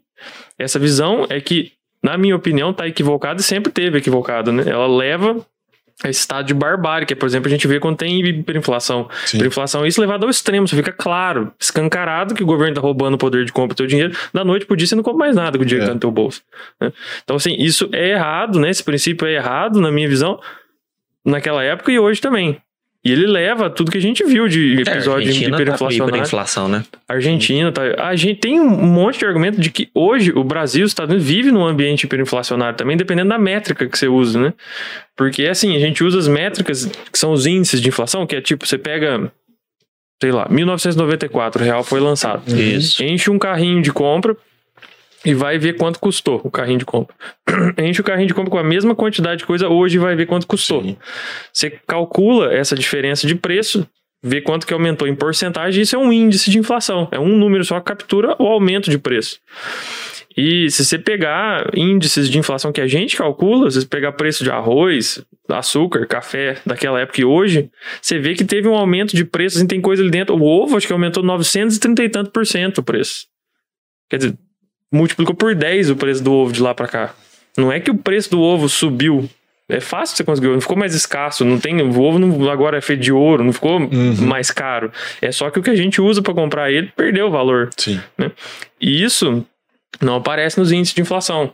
Essa 0.58 0.80
visão 0.80 1.26
é 1.30 1.40
que, 1.40 1.72
na 2.02 2.18
minha 2.18 2.36
opinião, 2.36 2.72
está 2.72 2.88
equivocada 2.88 3.40
e 3.40 3.44
sempre 3.44 3.72
teve 3.72 3.98
equivocada, 4.00 4.52
né? 4.52 4.64
Ela 4.68 4.88
leva 4.88 5.46
a 6.04 6.10
esse 6.10 6.20
estado 6.20 6.46
de 6.46 6.54
barbárie, 6.54 7.06
que, 7.08 7.16
por 7.16 7.26
exemplo, 7.26 7.48
a 7.48 7.52
gente 7.52 7.68
vê 7.68 7.80
quando 7.80 7.96
tem 7.98 8.20
hiperinflação. 8.20 9.08
Sim. 9.26 9.38
Hiperinflação, 9.38 9.86
isso 9.86 10.02
levado 10.02 10.24
ao 10.24 10.30
extremo, 10.30 10.68
só 10.68 10.76
fica 10.76 10.92
claro, 10.92 11.54
escancarado 11.60 12.34
que 12.36 12.44
o 12.44 12.46
governo 12.46 12.72
está 12.72 12.82
roubando 12.82 13.14
o 13.14 13.18
poder 13.18 13.46
de 13.46 13.54
compra 13.54 13.74
do 13.74 13.78
teu 13.78 13.88
dinheiro. 13.88 14.14
Da 14.34 14.44
noite 14.44 14.66
pro 14.66 14.76
dia 14.76 14.88
você 14.88 14.96
não 14.96 15.04
compra 15.04 15.20
mais 15.20 15.36
nada 15.36 15.58
com 15.58 15.64
o 15.64 15.66
dinheiro 15.66 15.84
É. 15.84 15.86
que 15.86 15.90
tá 15.92 15.94
no 15.94 16.00
teu 16.02 16.12
bolso. 16.12 16.42
né? 16.82 16.92
Então, 17.24 17.38
assim, 17.38 17.56
isso 17.58 17.90
é 17.94 18.10
errado, 18.10 18.60
né? 18.60 18.70
Esse 18.70 18.84
princípio 18.84 19.26
é 19.26 19.36
errado, 19.36 19.80
na 19.80 19.90
minha 19.90 20.10
visão, 20.10 20.38
naquela 21.24 21.64
época 21.64 21.92
e 21.92 21.98
hoje 21.98 22.20
também. 22.20 22.58
E 23.06 23.12
ele 23.12 23.28
leva 23.28 23.70
tudo 23.70 23.92
que 23.92 24.00
a 24.00 24.02
gente 24.02 24.24
viu 24.24 24.48
de 24.48 24.82
episódio 24.82 25.30
de 25.32 25.46
Argentina 25.46 25.78
tá 25.78 25.94
hiperinflação, 25.94 26.68
né? 26.68 26.84
Argentina, 27.08 27.72
tá. 27.72 27.84
A 28.00 28.16
gente 28.16 28.40
tem 28.40 28.60
um 28.60 28.68
monte 28.68 29.20
de 29.20 29.26
argumento 29.28 29.62
de 29.62 29.70
que 29.70 29.90
hoje 29.94 30.32
o 30.36 30.44
Brasil, 30.44 30.84
os 30.84 30.90
Estados 30.90 31.14
Unidos, 31.14 31.30
vive 31.30 31.52
num 31.52 31.64
ambiente 31.64 32.06
hiperinflacionário 32.06 32.76
também, 32.76 32.98
dependendo 32.98 33.30
da 33.30 33.38
métrica 33.38 33.88
que 33.88 33.96
você 33.96 34.08
usa, 34.08 34.42
né? 34.42 34.54
Porque 35.16 35.46
assim, 35.46 35.76
a 35.76 35.80
gente 35.80 36.04
usa 36.04 36.18
as 36.18 36.28
métricas 36.28 36.90
que 37.12 37.20
são 37.20 37.32
os 37.32 37.46
índices 37.46 37.80
de 37.80 37.90
inflação, 37.90 38.26
que 38.26 38.36
é 38.36 38.42
tipo, 38.42 38.66
você 38.66 38.80
pega, 38.80 39.32
sei 40.20 40.32
lá, 40.32 40.48
1994, 40.50 41.62
o 41.62 41.64
real 41.64 41.84
foi 41.84 42.00
lançado. 42.00 42.42
Isso. 42.60 43.04
Enche 43.04 43.30
um 43.30 43.38
carrinho 43.38 43.84
de 43.84 43.94
compra 43.94 44.36
e 45.26 45.34
vai 45.34 45.58
ver 45.58 45.74
quanto 45.74 46.00
custou 46.00 46.40
o 46.44 46.52
carrinho 46.52 46.80
de 46.80 46.86
compra. 46.86 47.16
Enche 47.80 48.00
o 48.00 48.04
carrinho 48.04 48.28
de 48.28 48.34
compra 48.34 48.52
com 48.52 48.58
a 48.60 48.64
mesma 48.64 48.96
quantidade 48.96 49.40
de 49.40 49.46
coisa 49.46 49.68
hoje 49.68 49.96
e 49.96 50.00
vai 50.00 50.16
ver 50.16 50.28
quanto 50.28 50.46
custou. 50.46 50.84
Sim. 50.84 50.96
Você 51.52 51.72
calcula 51.88 52.54
essa 52.54 52.76
diferença 52.76 53.26
de 53.26 53.34
preço, 53.34 53.88
vê 54.24 54.40
quanto 54.40 54.68
que 54.68 54.74
aumentou 54.74 55.08
em 55.08 55.16
porcentagem, 55.16 55.82
isso 55.82 55.96
é 55.96 56.00
um 56.00 56.14
índice 56.14 56.52
de 56.52 56.60
inflação. 56.60 57.08
É 57.12 57.20
um 57.20 57.36
número 57.36 57.66
só 57.66 57.80
que 57.80 57.86
captura 57.86 58.36
o 58.40 58.46
aumento 58.46 58.90
de 58.90 59.00
preço. 59.00 59.40
E 60.38 60.70
se 60.70 60.84
você 60.84 61.00
pegar 61.00 61.72
índices 61.74 62.30
de 62.30 62.38
inflação 62.38 62.72
que 62.72 62.82
a 62.82 62.88
gente 62.88 63.16
calcula, 63.16 63.72
se 63.72 63.80
você 63.80 63.88
pegar 63.88 64.12
preço 64.12 64.44
de 64.44 64.52
arroz, 64.52 65.24
açúcar, 65.50 66.06
café 66.06 66.58
daquela 66.66 67.00
época 67.00 67.22
e 67.22 67.26
hoje, 67.26 67.72
você 68.02 68.20
vê 68.20 68.34
que 68.34 68.44
teve 68.44 68.68
um 68.68 68.76
aumento 68.76 69.16
de 69.16 69.24
preços 69.24 69.62
e 69.62 69.68
tem 69.68 69.80
coisa 69.80 70.04
ali 70.04 70.12
dentro. 70.12 70.36
O 70.36 70.44
ovo 70.44 70.76
acho 70.76 70.86
que 70.86 70.92
aumentou 70.92 71.24
930 71.24 72.04
e 72.04 72.10
tanto 72.10 72.32
por 72.32 72.46
cento 72.46 72.80
o 72.80 72.84
preço. 72.84 73.28
Quer 74.10 74.18
dizer, 74.18 74.38
multiplicou 74.96 75.36
por 75.36 75.54
10 75.54 75.92
o 75.92 75.96
preço 75.96 76.24
do 76.24 76.32
ovo 76.32 76.52
de 76.52 76.62
lá 76.62 76.74
pra 76.74 76.88
cá. 76.88 77.14
Não 77.58 77.72
é 77.72 77.80
que 77.80 77.92
o 77.92 77.96
preço 77.96 78.32
do 78.32 78.42
ovo 78.42 78.68
subiu. 78.68 79.30
É 79.68 79.80
fácil 79.80 80.16
você 80.16 80.24
conseguir, 80.24 80.50
não 80.50 80.62
ficou 80.62 80.78
mais 80.78 80.94
escasso, 80.94 81.44
não 81.44 81.60
tem, 81.60 81.82
o 81.82 82.02
ovo 82.02 82.20
não, 82.20 82.50
agora 82.52 82.78
é 82.78 82.82
feito 82.82 83.02
de 83.02 83.12
ouro, 83.12 83.44
não 83.44 83.52
ficou 83.52 83.80
mais 84.22 84.52
caro. 84.52 84.92
É 85.20 85.32
só 85.32 85.50
que 85.50 85.58
o 85.58 85.64
que 85.64 85.72
a 85.72 85.76
gente 85.76 86.00
usa 86.00 86.22
pra 86.22 86.36
comprar 86.36 86.72
ele 86.72 86.92
perdeu 86.96 87.28
o 87.28 87.32
valor. 87.32 87.70
Sim. 87.76 88.00
E 88.80 89.04
isso 89.04 89.44
não 90.00 90.16
aparece 90.18 90.60
nos 90.60 90.72
índices 90.72 90.94
de 90.94 91.02
inflação. 91.02 91.52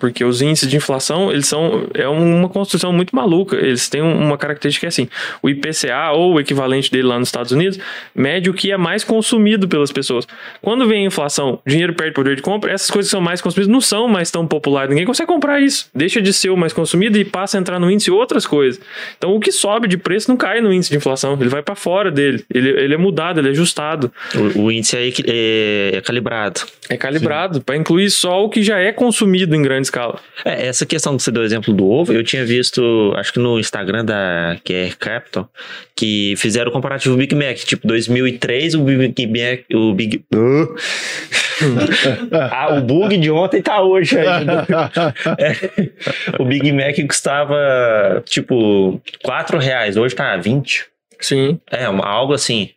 Porque 0.00 0.24
os 0.24 0.40
índices 0.42 0.68
de 0.68 0.76
inflação, 0.76 1.30
eles 1.30 1.46
são 1.46 1.86
é 1.94 2.08
uma 2.08 2.48
construção 2.48 2.92
muito 2.92 3.14
maluca. 3.14 3.54
Eles 3.56 3.88
têm 3.88 4.00
uma 4.00 4.36
característica 4.38 4.80
que 4.80 4.86
é 4.86 4.88
assim: 4.88 5.08
o 5.42 5.48
IPCA, 5.50 6.10
ou 6.12 6.34
o 6.34 6.40
equivalente 6.40 6.90
dele 6.90 7.04
lá 7.06 7.18
nos 7.18 7.28
Estados 7.28 7.52
Unidos, 7.52 7.78
mede 8.14 8.48
o 8.50 8.54
que 8.54 8.72
é 8.72 8.76
mais 8.76 9.04
consumido 9.04 9.68
pelas 9.68 9.92
pessoas. 9.92 10.26
Quando 10.62 10.88
vem 10.88 11.04
a 11.04 11.06
inflação, 11.06 11.60
dinheiro 11.66 11.92
perde 11.94 12.14
poder 12.14 12.34
de 12.34 12.42
compra, 12.42 12.72
essas 12.72 12.90
coisas 12.90 13.08
que 13.08 13.12
são 13.12 13.20
mais 13.20 13.40
consumidas 13.42 13.70
não 13.70 13.80
são 13.80 14.08
mais 14.08 14.30
tão 14.30 14.46
populares. 14.46 14.88
Ninguém 14.90 15.04
consegue 15.06 15.28
comprar 15.28 15.60
isso. 15.60 15.88
Deixa 15.94 16.20
de 16.22 16.32
ser 16.32 16.50
o 16.50 16.56
mais 16.56 16.72
consumido 16.72 17.18
e 17.18 17.24
passa 17.24 17.58
a 17.58 17.60
entrar 17.60 17.78
no 17.78 17.90
índice 17.90 18.10
outras 18.10 18.46
coisas. 18.46 18.80
Então, 19.18 19.34
o 19.36 19.38
que 19.40 19.52
sobe 19.52 19.86
de 19.86 19.98
preço 19.98 20.30
não 20.30 20.36
cai 20.36 20.60
no 20.62 20.72
índice 20.72 20.90
de 20.90 20.96
inflação, 20.96 21.36
ele 21.38 21.50
vai 21.50 21.62
para 21.62 21.74
fora 21.74 22.10
dele. 22.10 22.42
Ele, 22.52 22.70
ele 22.70 22.94
é 22.94 22.96
mudado, 22.96 23.38
ele 23.38 23.48
é 23.48 23.50
ajustado. 23.50 24.10
O, 24.56 24.62
o 24.64 24.72
índice 24.72 24.96
é, 24.96 25.08
é- 25.26 25.96
é 25.96 26.00
calibrado. 26.00 26.60
É 26.88 26.96
calibrado 26.96 27.60
para 27.60 27.76
incluir 27.76 28.10
só 28.10 28.44
o 28.44 28.48
que 28.48 28.62
já 28.62 28.78
é 28.78 28.92
consumido 28.92 29.54
em 29.54 29.62
grande 29.62 29.89
escala. 29.90 30.18
É, 30.44 30.66
essa 30.68 30.86
questão 30.86 31.16
que 31.16 31.22
você 31.22 31.30
deu 31.30 31.42
o 31.42 31.44
exemplo 31.44 31.74
do 31.74 31.88
ovo, 31.88 32.12
eu 32.12 32.22
tinha 32.22 32.44
visto, 32.44 33.12
acho 33.16 33.32
que 33.32 33.38
no 33.38 33.58
Instagram 33.58 34.04
da 34.04 34.56
QR 34.64 34.96
Capital, 34.98 35.50
que 35.96 36.34
fizeram 36.36 36.70
o 36.70 36.72
comparativo 36.72 37.16
Big 37.16 37.34
Mac. 37.34 37.56
Tipo, 37.58 37.86
2003, 37.88 38.74
o 38.74 38.82
Big 38.84 39.26
Mac. 39.26 39.60
O 39.74 39.92
Big. 39.92 40.24
ah, 42.50 42.74
o 42.74 42.80
bug 42.82 43.16
de 43.18 43.30
ontem 43.30 43.60
tá 43.62 43.82
hoje 43.82 44.18
ainda. 44.18 44.66
É, 45.38 45.52
o 46.42 46.44
Big 46.44 46.72
Mac 46.72 46.96
custava, 47.06 48.22
tipo, 48.26 49.00
4 49.22 49.58
reais. 49.58 49.96
Hoje 49.96 50.14
tá 50.14 50.36
20. 50.36 50.86
Sim. 51.20 51.58
É, 51.70 51.88
uma- 51.88 52.06
algo 52.06 52.32
assim. 52.32 52.70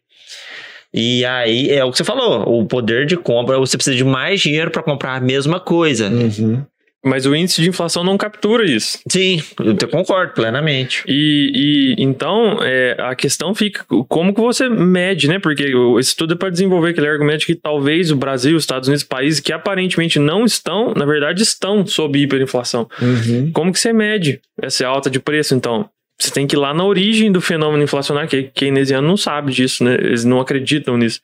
E 0.94 1.26
aí, 1.26 1.72
é 1.72 1.84
o 1.84 1.90
que 1.92 1.98
você 1.98 2.04
falou, 2.04 2.60
o 2.60 2.66
poder 2.68 3.06
de 3.08 3.18
compra, 3.18 3.58
você 3.58 3.76
precisa 3.78 3.96
de 3.96 4.04
mais 4.04 4.42
dinheiro 4.42 4.70
para 4.70 4.84
comprar 4.84 5.16
a 5.16 5.20
mesma 5.20 5.60
coisa. 5.60 6.08
Uhum. 6.08 6.64
Mas 7.04 7.26
o 7.26 7.36
índice 7.36 7.62
de 7.62 7.70
inflação 7.70 8.04
não 8.04 8.18
captura 8.18 8.66
isso. 8.66 8.98
Sim, 9.10 9.42
eu 9.60 9.88
concordo 9.90 10.34
plenamente. 10.34 11.04
E, 11.06 11.96
e 11.98 12.04
então 12.04 12.60
é, 12.62 12.96
a 12.98 13.14
questão 13.14 13.54
fica 13.54 13.86
como 14.08 14.34
que 14.34 14.40
você 14.40 14.70
mede, 14.70 15.28
né? 15.28 15.38
Porque 15.38 15.64
esse 16.00 16.10
estudo 16.10 16.34
é 16.34 16.38
para 16.38 16.50
desenvolver 16.50 16.92
aquele 16.92 17.08
argumento 17.08 17.42
de 17.42 17.48
que 17.48 17.56
talvez 17.56 18.10
o 18.10 18.16
Brasil, 18.16 18.56
os 18.56 18.64
Estados 18.64 18.88
Unidos, 18.88 19.04
países 19.04 19.40
que 19.42 19.52
aparentemente 19.52 20.18
não 20.18 20.46
estão, 20.46 20.94
na 20.96 21.06
verdade 21.06 21.44
estão 21.44 21.86
sob 21.86 22.18
hiperinflação. 22.18 22.88
Uhum. 23.02 23.52
Como 23.52 23.74
que 23.74 23.80
você 23.80 23.92
mede 23.92 24.40
essa 24.62 24.88
alta 24.88 25.10
de 25.10 25.20
preço, 25.20 25.54
então? 25.56 25.90
Você 26.24 26.32
tem 26.32 26.48
que 26.48 26.56
ir 26.56 26.60
lá 26.60 26.74
na 26.74 26.86
origem 26.86 27.30
do 27.30 27.42
fenômeno 27.42 27.84
inflacionário, 27.84 28.30
que 28.30 28.44
keynesiano 28.44 29.06
não 29.06 29.18
sabe 29.18 29.52
disso, 29.52 29.84
né? 29.84 29.96
Eles 29.96 30.24
não 30.24 30.40
acreditam 30.40 30.96
nisso. 30.96 31.20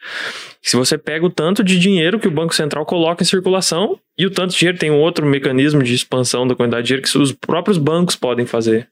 Se 0.62 0.76
você 0.76 0.98
pega 0.98 1.26
o 1.26 1.30
tanto 1.30 1.64
de 1.64 1.80
dinheiro 1.80 2.20
que 2.20 2.28
o 2.28 2.32
Banco 2.32 2.54
Central 2.54 2.86
coloca 2.86 3.24
em 3.24 3.26
circulação 3.26 3.98
e 4.18 4.26
o 4.26 4.30
tanto 4.30 4.52
de 4.52 4.60
dinheiro 4.60 4.78
tem 4.78 4.92
um 4.92 5.00
outro 5.00 5.26
mecanismo 5.26 5.82
de 5.82 5.94
expansão 5.94 6.46
da 6.46 6.54
quantidade 6.54 6.84
de 6.84 6.88
dinheiro 6.90 7.10
que 7.10 7.18
os 7.18 7.32
próprios 7.32 7.78
bancos 7.78 8.18
podem 8.18 8.46
fazer. 8.46 8.90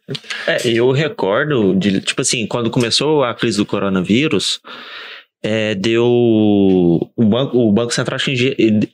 É, 0.47 0.65
eu 0.65 0.91
recordo 0.91 1.75
de, 1.75 1.99
tipo 1.99 2.21
assim, 2.21 2.47
quando 2.47 2.69
começou 2.69 3.25
a 3.25 3.33
crise 3.33 3.57
do 3.57 3.65
coronavírus, 3.65 4.61
é, 5.43 5.75
deu. 5.75 6.03
O 6.05 7.23
banco, 7.25 7.57
o 7.57 7.71
banco 7.71 7.93
Central 7.93 8.19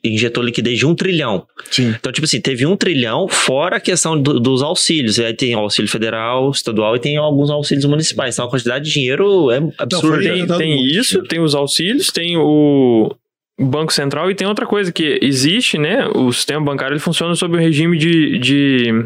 injetou 0.03 0.43
liquidez 0.43 0.78
de 0.78 0.86
um 0.86 0.93
trilhão. 0.95 1.45
Sim. 1.72 1.95
Então, 1.97 2.11
tipo 2.11 2.26
assim, 2.26 2.39
teve 2.41 2.65
um 2.65 2.76
trilhão 2.76 3.28
fora 3.28 3.78
a 3.78 3.80
questão 3.80 4.22
do- 4.22 4.39
dos 4.39 4.61
auxílios. 4.61 5.18
E 5.18 5.26
aí 5.26 5.34
tem 5.34 5.53
auxílio 5.53 5.89
federal, 5.89 6.51
estadual 6.51 6.95
e 6.95 6.99
tem 6.99 7.18
alguns 7.18 7.49
auxílios 7.49 7.86
municipais. 7.86 8.36
Então 8.36 8.45
a 8.45 8.49
quantidade 8.49 8.86
de 8.86 8.91
dinheiro 8.91 9.49
é 9.51 9.61
absurda. 9.78 10.22
Tem, 10.24 10.45
dado 10.45 10.57
tem 10.57 10.86
isso, 10.86 11.24
tem 11.24 11.39
os 11.39 11.55
auxílios, 11.55 12.07
tem 12.11 12.36
o 12.38 13.15
Banco 13.59 13.93
Central 13.93 14.30
e 14.30 14.36
tem 14.36 14.47
outra 14.47 14.65
coisa 14.65 14.91
que 14.91 15.20
existe, 15.22 15.78
né? 15.78 16.07
O 16.15 16.32
sistema 16.34 16.63
bancário 16.65 16.93
ele 16.93 16.99
funciona 16.99 17.36
sob 17.36 17.55
o 17.55 17.59
regime 17.59 17.97
de, 17.97 18.38
de 18.39 19.05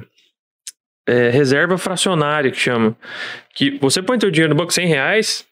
é, 1.07 1.29
reserva 1.29 1.77
fracionária, 1.77 2.51
que 2.51 2.57
chama. 2.59 2.95
Que 3.55 3.77
você 3.79 4.01
põe 4.01 4.17
teu 4.19 4.29
dinheiro 4.31 4.53
no 4.53 4.59
banco 4.59 4.73
100 4.73 4.87
reais, 4.87 5.45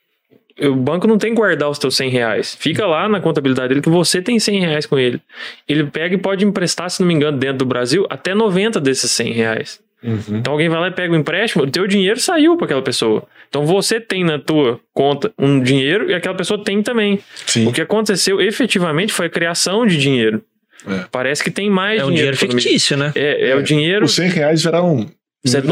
o 0.62 0.76
banco 0.76 1.08
não 1.08 1.18
tem 1.18 1.32
que 1.32 1.36
guardar 1.36 1.70
os 1.70 1.78
teus 1.78 1.96
100 1.98 2.10
reais. 2.10 2.56
Fica 2.60 2.86
lá 2.86 3.10
na 3.10 3.20
contabilidade 3.20 3.70
dele 3.70 3.82
que 3.82 3.90
você 3.90 4.22
tem 4.22 4.40
100 4.40 4.60
reais 4.62 4.86
com 4.86 4.98
ele. 4.98 5.22
Ele 5.68 5.84
pega 5.86 6.16
e 6.16 6.18
pode 6.18 6.46
emprestar, 6.46 6.90
se 6.90 7.02
não 7.02 7.08
me 7.08 7.14
engano, 7.14 7.38
dentro 7.38 7.58
do 7.60 7.66
Brasil, 7.66 8.06
até 8.10 8.34
90 8.34 8.80
desses 8.80 9.12
100 9.12 9.34
reais. 9.34 9.80
Uhum. 10.04 10.38
Então 10.38 10.54
alguém 10.54 10.70
vai 10.70 10.80
lá 10.80 10.88
e 10.88 10.92
pega 10.92 11.14
o 11.14 11.16
empréstimo, 11.16 11.64
o 11.64 11.70
teu 11.70 11.88
dinheiro 11.88 12.20
saiu 12.20 12.56
para 12.56 12.66
aquela 12.66 12.82
pessoa. 12.82 13.24
Então 13.50 13.66
você 13.66 14.00
tem 14.00 14.24
na 14.24 14.38
tua 14.38 14.80
conta 14.94 15.34
um 15.38 15.60
dinheiro 15.60 16.12
e 16.12 16.14
aquela 16.14 16.36
pessoa 16.36 16.64
tem 16.64 16.84
também. 16.84 17.20
Sim. 17.48 17.68
O 17.68 17.72
que 17.74 17.82
aconteceu 17.82 18.40
efetivamente 18.40 19.12
foi 19.12 19.26
a 19.26 19.30
criação 19.30 19.86
de 19.86 19.98
dinheiro. 19.98 20.44
É. 20.88 21.06
Parece 21.12 21.44
que 21.44 21.50
tem 21.50 21.70
mais 21.70 22.02
É 22.02 22.06
um 22.06 22.12
dinheiro. 22.12 22.38
dinheiro 22.38 22.58
fictício, 22.62 22.96
né? 22.96 23.12
É, 23.16 23.50
é 23.50 23.56
o 23.56 23.64
dinheiro. 23.64 24.06
Os 24.06 24.14
100 24.14 24.30
reais 24.30 24.64
viraram 24.64 24.98
190. 24.98 25.16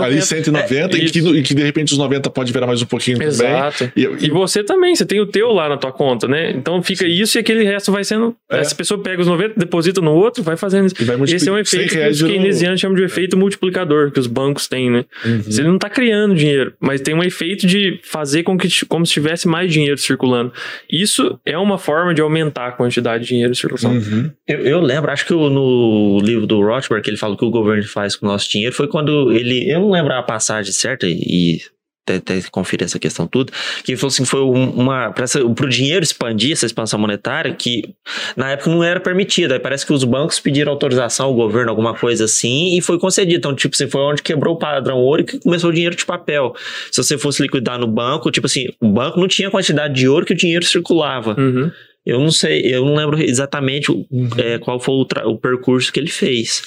Ali 0.03 0.21
190 0.21 0.97
É, 0.97 0.99
e, 1.01 1.09
que, 1.09 1.19
e 1.19 1.41
que 1.43 1.53
de 1.53 1.63
repente 1.63 1.91
os 1.93 1.97
90 1.97 2.29
pode 2.29 2.51
virar 2.53 2.67
mais 2.67 2.81
um 2.81 2.85
pouquinho 2.85 3.17
também. 3.17 3.29
Exato. 3.31 3.91
E, 3.95 4.01
E 4.21 4.29
você 4.29 4.63
também, 4.63 4.95
você 4.95 5.05
tem 5.05 5.19
o 5.19 5.25
teu 5.25 5.51
lá 5.51 5.69
na 5.69 5.77
tua 5.77 5.91
conta, 5.91 6.27
né? 6.27 6.51
Então 6.51 6.81
fica 6.83 7.05
isso 7.07 7.37
e 7.37 7.39
aquele 7.39 7.63
resto 7.63 7.91
vai 7.91 8.03
sendo. 8.03 8.35
É. 8.51 8.59
Essa 8.59 8.75
pessoa 8.75 9.01
pega 9.01 9.21
os 9.21 9.27
90, 9.27 9.53
deposita 9.57 10.01
no 10.01 10.13
outro, 10.13 10.43
vai 10.43 10.55
fazendo 10.57 10.87
isso. 10.87 10.95
vai 11.05 11.15
Esse 11.23 11.47
é 11.47 11.51
um 11.51 11.55
multiplicar- 11.55 11.65
100 11.65 11.85
efeito 11.85 11.93
que 11.93 12.09
os 12.09 12.21
keynesianos 12.23 12.79
chamam 12.81 12.95
de 12.95 13.03
efeito 13.03 13.37
multiplicador, 13.37 14.11
que 14.11 14.19
os 14.19 14.27
bancos 14.27 14.67
têm, 14.67 14.89
né? 14.89 15.05
Uhum. 15.25 15.41
Ele 15.47 15.67
não 15.67 15.75
está 15.75 15.89
criando 15.89 16.35
dinheiro, 16.35 16.73
mas 16.79 17.01
tem 17.01 17.13
um 17.13 17.23
efeito 17.23 17.65
de 17.67 17.99
fazer 18.03 18.43
com 18.43 18.57
que 18.57 18.67
como 18.87 19.05
se 19.05 19.13
tivesse 19.13 19.47
mais 19.47 19.71
dinheiro 19.71 19.97
circulando. 19.97 20.51
Isso 20.89 21.39
é 21.45 21.57
uma 21.57 21.77
forma 21.77 22.13
de 22.13 22.21
aumentar 22.21 22.67
a 22.67 22.71
quantidade 22.71 23.23
de 23.23 23.29
dinheiro 23.29 23.51
em 23.51 23.55
circulação. 23.55 23.93
Uhum. 23.93 24.29
Eu, 24.47 24.59
eu 24.59 24.79
lembro, 24.81 25.11
acho 25.11 25.25
que 25.25 25.33
no 25.33 26.19
livro 26.21 26.45
do 26.45 26.61
Rothbard, 26.61 27.03
que 27.03 27.09
ele 27.09 27.17
fala 27.17 27.35
que 27.37 27.45
o 27.45 27.49
governo 27.49 27.83
faz 27.83 28.15
com 28.15 28.25
o 28.25 28.29
nosso 28.29 28.49
dinheiro, 28.49 28.73
foi 28.73 28.87
quando 28.87 29.31
ele. 29.31 29.62
Eu 29.69 29.79
não 29.81 29.91
lembro 29.91 30.13
a 30.13 30.23
passagem 30.23 30.71
certa 30.71 31.05
e. 31.07 31.61
Até, 32.05 32.17
até 32.17 32.41
conferir 32.51 32.83
essa 32.83 32.99
questão 32.99 33.25
tudo, 33.25 33.53
que 33.85 33.95
falou 33.95 34.09
assim, 34.09 34.25
foi 34.25 34.41
um- 34.41 34.71
uma, 34.71 35.09
para 35.13 35.25
o 35.65 35.69
dinheiro 35.69 36.03
expandir, 36.03 36.51
essa 36.51 36.65
expansão 36.65 36.99
monetária, 36.99 37.53
que 37.55 37.95
na 38.35 38.51
época 38.51 38.69
não 38.69 38.83
era 38.83 38.99
permitida, 38.99 39.57
parece 39.57 39.85
que 39.85 39.93
os 39.93 40.03
bancos 40.03 40.37
pediram 40.37 40.69
autorização 40.73 41.27
ao 41.27 41.33
governo, 41.33 41.69
alguma 41.69 41.93
coisa 41.97 42.25
assim, 42.25 42.75
e 42.77 42.81
foi 42.81 42.99
concedido, 42.99 43.37
então 43.37 43.55
tipo 43.55 43.73
assim, 43.73 43.87
foi 43.89 44.01
onde 44.01 44.21
quebrou 44.21 44.55
o 44.55 44.59
padrão 44.59 44.97
ouro 44.97 45.21
e 45.21 45.23
que 45.23 45.39
começou 45.39 45.69
o 45.69 45.73
dinheiro 45.73 45.95
de 45.95 46.05
papel, 46.05 46.53
se 46.91 47.01
você 47.01 47.17
fosse 47.17 47.41
liquidar 47.41 47.79
no 47.79 47.87
banco, 47.87 48.29
tipo 48.31 48.47
assim, 48.47 48.67
o 48.81 48.89
banco 48.89 49.17
não 49.17 49.27
tinha 49.29 49.49
quantidade 49.49 49.93
de 49.93 50.05
ouro 50.05 50.25
que 50.25 50.33
o 50.33 50.37
dinheiro 50.37 50.65
circulava, 50.65 51.35
Uhum. 51.39 51.71
Eu 52.05 52.19
não 52.19 52.31
sei, 52.31 52.61
eu 52.63 52.85
não 52.85 52.95
lembro 52.95 53.21
exatamente 53.21 53.91
o- 53.91 54.05
Uhum. 54.11 54.29
é, 54.37 54.57
qual 54.59 54.79
foi 54.79 54.93
o, 54.95 55.07
o 55.31 55.37
percurso 55.37 55.91
que 55.91 55.99
ele 55.99 56.09
fez. 56.09 56.61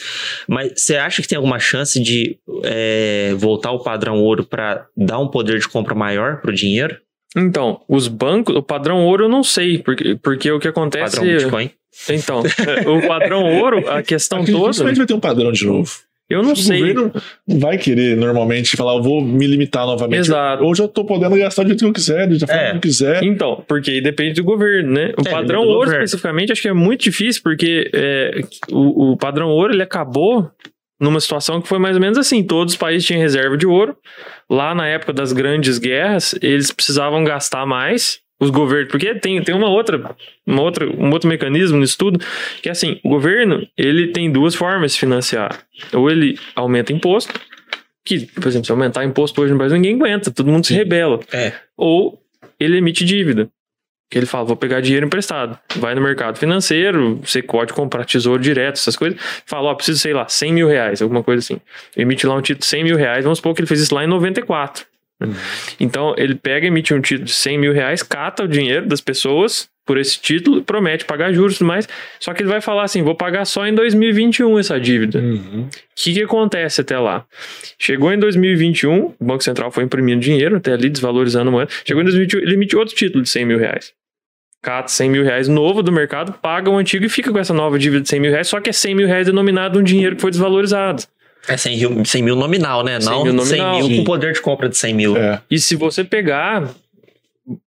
Mas 0.49 0.73
você 0.77 0.97
acha 0.97 1.21
que 1.23 1.29
tem 1.29 1.37
alguma 1.37 1.59
chance 1.59 2.01
de 2.01 2.39
é, 2.65 3.35
voltar 3.37 3.69
ao 3.71 3.83
padrão 3.83 4.19
ouro 4.19 4.45
para 4.45 4.87
dar 4.97 5.19
um 5.19 5.29
poder 5.29 5.59
de 5.59 5.69
compra 5.69 5.95
maior 5.95 6.41
para 6.41 6.51
o 6.51 6.55
dinheiro? 6.55 6.97
Então, 7.37 7.83
os 7.89 8.09
bancos, 8.09 8.55
o 8.57 8.63
padrão 8.63 9.05
ouro 9.05 9.25
eu 9.25 9.29
não 9.29 9.45
sei, 9.45 9.79
porque, 9.79 10.15
porque 10.17 10.51
o 10.51 10.59
que 10.59 10.69
acontece. 10.69 11.17
Padrão 11.17 11.37
Bitcoin? 11.37 11.71
Então, 12.11 12.41
o 12.41 13.07
padrão 13.07 13.43
ouro, 13.59 13.89
a 13.91 14.03
questão 14.03 14.39
toda, 14.45 14.67
dificilmente 14.69 14.99
vai 14.99 15.07
ter 15.07 15.15
um 15.15 15.21
padrão 15.21 15.51
de 15.53 15.65
novo. 15.67 15.91
Eu 16.29 16.43
não 16.43 16.53
o 16.53 16.57
sei. 16.57 16.81
governo 16.81 17.13
não 17.47 17.59
vai 17.61 17.79
querer 17.79 18.17
normalmente 18.17 18.77
falar, 18.77 18.95
eu 18.97 19.03
vou 19.03 19.21
me 19.21 19.47
limitar 19.47 19.87
novamente. 19.87 20.21
Exato. 20.21 20.65
Hoje 20.65 20.83
eu 20.83 20.89
tô 20.89 21.05
podendo 21.05 21.37
gastar 21.37 21.63
do 21.63 21.69
jeito 21.69 21.81
que 21.81 21.87
eu 21.87 21.93
quiser, 21.93 22.27
da 22.29 22.47
forma 22.47 22.63
É. 22.63 22.71
que 22.71 22.77
eu 22.77 22.81
quiser. 22.81 23.23
Então, 23.25 23.65
porque 23.69 23.91
aí 23.91 24.01
depende 24.01 24.35
do 24.35 24.45
governo, 24.45 24.93
né? 24.93 25.13
O 25.17 25.27
É, 25.27 25.31
padrão 25.31 25.63
do 25.63 25.69
ouro, 25.69 25.81
governo. 25.85 26.05
especificamente, 26.05 26.53
acho 26.53 26.63
que 26.63 26.69
é 26.69 26.73
muito 26.73 27.03
difícil, 27.03 27.43
porque 27.43 27.91
é, 27.95 28.41
o, 28.71 29.13
o 29.13 29.17
padrão 29.17 29.49
ouro 29.49 29.73
ele 29.73 29.83
acabou 29.83 30.51
numa 31.01 31.21
situação 31.21 31.61
que 31.61 31.69
foi 31.69 31.79
mais 31.79 31.95
ou 31.95 32.01
menos 32.01 32.17
assim: 32.19 32.43
todos 32.43 32.73
os 32.75 32.79
países 32.79 33.07
tinham 33.07 33.21
reserva 33.21 33.57
de 33.57 33.67
ouro. 33.67 33.97
Lá 34.51 34.75
na 34.75 34.87
época 34.89 35.13
das 35.13 35.33
grandes 35.33 35.79
guerras, 35.79 36.35
eles 36.41 36.71
precisavam 36.73 37.23
gastar 37.25 37.67
mais. 37.67 38.19
Os 38.39 38.51
governos, 38.51 38.91
porque 38.91 39.15
tem, 39.15 39.43
tem 39.43 39.55
uma 39.55 39.69
outra, 39.71 40.15
uma 40.47 40.61
outra, 40.61 40.87
um 40.87 41.11
outro 41.11 41.27
mecanismo 41.29 41.79
no 41.79 41.85
estudo, 41.85 42.21
que 42.61 42.69
é 42.69 42.73
assim, 42.73 43.01
o 43.03 43.09
governo, 43.09 43.67
ele 43.77 44.09
tem 44.09 44.31
duas 44.31 44.55
formas 44.55 44.93
de 44.93 44.99
financiar. 45.01 45.59
Ou 45.95 46.11
ele 46.11 46.39
aumenta 46.55 46.93
imposto, 46.93 47.33
que, 48.05 48.27
por 48.27 48.47
exemplo, 48.47 48.67
se 48.67 48.73
aumentar 48.73 49.05
imposto 49.05 49.41
hoje 49.41 49.53
no 49.53 49.59
Brasil, 49.59 49.77
ninguém 49.79 49.97
aguenta, 49.97 50.31
todo 50.31 50.51
mundo 50.51 50.67
se 50.67 50.75
Sim. 50.75 50.79
rebela 50.81 51.19
É. 51.33 51.53
ou 51.77 52.23
ele 52.61 52.77
emite 52.77 53.05
dívida. 53.05 53.49
Que 54.09 54.19
ele 54.19 54.27
fala, 54.27 54.45
vou 54.45 54.55
pegar 54.57 54.81
dinheiro 54.81 55.05
emprestado. 55.07 55.59
Vai 55.77 55.95
no 55.97 56.01
mercado 56.01 56.39
financeiro, 56.39 57.19
você 57.25 57.43
pode 57.43 57.73
comprar 57.73 58.05
tesouro 58.05 58.41
direto, 58.41 58.77
essas 58.77 58.95
coisas. 58.95 59.19
Fala, 59.45 59.71
ó, 59.71 59.75
preciso, 59.75 59.99
sei 59.99 60.13
lá, 60.13 60.29
100 60.29 60.53
mil 60.53 60.69
reais, 60.69 61.03
alguma 61.03 61.25
coisa 61.25 61.41
assim. 61.41 61.61
Emite 61.97 62.25
lá 62.27 62.37
um 62.37 62.41
título 62.41 62.61
de 62.61 62.67
100 62.67 62.85
mil 62.85 62.97
reais, 62.97 63.25
vamos 63.25 63.39
supor 63.39 63.53
que 63.55 63.63
ele 63.63 63.67
fez 63.67 63.81
isso 63.81 63.93
lá 63.95 64.05
em 64.05 64.07
94. 64.07 64.85
Né? 65.21 65.35
Então, 65.81 66.15
ele 66.17 66.35
pega, 66.35 66.67
emite 66.67 66.93
um 66.93 67.01
título 67.01 67.27
de 67.27 67.33
100 67.33 67.59
mil 67.59 67.73
reais, 67.73 68.03
cata 68.03 68.45
o 68.45 68.49
dinheiro 68.49 68.87
das 68.87 69.01
pessoas 69.01 69.69
por 69.87 69.99
esse 69.99 70.21
título, 70.21 70.63
promete 70.63 71.05
pagar 71.05 71.33
juros 71.33 71.55
e 71.55 71.59
tudo 71.59 71.69
mais. 71.69 71.89
Só 72.19 72.35
que 72.35 72.43
ele 72.43 72.49
vai 72.49 72.61
falar 72.61 72.83
assim, 72.83 73.03
vou 73.03 73.15
pagar 73.15 73.45
só 73.45 73.65
em 73.67 73.73
2021 73.73 74.59
essa 74.59 74.81
dívida. 74.81 75.21
Uhum. 75.21 75.63
O 75.63 75.69
que, 75.95 76.13
que 76.13 76.23
acontece 76.23 76.81
até 76.81 76.99
lá? 76.99 77.25
Chegou 77.79 78.13
em 78.13 78.19
2021, 78.19 79.15
o 79.19 79.25
Banco 79.25 79.45
Central 79.45 79.71
foi 79.71 79.85
imprimindo 79.85 80.21
dinheiro, 80.21 80.57
até 80.57 80.73
ali 80.73 80.91
desvalorizando 80.91 81.49
a 81.49 81.53
moeda. 81.53 81.71
Chegou 81.85 82.03
em 82.03 82.05
2021, 82.05 82.41
ele 82.41 82.55
emite 82.55 82.77
outro 82.77 82.97
título 82.97 83.23
de 83.23 83.29
100 83.29 83.45
mil 83.45 83.59
reais. 83.59 83.93
Cata 84.61 84.89
100 84.89 85.11
mil 85.11 85.23
reais 85.23 85.47
novo 85.47 85.81
do 85.81 85.93
mercado, 85.93 86.33
paga 86.33 86.69
o 86.69 86.77
antigo 86.77 87.05
e 87.05 87.09
fica 87.09 87.31
com 87.31 87.39
essa 87.39 87.55
nova 87.55 87.79
dívida 87.79 88.03
de 88.03 88.09
100 88.09 88.21
mil 88.21 88.31
reais, 88.33 88.49
só 88.49 88.61
que 88.61 88.71
é 88.71 88.73
100 88.73 88.95
mil 88.97 89.07
reais 89.07 89.27
denominado 89.27 89.79
um 89.79 89.83
dinheiro 89.83 90.17
que 90.17 90.23
foi 90.23 90.33
desvalorizado. 90.33 91.05
É 91.49 91.57
100 91.57 91.77
mil, 91.77 92.05
100 92.05 92.23
mil 92.23 92.37
nominal, 92.37 92.83
né? 92.85 93.01
100 93.01 93.11
Não 93.11 93.25
mil 93.25 93.39
100 93.45 93.59
nominal. 93.59 93.79
mil 93.79 93.87
Sim. 93.89 93.97
com 93.99 94.05
poder 94.05 94.33
de 94.33 94.41
compra 94.41 94.69
de 94.69 94.77
100 94.77 94.95
mil. 94.95 95.17
É. 95.17 95.41
E 95.51 95.59
se 95.59 95.77
você 95.77 96.03
pegar, 96.03 96.69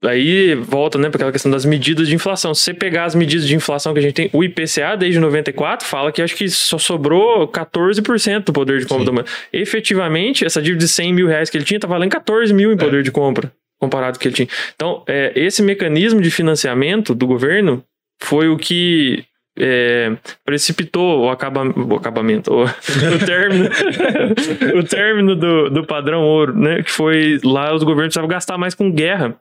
aí 0.03 0.55
volta 0.55 0.97
né, 0.97 1.09
para 1.09 1.17
aquela 1.17 1.31
questão 1.31 1.51
das 1.51 1.65
medidas 1.65 2.07
de 2.07 2.15
inflação. 2.15 2.53
Se 2.53 2.61
você 2.61 2.73
pegar 2.73 3.05
as 3.05 3.15
medidas 3.15 3.47
de 3.47 3.55
inflação 3.55 3.93
que 3.93 3.99
a 3.99 4.01
gente 4.01 4.13
tem, 4.13 4.29
o 4.33 4.43
IPCA 4.43 4.95
desde 4.97 5.19
94 5.19 5.87
fala 5.87 6.11
que 6.11 6.21
acho 6.21 6.35
que 6.35 6.49
só 6.49 6.77
sobrou 6.77 7.47
14% 7.47 8.45
do 8.45 8.53
poder 8.53 8.79
de 8.79 8.85
compra 8.85 9.01
Sim. 9.01 9.05
da 9.05 9.11
moeda. 9.11 9.29
Efetivamente, 9.53 10.45
essa 10.45 10.61
dívida 10.61 10.85
de 10.85 10.91
100 10.91 11.13
mil 11.13 11.27
reais 11.27 11.49
que 11.49 11.57
ele 11.57 11.65
tinha 11.65 11.79
tá 11.79 11.87
valendo 11.87 12.11
14 12.11 12.53
mil 12.53 12.71
em 12.71 12.77
poder 12.77 13.03
de 13.03 13.11
compra, 13.11 13.51
comparado 13.79 14.13
com 14.13 14.17
o 14.17 14.21
que 14.21 14.27
ele 14.27 14.35
tinha. 14.35 14.47
Então, 14.75 15.03
é, 15.07 15.31
esse 15.35 15.61
mecanismo 15.61 16.21
de 16.21 16.31
financiamento 16.31 17.13
do 17.13 17.27
governo 17.27 17.83
foi 18.19 18.49
o 18.49 18.57
que 18.57 19.23
é, 19.57 20.15
precipitou 20.45 21.25
o, 21.25 21.29
acaba, 21.29 21.63
o 21.63 21.95
acabamento, 21.95 22.53
o, 22.53 22.63
o 22.63 23.25
término, 23.25 23.69
o 24.79 24.83
término 24.83 25.35
do, 25.35 25.69
do 25.69 25.85
padrão 25.85 26.21
ouro, 26.21 26.57
né? 26.57 26.83
Que 26.83 26.91
foi 26.91 27.39
lá 27.43 27.73
os 27.73 27.83
governos 27.83 28.13
precisavam 28.13 28.29
gastar 28.29 28.57
mais 28.57 28.75
com 28.75 28.91
guerra. 28.91 29.35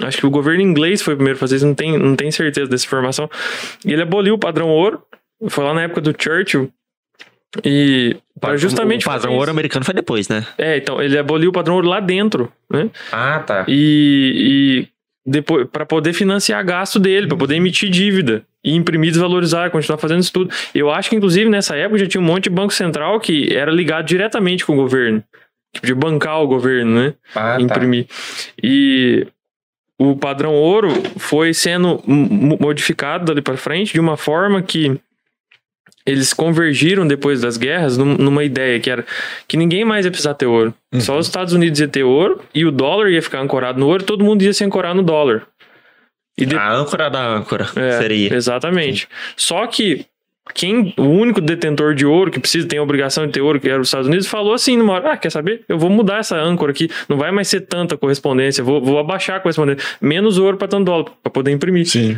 Acho 0.00 0.18
que 0.18 0.26
o 0.26 0.30
governo 0.30 0.60
inglês 0.60 1.00
foi 1.00 1.14
o 1.14 1.16
primeiro 1.16 1.38
a 1.38 1.40
fazer 1.40 1.56
isso, 1.56 1.66
não 1.66 1.74
tem, 1.74 1.98
não 1.98 2.14
tem 2.14 2.30
certeza 2.30 2.70
dessa 2.70 2.84
informação. 2.84 3.30
E 3.84 3.92
ele 3.92 4.02
aboliu 4.02 4.34
o 4.34 4.38
padrão 4.38 4.68
ouro, 4.68 5.02
foi 5.48 5.64
lá 5.64 5.72
na 5.72 5.82
época 5.82 6.00
do 6.00 6.14
Churchill. 6.16 6.70
E 7.64 8.16
para 8.38 8.56
justamente 8.58 9.06
o 9.06 9.10
padrão 9.10 9.34
ouro 9.34 9.50
americano 9.50 9.84
foi 9.84 9.94
depois, 9.94 10.28
né? 10.28 10.46
É, 10.58 10.76
então, 10.76 11.00
ele 11.00 11.18
aboliu 11.18 11.48
o 11.50 11.52
padrão 11.52 11.76
ouro 11.76 11.88
lá 11.88 12.00
dentro, 12.00 12.52
né? 12.70 12.90
Ah, 13.10 13.38
tá. 13.38 13.64
E, 13.66 14.84
e 14.84 14.88
depois 15.26 15.66
para 15.70 15.84
poder 15.84 16.12
financiar 16.12 16.64
gasto 16.64 16.98
dele, 16.98 17.26
para 17.26 17.36
poder 17.36 17.56
emitir 17.56 17.90
dívida 17.90 18.44
e 18.62 18.74
imprimir, 18.74 19.10
desvalorizar, 19.10 19.70
continuar 19.70 19.98
fazendo 19.98 20.20
isso 20.20 20.32
tudo. 20.32 20.54
Eu 20.74 20.90
acho 20.90 21.10
que 21.10 21.16
inclusive 21.16 21.50
nessa 21.50 21.76
época 21.76 21.98
já 21.98 22.06
tinha 22.06 22.20
um 22.20 22.24
monte 22.24 22.44
de 22.44 22.50
banco 22.50 22.72
central 22.72 23.18
que 23.18 23.54
era 23.54 23.70
ligado 23.70 24.06
diretamente 24.06 24.64
com 24.64 24.74
o 24.74 24.76
governo, 24.76 25.22
que 25.72 25.80
podia 25.80 25.96
bancar 25.96 26.40
o 26.40 26.46
governo, 26.46 27.00
né? 27.00 27.14
Ah, 27.34 27.60
imprimir. 27.60 28.06
E 28.62 29.26
o 29.98 30.14
padrão 30.14 30.54
ouro 30.54 30.88
foi 31.16 31.52
sendo 31.52 32.00
modificado 32.06 33.24
dali 33.24 33.42
para 33.42 33.56
frente 33.56 33.92
de 33.92 34.00
uma 34.00 34.16
forma 34.16 34.62
que 34.62 34.98
eles 36.06 36.32
convergiram 36.32 37.06
depois 37.06 37.40
das 37.40 37.56
guerras 37.56 37.98
num- 37.98 38.16
numa 38.16 38.44
ideia 38.44 38.78
que 38.80 38.88
era 38.88 39.04
que 39.48 39.56
ninguém 39.56 39.84
mais 39.84 40.04
ia 40.04 40.10
precisar 40.10 40.34
ter 40.34 40.46
ouro. 40.46 40.72
Uhum. 40.94 41.00
Só 41.00 41.18
os 41.18 41.26
Estados 41.26 41.52
Unidos 41.52 41.80
ia 41.80 41.88
ter 41.88 42.04
ouro 42.04 42.40
e 42.54 42.64
o 42.64 42.70
dólar 42.70 43.10
ia 43.10 43.20
ficar 43.20 43.40
ancorado 43.40 43.78
no 43.80 43.86
ouro, 43.88 44.02
todo 44.04 44.24
mundo 44.24 44.42
ia 44.42 44.52
se 44.52 44.64
ancorar 44.64 44.94
no 44.94 45.02
dólar. 45.02 45.42
E 46.38 46.46
de- 46.46 46.54
A 46.56 46.72
âncora 46.72 47.10
da 47.10 47.26
âncora 47.26 47.66
é, 47.76 47.92
seria. 47.98 48.32
Exatamente. 48.34 49.08
Só 49.36 49.66
que 49.66 50.04
quem, 50.54 50.94
o 50.96 51.02
único 51.02 51.40
detentor 51.40 51.92
de 51.94 52.06
ouro 52.06 52.30
que 52.30 52.38
precisa 52.38 52.68
tem 52.68 52.78
a 52.78 52.82
obrigação 52.82 53.26
de 53.26 53.32
ter 53.32 53.40
ouro, 53.40 53.58
que 53.58 53.68
era 53.68 53.80
os 53.80 53.88
Estados 53.88 54.06
Unidos, 54.06 54.26
falou 54.28 54.52
assim 54.52 54.76
numa 54.76 54.92
hora: 54.92 55.12
Ah, 55.12 55.16
quer 55.16 55.30
saber? 55.30 55.64
Eu 55.68 55.76
vou 55.78 55.90
mudar 55.90 56.18
essa 56.18 56.36
âncora 56.36 56.70
aqui. 56.70 56.88
Não 57.08 57.16
vai 57.16 57.32
mais 57.32 57.48
ser 57.48 57.62
tanta 57.62 57.96
correspondência, 57.96 58.62
vou, 58.62 58.80
vou 58.80 58.98
abaixar 58.98 59.38
a 59.38 59.40
correspondência. 59.40 59.84
Menos 60.00 60.38
ouro 60.38 60.56
para 60.56 60.68
tanto 60.68 60.84
dólar, 60.84 61.06
para 61.22 61.32
poder 61.32 61.50
imprimir. 61.50 61.86
Sim. 61.86 62.16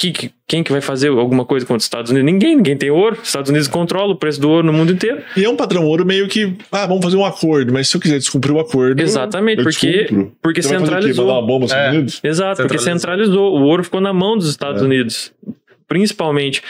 Que, 0.00 0.12
que- 0.12 0.30
quem 0.48 0.62
que 0.64 0.72
vai 0.72 0.80
fazer 0.80 1.08
alguma 1.08 1.44
coisa 1.44 1.66
contra 1.66 1.76
os 1.78 1.84
Estados 1.84 2.10
Unidos? 2.10 2.32
Ninguém, 2.32 2.56
ninguém 2.56 2.74
tem 2.76 2.90
ouro. 2.90 3.18
Os 3.20 3.28
Estados 3.28 3.50
Unidos 3.50 3.68
controlam 3.68 4.12
o 4.12 4.16
preço 4.16 4.40
do 4.40 4.48
ouro 4.48 4.66
no 4.66 4.72
mundo 4.72 4.92
inteiro. 4.92 5.20
E 5.36 5.44
é 5.44 5.48
um 5.48 5.56
padrão 5.56 5.84
ouro 5.84 6.06
meio 6.06 6.26
que, 6.26 6.56
ah, 6.72 6.86
vamos 6.86 7.04
fazer 7.04 7.16
um 7.18 7.24
acordo, 7.24 7.70
mas 7.72 7.88
se 7.88 7.96
eu 7.96 8.00
quiser 8.00 8.18
descumprir 8.18 8.52
o 8.54 8.58
acordo. 8.60 8.98
Exatamente, 9.00 9.58
eu 9.58 9.64
porque, 9.64 9.92
descumpro. 10.04 10.32
porque 10.40 10.62
Você 10.62 10.68
vai 10.70 10.78
fazer 10.78 10.92
o 10.92 10.96
quê? 10.96 11.00
centralizou. 11.02 11.26
Mandar 11.26 11.38
uma 11.40 11.46
bomba 11.46 11.64
aos 11.66 11.72
É. 11.72 11.74
Estados 11.76 11.94
Unidos? 11.96 12.20
Exato, 12.24 12.62
porque 12.62 12.78
Centralizou. 12.78 13.58
O 13.58 13.62
ouro 13.64 13.84
ficou 13.84 14.00
na 14.00 14.12
mão 14.14 14.36
dos 14.38 14.48
Estados 14.48 14.80
É. 14.80 14.84
Unidos, 14.86 15.32
principalmente. 15.86 16.62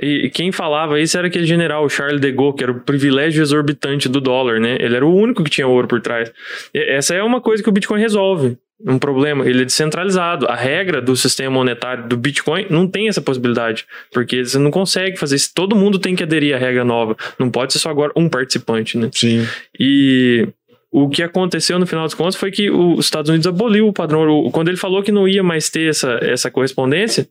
E 0.00 0.28
quem 0.30 0.50
falava 0.52 1.00
isso 1.00 1.16
era 1.16 1.28
aquele 1.28 1.46
general, 1.46 1.88
Charles 1.88 2.20
de 2.20 2.32
Gaulle, 2.32 2.56
que 2.56 2.64
era 2.64 2.72
o 2.72 2.80
privilégio 2.80 3.40
exorbitante 3.42 4.08
do 4.08 4.20
dólar, 4.20 4.60
né? 4.60 4.76
Ele 4.80 4.96
era 4.96 5.06
o 5.06 5.14
único 5.14 5.42
que 5.44 5.50
tinha 5.50 5.66
ouro 5.66 5.86
por 5.86 6.00
trás. 6.00 6.30
E 6.74 6.78
essa 6.78 7.14
é 7.14 7.22
uma 7.22 7.40
coisa 7.40 7.62
que 7.62 7.68
o 7.68 7.72
Bitcoin 7.72 8.00
resolve. 8.00 8.58
Um 8.80 8.98
problema. 8.98 9.46
Ele 9.46 9.62
é 9.62 9.64
descentralizado. 9.64 10.46
A 10.46 10.54
regra 10.54 11.00
do 11.00 11.16
sistema 11.16 11.50
monetário 11.50 12.08
do 12.08 12.16
Bitcoin 12.16 12.66
não 12.70 12.86
tem 12.86 13.08
essa 13.08 13.20
possibilidade. 13.20 13.86
Porque 14.12 14.44
você 14.44 14.58
não 14.58 14.70
consegue 14.70 15.16
fazer 15.16 15.36
isso. 15.36 15.50
Todo 15.54 15.76
mundo 15.76 15.98
tem 15.98 16.14
que 16.14 16.22
aderir 16.22 16.54
à 16.54 16.58
regra 16.58 16.84
nova. 16.84 17.16
Não 17.38 17.50
pode 17.50 17.72
ser 17.72 17.78
só 17.78 17.90
agora 17.90 18.12
um 18.16 18.28
participante, 18.28 18.98
né? 18.98 19.10
Sim. 19.12 19.46
E 19.78 20.48
o 20.96 21.08
que 21.08 21.22
aconteceu 21.24 21.76
no 21.78 21.86
final 21.86 22.04
dos 22.04 22.14
contos 22.14 22.36
foi 22.36 22.50
que 22.52 22.70
os 22.70 23.04
Estados 23.04 23.28
Unidos 23.28 23.46
aboliu 23.48 23.88
o 23.88 23.92
padrão 23.92 24.20
ouro. 24.20 24.50
Quando 24.52 24.68
ele 24.68 24.76
falou 24.76 25.02
que 25.02 25.10
não 25.10 25.26
ia 25.26 25.42
mais 25.42 25.68
ter 25.68 25.88
essa, 25.90 26.18
essa 26.22 26.50
correspondência, 26.50 27.26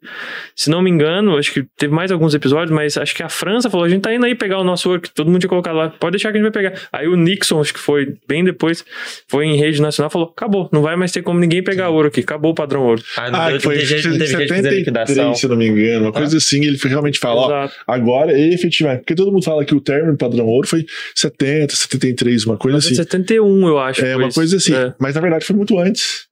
se 0.56 0.70
não 0.70 0.82
me 0.82 0.90
engano, 0.92 1.38
acho 1.38 1.54
que 1.54 1.64
teve 1.78 1.94
mais 1.94 2.12
alguns 2.12 2.34
episódios, 2.34 2.72
mas 2.72 2.98
acho 2.98 3.16
que 3.16 3.24
a 3.24 3.30
França 3.30 3.70
falou: 3.70 3.86
a 3.86 3.90
gente 3.90 4.02
tá 4.02 4.14
indo 4.14 4.26
aí 4.26 4.36
pegar 4.36 4.60
o 4.60 4.64
nosso 4.66 4.90
ouro, 4.90 5.02
que 5.02 5.10
todo 5.14 5.28
mundo 5.28 5.40
tinha 5.40 5.50
colocado 5.50 5.76
lá, 5.78 5.90
pode 5.90 6.12
deixar 6.14 6.32
que 6.32 6.38
a 6.38 6.42
gente 6.42 6.52
vai 6.52 6.64
pegar. 6.64 6.78
Aí 6.92 7.08
o 7.08 7.16
Nixon, 7.16 7.62
acho 7.62 7.74
que 7.74 7.80
foi 7.80 8.16
bem 8.28 8.44
depois, 8.44 8.84
foi 9.30 9.46
em 9.46 9.56
rede 9.56 9.82
nacional 9.82 10.10
falou: 10.10 10.28
acabou, 10.36 10.70
não 10.74 10.82
vai 10.82 10.96
mais 10.98 11.12
ter 11.14 11.22
como 11.22 11.40
ninguém 11.40 11.64
pegar 11.64 11.90
ouro 11.90 12.10
aqui, 12.10 12.20
acabou 12.20 12.52
o 12.52 12.56
padrão 12.56 12.84
ouro. 12.84 13.02
Ah, 13.18 13.32
não 13.32 13.40
Ah, 13.40 13.50
deu- 13.52 13.62
foi 13.62 13.76
teve 13.76 13.86
jeito- 13.86 14.10
não 14.10 14.18
teve 14.18 14.26
jeito 14.28 14.42
de 14.42 14.48
fazer 14.50 14.62
73, 14.64 14.80
liquidação. 14.80 15.36
se 15.36 15.48
não 15.48 15.56
me 15.56 15.68
engano. 15.68 16.06
Uma 16.08 16.12
coisa 16.12 16.36
assim, 16.38 16.66
ele 16.66 16.78
realmente 16.84 17.20
ó, 17.24 17.46
Exato. 17.46 17.74
agora, 17.88 18.38
efetivamente, 18.38 19.00
porque 19.02 19.16
todo 19.16 19.32
mundo 19.32 19.44
fala 19.46 19.64
que 19.64 19.74
o 19.74 19.80
término 19.80 20.12
do 20.12 20.18
padrão 20.18 20.46
ouro 20.48 20.68
foi 20.68 20.86
70, 21.16 21.76
73, 21.76 22.46
uma 22.46 22.58
coisa 22.58 22.78
assim. 22.80 22.96
71, 22.96 23.53
eu 23.68 23.80
acho. 23.80 24.04
É 24.06 24.16
uma 24.16 24.28
isso. 24.28 24.36
coisa 24.36 24.58
assim, 24.58 24.74
É. 24.76 24.94
mas 25.00 25.16
na 25.16 25.22
verdade 25.22 25.46
foi 25.46 25.56
muito 25.56 25.78
antes. 25.80 26.28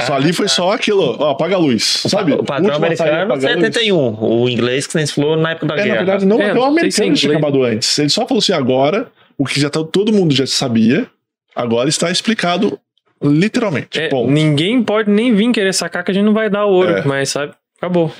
Só 0.00 0.14
Ah, 0.14 0.16
ali 0.16 0.32
foi 0.32 0.46
tá. 0.46 0.52
só 0.52 0.72
aquilo, 0.72 1.16
ó, 1.20 1.30
apaga 1.30 1.54
a 1.54 1.58
luz, 1.58 2.02
sabe? 2.08 2.32
O 2.32 2.42
padrão 2.42 2.70
Última 2.70 2.86
americano, 2.88 3.10
apaga 3.12 3.32
a 3.32 3.34
luz. 3.34 3.42
71. 3.64 4.18
O 4.20 4.48
inglês 4.48 4.86
que 4.88 4.96
nem 4.96 5.06
se 5.06 5.12
falou 5.14 5.36
na 5.36 5.52
época 5.52 5.66
da 5.66 5.74
É, 5.74 5.76
na 5.78 5.84
guerra. 5.84 5.96
verdade, 5.98 6.26
não, 6.26 6.40
É, 6.40 6.50
até 6.50 6.52
o 6.52 6.54
não 6.56 6.62
se 6.62 6.66
é 6.66 6.80
americano 6.80 7.14
tinha 7.14 7.32
acabado 7.32 7.62
antes. 7.62 7.98
Ele 8.00 8.08
só 8.08 8.26
falou 8.26 8.40
assim, 8.40 8.52
agora, 8.52 9.06
o 9.38 9.44
que 9.44 9.60
já 9.60 9.70
tá, 9.70 9.84
todo 9.84 10.12
mundo 10.12 10.34
já 10.34 10.46
sabia, 10.48 11.06
agora 11.54 11.88
está 11.88 12.10
explicado 12.10 12.76
literalmente. 13.22 14.00
É, 14.00 14.10
ninguém 14.26 14.82
pode 14.82 15.10
nem 15.10 15.32
vir 15.32 15.52
querer 15.52 15.72
sacar 15.72 16.02
que 16.04 16.10
a 16.10 16.14
gente 16.14 16.24
não 16.24 16.34
vai 16.34 16.50
dar 16.50 16.64
ouro, 16.66 16.90
É. 16.90 17.04
mas 17.04 17.28
sabe, 17.30 17.52
acabou. 17.78 18.12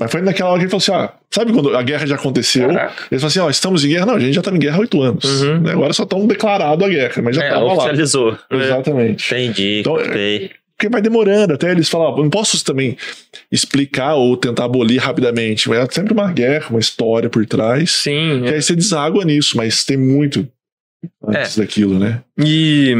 Mas 0.00 0.10
foi 0.10 0.22
naquela 0.22 0.48
hora 0.50 0.58
que 0.58 0.64
ele 0.64 0.70
falou 0.80 0.98
assim, 0.98 1.12
ó, 1.14 1.16
sabe 1.30 1.52
quando 1.52 1.76
a 1.76 1.82
guerra 1.82 2.06
já 2.06 2.14
aconteceu? 2.14 2.68
Caraca. 2.68 2.94
Ele 3.10 3.20
falou 3.20 3.28
assim, 3.28 3.38
ó, 3.40 3.50
estamos 3.50 3.84
em 3.84 3.88
guerra? 3.90 4.06
Não, 4.06 4.14
a 4.14 4.18
gente 4.18 4.32
já 4.32 4.40
tá 4.42 4.50
em 4.50 4.58
guerra 4.58 4.78
há 4.78 4.80
oito 4.80 5.02
anos. 5.02 5.42
Uhum. 5.42 5.60
Né? 5.60 5.72
Agora 5.72 5.92
só 5.92 6.04
estão 6.04 6.26
declarado 6.26 6.82
a 6.84 6.88
guerra, 6.88 7.20
mas 7.22 7.36
já 7.36 7.44
É, 7.44 7.50
tava 7.50 7.64
lá. 7.66 7.74
oficializou. 7.74 8.38
Exatamente. 8.50 9.34
Entendi, 9.34 9.80
Então, 9.80 9.96
captei. 9.96 10.50
Porque 10.76 10.88
vai 10.88 11.02
demorando 11.02 11.52
até 11.52 11.70
eles 11.72 11.90
falar, 11.90 12.08
ó, 12.08 12.16
não 12.16 12.30
posso 12.30 12.64
também 12.64 12.96
explicar 13.52 14.14
ou 14.14 14.34
tentar 14.34 14.64
abolir 14.64 14.96
rapidamente. 14.98 15.68
Mas 15.68 15.78
é 15.78 15.86
sempre 15.92 16.14
uma 16.14 16.32
guerra, 16.32 16.70
uma 16.70 16.80
história 16.80 17.28
por 17.28 17.44
trás. 17.44 17.90
Sim. 17.90 18.44
E 18.44 18.48
é. 18.48 18.54
aí 18.54 18.62
você 18.62 18.74
deságua 18.74 19.22
nisso, 19.26 19.58
mas 19.58 19.84
tem 19.84 19.98
muito 19.98 20.48
antes 21.22 21.58
daquilo, 21.58 21.98
né? 21.98 22.22
E 22.38 22.94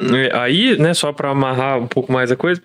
é, 0.00 0.36
aí, 0.36 0.76
né, 0.76 0.92
só 0.92 1.12
para 1.12 1.30
amarrar 1.30 1.78
um 1.78 1.86
pouco 1.86 2.12
mais 2.12 2.32
a 2.32 2.36
coisa, 2.36 2.60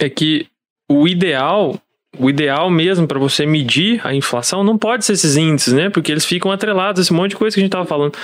é 0.00 0.08
que 0.08 0.48
o 0.90 1.06
ideal, 1.06 1.80
o 2.18 2.30
ideal 2.30 2.70
mesmo 2.70 3.06
para 3.06 3.18
você 3.18 3.46
medir 3.46 4.00
a 4.04 4.14
inflação 4.14 4.62
não 4.64 4.78
pode 4.78 5.04
ser 5.04 5.12
esses 5.12 5.36
índices, 5.36 5.72
né? 5.72 5.90
Porque 5.90 6.12
eles 6.12 6.24
ficam 6.24 6.50
atrelados 6.50 7.00
a 7.00 7.02
esse 7.02 7.12
monte 7.12 7.30
de 7.30 7.36
coisa 7.36 7.54
que 7.54 7.60
a 7.60 7.62
gente 7.62 7.72
tava 7.72 7.86
falando. 7.86 8.14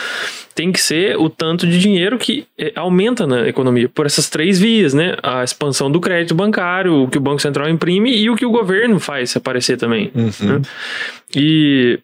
Tem 0.54 0.72
que 0.72 0.80
ser 0.80 1.16
o 1.16 1.28
tanto 1.30 1.66
de 1.66 1.78
dinheiro 1.78 2.18
que 2.18 2.46
é, 2.58 2.72
aumenta 2.76 3.26
na 3.26 3.48
economia 3.48 3.88
por 3.88 4.06
essas 4.06 4.28
três 4.28 4.58
vias, 4.58 4.94
né? 4.94 5.16
A 5.22 5.44
expansão 5.44 5.90
do 5.90 6.00
crédito 6.00 6.34
bancário, 6.34 7.02
o 7.02 7.08
que 7.08 7.18
o 7.18 7.20
Banco 7.20 7.40
Central 7.40 7.68
imprime 7.68 8.16
e 8.16 8.28
o 8.28 8.36
que 8.36 8.44
o 8.44 8.50
governo 8.50 8.98
faz 8.98 9.36
aparecer 9.36 9.76
também. 9.76 10.10
Uhum. 10.14 10.62
E 11.34 11.98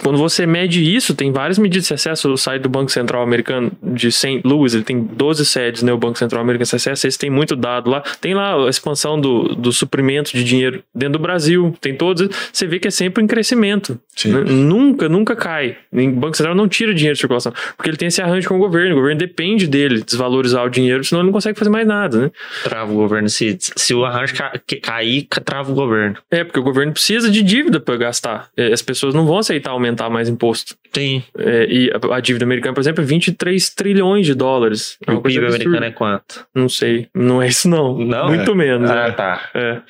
quando 0.00 0.16
você 0.16 0.46
mede 0.46 0.82
isso, 0.82 1.14
tem 1.14 1.30
várias 1.30 1.58
medidas 1.58 1.86
de 1.88 1.94
acesso. 1.94 2.30
O 2.32 2.36
site 2.38 2.62
do 2.62 2.68
Banco 2.68 2.90
Central 2.90 3.22
Americano 3.22 3.70
de 3.82 4.10
St. 4.10 4.40
Louis, 4.44 4.74
ele 4.74 4.82
tem 4.84 4.98
12 5.02 5.44
sedes, 5.44 5.82
né? 5.82 5.92
O 5.92 5.98
Banco 5.98 6.18
Central 6.18 6.40
Americano 6.42 6.66
de 6.66 6.76
acesso, 6.76 7.06
eles 7.06 7.16
têm 7.18 7.28
muito 7.30 7.54
dado 7.54 7.90
lá. 7.90 8.02
Tem 8.20 8.34
lá 8.34 8.54
a 8.66 8.70
expansão 8.70 9.20
do, 9.20 9.54
do 9.54 9.72
suprimento 9.72 10.32
de 10.32 10.42
dinheiro 10.42 10.82
dentro 10.94 11.18
do 11.18 11.22
Brasil, 11.22 11.76
tem 11.80 11.94
todos. 11.94 12.28
Você 12.52 12.66
vê 12.66 12.78
que 12.78 12.88
é 12.88 12.90
sempre 12.90 13.22
em 13.22 13.26
crescimento. 13.26 14.00
Né? 14.24 14.40
Nunca, 14.46 15.08
nunca 15.08 15.36
cai. 15.36 15.76
O 15.92 16.10
Banco 16.12 16.36
Central 16.36 16.54
não 16.54 16.66
tira 16.66 16.94
dinheiro 16.94 17.14
de 17.14 17.20
circulação, 17.20 17.52
porque 17.76 17.90
ele 17.90 17.96
tem 17.98 18.08
esse 18.08 18.22
arranjo 18.22 18.48
com 18.48 18.56
o 18.56 18.58
governo. 18.58 18.92
O 18.92 18.96
governo 18.96 19.18
depende 19.18 19.66
dele 19.66 20.02
desvalorizar 20.02 20.64
o 20.64 20.70
dinheiro, 20.70 21.04
senão 21.04 21.20
ele 21.20 21.26
não 21.26 21.32
consegue 21.32 21.58
fazer 21.58 21.70
mais 21.70 21.86
nada, 21.86 22.18
né? 22.18 22.30
Trava 22.62 22.90
o 22.90 22.94
governo. 22.94 23.28
Se, 23.28 23.56
se 23.60 23.92
o 23.94 24.04
arranjo 24.04 24.34
ca- 24.34 24.52
cair, 24.82 25.26
ca- 25.28 25.40
trava 25.42 25.70
o 25.70 25.74
governo. 25.74 26.16
É, 26.30 26.42
porque 26.42 26.58
o 26.58 26.62
governo 26.62 26.92
precisa 26.92 27.30
de 27.30 27.42
dívida 27.42 27.78
para 27.80 27.96
gastar. 27.96 28.48
É, 28.56 28.72
As 28.72 28.80
pessoas 28.80 29.12
não 29.14 29.26
vão 29.26 29.38
aceitar 29.38 29.73
aumentar 29.74 30.08
mais 30.08 30.28
imposto. 30.28 30.76
Tem. 30.92 31.24
É, 31.36 31.66
e 31.68 31.90
a, 31.90 32.16
a 32.16 32.20
dívida 32.20 32.44
americana, 32.44 32.74
por 32.74 32.80
exemplo, 32.80 33.02
é 33.02 33.06
23 33.06 33.70
trilhões 33.70 34.26
de 34.26 34.34
dólares. 34.34 34.96
É 35.06 35.12
o 35.12 35.20
PIB 35.20 35.46
americano 35.46 35.84
é 35.84 35.90
quanto? 35.90 36.46
Não 36.54 36.68
sei. 36.68 37.08
Não 37.14 37.42
é 37.42 37.48
isso, 37.48 37.68
não. 37.68 37.98
Não? 37.98 38.28
Muito 38.28 38.54
menos. 38.54 38.90
Ah, 38.90 39.06
é. 39.08 39.12
tá. 39.12 39.50
É. 39.54 39.82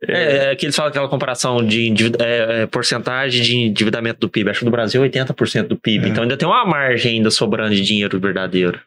É, 0.00 0.52
é 0.52 0.56
que 0.56 0.64
eles 0.64 0.76
falam 0.76 0.90
aquela 0.90 1.08
comparação 1.08 1.64
de 1.64 1.92
é, 2.20 2.62
é, 2.62 2.66
porcentagem 2.66 3.42
de 3.42 3.56
endividamento 3.56 4.20
do 4.20 4.28
PIB. 4.28 4.50
Acho 4.50 4.60
que 4.60 4.64
no 4.64 4.70
Brasil 4.70 5.04
é 5.04 5.08
80% 5.08 5.66
do 5.66 5.76
PIB. 5.76 6.06
É. 6.06 6.08
Então 6.10 6.22
ainda 6.22 6.36
tem 6.36 6.46
uma 6.48 6.64
margem 6.64 7.16
ainda 7.16 7.30
sobrando 7.30 7.74
de 7.74 7.82
dinheiro 7.82 8.18
verdadeiro. 8.20 8.80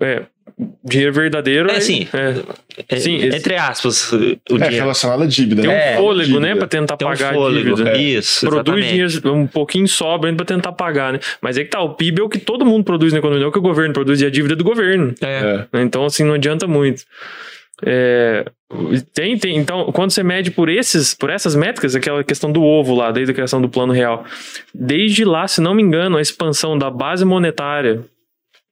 É. 0.00 0.24
Dinheiro 0.84 1.12
verdadeiro. 1.12 1.70
É, 1.70 1.80
sim. 1.80 2.06
É. 2.12 2.34
É, 2.88 2.96
Sim, 2.96 3.16
esse- 3.16 3.36
entre 3.38 3.56
aspas, 3.56 4.12
o 4.12 4.16
É 4.16 4.36
dinheiro. 4.48 4.74
relacionado 4.76 5.22
à 5.22 5.26
dívida. 5.26 5.62
Tem 5.62 5.70
um 5.70 5.72
né? 5.72 5.92
É, 5.94 5.96
fôlego, 5.96 6.26
Dívida. 6.26 6.40
né? 6.40 6.54
Pra 6.56 6.66
tentar 6.66 6.96
Tem 6.96 7.08
um 7.08 7.10
pagar 7.10 7.30
a 7.30 7.34
fôlego. 7.34 7.74
dívida. 7.76 7.96
Isso, 7.96 8.40
Produz 8.46 8.78
exatamente. 8.84 9.20
dinheiro, 9.20 9.32
um 9.34 9.46
pouquinho 9.46 9.88
sobra 9.88 10.28
ainda 10.28 10.44
pra 10.44 10.54
tentar 10.56 10.72
pagar, 10.72 11.12
né? 11.14 11.20
Mas 11.40 11.56
é 11.56 11.64
que 11.64 11.70
tá, 11.70 11.80
o 11.80 11.94
PIB 11.94 12.20
é 12.20 12.24
o 12.24 12.28
que 12.28 12.38
todo 12.38 12.64
mundo 12.66 12.84
produz 12.84 13.12
na 13.12 13.18
economia, 13.20 13.40
não 13.40 13.46
é 13.46 13.48
o 13.48 13.52
que 13.52 13.58
o 13.58 13.62
governo 13.62 13.94
produz, 13.94 14.20
e 14.20 14.26
a 14.26 14.30
dívida 14.30 14.54
é 14.54 14.56
do 14.56 14.64
governo. 14.64 15.14
É. 15.22 15.66
É. 15.72 15.82
Então, 15.82 16.04
assim, 16.04 16.24
não 16.24 16.34
adianta 16.34 16.66
muito. 16.66 17.02
É, 17.84 18.44
tem, 19.12 19.36
tem, 19.38 19.56
então, 19.56 19.90
quando 19.92 20.10
você 20.10 20.22
mede 20.22 20.50
por 20.50 20.68
esses, 20.68 21.14
por 21.14 21.28
essas 21.30 21.54
métricas, 21.56 21.94
aquela 21.96 22.22
questão 22.22 22.50
do 22.52 22.62
ovo 22.62 22.94
lá, 22.94 23.10
desde 23.10 23.32
a 23.32 23.34
criação 23.34 23.60
do 23.60 23.68
plano 23.68 23.92
real, 23.92 24.24
desde 24.74 25.24
lá, 25.24 25.46
se 25.48 25.60
não 25.60 25.74
me 25.74 25.82
engano, 25.82 26.16
a 26.16 26.20
expansão 26.22 26.76
da 26.78 26.90
base 26.90 27.24
monetária, 27.24 28.00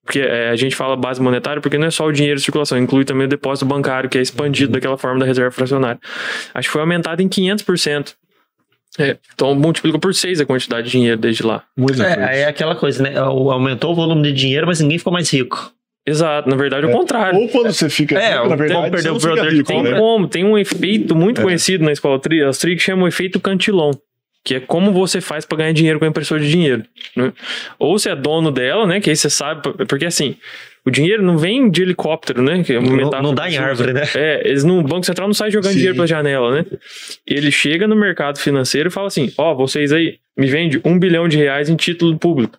porque 0.04 0.20
é, 0.20 0.50
a 0.50 0.56
gente 0.56 0.74
fala 0.74 0.96
base 0.96 1.20
monetária 1.20 1.60
porque 1.62 1.78
não 1.78 1.86
é 1.86 1.90
só 1.90 2.06
o 2.06 2.12
dinheiro 2.12 2.36
de 2.38 2.44
circulação, 2.44 2.76
inclui 2.78 3.04
também 3.04 3.26
o 3.26 3.28
depósito 3.28 3.64
bancário, 3.66 4.10
que 4.10 4.18
é 4.18 4.20
expandido 4.20 4.72
daquela 4.72 4.96
forma 4.98 5.20
da 5.20 5.26
reserva 5.26 5.50
fracionária. 5.50 6.00
Acho 6.54 6.68
que 6.68 6.72
foi 6.72 6.80
aumentado 6.80 7.22
em 7.22 7.28
500%. 7.28 8.14
É, 8.98 9.16
então 9.34 9.54
multiplicou 9.54 9.98
por 9.98 10.14
6 10.14 10.40
a 10.40 10.44
quantidade 10.44 10.86
de 10.86 10.92
dinheiro 10.92 11.16
desde 11.18 11.42
lá. 11.42 11.62
Muita 11.76 12.04
É, 12.04 12.40
é 12.40 12.44
aquela 12.46 12.74
coisa, 12.74 13.02
né? 13.02 13.22
O- 13.22 13.50
Aumentou 13.50 13.92
o 13.92 13.94
volume 13.94 14.22
de 14.24 14.32
dinheiro, 14.32 14.66
mas 14.66 14.80
ninguém 14.80 14.98
ficou 14.98 15.12
mais 15.12 15.32
rico. 15.32 15.72
Exato, 16.06 16.50
na 16.50 16.56
verdade, 16.56 16.84
é 16.84 16.88
o 16.88 16.90
É. 16.90 16.92
contrário. 16.92 17.38
Ou 17.38 17.48
quando 17.48 17.72
você 17.72 17.88
fica 17.88 18.18
É, 18.18 18.32
rico, 18.32 18.42
ou 18.42 18.48
na 18.50 18.56
verdade, 18.56 18.80
quando 18.80 18.90
perdeu 18.92 19.14
o 19.14 19.20
poder 19.20 19.48
de 19.50 19.56
rico, 19.56 19.68
Tem 19.68 19.82
né? 19.82 19.98
como, 19.98 20.26
tem 20.28 20.44
um 20.44 20.58
efeito 20.58 21.14
muito 21.14 21.40
É. 21.40 21.44
conhecido 21.44 21.84
na 21.84 21.92
escola 21.92 22.18
tri 22.18 22.40
que 22.60 22.78
chama 22.80 23.04
o 23.04 23.08
efeito 23.08 23.40
Cantillon, 23.40 23.92
que 24.44 24.56
é 24.56 24.60
como 24.60 24.92
você 24.92 25.20
faz 25.20 25.44
para 25.44 25.58
ganhar 25.58 25.72
dinheiro 25.72 25.98
com 25.98 26.04
a 26.04 26.08
impressora 26.08 26.40
de 26.40 26.50
dinheiro. 26.50 26.84
né? 27.16 27.32
Ou 27.78 27.98
você 27.98 28.10
é 28.10 28.16
dono 28.16 28.50
dela, 28.50 28.86
né? 28.86 29.00
Que 29.00 29.10
aí 29.10 29.16
você 29.16 29.30
sabe, 29.30 29.62
porque 29.86 30.04
assim, 30.04 30.36
o 30.84 30.90
dinheiro 30.90 31.22
não 31.22 31.38
vem 31.38 31.70
de 31.70 31.82
helicóptero, 31.82 32.42
né? 32.42 32.64
Que 32.64 32.74
é 32.74 32.80
Não, 32.80 33.10
não 33.22 33.34
dá 33.34 33.48
em 33.48 33.56
árvore, 33.56 33.92
né? 33.92 34.02
É, 34.14 34.42
eles 34.48 34.64
não, 34.64 34.80
o 34.80 34.82
Banco 34.82 35.06
Central 35.06 35.28
não 35.28 35.34
sai 35.34 35.50
jogando 35.50 35.70
Sim. 35.72 35.76
dinheiro 35.78 35.94
pela 35.94 36.06
janela, 36.06 36.56
né? 36.56 36.66
Ele 37.26 37.52
chega 37.52 37.86
no 37.86 37.94
mercado 37.94 38.38
financeiro 38.38 38.88
e 38.88 38.92
fala 38.92 39.06
assim: 39.06 39.32
ó, 39.38 39.54
vocês 39.54 39.92
aí, 39.92 40.18
me 40.36 40.48
vende 40.48 40.80
um 40.84 40.98
bilhão 40.98 41.28
de 41.28 41.36
reais 41.36 41.68
em 41.68 41.76
título 41.76 42.18
público. 42.18 42.58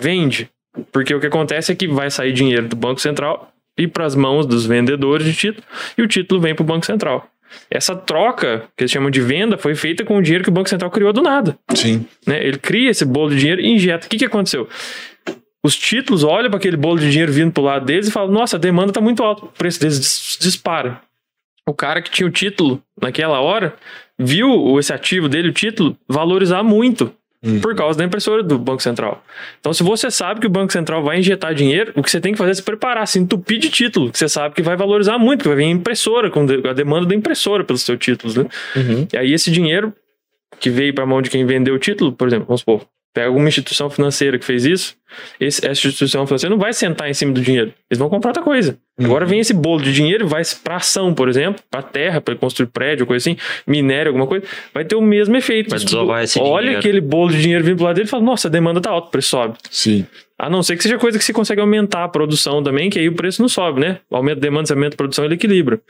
Vende. 0.00 0.48
Porque 0.92 1.14
o 1.14 1.20
que 1.20 1.26
acontece 1.26 1.72
é 1.72 1.74
que 1.74 1.86
vai 1.88 2.10
sair 2.10 2.32
dinheiro 2.32 2.68
do 2.68 2.76
Banco 2.76 3.00
Central 3.00 3.52
e 3.78 3.86
para 3.86 4.06
as 4.06 4.14
mãos 4.14 4.46
dos 4.46 4.64
vendedores 4.64 5.26
de 5.26 5.34
título, 5.34 5.66
e 5.98 6.02
o 6.02 6.08
título 6.08 6.40
vem 6.40 6.54
para 6.54 6.62
o 6.62 6.66
Banco 6.66 6.86
Central. 6.86 7.28
Essa 7.70 7.94
troca, 7.96 8.64
que 8.76 8.82
eles 8.84 8.90
chamam 8.90 9.10
de 9.10 9.20
venda, 9.20 9.56
foi 9.58 9.74
feita 9.74 10.04
com 10.04 10.16
o 10.18 10.22
dinheiro 10.22 10.44
que 10.44 10.50
o 10.50 10.52
Banco 10.52 10.68
Central 10.68 10.90
criou 10.90 11.12
do 11.12 11.22
nada. 11.22 11.58
Sim. 11.74 12.06
né? 12.26 12.44
Ele 12.44 12.58
cria 12.58 12.90
esse 12.90 13.04
bolo 13.04 13.30
de 13.30 13.38
dinheiro 13.38 13.60
e 13.60 13.68
injeta. 13.68 14.06
O 14.06 14.10
que, 14.10 14.18
que 14.18 14.24
aconteceu? 14.24 14.68
Os 15.64 15.76
títulos 15.76 16.22
olham 16.22 16.48
para 16.50 16.58
aquele 16.58 16.76
bolo 16.76 16.98
de 17.00 17.10
dinheiro 17.10 17.32
vindo 17.32 17.50
pro 17.52 17.62
lado 17.62 17.84
deles 17.84 18.06
e 18.06 18.10
falam: 18.12 18.30
Nossa, 18.32 18.56
a 18.56 18.60
demanda 18.60 18.90
está 18.90 19.00
muito 19.00 19.22
alta, 19.22 19.46
o 19.46 19.48
preço 19.48 19.80
deles 19.80 19.98
dis- 19.98 20.38
dispara. 20.40 21.00
O 21.68 21.74
cara 21.74 22.00
que 22.00 22.10
tinha 22.10 22.26
o 22.26 22.30
título 22.30 22.80
naquela 23.02 23.40
hora 23.40 23.74
viu 24.18 24.48
o- 24.48 24.78
esse 24.78 24.92
ativo 24.92 25.28
dele, 25.28 25.48
o 25.48 25.52
título, 25.52 25.96
valorizar 26.08 26.62
muito 26.62 27.12
Uhum. 27.46 27.60
por 27.60 27.74
causa 27.76 27.96
da 27.98 28.04
impressora 28.04 28.42
do 28.42 28.58
Banco 28.58 28.82
Central. 28.82 29.24
Então, 29.60 29.72
se 29.72 29.82
você 29.82 30.10
sabe 30.10 30.40
que 30.40 30.46
o 30.46 30.50
Banco 30.50 30.72
Central 30.72 31.02
vai 31.02 31.18
injetar 31.18 31.54
dinheiro, 31.54 31.92
o 31.94 32.02
que 32.02 32.10
você 32.10 32.20
tem 32.20 32.32
que 32.32 32.38
fazer 32.38 32.50
é 32.50 32.54
se 32.54 32.62
preparar, 32.62 33.06
se 33.06 33.18
entupir 33.18 33.58
de 33.58 33.70
título, 33.70 34.10
que 34.10 34.18
você 34.18 34.28
sabe 34.28 34.54
que 34.54 34.62
vai 34.62 34.76
valorizar 34.76 35.16
muito, 35.18 35.42
que 35.42 35.48
vai 35.48 35.56
vir 35.56 35.64
a 35.64 35.68
impressora, 35.68 36.30
com 36.30 36.40
a 36.40 36.72
demanda 36.72 37.06
da 37.06 37.14
impressora 37.14 37.62
pelos 37.62 37.82
seus 37.82 37.98
títulos, 37.98 38.36
né? 38.36 38.46
Uhum. 38.74 39.06
E 39.12 39.16
aí 39.16 39.32
esse 39.32 39.50
dinheiro 39.50 39.94
que 40.58 40.70
veio 40.70 40.92
para 40.94 41.04
a 41.04 41.06
mão 41.06 41.22
de 41.22 41.30
quem 41.30 41.46
vendeu 41.46 41.74
o 41.74 41.78
título, 41.78 42.12
por 42.12 42.26
exemplo, 42.26 42.46
vamos 42.46 42.60
supor, 42.60 42.86
pega 43.16 43.28
alguma 43.28 43.48
instituição 43.48 43.88
financeira 43.88 44.38
que 44.38 44.44
fez 44.44 44.66
isso, 44.66 44.94
esse- 45.40 45.66
essa 45.66 45.86
instituição 45.88 46.26
financeira 46.26 46.54
não 46.54 46.60
vai 46.60 46.74
sentar 46.74 47.08
em 47.08 47.14
cima 47.14 47.32
do 47.32 47.40
dinheiro. 47.40 47.72
Eles 47.90 47.98
vão 47.98 48.10
comprar 48.10 48.28
outra 48.28 48.42
coisa. 48.42 48.76
Uhum. 48.98 49.06
Agora 49.06 49.24
vem 49.24 49.40
esse 49.40 49.54
bolo 49.54 49.80
de 49.82 49.90
dinheiro 49.90 50.26
e 50.26 50.28
vai 50.28 50.42
para 50.62 50.76
ação, 50.76 51.14
por 51.14 51.26
exemplo, 51.26 51.62
para 51.70 51.80
terra, 51.82 52.20
para 52.20 52.36
construir 52.36 52.66
prédio, 52.66 53.06
coisa 53.06 53.30
assim, 53.30 53.38
minério, 53.66 54.10
alguma 54.10 54.26
coisa, 54.26 54.44
vai 54.74 54.84
ter 54.84 54.96
o 54.96 55.00
mesmo 55.00 55.34
efeito. 55.34 55.70
Vai 55.70 55.78
Mas, 55.78 55.84
desovar 55.84 56.22
esse 56.24 56.38
Olha 56.38 56.60
dinheiro. 56.64 56.78
aquele 56.80 57.00
bolo 57.00 57.30
de 57.32 57.40
dinheiro 57.40 57.64
vindo 57.64 57.76
pro 57.76 57.86
lado 57.86 57.96
dele 57.96 58.06
e 58.06 58.10
fala: 58.10 58.22
"Nossa, 58.22 58.48
a 58.48 58.50
demanda 58.50 58.80
tá 58.82 58.90
alta, 58.90 59.08
o 59.08 59.10
preço 59.10 59.28
sobe". 59.30 59.56
Sim. 59.70 60.06
A 60.38 60.50
não 60.50 60.62
ser 60.62 60.76
que 60.76 60.82
seja 60.82 60.98
coisa 60.98 61.18
que 61.18 61.24
você 61.24 61.32
consegue 61.32 61.62
aumentar 61.62 62.04
a 62.04 62.08
produção 62.08 62.62
também, 62.62 62.90
que 62.90 62.98
aí 62.98 63.08
o 63.08 63.14
preço 63.14 63.40
não 63.40 63.48
sobe, 63.48 63.80
né? 63.80 64.00
Aumenta 64.10 64.38
a 64.38 64.42
demanda, 64.42 64.72
aumenta 64.72 64.94
a 64.94 64.96
produção, 64.96 65.24
ele 65.24 65.34
equilibra. 65.34 65.80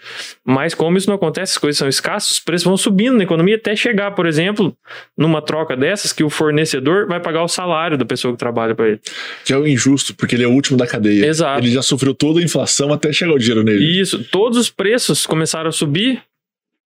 Mas 0.44 0.72
como 0.72 0.96
isso 0.96 1.08
não 1.08 1.16
acontece, 1.16 1.52
as 1.52 1.58
coisas 1.58 1.78
são 1.78 1.88
escassas, 1.88 2.30
os 2.30 2.40
preços 2.40 2.64
vão 2.64 2.76
subindo 2.76 3.16
na 3.16 3.24
economia 3.24 3.56
até 3.56 3.74
chegar, 3.74 4.12
por 4.12 4.24
exemplo, 4.24 4.76
numa 5.18 5.42
troca 5.42 5.76
dessas, 5.76 6.12
que 6.12 6.22
o 6.22 6.30
fornecedor 6.30 7.08
vai 7.08 7.18
pagar 7.18 7.42
o 7.42 7.48
salário 7.48 7.98
da 7.98 8.04
pessoa 8.04 8.32
que 8.32 8.38
trabalha 8.38 8.72
para 8.72 8.88
ele. 8.88 9.00
Que 9.44 9.52
é 9.52 9.58
o 9.58 9.66
injusto, 9.66 10.14
porque 10.14 10.36
ele 10.36 10.44
é 10.44 10.46
o 10.48 10.52
último 10.52 10.78
da 10.78 10.86
cadeia. 10.86 11.26
Exato. 11.26 11.60
Ele 11.60 11.72
já 11.72 11.82
sofreu 11.82 12.14
toda 12.14 12.38
a 12.38 12.42
inflação 12.42 12.92
até 12.92 13.12
chegar 13.12 13.32
o 13.32 13.38
dinheiro 13.38 13.64
nele. 13.64 14.00
Isso, 14.00 14.22
todos 14.30 14.58
os 14.58 14.70
preços 14.70 15.26
começaram 15.26 15.68
a 15.68 15.72
subir, 15.72 16.22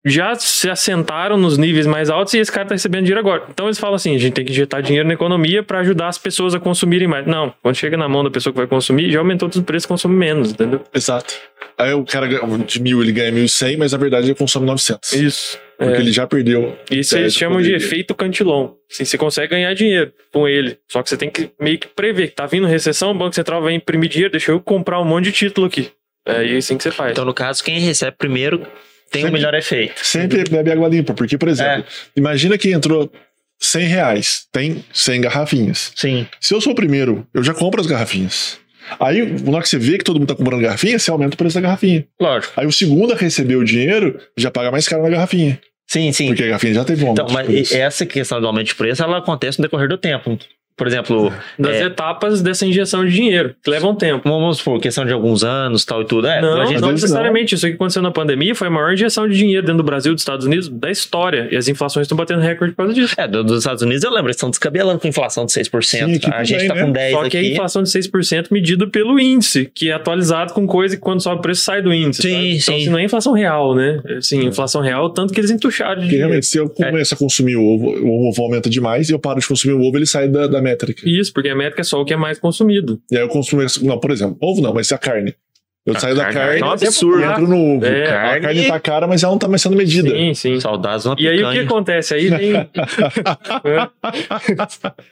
já 0.04 0.34
se 0.34 0.68
assentaram 0.68 1.36
nos 1.36 1.56
níveis 1.56 1.86
mais 1.86 2.10
altos 2.10 2.34
e 2.34 2.38
esse 2.38 2.52
cara 2.52 2.68
tá 2.68 2.74
recebendo 2.74 3.04
dinheiro 3.04 3.20
agora. 3.20 3.44
Então 3.50 3.66
eles 3.66 3.78
falam 3.78 3.94
assim: 3.96 4.14
a 4.14 4.18
gente 4.18 4.34
tem 4.34 4.44
que 4.44 4.52
injetar 4.52 4.82
dinheiro 4.82 5.08
na 5.08 5.14
economia 5.14 5.62
para 5.62 5.80
ajudar 5.80 6.08
as 6.08 6.18
pessoas 6.18 6.54
a 6.54 6.60
consumirem 6.60 7.08
mais. 7.08 7.26
Não, 7.26 7.54
quando 7.62 7.74
chega 7.76 7.96
na 7.96 8.08
mão 8.08 8.22
da 8.22 8.30
pessoa 8.30 8.52
que 8.52 8.58
vai 8.58 8.66
consumir, 8.66 9.10
já 9.10 9.18
aumentou 9.18 9.48
todos 9.48 9.58
os 9.58 9.64
preços, 9.64 9.86
consome 9.86 10.14
menos, 10.14 10.50
entendeu? 10.50 10.82
Exato. 10.94 11.34
Aí 11.78 11.92
o 11.92 12.04
cara 12.04 12.28
de 12.66 12.80
mil 12.80 13.02
ele 13.02 13.10
ganha 13.12 13.32
1.100, 13.32 13.78
mas 13.78 13.92
na 13.92 13.98
verdade 13.98 14.26
ele 14.26 14.34
consome 14.34 14.66
900. 14.66 15.12
Isso. 15.14 15.58
Porque 15.76 15.96
É. 15.96 16.00
ele 16.00 16.12
já 16.12 16.24
perdeu. 16.26 16.76
Isso 16.90 17.16
É, 17.16 17.20
eles 17.20 17.34
chamam 17.34 17.60
de 17.60 17.72
efeito 17.72 18.14
cantilon. 18.14 18.74
Assim, 18.88 19.04
você 19.04 19.18
consegue 19.18 19.48
ganhar 19.48 19.74
dinheiro 19.74 20.12
com 20.32 20.46
ele. 20.46 20.78
Só 20.88 21.02
que 21.02 21.08
você 21.08 21.16
tem 21.16 21.28
que 21.28 21.50
meio 21.60 21.78
que 21.78 21.88
prever 21.88 22.28
que 22.28 22.34
tá 22.36 22.46
vindo 22.46 22.66
recessão, 22.66 23.10
o 23.10 23.14
Banco 23.14 23.34
Central 23.34 23.60
vai 23.60 23.72
imprimir 23.74 24.08
dinheiro, 24.08 24.30
deixa 24.30 24.52
eu 24.52 24.60
comprar 24.60 25.00
um 25.00 25.04
monte 25.04 25.24
de 25.24 25.32
título 25.32 25.66
aqui. 25.66 25.90
É 26.26 26.56
assim 26.56 26.76
que 26.76 26.82
você 26.84 26.90
faz. 26.92 27.10
Então, 27.10 27.24
no 27.24 27.34
caso, 27.34 27.62
quem 27.64 27.80
recebe 27.80 28.16
primeiro 28.16 28.64
tem 29.10 29.24
o 29.26 29.32
melhor 29.32 29.54
efeito. 29.54 30.04
Sempre 30.04 30.44
bebe 30.44 30.70
água 30.70 30.88
limpa, 30.88 31.14
porque, 31.14 31.38
por 31.38 31.48
exemplo, 31.48 31.84
imagina 32.16 32.58
que 32.58 32.72
entrou 32.72 33.10
100 33.60 33.86
reais, 33.86 34.46
tem 34.52 34.84
100 34.92 35.20
garrafinhas. 35.22 35.92
Sim. 35.94 36.26
Se 36.40 36.54
eu 36.54 36.60
sou 36.60 36.72
o 36.72 36.76
primeiro, 36.76 37.26
eu 37.32 37.42
já 37.42 37.54
compro 37.54 37.80
as 37.80 37.86
garrafinhas. 37.86 38.58
Aí, 39.00 39.24
na 39.42 39.52
hora 39.52 39.62
que 39.62 39.68
você 39.68 39.78
vê 39.78 39.96
que 39.96 40.04
todo 40.04 40.18
mundo 40.18 40.28
tá 40.28 40.34
comprando 40.34 40.60
garrafinha, 40.60 40.98
você 40.98 41.10
aumenta 41.10 41.34
o 41.34 41.38
preço 41.38 41.54
da 41.54 41.60
garrafinha. 41.60 42.06
Lógico. 42.20 42.52
Aí 42.56 42.66
o 42.66 42.72
segundo 42.72 43.12
a 43.12 43.16
receber 43.16 43.56
o 43.56 43.64
dinheiro 43.64 44.20
já 44.36 44.50
paga 44.50 44.70
mais 44.70 44.86
caro 44.86 45.02
na 45.02 45.08
garrafinha. 45.08 45.58
Sim, 45.86 46.12
sim. 46.12 46.28
Porque 46.28 46.42
a 46.42 46.46
garrafinha 46.46 46.74
já 46.74 46.84
teve 46.84 47.04
um 47.04 47.08
aumento. 47.08 47.22
Então, 47.24 47.34
mas 47.34 47.46
de 47.46 47.52
preço. 47.52 47.76
essa 47.76 48.06
questão 48.06 48.40
do 48.40 48.46
aumento 48.46 48.66
de 48.66 48.74
preço, 48.74 49.02
ela 49.02 49.18
acontece 49.18 49.58
no 49.58 49.62
decorrer 49.62 49.88
do 49.88 49.98
tempo. 49.98 50.38
Por 50.76 50.86
exemplo, 50.88 51.32
Das 51.58 51.76
é. 51.76 51.84
etapas 51.84 52.42
dessa 52.42 52.66
injeção 52.66 53.04
de 53.04 53.12
dinheiro, 53.12 53.54
que 53.62 53.70
levam 53.70 53.94
tempo. 53.94 54.28
vamos 54.28 54.58
supor, 54.58 54.80
questão 54.80 55.04
de 55.06 55.12
alguns 55.12 55.44
anos, 55.44 55.84
tal 55.84 56.02
e 56.02 56.04
tudo. 56.04 56.26
É, 56.26 56.40
Não, 56.42 56.60
a 56.60 56.66
gente- 56.66 56.80
não 56.80 56.90
necessariamente. 56.92 57.54
Isso 57.54 57.66
que 57.66 57.74
aconteceu 57.74 58.02
na 58.02 58.10
pandemia 58.10 58.54
foi 58.54 58.66
a 58.66 58.70
maior 58.70 58.92
injeção 58.92 59.28
de 59.28 59.36
dinheiro 59.36 59.62
dentro 59.64 59.78
do 59.78 59.84
Brasil, 59.84 60.12
dos 60.12 60.22
Estados 60.22 60.46
Unidos, 60.46 60.68
da 60.68 60.90
história. 60.90 61.48
E 61.52 61.56
as 61.56 61.68
inflações 61.68 62.04
estão 62.06 62.16
batendo 62.16 62.40
recorde 62.40 62.72
por 62.74 62.78
causa 62.78 62.92
disso. 62.94 63.14
É, 63.16 63.28
do- 63.28 63.44
dos 63.44 63.58
Estados 63.58 63.82
Unidos 63.82 64.02
eu 64.02 64.10
lembro, 64.10 64.26
eles 64.26 64.36
estão 64.36 64.50
descabelando 64.50 64.98
com 64.98 65.06
inflação 65.06 65.46
de 65.46 65.52
6%. 65.52 66.06
Sim, 66.06 66.16
aqui 66.16 66.26
a 66.32 66.42
gente 66.44 66.66
tá 66.66 66.74
né? 66.74 66.82
com 66.84 66.90
10 66.92 67.12
Só 67.12 67.28
que 67.28 67.36
a 67.36 67.40
aqui. 67.40 67.52
inflação 67.52 67.82
de 67.82 67.90
6% 67.90 68.48
medida 68.50 68.86
pelo 68.88 69.20
índice, 69.20 69.70
que 69.72 69.90
é 69.90 69.92
atualizado 69.92 70.52
com 70.54 70.66
coisa 70.66 70.96
que 70.96 71.02
quando 71.02 71.20
sobe 71.22 71.38
o 71.38 71.42
preço 71.42 71.62
sai 71.62 71.82
do 71.82 71.92
índice. 71.94 72.22
Sim, 72.22 72.30
sabe? 72.32 72.48
Então, 72.48 72.58
sim. 72.74 72.74
assim, 72.82 72.90
não 72.90 72.98
é 72.98 73.04
inflação 73.04 73.32
real, 73.32 73.74
né? 73.76 74.00
Assim, 74.18 74.44
inflação 74.44 74.80
real, 74.82 75.08
tanto 75.10 75.32
que 75.32 75.38
eles 75.38 75.50
entucharam 75.52 75.94
de 75.94 76.00
Porque 76.00 76.08
dinheiro. 76.10 76.28
realmente, 76.30 76.46
se 76.46 76.58
eu 76.58 76.68
começo 76.68 77.14
a 77.14 77.16
consumir 77.16 77.56
ovo, 77.56 77.90
o 77.90 78.28
ovo 78.28 78.42
aumenta 78.42 78.68
demais 78.68 79.08
e 79.08 79.12
eu 79.12 79.18
paro 79.20 79.38
de 79.38 79.46
consumir 79.46 79.74
o 79.74 79.80
ovo, 79.82 79.96
ele 79.98 80.06
sai 80.06 80.28
da, 80.28 80.46
da 80.48 80.60
métrica. 80.64 81.08
Isso, 81.08 81.32
porque 81.32 81.48
a 81.48 81.54
métrica 81.54 81.82
é 81.82 81.84
só 81.84 82.00
o 82.00 82.04
que 82.04 82.12
é 82.12 82.16
mais 82.16 82.38
consumido. 82.38 83.00
E 83.10 83.16
aí 83.16 83.22
eu 83.22 83.28
consumo. 83.28 83.62
Não, 83.82 84.00
por 84.00 84.10
exemplo, 84.10 84.36
ovo 84.40 84.60
não, 84.60 84.74
mas 84.74 84.90
a 84.90 84.98
carne. 84.98 85.34
Eu 85.86 85.94
A 85.94 86.00
saio 86.00 86.16
da 86.16 86.22
carne 86.24 86.38
carne 86.38 86.60
é 86.60 86.64
um 86.64 86.68
e 86.68 86.72
absurdo. 86.72 87.22
entro 87.22 87.46
no 87.46 87.76
ovo. 87.76 87.84
É, 87.84 88.04
a 88.04 88.08
carne- 88.10 88.40
carne 88.40 88.66
tá 88.68 88.80
cara, 88.80 89.06
mas 89.06 89.22
ela 89.22 89.32
não 89.32 89.38
tá 89.38 89.46
mais 89.46 89.60
sendo 89.60 89.76
medida. 89.76 90.08
Sim, 90.08 90.32
sim. 90.32 90.58
Saudades 90.58 91.04
uma 91.04 91.14
E 91.18 91.28
aí 91.28 91.44
o 91.44 91.52
que 91.52 91.58
acontece? 91.58 92.14
Aí 92.14 92.30
tem. 92.30 92.52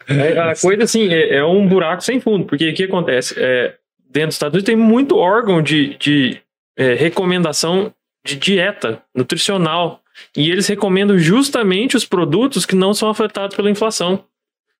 É, 0.08 0.38
a 0.38 0.54
coisa 0.56 0.84
assim, 0.84 1.08
é, 1.12 1.36
é 1.36 1.44
um 1.44 1.66
buraco 1.66 2.02
sem 2.02 2.20
fundo, 2.20 2.44
porque 2.46 2.70
o 2.70 2.74
que 2.74 2.84
acontece? 2.84 3.34
É, 3.38 3.74
dentro 4.10 4.28
dos 4.28 4.34
Estados 4.36 4.54
Unidos 4.54 4.66
tem 4.66 4.76
muito 4.76 5.16
órgão 5.16 5.62
de, 5.62 5.96
de 5.98 6.38
é, 6.76 6.94
recomendação 6.94 7.92
de 8.26 8.36
dieta 8.36 9.02
nutricional. 9.14 10.00
E 10.36 10.50
eles 10.50 10.66
recomendam 10.66 11.18
justamente 11.18 11.96
os 11.96 12.04
produtos 12.04 12.66
que 12.66 12.76
não 12.76 12.92
são 12.92 13.08
afetados 13.08 13.56
pela 13.56 13.70
inflação. 13.70 14.24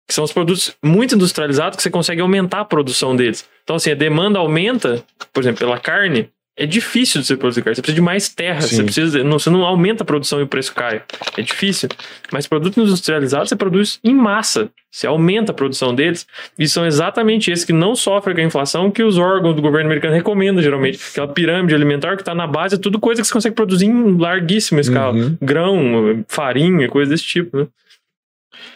Que 0.06 0.14
são 0.14 0.24
os 0.24 0.32
produtos 0.32 0.74
muito 0.82 1.14
industrializados 1.14 1.76
que 1.76 1.82
você 1.82 1.90
consegue 1.90 2.20
aumentar 2.20 2.60
a 2.60 2.64
produção 2.64 3.14
deles. 3.14 3.48
Então, 3.62 3.76
assim, 3.76 3.90
a 3.90 3.94
demanda 3.94 4.38
aumenta, 4.38 5.02
por 5.32 5.42
exemplo, 5.42 5.60
pela 5.60 5.78
carne. 5.78 6.28
É 6.54 6.66
difícil 6.66 7.22
de 7.22 7.26
você 7.26 7.36
produzir 7.36 7.62
carne. 7.62 7.76
Você 7.76 7.82
precisa 7.82 7.94
de 7.94 8.02
mais 8.02 8.28
terra. 8.28 8.60
Sim. 8.60 8.76
Você, 8.76 8.82
precisa, 8.82 9.24
não, 9.24 9.38
você 9.38 9.48
não 9.48 9.64
aumenta 9.64 10.02
a 10.02 10.06
produção 10.06 10.38
e 10.38 10.42
o 10.42 10.46
preço 10.46 10.74
cai. 10.74 11.02
É 11.38 11.40
difícil. 11.40 11.88
Mas 12.30 12.46
produtos 12.46 12.76
industrializados 12.76 13.48
você 13.48 13.56
produz 13.56 13.98
em 14.04 14.14
massa. 14.14 14.68
Você 14.90 15.06
aumenta 15.06 15.52
a 15.52 15.54
produção 15.54 15.94
deles. 15.94 16.26
E 16.58 16.68
são 16.68 16.84
exatamente 16.84 17.50
esses 17.50 17.64
que 17.64 17.72
não 17.72 17.94
sofrem 17.94 18.34
com 18.34 18.42
a 18.42 18.44
inflação 18.44 18.90
que 18.90 19.02
os 19.02 19.16
órgãos 19.16 19.56
do 19.56 19.62
governo 19.62 19.86
americano 19.86 20.14
recomendam, 20.14 20.62
geralmente. 20.62 21.00
Aquela 21.12 21.28
pirâmide 21.28 21.74
alimentar 21.74 22.16
que 22.16 22.22
está 22.22 22.34
na 22.34 22.46
base 22.46 22.74
é 22.74 22.78
tudo 22.78 23.00
coisa 23.00 23.22
que 23.22 23.26
você 23.26 23.32
consegue 23.32 23.56
produzir 23.56 23.86
em 23.86 24.18
larguíssima 24.18 24.82
escala. 24.82 25.14
Uhum. 25.14 25.38
Grão, 25.40 26.22
farinha, 26.28 26.86
coisa 26.86 27.10
desse 27.10 27.24
tipo, 27.24 27.56
né? 27.56 27.66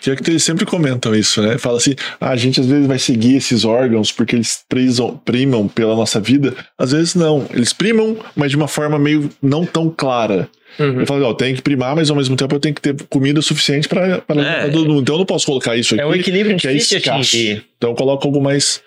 Que 0.01 0.11
é 0.11 0.16
que 0.16 0.31
eles 0.31 0.43
sempre 0.43 0.64
comentam 0.64 1.14
isso, 1.14 1.43
né? 1.43 1.59
Fala 1.59 1.79
assim: 1.79 1.95
ah, 2.20 2.31
a 2.31 2.37
gente 2.37 2.61
às 2.61 2.66
vezes 2.66 2.87
vai 2.87 2.99
seguir 2.99 3.37
esses 3.37 3.64
órgãos 3.64 4.11
porque 4.12 4.37
eles 4.37 4.64
prisam, 4.68 5.16
primam 5.24 5.68
pela 5.68 5.95
nossa 5.95 6.20
vida. 6.20 6.55
Às 6.79 6.93
vezes 6.93 7.14
não. 7.14 7.47
Eles 7.53 7.72
primam, 7.72 8.16
mas 8.35 8.51
de 8.51 8.57
uma 8.57 8.68
forma 8.68 8.99
meio 8.99 9.31
não 9.43 9.64
tão 9.64 9.89
clara. 9.91 10.49
Uhum. 10.79 11.01
Eu 11.01 11.07
falo, 11.07 11.24
ó, 11.24 11.33
tem 11.33 11.55
que 11.55 11.62
primar, 11.62 11.97
mas 11.97 12.11
ao 12.11 12.16
mesmo 12.16 12.37
tempo 12.37 12.55
eu 12.55 12.61
tenho 12.61 12.74
que 12.74 12.81
ter 12.83 12.95
comida 13.09 13.41
suficiente 13.41 13.89
para 13.89 14.22
É. 14.29 14.68
todo 14.68 14.87
mundo. 14.89 15.01
Então 15.01 15.14
eu 15.14 15.18
não 15.20 15.27
posso 15.27 15.47
colocar 15.47 15.77
isso 15.77 15.95
aqui. 15.95 16.03
É 16.03 16.07
um 16.07 16.14
equilíbrio 16.14 16.57
que 16.57 16.68
é 16.68 16.72
difícil 16.72 16.99
escasso. 16.99 17.18
atingir. 17.20 17.64
Então 17.77 17.91
eu 17.91 17.97
coloco 17.97 18.27
algo 18.27 18.41
mais. 18.43 18.83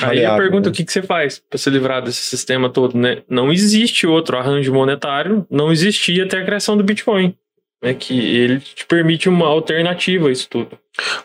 Aí 0.00 0.06
maleável, 0.06 0.34
a 0.34 0.38
pergunta, 0.38 0.68
né? 0.68 0.72
o 0.72 0.74
que, 0.74 0.84
que 0.84 0.92
você 0.92 1.02
faz 1.02 1.42
para 1.50 1.58
se 1.58 1.68
livrar 1.68 2.02
desse 2.02 2.20
sistema 2.22 2.70
todo, 2.70 2.96
né? 2.96 3.18
Não 3.28 3.52
existe 3.52 4.06
outro 4.06 4.38
arranjo 4.38 4.72
monetário, 4.72 5.46
não 5.50 5.70
existia 5.70 6.24
até 6.24 6.38
a 6.38 6.44
criação 6.44 6.76
do 6.78 6.82
Bitcoin. 6.82 7.34
Né, 7.82 7.92
que 7.92 8.18
ele 8.18 8.58
te 8.58 8.86
permite 8.86 9.28
uma 9.28 9.46
alternativa 9.46 10.28
a 10.28 10.32
isso 10.32 10.48
tudo. 10.48 10.78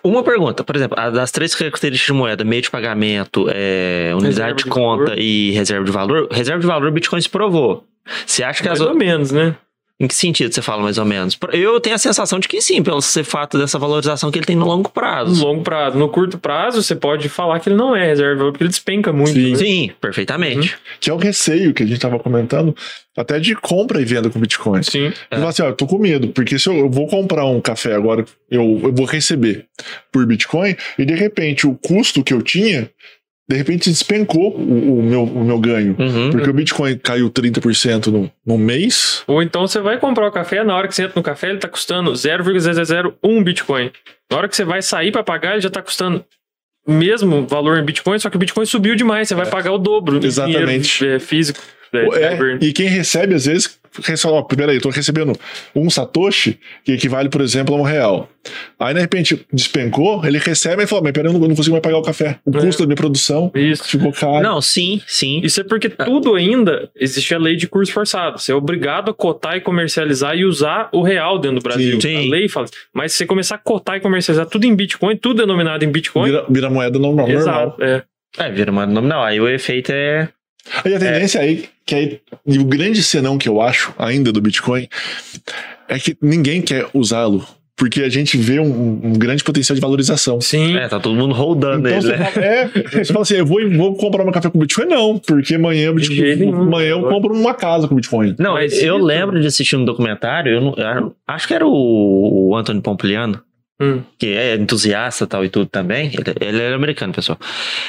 Uma 0.03 0.21
pergunta, 0.21 0.63
por 0.63 0.75
exemplo, 0.75 0.97
das 1.11 1.31
três 1.31 1.55
características 1.55 2.13
de 2.13 2.19
moeda, 2.19 2.43
meio 2.43 2.61
de 2.61 2.69
pagamento, 2.69 3.47
é, 3.49 4.11
unidade 4.15 4.57
de 4.57 4.63
de 4.65 4.69
conta 4.69 5.05
valor. 5.05 5.17
e 5.19 5.51
reserva 5.51 5.85
de 5.85 5.91
valor, 5.91 6.27
reserva 6.29 6.59
de 6.59 6.67
valor 6.67 6.89
o 6.89 6.91
Bitcoin 6.91 7.21
se 7.21 7.29
provou. 7.29 7.85
Você 8.25 8.43
acha 8.43 8.61
que 8.61 8.67
as 8.67 8.79
Mais 8.79 8.81
ou 8.81 8.89
outras. 8.89 9.07
menos, 9.07 9.31
né? 9.31 9.55
Em 10.01 10.07
que 10.07 10.15
sentido 10.15 10.51
você 10.51 10.63
fala 10.63 10.81
mais 10.81 10.97
ou 10.97 11.05
menos? 11.05 11.37
Eu 11.53 11.79
tenho 11.79 11.95
a 11.95 11.99
sensação 11.99 12.39
de 12.39 12.47
que 12.47 12.59
sim, 12.59 12.81
pelo 12.81 12.99
ser 13.03 13.23
fato 13.23 13.55
dessa 13.59 13.77
valorização 13.77 14.31
que 14.31 14.39
ele 14.39 14.47
tem 14.47 14.55
no 14.55 14.65
longo 14.65 14.81
No 14.85 14.89
prazo. 14.89 15.45
longo 15.45 15.61
prazo. 15.61 15.95
No 15.95 16.09
curto 16.09 16.39
prazo, 16.39 16.81
você 16.81 16.95
pode 16.95 17.29
falar 17.29 17.59
que 17.59 17.69
ele 17.69 17.75
não 17.75 17.95
é 17.95 18.07
reserva, 18.07 18.45
porque 18.45 18.63
ele 18.63 18.69
despenca 18.69 19.13
muito. 19.13 19.33
Sim. 19.33 19.51
né? 19.51 19.57
Sim, 19.57 19.91
perfeitamente. 20.01 20.75
Que 20.99 21.11
é 21.11 21.13
o 21.13 21.17
receio 21.17 21.71
que 21.71 21.83
a 21.83 21.85
gente 21.85 21.97
estava 21.97 22.17
comentando, 22.17 22.75
até 23.15 23.39
de 23.39 23.53
compra 23.53 24.01
e 24.01 24.05
venda 24.05 24.27
com 24.31 24.39
Bitcoin. 24.39 24.81
Sim. 24.81 25.13
Eu 25.29 25.37
falo 25.37 25.47
assim, 25.47 25.61
ó, 25.61 25.67
eu 25.67 25.75
tô 25.75 25.85
com 25.85 25.99
medo, 25.99 26.29
porque 26.29 26.57
se 26.57 26.67
eu, 26.67 26.75
eu 26.77 26.89
vou 26.89 27.05
comprar 27.05 27.45
um 27.45 27.61
café 27.61 27.93
agora, 27.93 28.25
eu, 28.49 28.81
eu 28.83 28.91
vou 28.91 29.05
receber 29.05 29.67
por 30.11 30.25
Bitcoin, 30.25 30.75
e 30.97 31.05
de 31.05 31.13
repente 31.13 31.67
o 31.67 31.75
custo 31.75 32.23
que 32.23 32.33
eu 32.33 32.41
tinha, 32.41 32.89
de 33.51 33.57
repente 33.57 33.89
despencou 33.89 34.55
o, 34.55 34.99
o 34.99 35.03
meu, 35.03 35.23
o 35.23 35.43
meu 35.43 35.59
ganho. 35.59 35.93
Uhum. 35.99 36.31
Porque 36.31 36.49
o 36.49 36.53
Bitcoin 36.53 36.97
caiu 36.97 37.29
30% 37.29 38.07
no, 38.07 38.31
no 38.45 38.57
mês. 38.57 39.23
Ou 39.27 39.43
então 39.43 39.67
você 39.67 39.81
vai 39.81 39.99
comprar 39.99 40.25
o 40.25 40.31
café, 40.31 40.63
na 40.63 40.73
hora 40.73 40.87
que 40.87 40.95
você 40.95 41.03
entra 41.03 41.15
no 41.17 41.23
café, 41.23 41.49
ele 41.49 41.59
tá 41.59 41.67
custando 41.67 42.15
0,001 42.15 43.43
Bitcoin. 43.43 43.91
Na 44.31 44.37
hora 44.37 44.47
que 44.47 44.55
você 44.55 44.63
vai 44.63 44.81
sair 44.81 45.11
para 45.11 45.21
pagar, 45.21 45.53
ele 45.53 45.61
já 45.61 45.69
tá 45.69 45.81
custando 45.81 46.23
o 46.87 46.93
mesmo 46.93 47.45
valor 47.45 47.77
em 47.77 47.83
Bitcoin, 47.83 48.17
só 48.19 48.29
que 48.29 48.37
o 48.37 48.39
Bitcoin 48.39 48.65
subiu 48.65 48.95
demais, 48.95 49.27
você 49.27 49.35
vai 49.35 49.45
pagar 49.45 49.73
o 49.73 49.77
dobro 49.77 50.25
Exatamente. 50.25 50.99
dinheiro 50.99 51.17
é, 51.17 51.19
físico. 51.19 51.59
É, 51.93 52.05
É, 52.61 52.65
e 52.65 52.71
quem 52.71 52.87
recebe, 52.87 53.35
às 53.35 53.45
vezes, 53.45 53.80
ó, 54.25 54.41
peraí, 54.43 54.75
eu 54.75 54.81
tô 54.81 54.89
recebendo 54.89 55.33
um 55.75 55.89
Satoshi, 55.89 56.59
que 56.83 56.93
equivale, 56.93 57.29
por 57.29 57.41
exemplo, 57.41 57.75
a 57.75 57.77
um 57.77 57.81
real. 57.83 58.29
Aí, 58.79 58.93
de 58.93 58.99
repente, 58.99 59.45
despencou, 59.53 60.25
ele 60.25 60.37
recebe 60.39 60.83
e 60.83 60.87
fala, 60.87 61.03
mas 61.03 61.11
peraí, 61.11 61.29
eu 61.31 61.39
não, 61.39 61.47
não 61.47 61.55
consigo 61.55 61.73
mais 61.73 61.83
pagar 61.83 61.97
o 61.97 62.01
café. 62.01 62.39
O 62.45 62.57
É. 62.57 62.61
custo 62.61 62.81
da 62.83 62.87
minha 62.87 62.95
produção 62.95 63.51
Isso. 63.53 63.83
ficou 63.83 64.11
caro. 64.11 64.41
Não, 64.41 64.61
sim, 64.61 65.01
sim. 65.05 65.41
Isso 65.43 65.61
é 65.61 65.63
porque 65.63 65.89
tudo 65.89 66.35
ainda 66.35 66.89
existe 66.95 67.33
a 67.35 67.37
lei 67.37 67.55
de 67.55 67.67
curso 67.67 67.91
forçado. 67.93 68.39
Você 68.39 68.51
é 68.51 68.55
obrigado 68.55 69.11
a 69.11 69.13
cotar 69.13 69.57
e 69.57 69.61
comercializar 69.61 70.35
e 70.35 70.45
usar 70.45 70.89
o 70.91 71.01
real 71.03 71.37
dentro 71.37 71.59
do 71.59 71.63
Brasil. 71.63 71.99
Sim. 72.01 72.27
A 72.27 72.31
lei 72.31 72.49
fala. 72.49 72.67
Mas 72.93 73.11
se 73.11 73.19
você 73.19 73.25
começar 73.25 73.55
a 73.55 73.59
cotar 73.59 73.97
e 73.97 73.99
comercializar 73.99 74.45
tudo 74.47 74.65
em 74.65 74.75
Bitcoin, 74.75 75.15
tudo 75.15 75.41
denominado 75.41 75.85
em 75.85 75.91
Bitcoin. 75.91 76.25
Vira, 76.25 76.45
vira 76.49 76.69
moeda 76.69 76.97
normal. 76.97 77.27
normal. 77.27 77.41
Exato. 77.41 77.83
É. 77.83 78.03
É, 78.37 78.49
vira 78.49 78.71
uma 78.71 78.85
nominal. 78.85 79.23
Aí 79.23 79.39
o 79.39 79.47
efeito 79.47 79.91
é. 79.91 80.29
Aí 80.83 80.93
a 80.95 80.99
tendência 80.99 81.41
aí, 81.41 81.65
que 81.85 81.95
aí, 81.95 82.19
e 82.45 82.57
o 82.59 82.63
grande 82.65 83.01
senão 83.03 83.37
que 83.37 83.49
eu 83.49 83.61
acho 83.61 83.93
ainda 83.97 84.31
do 84.31 84.39
Bitcoin, 84.41 84.87
é 85.89 85.97
que 85.99 86.15
ninguém 86.21 86.61
quer 86.61 86.87
usá-lo, 86.93 87.45
porque 87.75 88.03
a 88.03 88.09
gente 88.09 88.37
vê 88.37 88.59
um, 88.59 88.99
um 89.03 89.13
grande 89.13 89.43
potencial 89.43 89.73
de 89.75 89.81
valorização. 89.81 90.39
Sim. 90.39 90.77
É, 90.77 90.87
tá 90.87 90.99
todo 90.99 91.15
mundo 91.15 91.33
rodando 91.33 91.87
Então 91.89 91.91
ele, 91.99 92.01
você 92.01 92.15
né? 92.17 92.25
fala, 92.31 92.45
é, 92.45 92.67
você 93.03 93.05
fala 93.05 93.21
assim, 93.23 93.33
eu 93.35 93.45
vou, 93.45 93.69
vou 93.71 93.95
comprar 93.95 94.23
meu 94.23 94.31
café 94.31 94.49
com 94.51 94.59
Bitcoin? 94.59 94.85
Não, 94.85 95.17
porque 95.17 95.55
amanhã, 95.55 95.93
Bitcoin- 95.93 96.49
amanhã 96.53 96.89
eu 96.91 97.01
compro 97.09 97.33
uma 97.33 97.53
casa 97.55 97.87
com 97.87 97.95
Bitcoin. 97.95 98.35
Não, 98.37 98.53
Mas 98.53 98.73
eu 98.83 98.97
isso- 98.97 99.05
lembro 99.05 99.41
de 99.41 99.47
assistir 99.47 99.75
um 99.75 99.83
documentário, 99.83 100.53
eu 100.53 100.61
não- 100.61 100.75
eu 100.77 101.15
acho 101.27 101.47
que 101.47 101.53
era 101.55 101.65
o, 101.67 102.49
o 102.51 102.55
Anthony 102.55 102.81
Pompliano. 102.81 103.41
Hum. 103.81 104.03
que 104.19 104.27
é 104.27 104.55
entusiasta 104.55 105.25
tal 105.25 105.43
e 105.43 105.49
tudo 105.49 105.65
também. 105.65 106.07
Ele, 106.13 106.35
ele 106.39 106.61
era 106.61 106.75
americano, 106.75 107.11
pessoal. 107.13 107.37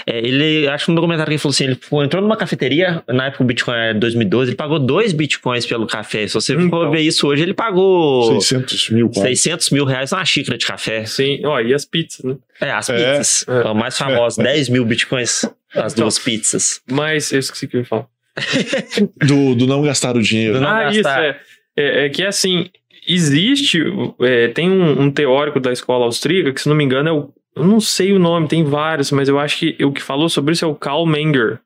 É, 0.06 0.18
ele, 0.18 0.66
acho 0.68 0.86
que 0.86 0.90
no 0.90 0.94
documentário 0.96 1.28
que 1.28 1.34
ele 1.34 1.38
falou 1.38 1.52
assim: 1.52 1.64
ele 1.64 1.78
foi- 1.80 2.04
entrou 2.04 2.22
numa 2.22 2.36
cafeteria, 2.36 3.02
na 3.08 3.26
época 3.26 3.42
o 3.44 3.46
Bitcoin 3.46 3.74
era 3.76 3.94
2012, 3.94 4.50
ele 4.50 4.56
pagou 4.56 4.78
dois 4.78 5.12
Bitcoins 5.12 5.66
pelo 5.66 5.86
café. 5.86 6.26
Se 6.26 6.34
você 6.34 6.54
for 6.54 6.62
Então. 6.62 6.90
ver 6.90 7.00
isso 7.00 7.26
hoje, 7.28 7.42
ele 7.42 7.54
pagou 7.54 8.40
600 8.40 8.90
mil, 8.90 9.08
quase. 9.10 9.36
600 9.36 9.70
mil 9.70 9.84
reais 9.84 10.10
numa 10.10 10.24
xícara 10.24 10.56
de 10.56 10.66
café. 10.66 11.04
Sim, 11.04 11.40
ó, 11.44 11.60
e 11.60 11.74
as 11.74 11.84
pizzas, 11.84 12.24
né? 12.24 12.36
É, 12.60 12.70
as 12.70 12.88
É. 12.88 12.96
pizzas. 12.96 13.44
É. 13.48 13.68
A 13.68 13.74
mais 13.74 13.98
famosa, 13.98 14.42
10 14.42 14.68
mil 14.68 14.84
Bitcoins. 14.84 15.44
As 15.74 15.92
Então. 15.92 16.04
duas 16.04 16.18
pizzas. 16.18 16.80
Mas 16.90 17.32
eu 17.32 17.38
esqueci 17.38 17.64
o 17.64 17.68
que 17.68 17.76
eu 17.76 17.80
ia 17.80 17.86
falar. 17.86 18.06
Do, 19.26 19.54
do 19.54 19.66
não 19.66 19.82
gastar 19.82 20.16
o 20.16 20.22
dinheiro. 20.22 20.54
Do 20.54 20.60
não 20.60 20.68
ah, 20.68 20.84
gastar. 20.84 20.98
isso, 20.98 21.08
é. 21.08 21.40
é. 21.76 22.06
é 22.06 22.08
que 22.08 22.22
assim, 22.24 22.70
existe. 23.06 23.82
é, 24.20 24.48
tem 24.48 24.70
um, 24.70 25.02
um 25.02 25.10
teórico 25.10 25.60
da 25.60 25.72
escola 25.72 26.04
austríaca, 26.04 26.52
que 26.52 26.60
se 26.60 26.68
não 26.68 26.76
me 26.76 26.84
engano 26.84 27.08
é 27.08 27.12
o. 27.12 27.30
Eu 27.54 27.64
não 27.64 27.80
sei 27.80 28.12
o 28.12 28.18
nome, 28.18 28.48
tem 28.48 28.64
vários, 28.64 29.10
mas 29.10 29.28
eu 29.28 29.38
acho 29.38 29.58
que 29.58 29.84
o 29.84 29.92
que 29.92 30.02
falou 30.02 30.28
sobre 30.28 30.54
isso 30.54 30.64
é 30.64 30.68
o 30.68 30.74
Karl 30.74 31.04
Menger. 31.04 31.58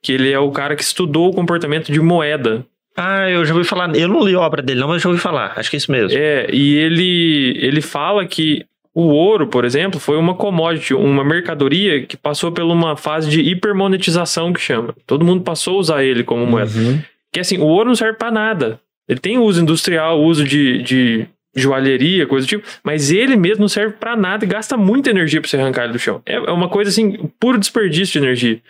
Que 0.00 0.12
ele 0.12 0.30
é 0.30 0.38
o 0.38 0.50
cara 0.52 0.76
que 0.76 0.82
estudou 0.82 1.28
o 1.28 1.34
comportamento 1.34 1.90
de 1.90 2.00
moeda. 2.00 2.64
Ah, 2.96 3.28
eu 3.28 3.44
já 3.44 3.52
ouvi 3.52 3.66
falar. 3.66 3.94
Eu 3.96 4.06
não 4.06 4.24
li 4.24 4.34
a 4.34 4.40
obra 4.40 4.62
dele, 4.62 4.80
não, 4.80 4.86
mas 4.86 5.02
já 5.02 5.08
ouvi 5.08 5.20
falar. 5.20 5.52
Acho 5.56 5.68
que 5.68 5.76
é 5.76 5.78
isso 5.78 5.90
mesmo. 5.90 6.16
É, 6.16 6.48
e 6.52 6.76
ele, 6.76 7.58
ele 7.60 7.80
fala 7.80 8.24
que 8.24 8.64
o 8.94 9.08
ouro, 9.08 9.48
por 9.48 9.64
exemplo, 9.64 9.98
foi 9.98 10.16
uma 10.16 10.34
commodity, 10.34 10.94
uma 10.94 11.24
mercadoria 11.24 12.06
que 12.06 12.16
passou 12.16 12.52
por 12.52 12.62
uma 12.62 12.96
fase 12.96 13.28
de 13.28 13.40
hipermonetização 13.40 14.52
que 14.52 14.60
chama. 14.60 14.94
Todo 15.04 15.24
mundo 15.24 15.42
passou 15.42 15.76
a 15.76 15.80
usar 15.80 16.04
ele 16.04 16.22
como 16.22 16.46
moeda. 16.46 16.70
Uhum. 16.78 17.02
Que 17.32 17.40
assim, 17.40 17.58
o 17.58 17.64
ouro 17.64 17.88
não 17.88 17.96
serve 17.96 18.16
pra 18.16 18.30
nada. 18.30 18.80
Ele 19.08 19.18
tem 19.20 19.38
uso 19.38 19.60
industrial, 19.60 20.22
uso 20.22 20.44
de, 20.44 20.82
de 20.82 21.26
joalheria, 21.54 22.26
coisa 22.26 22.46
do 22.46 22.48
tipo, 22.48 22.66
mas 22.82 23.10
ele 23.10 23.36
mesmo 23.36 23.60
não 23.60 23.68
serve 23.68 23.94
pra 23.98 24.16
nada 24.16 24.44
e 24.44 24.48
gasta 24.48 24.76
muita 24.76 25.10
energia 25.10 25.40
pra 25.40 25.48
você 25.48 25.56
arrancar 25.56 25.84
ele 25.84 25.92
do 25.92 25.98
chão. 25.98 26.20
É 26.26 26.34
é 26.34 26.50
uma 26.50 26.68
coisa 26.68 26.90
assim, 26.90 27.30
puro 27.38 27.58
desperdício 27.58 28.20
de 28.20 28.26
energia. 28.26 28.60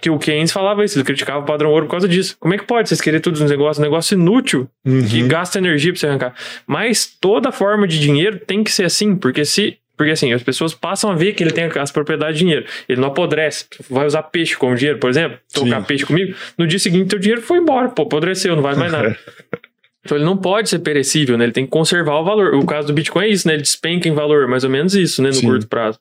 Que 0.00 0.10
o 0.10 0.18
Keynes 0.18 0.50
falava 0.50 0.84
isso, 0.84 0.96
ele 0.98 1.04
criticava 1.04 1.38
o 1.40 1.44
padrão 1.44 1.70
ouro 1.70 1.86
por 1.86 1.92
causa 1.92 2.08
disso. 2.08 2.36
Como 2.40 2.52
é 2.54 2.58
que 2.58 2.64
pode 2.64 2.88
vocês 2.88 3.00
querer 3.00 3.20
todos 3.20 3.40
os 3.40 3.48
negócios, 3.50 3.78
um 3.78 3.82
negócio 3.82 4.14
inútil 4.14 4.68
que 4.84 5.22
Uhum. 5.22 5.28
gasta 5.28 5.58
energia 5.58 5.92
pra 5.92 6.00
você 6.00 6.06
arrancar? 6.08 6.34
Mas 6.66 7.06
toda 7.20 7.52
forma 7.52 7.86
de 7.86 8.00
dinheiro 8.00 8.40
tem 8.44 8.64
que 8.64 8.72
ser 8.72 8.84
assim, 8.84 9.14
porque 9.14 9.44
se 9.44 9.76
porque 9.94 10.10
assim, 10.10 10.32
as 10.32 10.42
pessoas 10.42 10.74
passam 10.74 11.10
a 11.12 11.14
ver 11.14 11.34
que 11.34 11.44
ele 11.44 11.52
tem 11.52 11.64
as 11.78 11.92
propriedades 11.92 12.36
de 12.36 12.44
dinheiro. 12.44 12.64
Ele 12.88 13.00
não 13.00 13.08
apodrece. 13.08 13.66
Vai 13.88 14.04
usar 14.06 14.22
peixe 14.24 14.56
como 14.56 14.74
dinheiro, 14.74 14.98
por 14.98 15.08
exemplo? 15.10 15.38
Trocar 15.52 15.80
Sim. 15.82 15.86
peixe 15.86 16.04
comigo. 16.06 16.34
No 16.58 16.66
dia 16.66 16.78
seguinte, 16.80 17.10
teu 17.10 17.18
dinheiro 17.20 17.42
foi 17.42 17.58
embora. 17.58 17.88
Pô, 17.90 18.02
apodreceu, 18.02 18.56
não 18.56 18.62
vale 18.62 18.78
mais 18.78 18.90
nada. 18.90 19.16
Então 20.04 20.16
ele 20.18 20.24
não 20.24 20.36
pode 20.36 20.68
ser 20.68 20.80
perecível, 20.80 21.38
né? 21.38 21.44
Ele 21.44 21.52
tem 21.52 21.64
que 21.64 21.70
conservar 21.70 22.18
o 22.18 22.24
valor. 22.24 22.54
O 22.54 22.66
caso 22.66 22.88
do 22.88 22.92
Bitcoin 22.92 23.24
é 23.26 23.28
isso, 23.28 23.46
né? 23.46 23.54
Ele 23.54 23.62
despenca 23.62 24.08
em 24.08 24.12
valor, 24.12 24.48
mais 24.48 24.64
ou 24.64 24.70
menos 24.70 24.94
isso, 24.94 25.22
né? 25.22 25.28
No 25.28 25.34
Sim. 25.34 25.46
curto 25.46 25.68
prazo. 25.68 25.98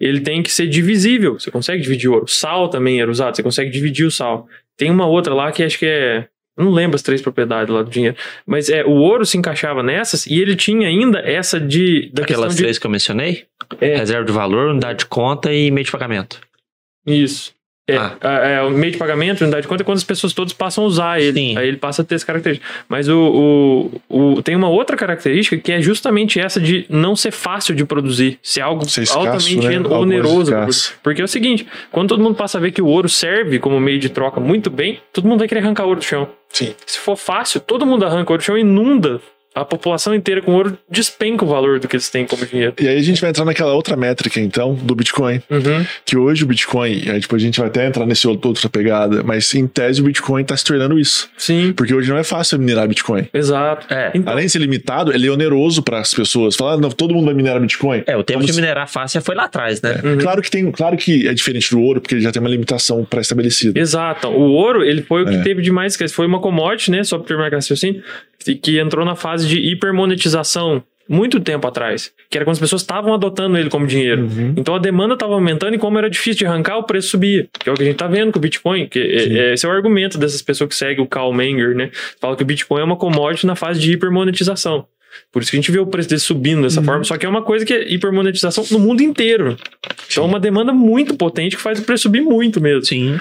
Ele 0.00 0.20
tem 0.20 0.42
que 0.42 0.50
ser 0.50 0.66
divisível. 0.66 1.38
Você 1.38 1.50
consegue 1.50 1.82
dividir 1.82 2.08
ouro. 2.08 2.26
Sal 2.26 2.68
também 2.68 3.00
era 3.00 3.10
usado, 3.10 3.36
você 3.36 3.42
consegue 3.42 3.70
dividir 3.70 4.06
o 4.06 4.10
sal. 4.10 4.48
Tem 4.76 4.90
uma 4.90 5.06
outra 5.06 5.34
lá 5.34 5.52
que 5.52 5.62
acho 5.62 5.78
que 5.78 5.86
é. 5.86 6.26
Não 6.56 6.70
lembro 6.70 6.96
as 6.96 7.02
três 7.02 7.22
propriedades 7.22 7.74
lá 7.74 7.82
do 7.82 7.90
dinheiro. 7.90 8.16
Mas 8.46 8.68
é, 8.68 8.84
o 8.84 8.90
ouro 8.92 9.24
se 9.24 9.38
encaixava 9.38 9.82
nessas 9.82 10.26
e 10.26 10.38
ele 10.38 10.54
tinha 10.54 10.86
ainda 10.88 11.18
essa 11.20 11.58
de. 11.60 12.10
Da 12.12 12.22
Aquelas 12.22 12.46
questão 12.46 12.56
de, 12.56 12.62
três 12.62 12.78
que 12.78 12.86
eu 12.86 12.90
mencionei: 12.90 13.44
É. 13.80 13.96
reserva 13.96 14.24
de 14.24 14.32
valor, 14.32 14.70
unidade 14.70 15.00
de 15.00 15.06
conta 15.06 15.52
e 15.52 15.70
meio 15.70 15.84
de 15.84 15.90
pagamento. 15.92 16.40
Isso. 17.06 17.54
É, 17.94 17.98
Ah. 17.98 18.16
a- 18.22 18.46
é, 18.48 18.62
o 18.62 18.70
meio 18.70 18.92
de 18.92 18.98
pagamento, 18.98 19.42
unidade 19.42 19.62
de 19.62 19.68
conta, 19.68 19.82
é 19.82 19.84
quando 19.84 19.98
as 19.98 20.04
pessoas 20.04 20.32
todas 20.32 20.52
passam 20.52 20.84
a 20.84 20.86
usar 20.86 21.20
ele. 21.20 21.32
Sim. 21.38 21.56
Aí 21.58 21.68
ele 21.68 21.76
passa 21.76 22.02
a 22.02 22.04
ter 22.04 22.14
essa 22.14 22.26
característica. 22.26 22.66
Mas 22.88 23.08
o, 23.08 23.90
o, 24.08 24.34
o- 24.36 24.42
tem 24.42 24.54
uma 24.56 24.68
outra 24.68 24.96
característica 24.96 25.56
que 25.56 25.72
é 25.72 25.80
justamente 25.80 26.40
essa 26.40 26.60
de 26.60 26.86
não 26.88 27.14
ser 27.16 27.30
fácil 27.30 27.74
de 27.74 27.84
produzir. 27.84 28.38
Ser 28.42 28.60
algo 28.60 28.88
Ser 28.88 29.02
escasso, 29.02 29.18
altamente 29.26 29.66
né? 29.68 29.76
Algo 29.76 29.94
oneroso. 29.96 30.52
produzir. 30.52 30.92
Porque 31.02 31.20
é 31.20 31.24
o 31.24 31.28
seguinte: 31.28 31.66
quando 31.90 32.08
todo 32.08 32.22
mundo 32.22 32.34
passa 32.34 32.58
a 32.58 32.60
ver 32.60 32.70
que 32.72 32.82
o 32.82 32.86
ouro 32.86 33.08
serve 33.08 33.58
como 33.58 33.78
meio 33.80 33.98
de 33.98 34.08
troca 34.08 34.40
muito 34.40 34.70
bem, 34.70 34.98
todo 35.12 35.26
mundo 35.28 35.38
vai 35.40 35.48
querer 35.48 35.60
arrancar 35.60 35.84
ouro 35.84 36.00
do 36.00 36.04
chão. 36.04 36.28
Sim. 36.48 36.74
Se 36.86 36.98
for 36.98 37.16
fácil, 37.16 37.60
todo 37.60 37.86
mundo 37.86 38.04
arranca 38.04 38.30
ouro 38.32 38.42
do 38.42 38.44
chão 38.44 38.56
e 38.56 38.60
inunda. 38.60 39.20
A 39.54 39.64
população 39.64 40.14
inteira 40.14 40.40
com 40.40 40.52
ouro 40.54 40.78
despenca 40.90 41.44
o 41.44 41.48
valor 41.48 41.78
do 41.78 41.86
que 41.88 41.96
eles 41.96 42.08
têm 42.08 42.24
como 42.26 42.44
dinheiro. 42.46 42.74
E 42.80 42.88
aí 42.88 42.96
a 42.98 43.02
gente 43.02 43.20
vai 43.20 43.30
entrar 43.30 43.44
naquela 43.44 43.74
outra 43.74 43.96
métrica, 43.96 44.40
então, 44.40 44.74
do 44.74 44.94
Bitcoin. 44.94 45.42
Uhum. 45.50 45.84
Que 46.04 46.16
hoje 46.16 46.44
o 46.44 46.46
Bitcoin, 46.46 47.08
aí 47.10 47.20
depois 47.20 47.42
a 47.42 47.44
gente 47.44 47.58
vai 47.60 47.68
até 47.68 47.86
entrar 47.86 48.06
nesse 48.06 48.26
outro, 48.26 48.48
outra 48.48 48.68
pegada, 48.68 49.22
mas 49.22 49.52
em 49.54 49.66
tese 49.66 50.00
o 50.00 50.04
Bitcoin 50.04 50.44
tá 50.44 50.56
se 50.56 50.64
tornando 50.64 50.98
isso. 50.98 51.28
Sim, 51.36 51.72
Porque 51.76 51.94
hoje 51.94 52.08
não 52.10 52.16
é 52.16 52.24
fácil 52.24 52.58
minerar 52.58 52.88
Bitcoin. 52.88 53.28
exato. 53.32 53.92
É. 53.92 54.10
Então, 54.14 54.32
Além 54.32 54.46
de 54.46 54.52
ser 54.52 54.58
limitado, 54.58 55.12
ele 55.12 55.26
é 55.26 55.30
oneroso 55.30 55.82
para 55.82 55.98
as 55.98 56.14
pessoas. 56.14 56.56
Falar, 56.56 56.72
ah, 56.74 56.76
não, 56.78 56.90
todo 56.90 57.12
mundo 57.14 57.26
vai 57.26 57.34
minerar 57.34 57.60
Bitcoin. 57.60 58.02
É, 58.06 58.16
o 58.16 58.22
tempo 58.24 58.40
Como 58.40 58.50
de 58.50 58.58
minerar 58.58 58.88
fácil 58.88 59.20
foi 59.20 59.34
lá 59.34 59.44
atrás, 59.44 59.82
né? 59.82 60.00
Uhum. 60.02 60.18
Claro 60.18 60.40
que 60.40 60.50
tem, 60.50 60.70
claro 60.70 60.96
que 60.96 61.28
é 61.28 61.34
diferente 61.34 61.70
do 61.70 61.80
ouro, 61.80 62.00
porque 62.00 62.14
ele 62.14 62.22
já 62.22 62.32
tem 62.32 62.40
uma 62.40 62.48
limitação 62.48 63.04
pré-estabelecida. 63.04 63.78
Exato. 63.78 64.28
O 64.28 64.52
ouro, 64.52 64.82
ele 64.82 65.02
foi 65.02 65.22
o 65.22 65.26
que 65.26 65.34
É. 65.34 65.42
teve 65.42 65.60
de 65.62 65.70
mais 65.70 65.92
escasso. 65.92 66.14
Foi 66.14 66.26
uma 66.26 66.40
commodity, 66.40 66.90
né? 66.90 67.04
Só 67.04 67.18
para 67.18 67.26
terminar 67.28 67.52
raciocínio, 67.52 68.02
que- 68.38 68.54
que 68.54 68.78
entrou 68.80 69.04
na 69.04 69.14
fase 69.14 69.41
de 69.48 69.58
hipermonetização 69.58 70.82
muito 71.08 71.40
tempo 71.40 71.66
atrás. 71.66 72.12
Que 72.30 72.38
era 72.38 72.44
quando 72.44 72.54
as 72.54 72.60
pessoas 72.60 72.82
estavam 72.82 73.12
adotando 73.12 73.58
ele 73.58 73.68
como 73.68 73.86
dinheiro. 73.86 74.22
Uhum. 74.22 74.54
Então 74.56 74.74
a 74.74 74.78
demanda 74.78 75.14
estava 75.14 75.34
aumentando 75.34 75.74
e 75.74 75.78
como 75.78 75.98
era 75.98 76.08
difícil 76.08 76.38
de 76.40 76.46
arrancar, 76.46 76.78
o 76.78 76.84
preço 76.84 77.08
subia. 77.08 77.48
Que 77.58 77.68
é 77.68 77.72
o 77.72 77.74
que 77.76 77.82
a 77.82 77.86
gente 77.86 77.96
tá 77.96 78.06
vendo 78.06 78.32
com 78.32 78.38
o 78.38 78.42
Bitcoin. 78.42 78.86
Que 78.86 78.98
é- 78.98 79.38
é- 79.50 79.52
esse 79.54 79.66
é 79.66 79.68
o 79.68 79.72
argumento 79.72 80.16
dessas 80.16 80.40
pessoas 80.40 80.68
que 80.70 80.76
seguem 80.76 81.04
o 81.04 81.06
Karl 81.06 81.32
Menger, 81.32 81.74
né? 81.74 81.90
Fala 82.20 82.36
que 82.36 82.42
o 82.42 82.46
Bitcoin 82.46 82.80
é 82.80 82.84
uma 82.84 82.96
commodity 82.96 83.46
na 83.46 83.54
fase 83.56 83.80
de 83.80 83.92
hipermonetização. 83.92 84.86
Por 85.30 85.42
isso 85.42 85.50
que 85.50 85.56
a 85.58 85.60
gente 85.60 85.70
vê 85.70 85.78
o 85.78 85.86
preço 85.86 86.08
dele 86.08 86.20
subindo 86.20 86.62
dessa 86.62 86.80
Uhum. 86.80 86.86
forma. 86.86 87.04
Só 87.04 87.18
que 87.18 87.26
é 87.26 87.28
uma 87.28 87.42
coisa 87.42 87.66
que 87.66 87.74
é 87.74 87.92
hipermonetização 87.92 88.64
no 88.70 88.78
mundo 88.78 89.02
inteiro. 89.02 89.56
Então 90.10 90.24
é 90.24 90.26
uma 90.26 90.40
demanda 90.40 90.72
muito 90.72 91.14
potente 91.16 91.56
que 91.56 91.60
faz 91.62 91.78
o 91.78 91.82
preço 91.82 92.04
subir 92.04 92.22
muito 92.22 92.58
mesmo. 92.62 92.84
Sim. 92.86 93.20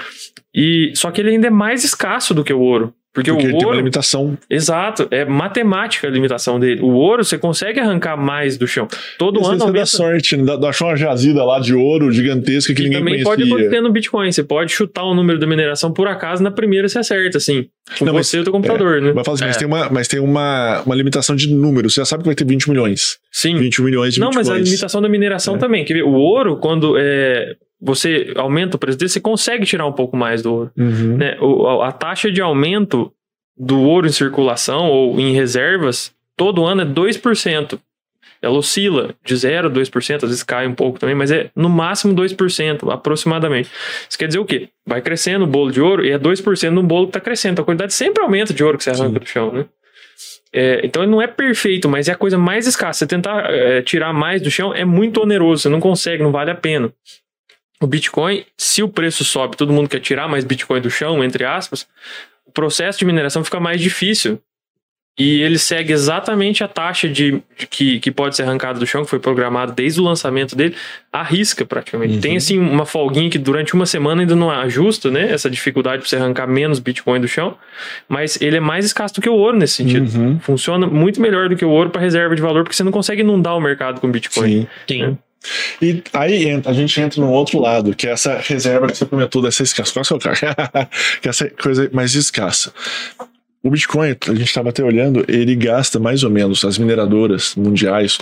E 0.56 0.92
só 0.96 1.12
que 1.12 1.20
ele 1.20 1.32
ainda 1.32 1.48
é 1.48 1.50
mais 1.50 1.84
escasso 1.84 2.34
do 2.34 2.44
que 2.46 2.54
o 2.54 2.60
ouro. 2.60 2.94
Porque, 3.14 3.30
Porque 3.30 3.46
o 3.46 3.50
ele 3.50 3.52
tem 3.52 3.60
uma 3.60 3.68
ouro, 3.68 3.78
limitação. 3.78 4.38
exato, 4.50 5.06
é 5.12 5.26
matemática 5.26 6.08
a 6.08 6.10
limitação 6.10 6.58
dele. 6.58 6.82
O 6.82 6.92
ouro 6.94 7.26
você 7.26 7.38
consegue 7.38 7.78
arrancar 7.80 8.16
mais 8.16 8.58
do 8.58 8.66
chão. 8.66 8.88
Todo 9.18 9.40
ano 9.40 9.48
vezes 9.50 9.58
você 9.58 9.58
dá 9.60 9.66
aumenta. 9.66 9.86
sorte, 9.86 10.38
né? 10.38 10.54
Achou 10.68 10.88
uma 10.88 10.96
jazida 10.96 11.44
lá 11.44 11.60
de 11.60 11.74
ouro 11.76 12.10
gigantesca 12.12 12.74
que 12.74 12.82
E 12.82 12.86
ninguém 12.86 13.00
também 13.00 13.24
pode 13.24 13.42
conhecia. 13.42 13.56
acontecer 13.56 13.82
no 13.82 13.92
Bitcoin. 13.92 14.32
Você 14.32 14.44
pode 14.44 14.72
chutar 14.72 15.04
o 15.04 15.14
número 15.14 15.38
da 15.40 15.46
mineração 15.46 15.92
por 15.92 16.08
acaso 16.08 16.42
na 16.42 16.52
primeira 16.52 16.88
você 16.88 17.00
acerta, 17.00 17.38
assim. 17.38 17.66
Com 18.00 18.06
Não, 18.06 18.14
mas- 18.14 18.28
você 18.28 18.38
e 18.38 18.40
o 18.40 18.44
teu 18.44 18.54
computador, 18.54 19.02
né? 19.02 19.12
Mas, 19.14 19.28
assim, 19.28 19.44
mas 19.46 19.56
É. 19.56 19.60
tem, 19.60 19.68
uma, 19.68 19.90
mas 19.90 20.08
tem 20.08 20.20
uma, 20.22 20.82
uma 20.86 20.96
limitação 20.96 21.36
de 21.36 21.54
número. 21.54 21.90
Você 21.90 22.00
já 22.00 22.06
sabe 22.06 22.24
que 22.24 22.30
vai 22.30 22.36
ter 22.36 22.46
20 22.46 22.70
milhões. 22.70 23.18
Sim. 23.30 23.58
21 23.58 23.84
milhões 23.84 24.14
de 24.14 24.22
Não, 24.22 24.28
mas 24.30 24.48
a 24.48 24.54
bitcoins. 24.54 24.70
limitação 24.70 25.02
da 25.02 25.10
mineração 25.10 25.56
É. 25.56 25.58
também. 25.58 25.84
Quer 25.84 25.96
ver? 25.96 26.04
O 26.04 26.14
ouro, 26.14 26.56
quando 26.58 26.96
é, 26.98 27.56
você 27.82 28.32
aumenta 28.36 28.76
o 28.76 28.80
preço 28.80 28.98
dele, 28.98 29.10
você 29.10 29.20
consegue 29.20 29.66
tirar 29.66 29.86
um 29.88 29.92
pouco 29.92 30.16
mais 30.16 30.42
do 30.42 30.54
ouro. 30.54 30.72
Uhum. 30.78 31.18
né, 31.18 31.38
o- 31.42 31.82
a, 31.82 31.92
taxa 31.92 32.32
de 32.32 32.42
aumento 32.42 33.12
do 33.58 33.80
ouro 33.82 34.08
em 34.08 34.12
circulação 34.12 34.90
ou 34.90 35.20
em 35.20 35.34
reservas 35.34 36.14
todo 36.38 36.66
ano 36.66 36.82
é 36.82 36.86
2%. 36.86 37.80
Ela 38.42 38.58
oscila 38.58 39.14
de 39.24 39.36
0 39.36 39.68
a 39.68 39.70
2%, 39.72 40.24
às 40.24 40.30
vezes 40.30 40.42
cai 40.44 40.66
um 40.66 40.74
pouco 40.74 40.98
também, 41.00 41.14
mas 41.14 41.30
é 41.32 41.52
no 41.56 41.70
máximo 41.70 42.14
2%, 42.16 42.92
aproximadamente. 42.92 43.70
Isso 44.10 44.18
quer 44.18 44.26
dizer 44.28 44.40
o 44.40 44.46
quê? 44.46 44.70
Vai 44.86 45.00
crescendo 45.02 45.46
o 45.46 45.48
bolo 45.48 45.72
de 45.72 45.80
ouro 45.80 46.04
e 46.04 46.10
é 46.12 46.18
2% 46.18 46.72
no 46.72 46.82
bolo 46.82 47.06
que 47.06 47.10
está 47.10 47.20
crescendo. 47.20 47.54
Então 47.54 47.64
a 47.64 47.66
quantidade 47.68 47.94
sempre 47.94 48.24
aumenta 48.24 48.52
de 48.54 48.64
ouro 48.64 48.78
que 48.80 48.84
você 48.84 48.90
arranca 48.90 49.20
Sim. 49.20 49.20
do 49.20 49.28
chão, 49.28 49.52
né? 49.54 49.66
É, 50.54 50.82
então 50.84 51.06
não 51.06 51.22
é 51.22 51.28
perfeito, 51.28 51.88
mas 51.88 52.10
é 52.10 52.14
a 52.14 52.16
coisa 52.16 52.38
mais 52.38 52.66
escassa. 52.68 53.00
Você 53.00 53.08
tentar 53.08 53.46
é, 53.54 53.82
tirar 53.84 54.12
mais 54.12 54.42
do 54.42 54.50
chão 54.52 54.74
é 54.74 54.84
muito 54.84 55.22
oneroso, 55.22 55.62
você 55.64 55.70
não 55.70 55.80
consegue, 55.80 56.24
não 56.24 56.32
vale 56.32 56.50
a 56.52 56.56
pena. 56.56 56.92
O 57.82 57.88
Bitcoin, 57.88 58.46
se 58.56 58.84
o 58.84 58.88
preço 58.88 59.26
sobe, 59.26 59.58
todo 59.58 59.74
mundo 59.74 59.90
quer 59.90 60.00
tirar 60.00 60.28
mais 60.28 60.46
Bitcoin 60.46 60.80
do 60.80 60.90
chão, 60.92 61.24
entre 61.24 61.44
aspas, 61.44 61.88
o 62.46 62.52
processo 62.52 63.00
de 63.00 63.06
mineração 63.06 63.44
fica 63.44 63.60
mais 63.60 63.82
difícil. 63.82 64.40
E 65.20 65.42
ele 65.42 65.60
segue 65.60 65.92
exatamente 65.92 66.64
a 66.64 66.68
taxa 66.70 67.08
de, 67.08 67.44
de 67.58 67.68
que, 67.68 68.00
que 68.00 68.10
pode 68.10 68.36
ser 68.36 68.44
arrancada 68.44 68.80
do 68.80 68.88
chão, 68.88 69.04
que 69.04 69.10
foi 69.10 69.20
programado 69.20 69.74
desde 69.74 70.00
o 70.00 70.04
lançamento 70.04 70.56
dele, 70.56 70.74
a 71.12 71.22
risca 71.22 71.66
praticamente. 71.66 72.16
Uhum. 72.16 72.22
Tem 72.22 72.38
assim 72.38 72.58
uma 72.58 72.86
folguinha 72.86 73.30
que 73.30 73.38
durante 73.38 73.74
uma 73.74 73.86
semana 73.86 74.22
ainda 74.22 74.36
não 74.36 74.50
ajusta, 74.50 75.12
né? 75.12 75.30
Essa 75.30 75.50
dificuldade 75.50 76.00
para 76.02 76.10
você 76.10 76.16
arrancar 76.16 76.48
menos 76.48 76.80
Bitcoin 76.80 77.20
do 77.20 77.28
chão, 77.28 77.58
mas 78.08 78.42
ele 78.42 78.56
é 78.56 78.60
mais 78.60 78.86
escasso 78.86 79.16
do 79.16 79.22
que 79.22 79.30
o 79.30 79.36
ouro 79.36 79.58
nesse 79.58 79.74
sentido. 79.74 80.10
Uhum. 80.18 80.40
Funciona 80.40 80.88
muito 80.88 81.22
melhor 81.22 81.50
do 81.50 81.58
que 81.58 81.66
o 81.66 81.70
ouro 81.70 81.90
para 81.90 82.02
reserva 82.02 82.34
de 82.34 82.42
valor, 82.42 82.64
porque 82.64 82.76
você 82.76 82.84
não 82.84 82.92
consegue 82.92 83.22
inundar 83.22 83.56
o 83.58 83.60
mercado 83.60 84.00
com 84.00 84.10
Bitcoin. 84.10 84.62
Sim. 84.62 84.68
Sim. 84.88 85.18
E 85.82 86.04
aí 86.14 86.62
a 86.66 86.74
gente 86.74 87.00
entra 87.02 87.22
no 87.22 87.32
outro 87.32 87.60
lado, 87.60 87.96
que 87.96 88.08
é 88.08 88.12
essa 88.12 88.38
reserva 88.38 88.88
que 88.88 88.98
você 88.98 89.06
comentou 89.06 89.42
dessa 89.42 89.64
escassa. 89.64 89.92
Qual 89.94 90.06
que 90.06 90.14
é 90.14 90.16
o 90.16 90.20
cara? 90.20 90.90
que 91.22 91.28
é 91.28 91.30
essa 91.30 91.50
coisa 91.50 91.90
mais 91.92 92.14
escassa. 92.14 92.74
O 93.64 93.70
Bitcoin, 93.70 94.16
a 94.28 94.34
gente 94.34 94.44
estava 94.44 94.70
até 94.70 94.84
olhando, 94.84 95.24
ele 95.28 95.56
gasta 95.56 96.00
mais 96.00 96.24
ou 96.24 96.32
menos, 96.32 96.66
as 96.66 96.78
mineradoras 96.80 97.54
mundiais, 97.56 98.18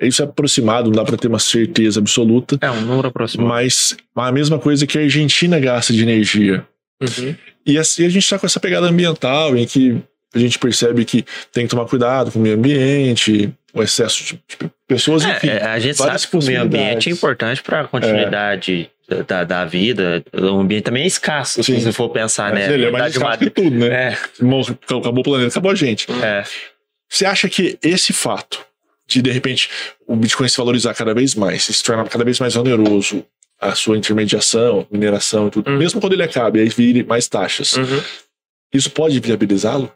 isso 0.00 0.22
é 0.22 0.24
aproximado, 0.24 0.90
não 0.90 0.96
dá 0.96 1.04
para 1.04 1.16
ter 1.16 1.26
uma 1.26 1.38
certeza 1.38 1.98
absoluta, 1.98 2.58
É 2.60 2.70
um 2.70 2.82
número 2.82 3.08
aproximado. 3.08 3.48
mas 3.48 3.96
a 4.14 4.30
mesma 4.30 4.58
coisa 4.58 4.86
que 4.86 4.98
a 4.98 5.00
Argentina 5.00 5.58
gasta 5.58 5.92
de 5.92 6.02
energia. 6.02 6.64
Uhum. 7.00 7.34
E 7.66 7.78
assim 7.78 8.04
a 8.04 8.08
gente 8.08 8.22
está 8.22 8.38
com 8.38 8.46
essa 8.46 8.60
pegada 8.60 8.86
ambiental 8.86 9.56
em 9.56 9.66
que 9.66 10.00
a 10.34 10.38
gente 10.38 10.58
percebe 10.58 11.04
que 11.04 11.24
tem 11.52 11.64
que 11.64 11.70
tomar 11.70 11.86
cuidado 11.86 12.30
com 12.30 12.38
o 12.38 12.42
meio 12.42 12.56
ambiente, 12.56 13.52
o 13.76 13.82
excesso 13.82 14.24
de, 14.24 14.32
de 14.34 14.70
pessoas, 14.88 15.24
enfim. 15.24 15.48
É, 15.48 15.62
a 15.64 15.78
gente 15.78 15.96
sabe 15.98 16.26
que 16.26 16.36
o 16.36 16.42
meio 16.42 16.62
ambiente 16.62 17.08
é 17.08 17.12
importante 17.12 17.62
para 17.62 17.82
a 17.82 17.84
continuidade 17.88 18.90
da, 19.28 19.44
da 19.44 19.64
vida. 19.64 20.24
O 20.32 20.60
ambiente 20.60 20.84
também 20.84 21.02
é 21.04 21.06
escasso, 21.06 21.62
Sim. 21.62 21.74
se 21.76 21.80
você 21.84 21.92
for 21.92 22.08
pensar, 22.08 22.52
né? 22.52 22.72
Ele 22.72 22.86
é 22.86 22.90
mais 22.90 23.12
escasso 23.14 23.38
que 23.38 23.50
tudo, 23.50 23.70
né? 23.70 23.86
É, 23.88 24.18
Acabou 24.98 25.20
o 25.20 25.22
planeta, 25.22 25.48
acabou 25.50 25.70
a 25.70 25.74
gente. 25.74 26.06
é. 26.22 26.42
Você 27.08 27.24
acha 27.24 27.48
que 27.48 27.78
esse 27.82 28.12
fato 28.12 28.64
de, 29.06 29.22
de 29.22 29.30
repente, 29.30 29.70
o 30.08 30.16
Bitcoin 30.16 30.48
se 30.48 30.56
valorizar 30.56 30.92
cada 30.94 31.14
vez 31.14 31.36
mais, 31.36 31.62
se 31.64 31.84
tornar 31.84 32.08
cada 32.08 32.24
vez 32.24 32.40
mais 32.40 32.56
oneroso, 32.56 33.24
a 33.60 33.74
sua 33.76 33.96
intermediação, 33.96 34.84
mineração 34.90 35.46
e 35.46 35.50
tudo, 35.50 35.70
Uhum. 35.70 35.76
mesmo 35.78 36.00
quando 36.00 36.14
ele 36.14 36.24
acabe, 36.24 36.58
aí 36.60 36.68
vire 36.68 37.04
mais 37.04 37.28
taxas, 37.28 37.74
Uhum. 37.74 38.02
isso 38.74 38.90
pode 38.90 39.20
viabilizá-lo? 39.20 39.90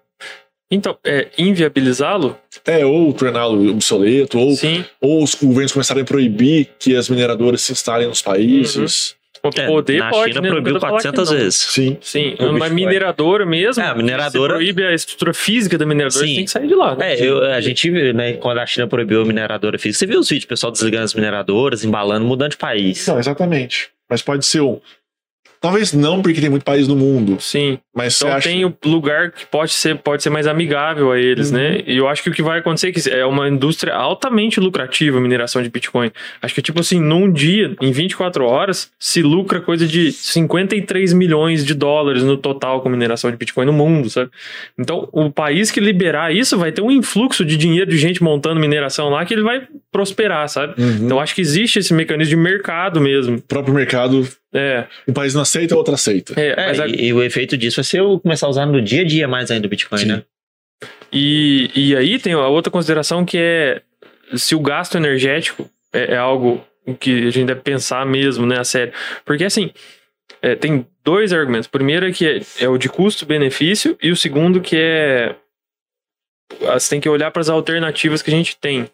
Então, 0.70 0.96
é, 1.04 1.28
inviabilizá-lo? 1.36 2.36
É, 2.64 2.84
ou 2.86 3.12
torná-lo 3.12 3.70
obsoleto, 3.70 4.38
ou, 4.38 4.52
Sim. 4.52 4.84
ou 5.00 5.22
os 5.22 5.34
governos 5.34 5.72
começarem 5.72 6.02
a 6.02 6.06
proibir 6.06 6.68
que 6.78 6.94
as 6.96 7.08
mineradoras 7.08 7.60
se 7.62 7.72
instalem 7.72 8.06
nos 8.06 8.22
países. 8.22 9.16
O 9.42 9.48
É, 9.58 9.66
poder 9.66 9.98
na 9.98 10.10
pode, 10.10 10.32
China 10.34 10.42
né? 10.42 10.48
Proibiu 10.50 10.72
quero 10.74 10.80
falar 10.80 10.98
que 10.98 11.02
400 11.08 11.30
não. 11.30 11.38
vezes. 11.38 11.58
Sim. 11.58 11.96
Sim, 12.02 12.34
mineradora 12.72 13.46
mesmo. 13.46 13.82
É, 13.82 13.86
a 13.86 13.94
mineradora- 13.94 14.54
proíbe 14.54 14.84
a 14.84 14.92
estrutura 14.92 15.32
física 15.32 15.78
da 15.78 15.86
mineradora, 15.86 16.26
Sim. 16.26 16.34
tem 16.36 16.44
que 16.44 16.50
sair 16.50 16.68
de 16.68 16.74
lá. 16.74 16.94
né? 16.94 17.14
É, 17.14 17.24
eu- 17.26 17.42
a 17.42 17.58
gente, 17.60 17.90
viu, 17.90 18.12
né, 18.12 18.34
quando 18.34 18.58
a 18.58 18.66
China 18.66 18.86
proibiu 18.86 19.22
a 19.22 19.24
mineradora 19.24 19.78
física, 19.78 20.00
você 20.00 20.06
viu 20.06 20.20
os 20.20 20.28
vídeos, 20.28 20.44
o 20.44 20.48
pessoal 20.48 20.70
desligando 20.70 21.04
as 21.04 21.14
mineradoras, 21.14 21.82
embalando, 21.84 22.26
mudando 22.26 22.50
de 22.50 22.58
país. 22.58 23.06
Não, 23.06 23.18
exatamente. 23.18 23.88
Mas 24.10 24.20
pode 24.20 24.44
ser 24.44 24.60
um. 24.60 24.78
Talvez 25.60 25.92
não, 25.92 26.22
porque 26.22 26.40
tem 26.40 26.48
muito 26.48 26.64
país 26.64 26.88
no 26.88 26.96
mundo. 26.96 27.36
Sim. 27.40 27.78
Mas 27.94 28.16
Então 28.20 28.32
acha. 28.34 28.48
tem 28.48 28.64
o 28.64 28.74
lugar 28.86 29.30
que 29.30 29.44
pode 29.46 29.72
ser, 29.72 29.96
pode 29.98 30.22
ser 30.22 30.30
mais 30.30 30.46
amigável 30.46 31.12
a 31.12 31.18
eles, 31.18 31.50
Uhum. 31.50 31.58
né? 31.58 31.82
E 31.86 31.96
eu 31.98 32.08
acho 32.08 32.22
que 32.22 32.30
o 32.30 32.32
que 32.32 32.42
vai 32.42 32.60
acontecer 32.60 32.88
é 32.88 32.92
que 32.92 33.10
é 33.10 33.26
uma 33.26 33.46
indústria 33.48 33.94
altamente 33.94 34.58
lucrativa 34.58 35.18
a 35.18 35.20
mineração 35.20 35.62
de 35.62 35.68
Bitcoin. 35.68 36.10
Acho 36.40 36.54
que, 36.54 36.62
tipo 36.62 36.80
assim, 36.80 36.98
num 36.98 37.30
dia, 37.30 37.74
em 37.80 37.92
24 37.92 38.44
horas, 38.46 38.90
se 38.98 39.20
lucra 39.22 39.60
coisa 39.60 39.86
de 39.86 40.12
53 40.12 41.12
milhões 41.12 41.64
de 41.64 41.74
dólares 41.74 42.22
no 42.22 42.36
total 42.36 42.80
com 42.80 42.88
mineração 42.88 43.30
de 43.30 43.36
Bitcoin 43.36 43.66
no 43.66 43.72
mundo, 43.72 44.08
sabe? 44.08 44.30
Então, 44.78 45.08
o 45.12 45.30
país 45.30 45.70
que 45.70 45.80
liberar 45.80 46.34
isso 46.34 46.56
vai 46.56 46.72
ter 46.72 46.80
um 46.80 46.90
influxo 46.90 47.44
de 47.44 47.56
dinheiro 47.56 47.90
de 47.90 47.98
gente 47.98 48.22
montando 48.22 48.58
mineração 48.60 49.10
lá 49.10 49.24
que 49.26 49.34
ele 49.34 49.42
vai 49.42 49.66
prosperar, 49.92 50.48
sabe? 50.48 50.80
Uhum. 50.80 51.04
Então, 51.04 51.20
acho 51.20 51.34
que 51.34 51.40
existe 51.40 51.78
esse 51.78 51.92
mecanismo 51.92 52.30
de 52.30 52.36
mercado 52.36 53.00
mesmo. 53.00 53.36
o 53.36 53.42
próprio 53.42 53.74
mercado, 53.74 54.26
É, 54.52 54.86
um 55.06 55.12
país 55.12 55.32
não 55.34 55.42
aceita, 55.42 55.74
o 55.74 55.78
outro 55.78 55.94
aceita. 55.94 56.34
é, 56.40 56.48
É, 56.56 56.80
a- 56.82 56.86
e, 56.88 57.06
e 57.06 57.12
o 57.12 57.22
efeito 57.22 57.56
disso 57.56 57.76
vai 57.76 57.84
ser 57.84 58.00
eu 58.00 58.18
começar 58.18 58.46
a 58.46 58.50
usar 58.50 58.66
no 58.66 58.82
dia 58.82 59.02
a 59.02 59.04
dia 59.04 59.28
mais 59.28 59.50
ainda 59.50 59.66
o 59.66 59.70
Bitcoin, 59.70 59.98
Sim. 60.00 60.06
né? 60.06 60.22
E, 61.12 61.70
e 61.74 61.96
aí 61.96 62.18
tem 62.18 62.32
a 62.32 62.48
outra 62.48 62.70
consideração 62.70 63.24
que 63.24 63.36
é 63.38 63.82
se 64.36 64.54
o 64.54 64.60
gasto 64.60 64.96
energético 64.96 65.68
é, 65.92 66.14
é 66.14 66.16
algo 66.16 66.64
que 66.98 67.26
a 67.28 67.30
gente 67.30 67.46
deve 67.46 67.60
pensar 67.60 68.04
mesmo, 68.06 68.46
né, 68.46 68.58
a 68.58 68.64
sério. 68.64 68.92
Porque 69.24 69.44
assim, 69.44 69.70
é, 70.42 70.54
tem 70.54 70.86
dois 71.04 71.32
argumentos. 71.32 71.66
O 71.66 71.70
primeiro 71.70 72.08
é 72.08 72.12
que 72.12 72.26
é, 72.26 72.40
é 72.64 72.68
o 72.68 72.78
de 72.78 72.88
custo-benefício 72.88 73.96
e 74.02 74.10
o 74.10 74.16
segundo 74.16 74.60
que 74.60 74.76
é 74.76 75.34
você 76.60 76.90
tem 76.90 77.00
que 77.00 77.08
olhar 77.08 77.30
para 77.30 77.40
as 77.42 77.48
alternativas 77.48 78.22
que 78.22 78.30
a 78.30 78.34
gente 78.34 78.56
tem. 78.56 78.88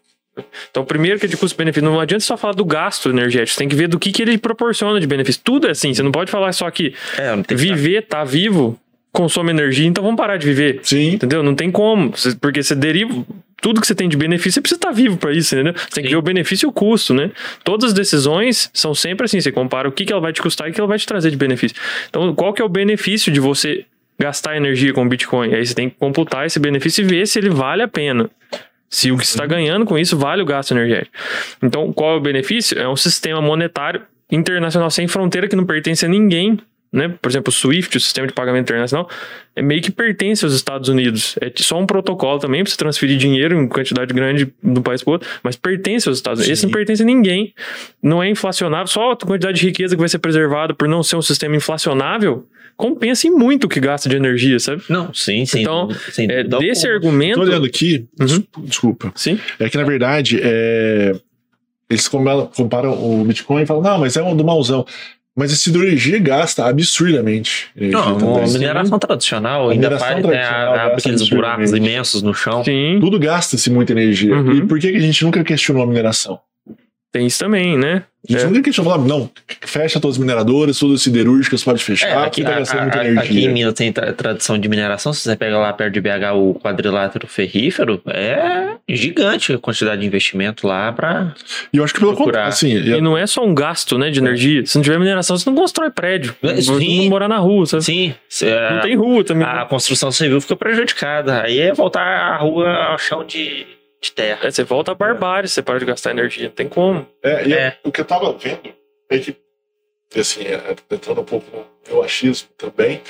Então, 0.70 0.82
o 0.82 0.86
primeiro 0.86 1.18
que 1.18 1.26
é 1.26 1.28
de 1.28 1.36
custo-benefício, 1.36 1.88
não 1.88 1.98
adianta 1.98 2.24
só 2.24 2.36
falar 2.36 2.54
do 2.54 2.64
gasto 2.64 3.08
energético, 3.08 3.54
você 3.54 3.58
tem 3.58 3.68
que 3.68 3.76
ver 3.76 3.88
do 3.88 3.98
que, 3.98 4.12
que 4.12 4.22
ele 4.22 4.36
proporciona 4.36 5.00
de 5.00 5.06
benefício. 5.06 5.40
Tudo 5.42 5.66
é 5.66 5.70
assim, 5.70 5.94
você 5.94 6.02
não 6.02 6.12
pode 6.12 6.30
falar 6.30 6.52
só 6.52 6.70
que 6.70 6.94
É, 7.18 7.42
que 7.42 7.54
viver, 7.54 8.02
tá 8.02 8.22
vivo, 8.24 8.78
consome 9.12 9.50
energia, 9.50 9.86
então 9.86 10.04
vamos 10.04 10.18
parar 10.18 10.36
de 10.36 10.46
viver. 10.46 10.80
Sim. 10.82 11.14
Entendeu? 11.14 11.42
Não 11.42 11.54
tem 11.54 11.70
como. 11.70 12.12
Porque 12.40 12.62
você 12.62 12.74
deriva. 12.74 13.24
Tudo 13.62 13.80
que 13.80 13.86
você 13.86 13.94
tem 13.94 14.06
de 14.06 14.18
benefício, 14.18 14.52
você 14.52 14.60
precisa 14.60 14.78
estar 14.78 14.90
vivo 14.90 15.16
para 15.16 15.32
isso, 15.32 15.54
entendeu? 15.54 15.72
Você 15.74 15.86
tem 15.86 16.02
que 16.04 16.08
Sim. 16.10 16.14
ver 16.14 16.18
o 16.18 16.22
benefício 16.22 16.66
e 16.66 16.68
o 16.68 16.72
custo, 16.72 17.14
né? 17.14 17.30
Todas 17.64 17.88
as 17.88 17.94
decisões 17.94 18.70
são 18.74 18.94
sempre 18.94 19.24
assim. 19.24 19.40
Você 19.40 19.50
compara 19.50 19.88
o 19.88 19.92
que, 19.92 20.04
que 20.04 20.12
ela 20.12 20.20
vai 20.20 20.32
te 20.34 20.42
custar 20.42 20.68
e 20.68 20.70
o 20.70 20.74
que 20.74 20.80
ela 20.80 20.86
vai 20.86 20.98
te 20.98 21.06
trazer 21.06 21.30
de 21.30 21.36
benefício. 21.38 21.74
Então, 22.10 22.34
qual 22.34 22.52
que 22.52 22.60
é 22.60 22.64
o 22.64 22.68
benefício 22.68 23.32
de 23.32 23.40
você 23.40 23.86
gastar 24.18 24.58
energia 24.58 24.92
com 24.92 25.08
Bitcoin? 25.08 25.54
Aí 25.54 25.64
você 25.64 25.74
tem 25.74 25.88
que 25.88 25.96
computar 25.98 26.44
esse 26.44 26.60
benefício 26.60 27.02
e 27.02 27.04
ver 27.06 27.26
se 27.26 27.38
ele 27.38 27.48
vale 27.48 27.82
a 27.82 27.88
pena. 27.88 28.28
Se 28.88 29.10
o 29.10 29.16
que 29.16 29.24
está 29.24 29.46
ganhando 29.46 29.84
com 29.84 29.98
isso 29.98 30.16
vale 30.16 30.42
o 30.42 30.46
gasto 30.46 30.72
energético. 30.72 31.16
Então, 31.62 31.92
qual 31.92 32.14
é 32.14 32.16
o 32.16 32.20
benefício? 32.20 32.78
É 32.78 32.88
um 32.88 32.96
sistema 32.96 33.40
monetário 33.40 34.02
internacional 34.30 34.90
sem 34.90 35.08
fronteira 35.08 35.48
que 35.48 35.56
não 35.56 35.64
pertence 35.64 36.04
a 36.04 36.08
ninguém. 36.08 36.58
Né? 36.92 37.14
Por 37.20 37.28
exemplo, 37.30 37.50
o 37.50 37.52
SWIFT, 37.52 37.96
o 37.96 38.00
sistema 38.00 38.26
de 38.26 38.32
pagamento 38.32 38.64
internacional, 38.64 39.08
é 39.54 39.60
meio 39.60 39.82
que 39.82 39.90
pertence 39.90 40.44
aos 40.44 40.54
Estados 40.54 40.88
Unidos. 40.88 41.36
É 41.40 41.52
só 41.56 41.78
um 41.78 41.84
protocolo 41.86 42.38
também 42.38 42.62
para 42.62 42.70
você 42.70 42.76
transferir 42.76 43.18
dinheiro 43.18 43.60
em 43.60 43.68
quantidade 43.68 44.14
grande 44.14 44.46
de 44.46 44.78
um 44.78 44.82
país 44.82 45.02
para 45.02 45.12
outro, 45.14 45.28
mas 45.42 45.56
pertence 45.56 46.08
aos 46.08 46.16
Estados 46.18 46.40
Unidos. 46.40 46.58
Esse 46.58 46.64
não 46.66 46.72
pertence 46.72 47.02
a 47.02 47.04
ninguém. 47.04 47.52
Não 48.02 48.22
é 48.22 48.30
inflacionável, 48.30 48.86
só 48.86 49.10
a 49.12 49.16
quantidade 49.16 49.58
de 49.60 49.66
riqueza 49.66 49.94
que 49.94 50.00
vai 50.00 50.08
ser 50.08 50.18
preservada 50.20 50.72
por 50.74 50.88
não 50.88 51.02
ser 51.02 51.16
um 51.16 51.22
sistema 51.22 51.56
inflacionável 51.56 52.46
compensa 52.76 53.26
em 53.26 53.30
muito 53.30 53.64
o 53.64 53.68
que 53.68 53.80
gasta 53.80 54.08
de 54.08 54.16
energia, 54.16 54.58
sabe? 54.60 54.82
Não, 54.88 55.12
sim, 55.12 55.44
sim. 55.46 55.62
Então, 55.62 55.88
sem 56.12 56.30
É, 56.30 56.44
desse 56.44 56.86
alguma. 56.86 56.94
argumento. 57.10 57.34
Tô 57.36 57.40
olhando 57.42 57.66
aqui, 57.66 58.06
Uhum. 58.20 58.26
des- 58.26 58.42
desculpa. 58.58 59.12
Sim. 59.16 59.38
É 59.58 59.68
que 59.70 59.76
na 59.78 59.84
verdade, 59.84 60.38
é, 60.42 61.14
eles 61.88 62.06
comparam, 62.06 62.46
comparam 62.54 62.92
o 62.92 63.24
Bitcoin 63.24 63.62
e 63.62 63.66
falam, 63.66 63.82
não, 63.82 63.98
mas 63.98 64.16
é 64.16 64.22
um 64.22 64.36
do 64.36 64.44
mauzão. 64.44 64.84
Mas 65.36 65.52
a 65.52 65.56
siderurgia 65.56 66.18
gasta 66.18 66.64
absurdamente. 66.64 67.68
energia 67.76 67.92
Não, 67.92 68.42
a 68.42 68.46
mineração 68.48 68.98
tradicional 68.98 69.68
A 69.68 69.72
ainda 69.72 69.90
mineração 69.90 70.08
faz 70.08 70.16
né, 70.16 70.22
tradicional 70.22 70.74
abre 70.74 70.94
gasta 70.94 70.96
aqueles 70.98 71.28
buracos 71.28 71.72
imensos 71.72 72.22
no 72.22 72.32
chão. 72.32 72.64
Sim, 72.64 72.96
Tudo 72.98 73.18
gasta-se 73.18 73.68
muita 73.68 73.92
energia. 73.92 74.34
Uhum. 74.34 74.52
E 74.52 74.66
por 74.66 74.78
que, 74.78 74.90
que 74.90 74.96
a 74.96 75.00
gente 75.00 75.22
nunca 75.22 75.44
questionou 75.44 75.82
a 75.82 75.86
mineração? 75.86 76.40
Tem 77.16 77.26
isso 77.26 77.38
também, 77.38 77.78
né? 77.78 78.02
A 78.28 78.32
gente 78.32 78.42
É. 78.42 78.46
nunca 78.48 78.62
questionou, 78.62 78.90
falava, 78.92 79.08
não, 79.08 79.30
fecha 79.60 80.00
todas 80.00 80.16
as 80.16 80.18
mineradoras, 80.18 80.76
todas 80.80 80.96
as 80.96 81.02
siderúrgicas, 81.02 81.62
pode 81.62 81.82
fechar, 81.84 82.08
É, 82.08 82.26
aqui, 82.26 82.42
tá 82.42 82.56
a- 82.56 82.58
gastando 82.58 82.80
a- 82.80 82.82
muita 82.82 82.98
a- 82.98 83.04
energia. 83.06 83.22
aqui 83.22 83.44
em 83.44 83.52
Minas 83.52 83.72
tem 83.74 83.92
tra- 83.92 84.12
tradição 84.12 84.58
de 84.58 84.68
mineração. 84.68 85.12
Se 85.12 85.20
você 85.20 85.36
pega 85.36 85.56
lá 85.56 85.72
perto 85.72 85.92
de 85.94 86.00
BH 86.00 86.32
o 86.34 86.54
quadrilátero 86.54 87.28
ferrífero, 87.28 88.02
é 88.08 88.70
gigante 88.88 89.52
a 89.52 89.58
quantidade 89.58 90.00
de 90.00 90.06
investimento 90.08 90.66
lá 90.66 90.92
pra. 90.92 91.34
E 91.72 91.76
eu 91.76 91.84
acho 91.84 91.94
que 91.94 92.00
pelo 92.00 92.14
contrário, 92.16 92.48
assim, 92.48 92.72
E 92.76 92.90
eu- 92.90 93.00
não 93.00 93.16
é 93.16 93.28
só 93.28 93.44
um 93.44 93.54
gasto, 93.54 93.96
né, 93.96 94.10
de 94.10 94.18
energia. 94.18 94.66
Se 94.66 94.74
não 94.76 94.82
tiver 94.82 94.98
mineração, 94.98 95.38
você 95.38 95.48
não 95.48 95.56
constrói 95.56 95.90
prédio. 95.90 96.34
É, 96.42 96.56
Você 96.56 96.72
não 96.72 97.08
morar 97.08 97.28
na 97.28 97.38
rua, 97.38 97.64
sabe? 97.64 97.84
Sim, 97.84 98.12
se- 98.28 98.46
Não 98.72 98.80
tem 98.80 98.96
rua 98.96 99.22
também. 99.22 99.46
a 99.46 99.64
construção 99.66 100.10
civil 100.10 100.40
fica 100.40 100.56
prejudicada. 100.56 101.42
Aí 101.42 101.60
é 101.60 101.72
voltar 101.72 102.02
a 102.02 102.36
rua 102.38 102.68
ao 102.90 102.98
chão 102.98 103.24
de, 103.24 103.64
de 104.00 104.12
terra. 104.12 104.46
É, 104.46 104.50
você 104.50 104.62
volta 104.64 104.92
a 104.92 104.94
barbárie, 104.94 105.48
você 105.48 105.62
para 105.62 105.78
de 105.78 105.84
gastar 105.84 106.10
energia. 106.10 106.44
Não 106.48 106.54
tem 106.54 106.68
como. 106.68 107.06
É, 107.22 107.46
e 107.48 107.52
É. 107.54 107.78
o 107.84 107.90
que 107.92 108.00
eu 108.00 108.04
tava 108.04 108.32
vendo 108.36 108.74
é 109.10 109.18
que, 109.18 109.36
assim, 110.16 110.42
é, 110.44 110.74
entrando 110.90 111.20
um 111.20 111.24
pouco 111.24 111.46
no 111.56 111.66
meu 111.88 112.02
achismo 112.02 112.48
também, 112.56 113.00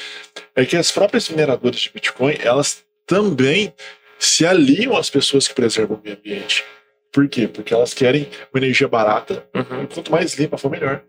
é 0.55 0.65
que 0.65 0.77
as 0.77 0.91
próprias 0.91 1.29
mineradoras 1.29 1.81
de 1.81 1.91
Bitcoin, 1.93 2.37
elas 2.41 2.85
também 3.07 3.73
se 4.19 4.47
aliam 4.47 4.97
às 4.97 5.11
pessoas 5.11 5.47
que 5.47 5.55
preservam 5.55 5.97
o 5.97 6.01
meio 6.03 6.17
ambiente. 6.17 6.65
Por 7.13 7.29
quê? 7.29 7.47
Porque 7.49 7.73
elas 7.73 7.95
querem 7.95 8.29
uma 8.53 8.59
energia 8.63 8.89
barata, 8.89 9.47
Uhum. 9.55 9.85
e 9.85 9.87
quanto 9.87 10.11
mais 10.13 10.35
limpa 10.35 10.57
for, 10.59 10.71
melhor. 10.71 11.03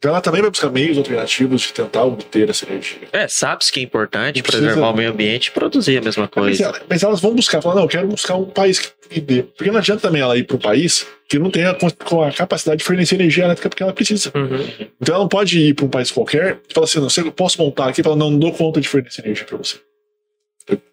Então 0.00 0.12
ela 0.12 0.22
também 0.22 0.40
vai 0.40 0.48
buscar 0.50 0.70
meios 0.70 0.96
alternativos 0.96 1.60
de 1.60 1.72
tentar 1.74 2.04
obter 2.04 2.48
essa 2.48 2.64
energia. 2.64 3.00
É, 3.12 3.28
sabe-se 3.28 3.70
que 3.70 3.80
é 3.80 3.82
importante 3.82 4.42
Precisa- 4.42 4.64
preservar 4.64 4.88
o 4.92 4.96
meio 4.96 5.10
ambiente 5.10 5.48
e 5.48 5.50
produzir 5.50 5.98
a 5.98 6.00
mesma 6.00 6.22
Mas, 6.22 6.30
coisa. 6.30 6.64
ela- 6.64 6.80
mas 6.88 7.02
elas 7.02 7.20
vão 7.20 7.34
buscar, 7.34 7.60
falar, 7.60 7.74
não, 7.74 7.82
eu 7.82 7.88
quero 7.88 8.06
buscar 8.08 8.34
um 8.36 8.46
país 8.46 8.78
que 9.10 9.20
dê. 9.20 9.42
Porque 9.42 9.70
não 9.70 9.76
adianta 9.78 10.00
também 10.00 10.22
ela 10.22 10.38
ir 10.38 10.44
para 10.44 10.56
um 10.56 10.58
país 10.58 11.06
que 11.28 11.38
não 11.38 11.50
tenha 11.50 11.74
com 11.74 12.22
a 12.22 12.32
capacidade 12.32 12.78
de 12.78 12.84
fornecer 12.84 13.16
energia 13.16 13.44
elétrica 13.44 13.68
porque 13.68 13.82
ela 13.82 13.92
precisa. 13.92 14.32
Uhum. 14.34 14.66
Então 14.98 15.14
ela 15.16 15.18
não 15.24 15.28
pode 15.28 15.58
ir 15.60 15.74
para 15.74 15.84
um 15.84 15.88
país 15.90 16.10
qualquer 16.10 16.58
e 16.66 16.72
falar 16.72 16.86
assim, 16.86 16.98
não 16.98 17.10
sei, 17.10 17.24
eu 17.24 17.32
posso 17.32 17.60
montar 17.60 17.88
aqui 17.90 18.00
e 18.00 18.04
falar, 18.04 18.16
não, 18.16 18.30
não 18.30 18.38
dou 18.38 18.52
conta 18.54 18.80
de 18.80 18.88
fornecer 18.88 19.20
energia 19.22 19.44
para 19.44 19.58
você. 19.58 19.76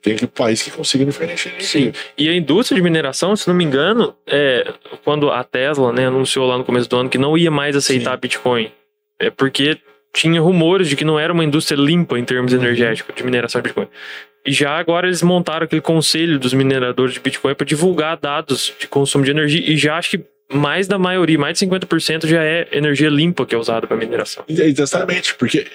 Tenho 0.02 0.18
que 0.18 0.24
ir 0.26 0.28
para 0.28 0.44
um 0.44 0.48
país 0.48 0.62
que 0.62 0.70
consiga 0.72 1.06
me 1.06 1.14
fornecer 1.14 1.48
energia. 1.48 1.66
Sim. 1.66 1.94
E 2.18 2.28
a 2.28 2.36
indústria 2.36 2.76
de 2.76 2.82
mineração, 2.84 3.38
se 3.38 3.48
não 3.48 3.56
me 3.56 3.64
engano, 3.64 4.14
é, 4.28 4.74
quando 5.06 5.30
a 5.30 5.46
Tesla 5.46 5.94
né, 5.94 6.08
anunciou 6.08 6.46
lá 6.46 6.58
no 6.58 6.66
começo 6.66 6.90
do 6.90 6.98
ano 6.98 7.10
que 7.10 7.18
não 7.18 7.38
ia 7.38 7.50
mais 7.50 7.74
aceitar 7.74 8.12
Sim. 8.16 8.20
Bitcoin, 8.20 8.70
é 9.20 9.30
porque 9.30 9.78
tinha 10.14 10.42
rumores 10.42 10.88
de 10.90 10.96
que 10.96 11.06
não 11.06 11.20
era 11.20 11.32
uma 11.32 11.44
indústria 11.44 11.78
limpa 11.80 12.18
em 12.18 12.24
termos 12.26 12.54
Uhum. 12.54 12.60
energéticos 12.60 13.16
de 13.16 13.24
mineração 13.24 13.62
de 13.62 13.68
Bitcoin. 13.68 13.88
E 14.46 14.52
já 14.52 14.78
agora 14.78 15.08
eles 15.08 15.22
montaram 15.22 15.66
aquele 15.66 15.82
conselho 15.82 16.40
dos 16.40 16.54
mineradores 16.54 17.14
de 17.14 17.20
Bitcoin 17.20 17.54
para 17.54 17.66
divulgar 17.66 18.18
dados 18.18 18.74
de 18.80 18.88
consumo 18.88 19.24
de 19.26 19.32
energia 19.32 19.62
e 19.70 19.76
já 19.78 19.98
acho 19.98 20.12
que 20.12 20.24
mais 20.52 20.88
da 20.88 20.98
maioria, 20.98 21.38
mais 21.38 21.60
de 21.60 21.66
50% 21.66 22.26
já 22.26 22.42
é 22.42 22.68
energia 22.72 23.10
limpa 23.10 23.46
que 23.46 23.54
é 23.54 23.58
usada 23.58 23.86
para 23.86 23.98
mineração. 23.98 24.46
Exatamente, 24.48 25.36
porque, 25.36 25.68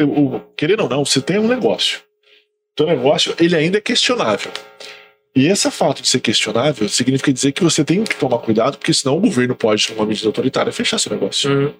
o, 0.00 0.36
o- 0.36 0.40
querendo 0.56 0.80
ou 0.84 0.88
não, 0.88 1.04
você 1.04 1.20
tem 1.20 1.38
um 1.38 1.46
negócio. 1.46 1.98
O 2.72 2.76
teu 2.76 2.86
negócio, 2.86 3.34
ele 3.38 3.54
ainda 3.54 3.76
é 3.78 3.80
questionável. 3.82 4.50
E 5.36 5.46
esse 5.46 5.70
fato 5.70 6.00
de 6.00 6.08
ser 6.08 6.20
questionável 6.20 6.88
significa 6.88 7.32
dizer 7.32 7.52
que 7.52 7.62
você 7.62 7.84
tem 7.84 8.02
que 8.04 8.16
tomar 8.16 8.38
cuidado, 8.38 8.78
porque 8.78 8.94
senão 8.94 9.16
o 9.18 9.20
governo 9.20 9.54
pode, 9.54 9.92
numa 9.92 10.06
medida 10.06 10.26
autoritária, 10.28 10.72
fechar 10.72 10.98
seu 10.98 11.12
negócio. 11.12 11.50
Uhum. 11.52 11.74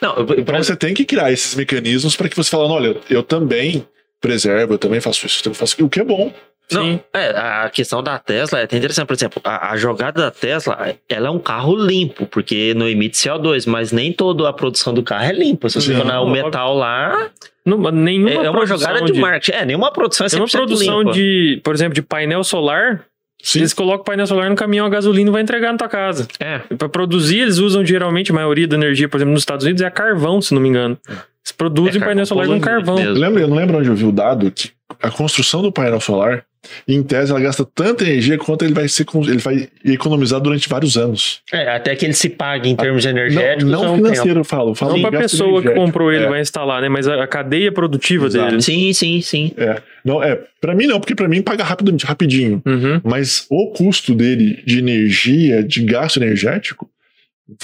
Não, 0.00 0.14
eu- 0.16 0.26
eu- 0.28 0.40
Então 0.40 0.56
você 0.62 0.76
tem 0.76 0.94
que 0.94 1.04
criar 1.04 1.32
esses 1.32 1.54
mecanismos 1.54 2.16
para 2.16 2.28
que 2.28 2.36
você 2.36 2.50
fale, 2.50 2.64
olha, 2.64 2.96
eu 3.10 3.22
também 3.22 3.86
preservo, 4.20 4.74
eu 4.74 4.78
também 4.78 5.00
faço 5.00 5.26
isso, 5.26 5.40
eu 5.40 5.44
também 5.44 5.58
faço 5.58 5.74
aquilo, 5.74 5.88
o 5.88 5.90
que 5.90 6.00
é 6.00 6.04
bom. 6.04 6.32
Não, 6.70 6.84
Sim. 6.84 7.00
é, 7.12 7.28
a 7.36 7.68
questão 7.70 8.02
da 8.02 8.18
Tesla 8.18 8.60
é 8.60 8.62
até 8.64 8.76
interessante. 8.78 9.06
Por 9.06 9.12
exemplo, 9.14 9.42
a, 9.44 9.72
a 9.72 9.76
jogada 9.76 10.22
da 10.22 10.30
Tesla, 10.30 10.94
ela 11.08 11.26
é 11.26 11.30
um 11.30 11.38
carro 11.38 11.74
limpo, 11.76 12.24
porque 12.26 12.72
não 12.74 12.88
emite 12.88 13.16
CO2, 13.18 13.66
mas 13.66 13.92
nem 13.92 14.10
toda 14.12 14.48
a 14.48 14.52
produção 14.52 14.94
do 14.94 15.02
carro 15.02 15.24
é 15.24 15.32
limpa. 15.32 15.68
Se 15.68 15.80
você 15.80 15.92
Sim. 15.94 16.00
for 16.00 16.06
o 16.06 16.30
metal 16.30 16.74
lá, 16.74 17.30
Não, 17.66 17.76
nenhuma 17.90 18.30
é, 18.30 18.34
é 18.36 18.50
uma 18.50 18.52
produção 18.64 18.78
jogada 18.78 19.04
de, 19.04 19.20
marketing. 19.20 19.52
É, 19.58 19.64
nenhuma 19.66 19.92
produção 19.92 20.24
é 20.24 20.28
100% 20.28 20.30
Tem 20.30 20.40
uma 20.40 20.48
produção 20.66 20.98
limpa. 21.00 21.12
de, 21.12 21.60
por 21.62 21.74
exemplo, 21.74 21.94
de 21.94 22.00
painel 22.02 22.42
solar. 22.44 23.04
Sim. 23.42 23.58
Eles 23.58 23.74
colocam 23.74 24.02
o 24.02 24.04
painel 24.04 24.26
solar 24.26 24.48
no 24.48 24.54
caminhão 24.54 24.86
a 24.86 24.88
gasolina 24.88 25.28
e 25.28 25.32
vai 25.32 25.42
entregar 25.42 25.72
na 25.72 25.78
tua 25.78 25.88
casa. 25.88 26.28
É, 26.38 26.58
Para 26.78 26.88
produzir, 26.88 27.40
eles 27.40 27.58
usam 27.58 27.84
geralmente 27.84 28.30
a 28.30 28.34
maioria 28.34 28.68
da 28.68 28.76
energia, 28.76 29.08
por 29.08 29.16
exemplo, 29.16 29.32
nos 29.32 29.42
Estados 29.42 29.64
Unidos 29.64 29.82
é 29.82 29.90
carvão, 29.90 30.40
se 30.40 30.54
não 30.54 30.62
me 30.62 30.68
engano. 30.68 30.96
Eles 31.08 31.18
produzem 31.62 32.02
É 32.02 32.04
painel 32.04 32.26
solar 32.26 32.46
com 32.46 32.60
carvão 32.60 32.96
mesmo. 32.96 33.10
Eu, 33.10 33.20
lembro, 33.20 33.40
eu 33.40 33.48
não 33.48 33.56
lembro 33.56 33.78
onde 33.78 33.88
eu 33.88 33.94
vi 33.94 34.04
o 34.04 34.12
dado 34.12 34.50
que 34.50 34.70
a 35.00 35.10
construção 35.10 35.62
do 35.62 35.72
painel 35.72 36.00
solar, 36.00 36.44
em 36.86 37.02
tese, 37.02 37.30
ela 37.32 37.40
gasta 37.40 37.64
tanta 37.64 38.04
energia 38.04 38.38
quanto 38.38 38.64
ele 38.64 38.72
vai, 38.74 38.86
ser, 38.88 39.04
ele 39.26 39.38
vai 39.38 39.68
economizar 39.84 40.38
durante 40.40 40.68
vários 40.68 40.96
anos. 40.96 41.40
é, 41.52 41.74
até 41.74 41.96
que 41.96 42.04
ele 42.04 42.12
se 42.12 42.28
pague 42.28 42.68
em 42.68 42.76
termos 42.76 43.04
Não, 43.04 43.10
energéticos. 43.10 43.64
é 43.64 43.76
não 43.76 43.94
um 43.94 43.96
financeiro, 43.96 44.40
eu 44.40 44.44
falo. 44.44 44.74
falo 44.74 44.92
Não 44.94 45.00
para 45.00 45.18
a 45.18 45.22
pessoa 45.22 45.60
que 45.62 45.70
comprou 45.70 46.12
ele 46.12 46.24
É. 46.24 46.28
vai 46.28 46.40
instalar, 46.40 46.80
né? 46.82 46.88
Mas 46.88 47.08
a, 47.08 47.22
a 47.22 47.26
cadeia 47.26 47.72
produtiva 47.72 48.26
Exato. 48.26 48.50
dele. 48.50 48.62
Sim, 48.62 48.92
sim, 48.92 49.20
sim. 49.20 49.52
É. 49.56 49.82
Não, 50.04 50.22
é, 50.22 50.38
pra 50.60 50.74
mim 50.74 50.86
não, 50.86 51.00
porque 51.00 51.14
pra 51.16 51.26
mim 51.28 51.42
paga 51.42 51.64
rápido, 51.64 51.96
rapidinho. 52.04 52.62
Uhum. 52.66 53.00
Mas 53.02 53.46
o 53.50 53.68
custo 53.72 54.14
dele 54.14 54.62
de 54.64 54.78
energia, 54.78 55.64
de 55.64 55.82
gasto 55.84 56.18
energético, 56.18 56.88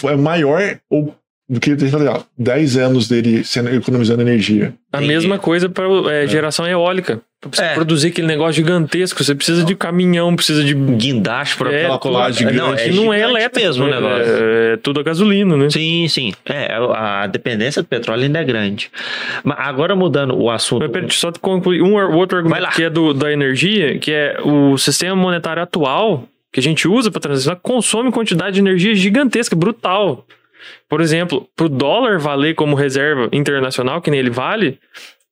é 0.05 0.16
maior 0.16 0.78
ou, 0.90 1.14
do 1.49 1.59
que 1.59 1.78
sei 1.78 1.90
lá, 1.90 2.22
10 2.36 2.76
anos 2.76 3.09
dele 3.09 3.42
sendo, 3.42 3.74
economizando 3.74 4.20
energia. 4.20 4.74
A 4.92 4.99
Entendi. 4.99 5.14
mesma 5.14 5.38
coisa 5.38 5.68
para 5.68 6.26
geração 6.26 6.66
eólica. 6.66 7.20
Pra 7.40 7.51
você 7.53 7.62
É. 7.62 7.74
produzir 7.74 8.09
aquele 8.09 8.26
negócio 8.26 8.55
gigantesco, 8.55 9.22
você 9.22 9.32
precisa 9.32 9.62
de 9.64 9.76
caminhão, 9.76 10.34
precisa 10.34 10.62
de. 10.64 10.74
Guindaste 10.74 11.57
para 11.57 11.72
É, 11.72 11.82
aquela 11.84 11.99
colagem 11.99 12.44
Não, 12.46 12.53
gigante. 12.53 12.82
é 12.82 12.92
não 12.92 13.12
é 13.12 13.18
gigante 13.18 13.30
elétrico 13.36 13.66
mesmo 13.66 13.84
o 13.84 13.88
negócio. 13.88 14.32
É, 14.32 14.72
é 14.72 14.76
tudo 14.76 14.99
a 15.01 15.03
gasolina, 15.05 15.57
né? 15.57 15.70
Sim, 15.70 16.07
sim. 16.09 16.32
É, 16.44 16.74
a 16.74 17.26
dependência 17.28 17.80
do 17.80 17.86
petróleo 17.88 18.24
ainda 18.24 18.40
é 18.40 18.44
grande. 18.44 18.90
Mas 19.44 19.57
agora 19.61 19.94
mudando 19.94 20.34
o 20.36 20.51
assunto. 20.51 20.82
Mas 20.82 20.90
peraí, 20.90 21.11
só 21.12 21.30
concluir 21.40 21.80
um 21.80 21.94
outro 22.16 22.38
argumento 22.38 22.68
que 22.70 22.82
é 22.82 22.90
do, 22.90 23.14
da 23.14 23.32
energia, 23.32 23.99
que 24.01 24.11
é 24.11 24.38
o 24.44 24.76
sistema 24.76 25.14
monetário 25.14 25.62
atual 25.62 26.24
que 26.53 26.59
a 26.61 26.62
gente 26.62 26.88
usa 26.88 27.11
para 27.11 27.20
transacionar 27.20 27.61
consome 27.62 28.11
quantidade 28.11 28.55
de 28.55 28.61
energia 28.61 28.94
gigantesca, 28.94 29.55
brutal. 29.55 30.26
Por 30.89 31.01
exemplo, 31.01 31.47
para 31.55 31.66
o 31.66 31.68
dólar 31.68 32.18
valer 32.18 32.55
como 32.55 32.74
reserva 32.74 33.28
internacional, 33.32 34.01
que 34.01 34.11
nem 34.11 34.20
ele 34.20 34.30
vale, 34.30 34.78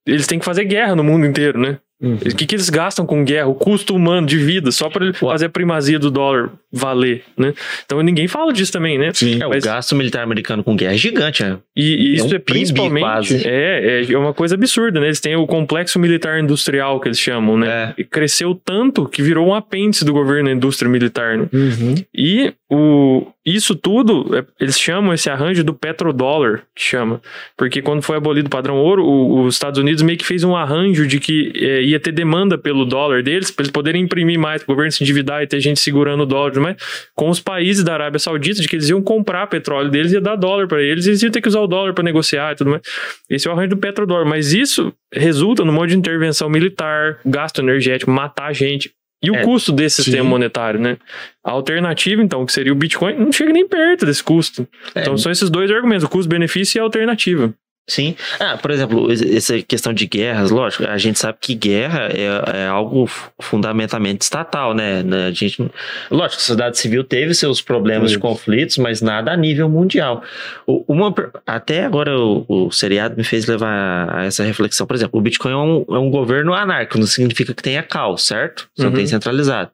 eles 0.07 0.27
têm 0.27 0.39
que 0.39 0.45
fazer 0.45 0.65
guerra 0.65 0.95
no 0.95 1.03
mundo 1.05 1.27
inteiro, 1.27 1.59
né? 1.59 1.79
O 1.99 2.19
que, 2.37 2.45
que 2.45 2.55
eles 2.55 2.69
gastam 2.69 3.07
com 3.07 3.25
guerra? 3.25 3.47
O 3.49 3.55
custo 3.55 3.97
humano 3.97 4.27
de 4.27 4.37
vida, 4.37 4.71
só 4.71 4.91
para 4.91 5.15
fazer 5.15 5.47
a 5.47 5.49
primazia 5.49 5.99
do 5.99 6.11
dólar 6.11 6.51
valer, 6.71 7.23
né? 7.39 7.55
Então 7.87 8.03
ninguém 8.03 8.29
fala 8.29 8.53
disso 8.53 8.71
também, 8.71 8.99
né? 8.99 9.13
Sim. 9.15 9.41
É, 9.41 9.47
o 9.47 9.49
Mas- 9.49 9.65
gasto 9.65 9.97
militar 9.97 10.23
americano 10.23 10.63
com 10.63 10.77
guerra 10.77 10.93
é 10.93 10.99
gigante. 10.99 11.43
É. 11.43 11.57
E, 11.75 11.83
e 12.11 12.13
É 12.13 12.17
isso 12.17 12.27
um 12.27 12.37
é, 12.37 12.39
principalmente. 12.39 13.03
quase. 13.03 13.49
É, 13.49 14.05
é 14.13 14.19
uma 14.19 14.35
coisa 14.35 14.57
absurda, 14.57 15.01
né? 15.01 15.07
Eles 15.07 15.21
têm 15.21 15.37
o 15.37 15.47
complexo 15.47 15.99
militar 15.99 16.39
industrial 16.39 17.01
que 17.01 17.09
eles 17.09 17.19
chamam, 17.19 17.57
né? 17.57 17.95
É. 17.97 18.03
E 18.03 18.05
cresceu 18.05 18.55
tanto 18.55 19.09
que 19.09 19.23
virou 19.23 19.49
um 19.49 19.55
apêndice 19.55 20.05
do 20.05 20.13
governo 20.13 20.51
da 20.51 20.55
indústria 20.55 20.91
militar, 20.91 21.39
né? 21.39 21.49
Uhum. 21.51 21.95
E 22.15 22.53
o, 22.71 23.27
isso 23.47 23.77
tudo, 23.77 24.37
é, 24.37 24.45
eles 24.61 24.79
chamam 24.79 25.15
esse 25.15 25.31
arranjo 25.31 25.63
do 25.63 25.73
petrodólar, 25.73 26.65
que 26.75 26.83
chama. 26.83 27.21
Porque 27.57 27.81
quando 27.81 28.03
foi 28.03 28.17
abolido 28.17 28.49
o 28.49 28.51
padrão 28.51 28.77
ouro, 28.77 29.05
o- 29.05 29.45
os 29.45 29.55
Estados 29.55 29.79
Unidos 29.79 30.03
meio 30.03 30.19
que 30.19 30.25
fez 30.27 30.43
um 30.43 30.57
arranjo 30.57 31.07
de 31.07 31.21
que 31.21 31.53
é, 31.55 31.83
ia 31.83 32.01
ter 32.01 32.11
demanda 32.13 32.59
pelo 32.59 32.85
dólar 32.85 33.23
deles, 33.23 33.51
para 33.51 33.63
eles 33.63 33.71
poderem 33.71 34.03
imprimir 34.03 34.39
mais, 34.39 34.63
o 34.63 34.67
governo 34.67 34.91
se 34.91 35.03
endividar 35.05 35.43
e 35.43 35.47
ter 35.47 35.61
gente 35.61 35.79
segurando 35.79 36.25
o 36.25 36.27
dólar, 36.27 36.53
mas 36.59 36.77
com 37.15 37.31
os 37.31 37.39
países 37.41 37.85
da 37.85 37.95
Arábia 37.95 38.19
Saudita, 38.19 38.61
de 38.61 38.67
que 38.69 38.75
eles 38.77 38.89
iam 38.89 39.01
comprar 39.01 39.47
petróleo 39.47 39.91
deles 39.91 40.13
ia 40.13 40.21
dar 40.21 40.37
dólar 40.37 40.67
para 40.67 40.83
eles, 40.83 41.07
eles 41.07 41.23
iam 41.23 41.31
ter 41.31 41.41
que 41.41 41.49
usar 41.49 41.61
o 41.61 41.67
dólar 41.69 41.95
para 41.95 42.03
negociar 42.05 42.53
e 42.53 42.57
tudo 42.57 42.71
mais. 42.71 42.83
Esse 43.31 43.47
é 43.47 43.51
o 43.51 43.55
arranjo 43.55 43.71
do 43.71 43.77
petrodólar. 43.77 44.27
Mas 44.27 44.53
isso 44.53 44.93
resulta 45.15 45.65
num 45.65 45.73
monte 45.73 45.91
de 45.91 45.97
intervenção 45.97 46.49
militar, 46.49 47.19
gasto 47.25 47.61
energético, 47.61 48.11
matar 48.11 48.53
gente. 48.53 48.91
E 49.23 49.31
o 49.31 49.35
É, 49.35 49.43
custo 49.45 49.73
desse 49.73 49.97
sim. 49.97 50.03
sistema 50.05 50.29
monetário, 50.29 50.79
né? 50.79 50.99
A 51.43 51.51
alternativa, 51.51 52.23
então, 52.23 52.45
que 52.45 52.53
seria 52.53 52.73
o 52.73 52.77
Bitcoin, 52.77 53.15
não 53.15 53.33
chega 53.33 53.53
nem 53.53 53.67
perto 53.67 54.05
desse 54.07 54.23
custo. 54.23 54.69
É, 54.95 55.01
Então 55.01 55.17
são 55.17 55.33
esses 55.33 55.49
dois 55.51 55.71
argumentos, 55.71 56.05
o 56.05 56.09
custo-benefício 56.09 56.79
e 56.79 56.81
a 56.81 56.83
alternativa. 56.85 57.53
Sim. 57.89 58.17
Ah, 58.41 58.59
por 58.61 58.73
exemplo, 58.73 59.07
essa 59.13 59.63
questão 59.63 59.93
de 59.93 60.07
guerras, 60.07 60.51
lógico, 60.51 60.85
a 60.85 60.99
gente 60.99 61.21
sabe 61.21 61.39
que 61.41 61.55
guerra 61.55 62.09
é, 62.13 62.63
é 62.63 62.67
algo 62.67 63.07
fu- 63.07 63.31
fundamentamente 63.41 64.23
estatal, 64.23 64.75
né? 64.75 65.05
A 65.27 65.31
gente, 65.31 65.61
não- 65.63 65.71
lógico, 66.11 66.37
a 66.37 66.41
sociedade 66.41 66.79
civil 66.79 67.05
teve 67.05 67.33
seus 67.33 67.61
problemas 67.63 68.11
de 68.11 68.17
Isso. 68.17 68.21
conflitos, 68.21 68.77
mas 68.79 69.01
nada 69.01 69.31
a 69.31 69.37
nível 69.37 69.69
mundial. 69.69 70.21
Uma, 70.67 71.15
até 71.47 71.85
agora 71.85 72.19
o, 72.19 72.45
o 72.49 72.71
seriado 72.73 73.15
me 73.17 73.23
fez 73.23 73.47
levar 73.47 74.13
a 74.13 74.25
essa 74.25 74.43
reflexão. 74.43 74.85
Por 74.85 74.97
exemplo, 74.97 75.19
o 75.21 75.23
Bitcoin 75.23 75.53
é 75.53 75.57
um, 75.57 75.85
é 75.89 75.99
um 75.99 76.11
governo 76.11 76.55
anárquico, 76.55 76.99
não 76.99 77.07
significa 77.07 77.55
que 77.55 77.63
tenha 77.63 77.85
caos, 77.85 78.27
certo? 78.27 78.69
Só 78.77 78.87
Uhum. 78.89 78.95
tem 78.95 79.07
centralizado. 79.07 79.71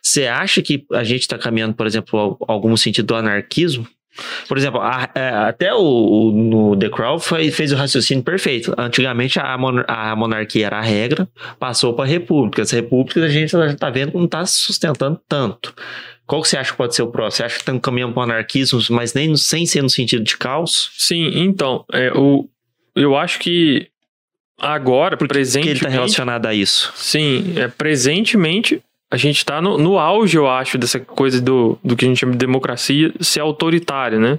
Você 0.00 0.26
acha 0.28 0.62
que 0.62 0.86
a 0.92 1.02
gente 1.02 1.22
está 1.22 1.36
caminhando, 1.36 1.74
por 1.74 1.86
exemplo, 1.86 2.36
algum 2.48 2.76
sentido 2.76 3.06
do 3.06 3.14
anarquismo? 3.16 3.86
Por 4.48 4.58
exemplo, 4.58 4.80
a- 4.80 5.08
é, 5.14 5.28
até 5.28 5.72
o, 5.72 5.78
o- 5.78 6.32
no 6.32 6.76
The 6.76 6.88
Crow 6.90 7.18
foi- 7.18 7.50
fez 7.50 7.72
o 7.72 7.76
raciocínio 7.76 8.22
perfeito. 8.24 8.74
Antigamente 8.76 9.38
a, 9.38 9.56
mon- 9.56 9.84
a 9.86 10.14
monarquia 10.16 10.66
era 10.66 10.78
a 10.78 10.82
regra, 10.82 11.28
passou 11.58 11.94
para 11.94 12.04
a 12.04 12.08
república. 12.08 12.62
As 12.62 12.70
repúblicas 12.70 13.22
a 13.22 13.28
gente 13.28 13.50
já 13.52 13.66
está 13.66 13.88
vendo 13.90 14.12
que 14.12 14.18
não 14.18 14.24
está 14.24 14.44
se 14.44 14.58
sustentando 14.58 15.20
tanto. 15.28 15.72
Qual 16.26 16.42
que 16.42 16.48
você 16.48 16.56
acha 16.56 16.70
que 16.72 16.76
pode 16.76 16.94
ser 16.94 17.02
o 17.02 17.08
próximo? 17.10 17.36
Você 17.38 17.42
acha 17.44 17.54
que 17.56 17.62
estamos 17.62 17.80
caminhando 17.82 18.12
para 18.12 18.20
o 18.20 18.24
anarquismo, 18.24 18.80
mas 18.90 19.14
nem 19.14 19.36
sem 19.36 19.66
ser 19.66 19.82
no 19.82 19.90
sentido 19.90 20.22
de 20.22 20.36
caos? 20.36 20.90
Sim, 20.96 21.30
então, 21.34 21.84
é, 21.92 22.12
o, 22.14 22.48
eu 22.94 23.16
acho 23.16 23.38
que 23.40 23.88
agora, 24.58 25.16
Que 25.16 25.24
ele 25.24 25.28
presentemente... 25.28 25.76
está 25.78 25.88
relacionado 25.88 26.46
a 26.46 26.54
isso. 26.54 26.92
Sim, 26.94 27.54
é, 27.56 27.66
presentemente 27.68 28.80
a 29.10 29.16
gente 29.16 29.38
está 29.38 29.60
no, 29.60 29.76
no 29.76 29.98
auge, 29.98 30.36
eu 30.36 30.48
acho, 30.48 30.78
dessa 30.78 31.00
coisa 31.00 31.40
do, 31.40 31.78
do 31.82 31.96
que 31.96 32.04
a 32.04 32.08
gente 32.08 32.18
chama 32.18 32.32
de 32.32 32.38
democracia 32.38 33.12
ser 33.20 33.40
autoritária, 33.40 34.18
né? 34.18 34.38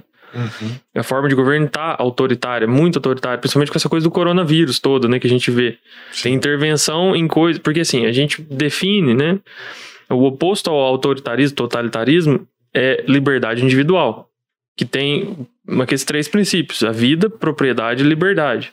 A 0.94 1.02
forma 1.02 1.28
de 1.28 1.34
governo 1.34 1.68
tá 1.68 1.94
autoritária, 1.98 2.66
muito 2.66 2.96
autoritária, 2.96 3.38
principalmente 3.38 3.70
com 3.70 3.76
essa 3.76 3.88
coisa 3.88 4.04
do 4.04 4.10
coronavírus 4.10 4.78
todo, 4.78 5.08
né, 5.08 5.18
que 5.18 5.26
a 5.26 5.30
gente 5.30 5.50
vê. 5.50 5.76
Tem 6.22 6.32
intervenção 6.32 7.14
em 7.14 7.28
coisas, 7.28 7.60
porque 7.60 7.80
assim, 7.80 8.06
a 8.06 8.12
gente 8.12 8.40
define, 8.40 9.12
né, 9.12 9.38
o 10.08 10.24
oposto 10.24 10.70
ao 10.70 10.78
autoritarismo, 10.78 11.56
totalitarismo 11.56 12.46
é 12.74 13.04
liberdade 13.06 13.62
individual, 13.62 14.30
que 14.74 14.86
tem 14.86 15.46
aqueles 15.80 16.04
três 16.04 16.28
princípios: 16.28 16.82
a 16.82 16.90
vida, 16.90 17.28
propriedade 17.28 18.02
e 18.02 18.06
liberdade. 18.06 18.72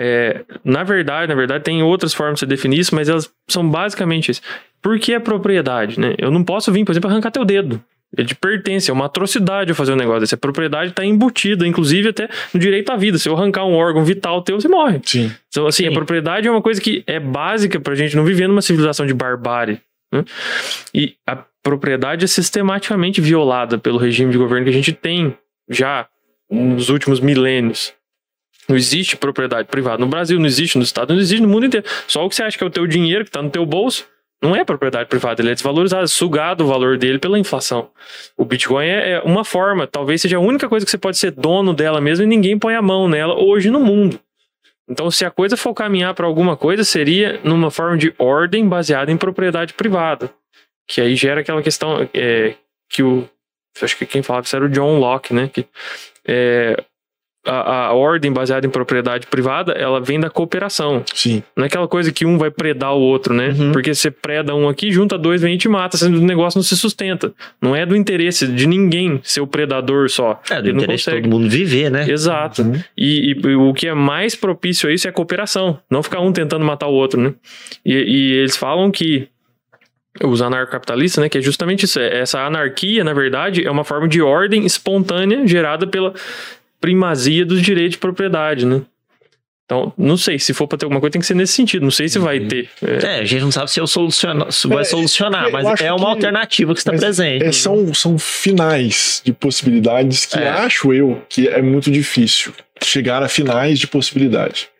É, 0.00 0.44
na 0.64 0.84
verdade, 0.84 1.28
na 1.28 1.34
verdade, 1.34 1.64
tem 1.64 1.82
outras 1.82 2.14
formas 2.14 2.34
de 2.34 2.40
você 2.40 2.46
definir 2.46 2.78
isso, 2.78 2.94
mas 2.94 3.08
elas 3.08 3.28
são 3.48 3.68
basicamente 3.68 4.30
isso. 4.30 4.40
Por 4.80 4.98
que 5.00 5.12
a 5.12 5.20
propriedade, 5.20 5.98
né? 5.98 6.14
Eu 6.18 6.30
não 6.30 6.44
posso 6.44 6.70
vir, 6.70 6.84
por 6.84 6.92
exemplo, 6.92 7.10
arrancar 7.10 7.32
teu 7.32 7.44
dedo. 7.44 7.82
Ele 8.16 8.28
te 8.28 8.34
pertence, 8.34 8.90
é 8.90 8.94
uma 8.94 9.06
atrocidade 9.06 9.70
eu 9.70 9.74
fazer 9.74 9.92
um 9.92 9.96
negócio 9.96 10.20
desse. 10.20 10.34
A 10.34 10.38
propriedade 10.38 10.90
está 10.90 11.04
embutida, 11.04 11.66
inclusive 11.66 12.08
até 12.08 12.28
no 12.54 12.60
direito 12.60 12.90
à 12.90 12.96
vida. 12.96 13.18
Se 13.18 13.28
eu 13.28 13.36
arrancar 13.36 13.64
um 13.64 13.74
órgão 13.74 14.02
vital 14.04 14.40
teu, 14.40 14.58
você 14.58 14.68
morre. 14.68 15.00
Sim. 15.04 15.30
Então, 15.48 15.66
assim, 15.66 15.82
Sim. 15.84 15.90
a 15.90 15.92
propriedade 15.92 16.48
é 16.48 16.50
uma 16.50 16.62
coisa 16.62 16.80
que 16.80 17.02
é 17.06 17.20
básica 17.20 17.78
pra 17.78 17.94
gente 17.94 18.16
não 18.16 18.24
viver 18.24 18.48
numa 18.48 18.62
civilização 18.62 19.04
de 19.04 19.12
barbárie. 19.12 19.80
né? 20.12 20.24
E 20.94 21.16
a 21.26 21.36
propriedade 21.62 22.24
é 22.24 22.28
sistematicamente 22.28 23.20
violada 23.20 23.76
pelo 23.76 23.98
regime 23.98 24.32
de 24.32 24.38
governo 24.38 24.64
que 24.64 24.70
a 24.70 24.74
gente 24.74 24.92
tem 24.92 25.36
já 25.68 26.06
nos 26.50 26.88
últimos 26.88 27.20
milênios. 27.20 27.92
Não 28.68 28.76
existe 28.76 29.16
propriedade 29.16 29.68
privada. 29.68 29.98
No 29.98 30.06
Brasil 30.06 30.38
não 30.38 30.46
existe, 30.46 30.76
nos 30.76 30.88
Estados 30.88 31.10
Unidos 31.10 31.30
não 31.30 31.34
existe, 31.34 31.46
no 31.46 31.52
mundo 31.52 31.66
inteiro. 31.66 31.86
Só 32.06 32.24
o 32.24 32.28
que 32.28 32.34
você 32.34 32.42
acha 32.42 32.58
que 32.58 32.64
é 32.64 32.66
o 32.66 32.70
teu 32.70 32.86
dinheiro 32.86 33.24
que 33.24 33.30
está 33.30 33.42
no 33.42 33.50
teu 33.50 33.64
bolso 33.64 34.04
não 34.40 34.54
é 34.54 34.64
propriedade 34.64 35.08
privada, 35.08 35.42
ele 35.42 35.50
é 35.50 35.54
desvalorizado, 35.54 36.04
é 36.04 36.06
sugado 36.06 36.62
o 36.62 36.66
valor 36.68 36.96
dele 36.96 37.18
pela 37.18 37.38
inflação. 37.38 37.90
O 38.36 38.44
Bitcoin 38.44 38.86
é 38.86 39.10
é 39.10 39.20
uma 39.20 39.44
forma, 39.44 39.86
talvez 39.86 40.22
seja 40.22 40.36
a 40.36 40.40
única 40.40 40.68
coisa 40.68 40.86
que 40.86 40.90
você 40.90 40.98
pode 40.98 41.18
ser 41.18 41.32
dono 41.32 41.74
dela 41.74 42.00
mesmo 42.00 42.24
e 42.24 42.26
ninguém 42.26 42.56
põe 42.58 42.74
a 42.74 42.82
mão 42.82 43.08
nela 43.08 43.34
hoje 43.34 43.68
no 43.70 43.80
mundo. 43.80 44.20
Então, 44.88 45.10
se 45.10 45.24
a 45.24 45.30
coisa 45.30 45.56
for 45.56 45.74
caminhar 45.74 46.14
para 46.14 46.26
alguma 46.26 46.56
coisa, 46.56 46.82
seria 46.82 47.40
numa 47.44 47.70
forma 47.70 47.98
de 47.98 48.14
ordem 48.18 48.66
baseada 48.66 49.12
em 49.12 49.18
propriedade 49.18 49.74
privada. 49.74 50.30
Que 50.86 51.02
aí 51.02 51.14
gera 51.14 51.42
aquela 51.42 51.62
questão 51.62 52.08
é, 52.14 52.54
que 52.88 53.02
o. 53.02 53.28
Acho 53.82 53.96
que 53.98 54.06
quem 54.06 54.22
falava 54.22 54.46
isso 54.46 54.56
era 54.56 54.64
o 54.64 54.68
John 54.68 54.98
Locke, 54.98 55.34
né? 55.34 55.48
Que, 55.52 55.66
é, 56.26 56.82
a, 57.48 57.86
a 57.86 57.92
ordem 57.92 58.32
baseada 58.32 58.66
em 58.66 58.70
propriedade 58.70 59.26
privada, 59.26 59.72
ela 59.72 60.00
vem 60.00 60.20
da 60.20 60.28
cooperação. 60.30 61.02
Sim. 61.14 61.42
Não 61.56 61.64
é 61.64 61.66
aquela 61.66 61.88
coisa 61.88 62.12
que 62.12 62.26
um 62.26 62.36
vai 62.38 62.50
predar 62.50 62.94
o 62.94 63.00
outro, 63.00 63.32
né? 63.34 63.54
Uhum. 63.58 63.72
Porque 63.72 63.94
você 63.94 64.10
preda 64.10 64.54
um 64.54 64.68
aqui, 64.68 64.90
junta 64.92 65.16
dois, 65.16 65.40
vem 65.42 65.54
e 65.54 65.58
te 65.58 65.68
mata, 65.68 65.96
o 66.06 66.08
negócio 66.10 66.58
não 66.58 66.62
se 66.62 66.76
sustenta. 66.76 67.32
Não 67.60 67.74
é 67.74 67.86
do 67.86 67.96
interesse 67.96 68.46
de 68.46 68.66
ninguém 68.66 69.20
ser 69.22 69.40
o 69.40 69.46
predador 69.46 70.08
só. 70.10 70.40
É, 70.50 70.60
do 70.60 70.68
Ele 70.68 70.78
interesse 70.78 71.10
de 71.10 71.22
todo 71.22 71.30
mundo 71.30 71.48
viver, 71.48 71.90
né? 71.90 72.08
Exato. 72.08 72.62
Uhum. 72.62 72.80
E, 72.96 73.32
e 73.32 73.54
o 73.56 73.72
que 73.72 73.88
é 73.88 73.94
mais 73.94 74.34
propício 74.34 74.88
a 74.88 74.92
isso 74.92 75.06
é 75.06 75.10
a 75.10 75.12
cooperação. 75.12 75.78
Não 75.90 76.02
ficar 76.02 76.20
um 76.20 76.32
tentando 76.32 76.64
matar 76.64 76.86
o 76.88 76.92
outro, 76.92 77.20
né? 77.20 77.32
E, 77.84 77.92
e 77.94 78.32
eles 78.32 78.56
falam 78.56 78.90
que 78.90 79.28
os 80.22 80.42
anarcapitalistas, 80.42 81.22
né? 81.22 81.28
Que 81.28 81.38
é 81.38 81.40
justamente 81.40 81.84
isso. 81.84 82.00
é- 82.00 82.18
Essa 82.20 82.40
anarquia, 82.44 83.04
na 83.04 83.12
verdade, 83.12 83.64
é 83.64 83.70
uma 83.70 83.84
forma 83.84 84.08
de 84.08 84.20
ordem 84.20 84.64
espontânea 84.66 85.46
gerada 85.46 85.86
pela 85.86 86.12
primazia 86.80 87.44
dos 87.44 87.60
direitos 87.62 87.92
de 87.92 87.98
propriedade, 87.98 88.64
né? 88.66 88.82
Então, 89.64 89.92
não 89.98 90.16
sei, 90.16 90.38
se 90.38 90.54
for 90.54 90.66
pra 90.66 90.78
ter 90.78 90.86
alguma 90.86 90.98
coisa, 90.98 91.12
tem 91.12 91.20
que 91.20 91.26
ser 91.26 91.34
nesse 91.34 91.52
sentido. 91.52 91.82
Não 91.82 91.90
sei 91.90 92.08
se 92.08 92.18
vai 92.18 92.40
ter. 92.40 92.70
É, 92.82 93.16
É, 93.16 93.18
a 93.20 93.24
gente 93.26 93.42
não 93.42 93.52
sabe 93.52 93.70
se, 93.70 93.78
eu 93.78 93.86
soluciona, 93.86 94.50
se 94.50 94.66
vai 94.66 94.80
É, 94.80 94.84
solucionar, 94.84 95.50
mas 95.52 95.78
é 95.82 95.92
uma 95.92 95.98
que- 96.06 96.10
alternativa 96.12 96.72
que 96.72 96.78
está 96.80 96.92
mas 96.92 97.00
presente. 97.02 97.44
É, 97.44 97.52
são, 97.52 97.92
são 97.92 98.18
finais 98.18 99.20
de 99.22 99.30
possibilidades 99.34 100.24
que 100.24 100.38
É. 100.38 100.48
acho 100.48 100.90
eu 100.94 101.22
que 101.28 101.48
é 101.48 101.60
muito 101.60 101.90
difícil 101.90 102.54
chegar 102.82 103.22
a 103.22 103.28
finais 103.28 103.78
de 103.78 103.86
possibilidade. 103.86 104.70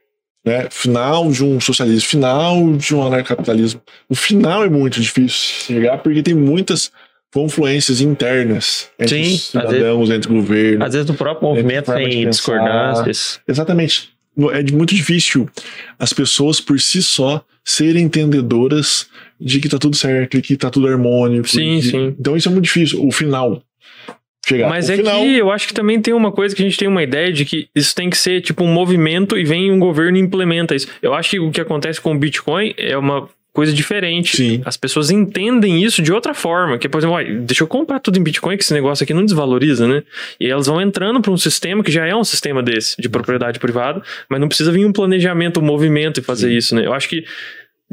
Né? 0.43 0.69
Final 0.71 1.31
de 1.31 1.45
um 1.45 1.61
socialismo, 1.61 2.09
final 2.09 2.73
de 2.75 2.95
um 2.95 3.07
anarcapitalismo. 3.07 3.83
O 4.09 4.15
final 4.15 4.65
é 4.65 4.71
muito 4.71 4.99
difícil 5.03 5.67
chegar 5.67 5.99
porque 5.99 6.23
tem 6.23 6.33
muitas 6.35 6.91
confluências 7.33 8.01
internas 8.01 8.89
entre 8.99 9.25
Sim, 9.25 9.37
cidadãos, 9.37 10.11
entre 10.11 10.31
o 10.31 10.35
governo. 10.37 10.85
Às 10.85 10.95
vezes 10.95 11.09
no 11.09 11.15
próprio 11.15 11.49
movimento 11.49 11.93
de 11.95 12.05
tem 12.05 12.29
discordâncias. 12.29 13.41
Exatamente. 13.47 14.11
É 14.53 14.63
de 14.63 14.73
muito 14.73 14.95
difícil 14.95 15.49
as 15.99 16.13
pessoas 16.13 16.61
por 16.61 16.79
si 16.81 17.03
só 17.03 17.45
serem 17.65 18.05
entendedoras 18.05 19.09
de 19.41 19.61
que 19.61 19.69
tá 19.69 19.79
tudo 19.79 19.97
certo 19.97 20.37
e 20.39 20.43
que 20.43 20.57
tá 20.57 20.71
tudo 20.71 20.87
harmônico. 20.87 21.49
Sim, 21.49 21.79
e 21.79 21.83
que- 21.83 21.91
sim. 21.91 22.17
Então 22.19 22.37
isso 22.37 22.49
é 22.49 22.53
muito 22.53 22.65
difícil. 22.65 23.05
O 23.05 23.11
final. 23.11 23.63
Chegar. 24.47 24.71
Mas 24.71 24.89
o 24.89 24.93
é 24.93 24.97
final, 24.97 25.21
que 25.21 25.37
eu 25.37 25.51
acho 25.51 25.69
que 25.69 25.75
também 25.75 26.01
tem 26.01 26.15
uma 26.15 26.33
coisa 26.33 26.57
que 26.57 26.63
a 26.63 26.65
gente 26.65 26.79
tem 26.79 26.89
uma 26.89 27.03
ideia 27.03 27.31
de 27.31 27.45
que 27.45 27.69
isso 27.75 27.95
tem 27.95 28.09
que 28.09 28.17
ser 28.17 28.41
tipo 28.41 28.65
um 28.65 28.73
movimento 28.73 29.37
e 29.37 29.45
vem 29.45 29.71
um 29.71 29.79
governo 29.79 30.17
e 30.17 30.21
implementa 30.21 30.75
isso. 30.75 30.89
Eu 31.03 31.13
acho 31.13 31.31
que 31.31 31.39
o 31.41 31.51
que 31.51 31.61
acontece 31.61 32.01
com 32.01 32.13
o 32.15 32.19
Bitcoin 32.19 32.73
é 32.79 32.97
uma 32.97 33.29
coisa 33.59 33.73
diferente. 33.73 34.37
Sim. 34.37 34.63
As 34.65 34.77
pessoas 34.77 35.11
entendem 35.11 35.83
isso 35.83 36.01
de 36.01 36.13
outra 36.13 36.33
forma. 36.33 36.79
Que, 36.79 36.89
por 36.89 36.99
exemplo, 36.99 37.17
"Uai, 37.17 37.25
deixa 37.41 37.65
eu 37.65 37.67
comprar 37.67 37.99
tudo 37.99 38.17
em 38.17 38.23
Bitcoin, 38.23 38.57
que 38.57 38.63
esse 38.63 38.73
negócio 38.73 39.03
aqui 39.03 39.13
não 39.13 39.25
desvaloriza, 39.25 39.89
né? 39.89 40.05
E 40.39 40.47
elas 40.47 40.69
vão 40.69 40.81
entrando 40.81 41.21
para 41.21 41.33
um 41.33 41.37
sistema 41.37 41.83
que 41.83 41.91
já 41.91 42.07
é 42.07 42.15
um 42.15 42.23
sistema 42.23 42.63
desse, 42.63 42.95
de 43.03 43.09
propriedade 43.09 43.59
privada, 43.59 44.01
mas 44.29 44.41
não 44.41 44.47
precisa 44.47 44.71
vir 44.71 44.87
um 44.87 44.93
planejamento, 44.93 45.59
um 45.59 45.65
movimento 45.65 46.21
e 46.21 46.23
fazer 46.23 46.51
Sim. 46.51 46.57
isso, 46.57 46.75
né? 46.77 46.87
Eu 46.87 46.93
acho 46.93 47.09
que 47.09 47.25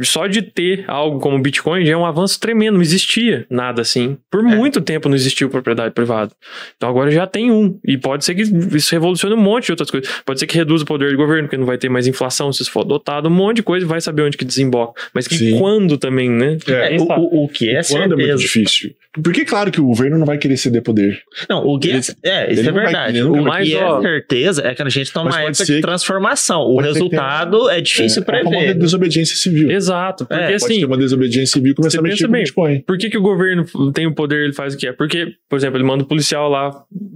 só 0.01 0.27
de 0.27 0.41
ter 0.41 0.83
algo 0.87 1.19
como 1.19 1.39
Bitcoin 1.39 1.85
já 1.85 1.93
é 1.93 1.97
um 1.97 2.05
avanço 2.05 2.39
tremendo. 2.39 2.75
Não 2.75 2.81
existia 2.81 3.45
nada 3.49 3.81
assim. 3.81 4.17
Por 4.29 4.43
muito 4.43 4.81
tempo 4.81 5.07
não 5.07 5.15
existiu 5.15 5.49
propriedade 5.49 5.93
privada. 5.93 6.31
Então 6.75 6.89
agora 6.89 7.09
já 7.11 7.25
tem 7.25 7.51
um. 7.51 7.79
E 7.85 7.97
pode 7.97 8.25
ser 8.25 8.35
que 8.35 8.41
isso 8.41 8.91
revolucione 8.91 9.35
um 9.35 9.39
monte 9.41 9.65
de 9.67 9.71
outras 9.71 9.89
coisas. 9.89 10.09
Pode 10.25 10.39
ser 10.39 10.47
que 10.47 10.55
reduza 10.57 10.83
o 10.83 10.87
poder 10.87 11.11
do 11.11 11.17
governo, 11.17 11.43
porque 11.43 11.57
não 11.57 11.65
vai 11.65 11.77
ter 11.77 11.89
mais 11.89 12.07
inflação 12.07 12.51
se 12.51 12.61
isso 12.61 12.71
for 12.71 12.81
adotado. 12.81 13.27
Um 13.29 13.31
monte 13.31 13.57
de 13.57 13.63
coisa 13.63 13.85
e 13.85 13.87
vai 13.89 14.01
saber 14.01 14.23
onde 14.23 14.37
que 14.37 14.45
desemboca. 14.45 15.01
Mas 15.13 15.27
que 15.27 15.37
Sim. 15.37 15.57
quando 15.59 15.97
também, 15.97 16.29
né? 16.29 16.57
É, 16.67 16.95
É, 16.95 16.99
o, 16.99 17.03
o- 17.03 17.43
o 17.45 17.47
que 17.47 17.69
é 17.69 17.81
quando 17.83 18.03
é 18.03 18.07
muito 18.07 18.17
certeza. 18.17 18.37
difícil. 18.41 18.91
Porque, 19.23 19.45
claro, 19.45 19.71
que 19.71 19.79
o 19.79 19.85
governo 19.85 20.17
não 20.17 20.25
vai 20.25 20.37
querer 20.37 20.57
ceder 20.57 20.81
poder. 20.81 21.21
Não, 21.49 21.65
o 21.65 21.79
que 21.79 21.89
é, 21.89 21.93
Ele- 21.95 22.01
é, 22.21 22.43
ele 22.43 22.51
isso 22.53 22.61
é 22.61 22.65
não 22.65 22.73
vai- 22.73 22.83
verdade. 22.83 23.23
O 23.23 23.43
vai- 23.43 23.63
que 23.63 23.75
é 23.77 24.01
certeza 24.01 24.67
é 24.67 24.75
que 24.75 24.81
a 24.81 24.89
gente 24.89 25.13
tá 25.13 25.23
mas 25.23 25.33
numa 25.35 25.47
época 25.47 25.63
de 25.65 25.79
transformação. 25.79 26.61
O 26.63 26.81
resultado 26.81 27.69
é 27.69 27.79
difícil 27.79 28.23
é, 28.27 28.35
é 28.35 28.39
como 28.43 28.49
prever. 28.57 28.71
uma 28.73 28.73
desobediência 28.75 29.37
civil. 29.37 29.71
Exato. 29.71 29.84
Porque 30.25 30.33
É, 30.33 30.43
Pode 30.51 30.55
assim. 30.55 30.79
ter 30.79 30.85
uma 30.85 30.97
desobediência 30.97 31.53
civil 31.53 31.71
e 31.71 31.75
começar 31.75 31.99
a 31.99 32.01
mexer 32.01 32.27
bem. 32.27 32.43
Bitcoin. 32.43 32.81
Por 32.81 32.97
que, 32.97 33.09
que 33.09 33.17
o 33.17 33.21
governo 33.21 33.65
tem 33.93 34.07
o 34.07 34.13
poder, 34.13 34.43
ele 34.45 34.53
faz 34.53 34.73
o 34.73 34.77
que 34.77 34.87
é? 34.87 34.93
Porque, 34.93 35.33
por 35.49 35.55
exemplo, 35.57 35.77
ele 35.77 35.83
manda 35.85 36.03
o 36.03 36.07
policial 36.07 36.49
lá 36.49 36.71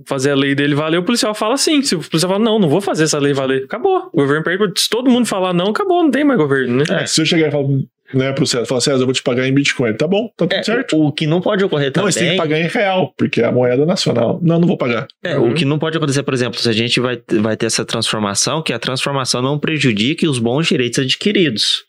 fazer 0.08 0.32
a 0.32 0.36
lei 0.36 0.56
dele 0.56 0.76
valer, 0.76 0.98
o 1.00 1.04
policial 1.04 1.34
fala 1.34 1.58
sim. 1.58 1.82
Se 1.82 1.96
o 1.96 2.00
policial 2.00 2.32
fala, 2.34 2.44
não, 2.44 2.60
não 2.60 2.70
vou 2.70 2.82
fazer 2.82 3.04
essa 3.04 3.20
lei 3.20 3.34
valer, 3.34 3.64
acabou. 3.64 4.10
O 4.14 4.18
governo 4.22 4.44
perde. 4.44 4.60
Se 4.78 4.90
todo 4.90 5.10
mundo 5.10 5.26
falar 5.26 5.54
não, 5.54 5.68
acabou, 5.68 6.04
não 6.04 6.12
tem 6.12 6.24
mais 6.24 6.40
governo, 6.40 6.78
né? 6.78 6.84
É. 6.90 7.06
Se 7.06 7.22
eu 7.22 7.26
chegar 7.26 7.48
e 7.48 7.52
falar 7.52 7.68
né, 8.12 8.32
pro 8.34 8.44
César, 8.48 8.66
falar, 8.66 8.82
César, 8.82 9.02
eu 9.04 9.06
vou 9.06 9.14
te 9.14 9.22
pagar 9.22 9.48
em 9.48 9.54
Bitcoin. 9.54 9.94
Tá 9.94 10.08
bom, 10.08 10.28
tá 10.36 10.48
tudo 10.48 10.54
É, 10.56 10.64
certo. 10.64 10.98
o, 11.00 11.12
que 11.12 11.28
não 11.28 11.40
pode 11.42 11.64
ocorrer 11.64 11.88
Não, 11.88 11.94
também. 11.94 12.06
mas 12.08 12.16
tem 12.16 12.32
que 12.32 12.38
pagar 12.38 12.60
em 12.60 12.68
real, 12.68 13.14
porque 13.16 13.40
é 13.40 13.46
a 13.46 13.52
moeda 13.52 13.86
nacional. 13.86 14.40
Não, 14.42 14.60
não 14.60 14.68
vou 14.68 14.78
pagar. 14.78 15.08
É, 15.24 15.38
Uhum. 15.38 15.52
O 15.52 15.54
que 15.54 15.64
não 15.64 15.78
pode 15.78 15.96
acontecer, 15.98 16.24
por 16.24 16.34
exemplo, 16.34 16.60
se 16.60 16.68
a 16.68 16.72
gente 16.72 17.00
vai, 17.00 17.22
vai 17.40 17.56
ter 17.56 17.68
essa 17.68 17.86
transformação, 17.86 18.64
que 18.64 18.74
a 18.74 18.80
transformação 18.80 19.44
não 19.44 19.60
prejudique 19.60 20.28
os 20.28 20.40
bons 20.40 20.68
direitos 20.68 20.98
adquiridos. 20.98 21.84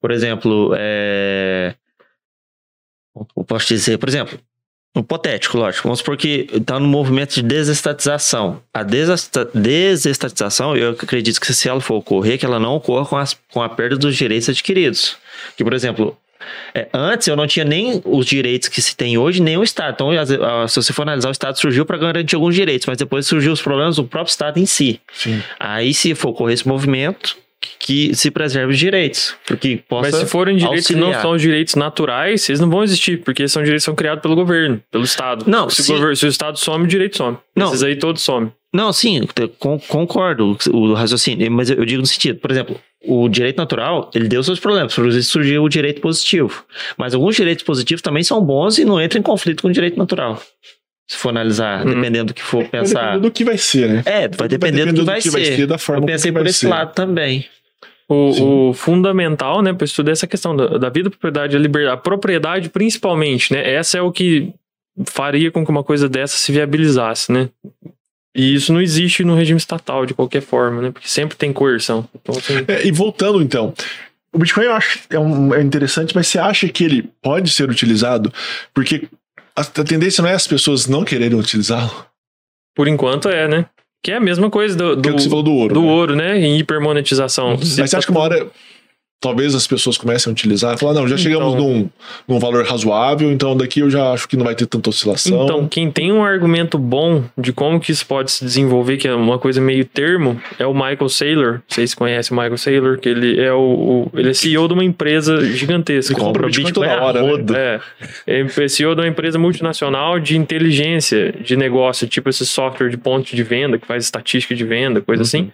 Por 0.00 0.10
exemplo, 0.10 0.72
é... 0.78 1.74
eu 3.36 3.44
posso 3.44 3.66
dizer, 3.68 3.98
por 3.98 4.08
exemplo, 4.08 4.38
um 4.94 5.00
hipotético, 5.00 5.58
lógico. 5.58 5.84
Vamos 5.84 5.98
supor 5.98 6.16
que 6.16 6.46
está 6.52 6.78
no 6.80 6.86
movimento 6.86 7.34
de 7.34 7.42
desestatização. 7.42 8.62
A 8.72 8.82
desesta- 8.82 9.44
desestatização, 9.54 10.76
eu 10.76 10.90
acredito 10.90 11.40
que 11.40 11.52
se 11.52 11.68
ela 11.68 11.80
for 11.80 11.96
ocorrer, 11.96 12.38
que 12.38 12.46
ela 12.46 12.58
não 12.58 12.74
ocorra 12.76 13.04
com, 13.06 13.16
as- 13.16 13.36
com 13.52 13.62
a 13.62 13.68
perda 13.68 13.96
dos 13.96 14.16
direitos 14.16 14.48
adquiridos. 14.48 15.16
Que, 15.56 15.62
por 15.64 15.72
exemplo, 15.74 16.16
é, 16.74 16.88
antes 16.94 17.26
eu 17.28 17.36
não 17.36 17.46
tinha 17.46 17.64
nem 17.64 18.00
os 18.04 18.24
direitos 18.26 18.68
que 18.68 18.80
se 18.80 18.94
tem 18.96 19.18
hoje, 19.18 19.42
nem 19.42 19.56
o 19.56 19.62
Estado. 19.62 19.94
Então, 19.94 20.10
ah, 20.10 20.68
se 20.68 20.76
você 20.76 20.92
for 20.92 21.02
analisar, 21.02 21.28
o 21.28 21.32
Estado 21.32 21.58
surgiu 21.58 21.84
para 21.84 21.98
garantir 21.98 22.34
alguns 22.36 22.54
direitos, 22.54 22.86
mas 22.86 22.96
depois 22.96 23.26
surgiu 23.26 23.52
os 23.52 23.60
problemas 23.60 23.96
do 23.96 24.04
próprio 24.04 24.30
Estado 24.30 24.58
em 24.58 24.66
si. 24.66 25.00
Sim. 25.12 25.42
Aí, 25.58 25.92
se 25.92 26.14
for 26.14 26.28
ocorrer 26.30 26.54
esse 26.54 26.66
movimento, 26.68 27.36
que 27.78 28.14
se 28.14 28.30
preserve 28.30 28.72
os 28.72 28.78
direitos. 28.78 29.34
Porque 29.46 29.80
possa 29.88 30.10
Mas 30.10 30.20
se 30.20 30.26
forem 30.26 30.56
direitos 30.56 30.86
que 30.86 30.94
não 30.94 31.04
auxiliar. 31.08 31.22
são 31.22 31.30
os 31.32 31.42
direitos 31.42 31.74
naturais, 31.74 32.48
eles 32.48 32.60
não 32.60 32.70
vão 32.70 32.82
existir, 32.84 33.22
porque 33.22 33.46
são 33.48 33.62
direitos 33.62 33.82
que 33.84 33.86
são 33.86 33.94
criados 33.94 34.22
pelo 34.22 34.34
governo, 34.34 34.80
pelo 34.90 35.04
Estado. 35.04 35.44
Não, 35.48 35.68
se, 35.68 35.82
sim. 35.82 35.92
o, 35.92 35.94
governo- 35.96 36.16
se 36.16 36.26
o 36.26 36.28
Estado 36.28 36.58
some, 36.58 36.84
o 36.84 36.86
direito 36.88 37.16
some. 37.16 37.36
Não. 37.56 37.68
Esses 37.68 37.82
aí 37.82 37.96
todos 37.96 38.22
somem. 38.22 38.52
Não, 38.74 38.92
sim, 38.92 39.22
concordo 39.88 40.56
o 40.70 40.76
o 40.76 40.92
raciocínio, 40.94 41.50
mas 41.50 41.70
eu 41.70 41.82
digo 41.86 42.00
no 42.02 42.06
sentido, 42.06 42.38
por 42.40 42.50
exemplo, 42.50 42.78
o 43.06 43.26
direito 43.28 43.56
natural, 43.56 44.10
ele 44.14 44.28
deu 44.28 44.42
seus 44.42 44.60
problemas, 44.60 44.94
por 44.94 45.06
isso 45.08 45.30
surgiu 45.30 45.62
o 45.62 45.68
direito 45.68 46.00
positivo. 46.02 46.64
Mas 46.98 47.14
alguns 47.14 47.36
direitos 47.36 47.64
positivos 47.64 48.02
também 48.02 48.22
são 48.22 48.44
bons 48.44 48.76
e 48.78 48.84
não 48.84 49.00
entram 49.00 49.20
em 49.20 49.22
conflito 49.22 49.62
com 49.62 49.68
o 49.68 49.72
direito 49.72 49.96
natural. 49.96 50.42
Se 51.08 51.16
for 51.16 51.28
analisar, 51.28 51.86
Uhum. 51.86 51.94
dependendo 51.94 52.26
do 52.26 52.34
que 52.34 52.42
for 52.42 52.62
Vai 52.62 52.68
pensar. 52.70 53.00
depender 53.02 53.20
do 53.20 53.30
que 53.30 53.44
vai 53.44 53.58
ser, 53.58 53.88
né? 53.88 54.02
É, 54.04 54.28
vai 54.28 54.48
depender 54.48 54.86
do 54.86 54.94
que 54.94 55.04
vai 55.04 55.20
ser. 55.20 55.66
da 55.66 55.78
forma 55.78 56.02
Eu 56.02 56.06
pensei 56.06 56.30
que 56.30 56.36
por 56.36 56.42
vai 56.42 56.50
esse 56.50 56.60
ser. 56.60 56.68
lado 56.68 56.92
também. 56.94 57.46
O, 58.08 58.68
o 58.70 58.72
fundamental, 58.72 59.62
né, 59.62 59.72
para 59.72 59.84
estudar 59.84 60.12
essa 60.12 60.26
questão 60.28 60.54
da, 60.56 60.78
da 60.78 60.88
vida, 60.88 61.10
propriedade 61.10 61.54
e 61.54 61.58
a 61.58 61.60
liberdade, 61.60 61.94
a 61.94 61.96
propriedade 61.96 62.68
principalmente, 62.68 63.52
né? 63.52 63.68
Essa 63.74 63.98
é 63.98 64.00
o 64.02 64.12
que 64.12 64.52
faria 65.06 65.50
com 65.50 65.64
que 65.64 65.70
uma 65.70 65.82
coisa 65.84 66.08
dessa 66.08 66.36
se 66.36 66.50
viabilizasse, 66.52 67.30
né? 67.32 67.48
E 68.34 68.54
isso 68.54 68.72
não 68.72 68.80
existe 68.80 69.24
no 69.24 69.34
regime 69.34 69.56
estatal 69.58 70.04
de 70.06 70.14
qualquer 70.14 70.40
forma, 70.42 70.82
né? 70.82 70.90
Porque 70.90 71.08
sempre 71.08 71.36
tem 71.36 71.52
coerção. 71.52 72.08
Então, 72.14 72.36
assim, 72.36 72.64
É, 72.68 72.86
e 72.86 72.90
voltando 72.92 73.42
então, 73.42 73.72
o 74.32 74.38
Bitcoin 74.38 74.64
eu 74.66 74.72
acho 74.72 75.00
que 75.08 75.16
é, 75.16 75.18
um- 75.18 75.54
é 75.54 75.60
interessante, 75.62 76.14
mas 76.14 76.26
você 76.28 76.38
acha 76.38 76.68
que 76.68 76.84
ele 76.84 77.08
pode 77.22 77.50
ser 77.50 77.68
utilizado? 77.70 78.32
Porque 78.74 79.08
a, 79.56 79.64
tendência 79.64 80.22
não 80.22 80.28
é 80.28 80.34
as 80.34 80.46
pessoas 80.46 80.86
não 80.86 81.04
quererem 81.04 81.38
utilizá-lo. 81.38 82.06
por 82.74 82.86
enquanto 82.86 83.28
é, 83.28 83.48
né? 83.48 83.66
Que 84.04 84.12
é 84.12 84.16
a 84.16 84.20
mesma 84.20 84.50
coisa 84.50 84.76
do, 84.76 85.00
Que 85.00 85.08
é 85.08 85.12
que 85.14 85.28
do, 85.28 85.42
do 85.42 85.52
ouro. 85.52 85.74
do 85.74 85.82
né? 85.82 85.90
ouro, 85.90 86.16
né? 86.16 86.38
Em 86.38 86.58
hipermonetização. 86.58 87.56
Mas 87.58 87.68
você 87.70 87.82
acha 87.82 88.06
que 88.06 88.10
uma 88.10 88.20
hora 88.20 88.46
talvez 89.20 89.54
as 89.54 89.66
pessoas 89.66 89.96
comecem 89.96 90.30
a 90.30 90.32
utilizar? 90.32 90.78
Falar, 90.78 90.94
não, 90.94 91.08
já 91.08 91.16
chegamos 91.16 91.54
Então- 91.54 91.68
num, 91.68 91.90
num 92.28 92.38
valor 92.38 92.64
razoável, 92.64 93.30
então 93.32 93.56
daqui 93.56 93.80
eu 93.80 93.90
já 93.90 94.12
acho 94.12 94.28
que 94.28 94.36
não 94.36 94.44
vai 94.44 94.54
ter 94.54 94.66
tanta 94.66 94.90
oscilação. 94.90 95.44
Então, 95.44 95.66
quem 95.66 95.90
tem 95.90 96.12
um 96.12 96.22
argumento 96.24 96.78
bom 96.78 97.24
de 97.36 97.52
como 97.52 97.80
que 97.80 97.90
isso 97.90 98.06
pode 98.06 98.30
se 98.30 98.44
desenvolver, 98.44 98.96
que 98.98 99.08
é 99.08 99.14
uma 99.14 99.38
coisa 99.38 99.60
meio 99.60 99.84
termo, 99.84 100.40
é 100.58 100.66
o 100.66 100.72
Michael 100.74 101.08
Saylor. 101.08 101.60
Vocês 101.66 101.94
conhecem 101.94 102.36
o 102.36 102.40
Michael 102.40 102.58
Saylor, 102.58 102.98
que 102.98 103.08
ele 103.08 103.40
é 103.40 103.52
o, 103.52 104.10
o- 104.12 104.18
ele 104.18 104.30
é 104.30 104.34
CEO 104.34 104.68
de 104.68 104.74
uma 104.74 104.84
empresa 104.84 105.44
gigantesca. 105.44 106.12
Ele 106.12 106.20
compra 106.20 106.46
Bitcoin 106.46 106.72
toda 106.72 106.92
a 106.94 107.02
hora, 107.04 107.22
né? 107.22 107.54
É. 107.56 107.80
Ele 108.26 108.50
é 108.56 108.68
CEO 108.68 108.94
de 108.94 109.00
uma 109.00 109.08
empresa 109.08 109.38
multinacional 109.38 110.20
de 110.20 110.36
inteligência 110.36 111.32
de 111.32 111.56
negócio, 111.56 112.06
tipo 112.06 112.28
esse 112.28 112.44
software 112.46 112.90
de 112.90 112.96
ponto 112.96 113.34
de 113.34 113.42
venda, 113.42 113.78
que 113.78 113.86
faz 113.86 114.04
estatística 114.04 114.54
de 114.54 114.64
venda, 114.64 115.00
coisa 115.00 115.22
Uhum. 115.22 115.26
assim. 115.26 115.50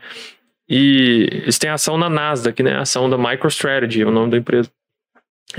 E 0.69 1.29
eles 1.43 1.59
têm 1.59 1.71
ação 1.71 1.99
na 1.99 2.09
Nasdaq, 2.09 2.63
né? 2.63 2.77
Ação 2.79 3.09
da 3.11 3.19
MicroStrategy, 3.19 4.03
é 4.03 4.07
o 4.07 4.11
nome 4.11 4.31
da 4.31 4.37
empresa. 4.39 4.71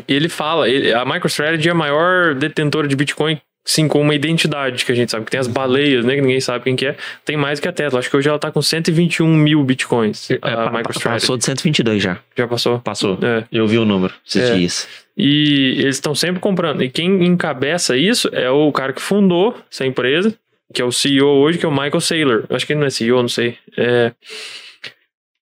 Ele 0.08 0.28
fala, 0.30 0.68
ele- 0.70 0.94
a 0.94 1.06
MicroStrategy 1.06 1.68
é 1.70 1.72
a 1.72 1.76
maior 1.76 2.34
detentora 2.34 2.88
de 2.88 2.96
Bitcoin, 2.96 3.40
sim, 3.64 3.88
com 3.88 4.02
uma 4.02 4.16
identidade 4.16 4.84
que 4.84 4.92
a 4.92 4.96
gente 4.96 5.12
sabe, 5.12 5.26
que 5.26 5.32
tem 5.32 5.40
as 5.40 5.48
baleias, 5.48 6.04
né? 6.04 6.16
Que 6.16 6.22
ninguém 6.22 6.40
sabe 6.42 6.64
quem 6.64 6.76
que 6.76 6.88
é. 6.88 6.96
Tem 7.24 7.38
mais 7.38 7.60
que 7.60 7.68
a 7.68 7.72
Tesla. 7.72 8.00
Acho 8.00 8.10
que 8.10 8.18
hoje 8.18 8.28
ela 8.28 8.40
tá 8.40 8.50
com 8.52 8.62
121 8.62 9.28
mil 9.28 9.64
Bitcoins. 9.64 10.32
É, 10.32 10.40
a 10.42 10.72
MicroStrategy. 10.72 11.04
passou 11.22 11.38
de 11.38 11.46
122 11.46 12.02
já. 12.02 12.18
Já 12.36 12.48
passou? 12.48 12.80
Passou. 12.80 13.20
É. 13.22 13.44
Eu 13.52 13.68
vi 13.68 13.78
o 13.78 13.86
número 13.86 14.14
esses 14.26 14.50
É. 14.50 14.56
dias. 14.56 14.88
E 15.16 15.76
eles 15.78 15.98
estão 15.98 16.16
sempre 16.16 16.40
comprando. 16.42 16.82
E 16.82 16.90
quem 16.90 17.24
encabeça 17.26 17.96
isso 17.96 18.30
é 18.34 18.50
o 18.50 18.72
cara 18.72 18.94
que 18.94 19.02
fundou 19.02 19.56
essa 19.72 19.86
empresa, 19.86 20.34
que 20.74 20.82
é 20.82 20.86
o 20.86 20.92
CEO 20.92 21.28
hoje, 21.28 21.60
que 21.60 21.66
é 21.68 21.70
o 21.70 21.72
Michael 21.72 22.02
Saylor. 22.02 22.46
Acho 22.50 22.66
que 22.66 22.74
ele 22.74 22.80
não 22.80 22.88
é 22.88 22.90
CEO, 22.90 23.22
não 23.22 23.30
sei. 23.30 23.58
É, 23.78 24.12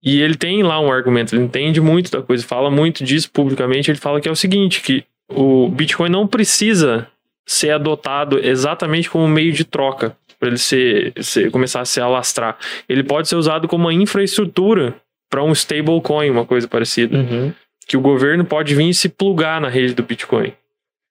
e 0.01 0.21
ele 0.21 0.35
tem 0.35 0.63
lá 0.63 0.79
um 0.79 0.91
argumento, 0.91 1.35
ele 1.35 1.43
entende 1.43 1.81
muito 1.81 2.09
da 2.11 2.21
coisa, 2.21 2.45
fala 2.45 2.71
muito 2.71 3.03
disso 3.03 3.29
publicamente. 3.31 3.91
Ele 3.91 3.97
fala 3.97 4.21
que 4.21 4.29
é 4.29 4.31
o 4.31 4.35
seguinte: 4.35 4.81
que 4.81 5.03
o 5.29 5.67
Bitcoin 5.67 6.09
não 6.09 6.25
precisa 6.25 7.07
ser 7.45 7.71
adotado 7.71 8.39
exatamente 8.39 9.09
como 9.09 9.27
meio 9.27 9.51
de 9.51 9.65
troca 9.65 10.15
para 10.39 10.49
ele 10.49 10.57
ser, 10.57 11.13
ser, 11.21 11.51
começar 11.51 11.81
a 11.81 11.85
se 11.85 11.99
alastrar. 11.99 12.57
Ele 12.87 13.03
pode 13.03 13.27
ser 13.27 13.35
usado 13.35 13.67
como 13.67 13.85
uma 13.85 13.93
infraestrutura 13.93 14.95
para 15.29 15.43
um 15.43 15.51
stablecoin, 15.51 16.29
uma 16.29 16.45
coisa 16.45 16.67
parecida. 16.67 17.17
Uhum. 17.17 17.53
Que 17.85 17.97
o 17.97 18.01
governo 18.01 18.45
pode 18.45 18.73
vir 18.73 18.89
e 18.89 18.93
se 18.93 19.09
plugar 19.09 19.59
na 19.59 19.67
rede 19.67 19.93
do 19.93 20.03
Bitcoin. 20.03 20.53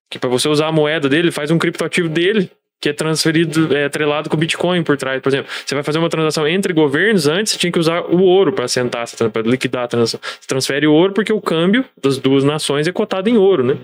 Que 0.09 0.17
para 0.17 0.29
você 0.29 0.49
usar 0.49 0.67
a 0.67 0.71
moeda 0.71 1.07
dele, 1.07 1.29
faz 1.29 1.51
um 1.51 1.59
criptoativo 1.59 2.09
dele 2.09 2.49
que 2.81 2.89
é 2.89 2.93
transferido, 2.93 3.75
é 3.75 3.85
atrelado 3.85 4.29
com 4.29 4.37
o 4.37 4.39
Bitcoin 4.39 4.83
por 4.83 4.95
trás. 4.95 5.21
Por 5.21 5.29
exemplo, 5.29 5.51
você 5.65 5.75
vai 5.75 5.83
fazer 5.83 5.99
uma 5.99 6.09
transação 6.09 6.47
entre 6.47 6.71
governos, 6.73 7.27
antes 7.27 7.51
você 7.53 7.59
tinha 7.59 7.71
que 7.71 7.79
usar 7.79 8.01
o 8.01 8.21
ouro 8.21 8.53
para 8.53 8.65
assentar, 8.65 9.05
para 9.31 9.41
liquidar 9.41 9.83
a 9.83 9.87
transação. 9.87 10.19
Você 10.23 10.47
transfere 10.47 10.87
o 10.87 10.93
ouro 10.93 11.11
porque 11.13 11.33
o 11.33 11.41
câmbio 11.41 11.83
das 12.01 12.17
duas 12.17 12.43
nações 12.43 12.87
é 12.87 12.91
cotado 12.91 13.29
em 13.29 13.37
ouro, 13.37 13.63
né? 13.63 13.77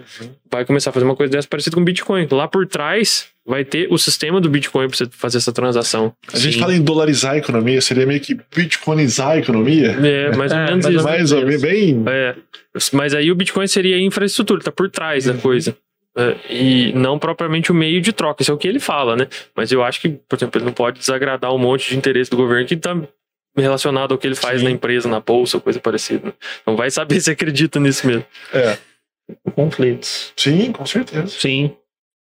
Vai 0.49 0.63
começar 0.63 0.91
a 0.91 0.93
fazer 0.93 1.05
uma 1.05 1.15
coisa 1.15 1.31
dessa 1.31 1.47
parecida 1.47 1.75
com 1.75 1.81
o 1.81 1.85
Bitcoin. 1.85 2.27
Lá 2.31 2.47
por 2.47 2.65
trás 2.65 3.27
vai 3.45 3.63
ter 3.65 3.87
o 3.91 3.97
sistema 3.97 4.39
do 4.39 4.49
Bitcoin 4.49 4.87
para 4.87 4.97
você 4.97 5.05
fazer 5.11 5.37
essa 5.37 5.51
transação. 5.51 6.13
A 6.33 6.37
gente 6.39 6.57
fala 6.57 6.73
em 6.73 6.81
dolarizar 6.81 7.33
a 7.33 7.37
economia, 7.37 7.81
seria 7.81 8.05
meio 8.05 8.19
que 8.21 8.35
bitcoinizar 8.55 9.31
a 9.31 9.37
economia. 9.37 9.91
É, 10.01 10.35
mais 10.35 10.51
ou 10.51 10.57
É, 10.57 10.65
menos 10.65 10.85
mais 10.85 10.95
isso. 10.95 11.03
Mais 11.03 11.31
ou 11.31 11.45
menos, 11.45 11.61
bem. 11.61 12.03
É, 12.07 12.35
mas 12.93 13.13
aí 13.13 13.29
o 13.29 13.35
Bitcoin 13.35 13.67
seria 13.67 13.97
a 13.97 13.99
infraestrutura, 13.99 14.61
tá 14.63 14.71
por 14.71 14.89
trás 14.89 15.25
da 15.25 15.33
coisa. 15.33 15.75
E 16.49 16.93
não 16.93 17.19
propriamente 17.19 17.71
o 17.71 17.75
meio 17.75 17.99
de 17.99 18.13
troca, 18.13 18.41
isso 18.41 18.51
é 18.51 18.53
o 18.53 18.57
que 18.57 18.67
ele 18.67 18.79
fala, 18.79 19.15
né? 19.15 19.27
Mas 19.53 19.71
eu 19.71 19.83
acho 19.83 19.99
que, 19.99 20.09
por 20.09 20.37
exemplo, 20.37 20.59
ele 20.59 20.65
não 20.65 20.73
pode 20.73 20.99
desagradar 20.99 21.53
um 21.53 21.57
monte 21.57 21.89
de 21.89 21.97
interesse 21.97 22.31
do 22.31 22.37
governo 22.37 22.65
que 22.65 22.77
tá 22.77 22.95
relacionado 23.55 24.13
ao 24.13 24.17
que 24.17 24.27
ele 24.27 24.35
faz 24.35 24.59
Sim. 24.59 24.65
na 24.65 24.71
empresa, 24.71 25.09
na 25.09 25.19
bolsa, 25.19 25.59
coisa 25.59 25.79
parecida. 25.79 26.33
Não 26.65 26.75
vai 26.75 26.89
saber 26.89 27.19
se 27.21 27.31
acredita 27.31 27.79
nisso 27.79 28.07
mesmo. 28.07 28.25
É. 28.53 28.77
Conflitos. 29.53 30.33
Sim, 30.37 30.71
com 30.71 30.85
certeza. 30.85 31.27
Sim. 31.27 31.75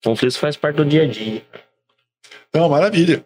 Conflitos 0.04 0.36
faz 0.36 0.56
parte 0.56 0.76
do 0.76 0.84
dia 0.84 1.02
a 1.02 1.06
dia. 1.06 1.42
Não, 2.52 2.68
maravilha. 2.68 3.24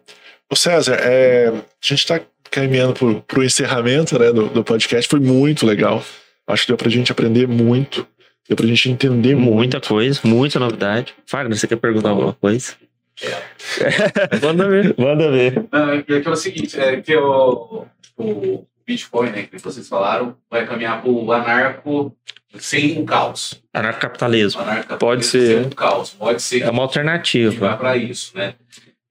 Ô 0.49 0.55
César, 0.55 0.95
é, 0.95 1.47
a 1.47 1.53
gente 1.81 1.99
está 1.99 2.19
caminhando 2.49 3.23
para 3.25 3.39
o 3.39 3.43
encerramento 3.43 4.19
né, 4.19 4.31
do, 4.31 4.49
do 4.49 4.63
podcast. 4.63 5.09
Foi 5.09 5.19
muito 5.19 5.65
legal. 5.65 6.03
Acho 6.45 6.63
que 6.63 6.67
deu 6.67 6.77
para 6.77 6.87
a 6.87 6.91
gente 6.91 7.11
aprender 7.11 7.47
muito. 7.47 8.05
Deu 8.47 8.55
para 8.57 8.65
a 8.65 8.69
gente 8.69 8.89
entender 8.89 9.35
muito. 9.35 9.55
Muita 9.55 9.79
coisa, 9.81 10.19
muita 10.23 10.59
novidade. 10.59 11.13
Fagner, 11.25 11.57
você 11.57 11.67
quer 11.67 11.77
perguntar 11.77 12.09
alguma 12.09 12.33
coisa? 12.33 12.73
Manda 14.41 14.67
ver. 14.67 14.95
Manda 14.97 15.31
ver. 15.31 15.67
Não, 15.71 15.91
é 15.93 16.01
que 16.01 16.13
é 16.13 16.29
o 16.29 16.35
seguinte, 16.35 16.79
é 16.79 17.01
que 17.01 17.15
o, 17.15 17.85
o 18.17 18.65
Bitcoin, 18.85 19.29
né, 19.29 19.43
que 19.43 19.57
vocês 19.57 19.87
falaram, 19.87 20.35
vai 20.49 20.65
caminhar 20.65 21.01
para 21.01 21.09
o 21.11 21.31
anarco 21.31 22.15
sem 22.57 22.99
o 22.99 23.05
caos. 23.05 23.61
Anarcocapitalismo. 23.73 24.61
Anarco 24.61 24.97
Pode 24.97 25.25
ser. 25.25 25.57
sem 25.63 25.71
o 25.71 25.75
caos. 25.75 26.09
Pode 26.11 26.41
ser 26.41 26.63
É 26.63 26.69
uma 26.69 26.81
alternativa. 26.83 27.67
vá 27.67 27.77
para 27.77 27.95
isso, 27.95 28.35
né? 28.35 28.55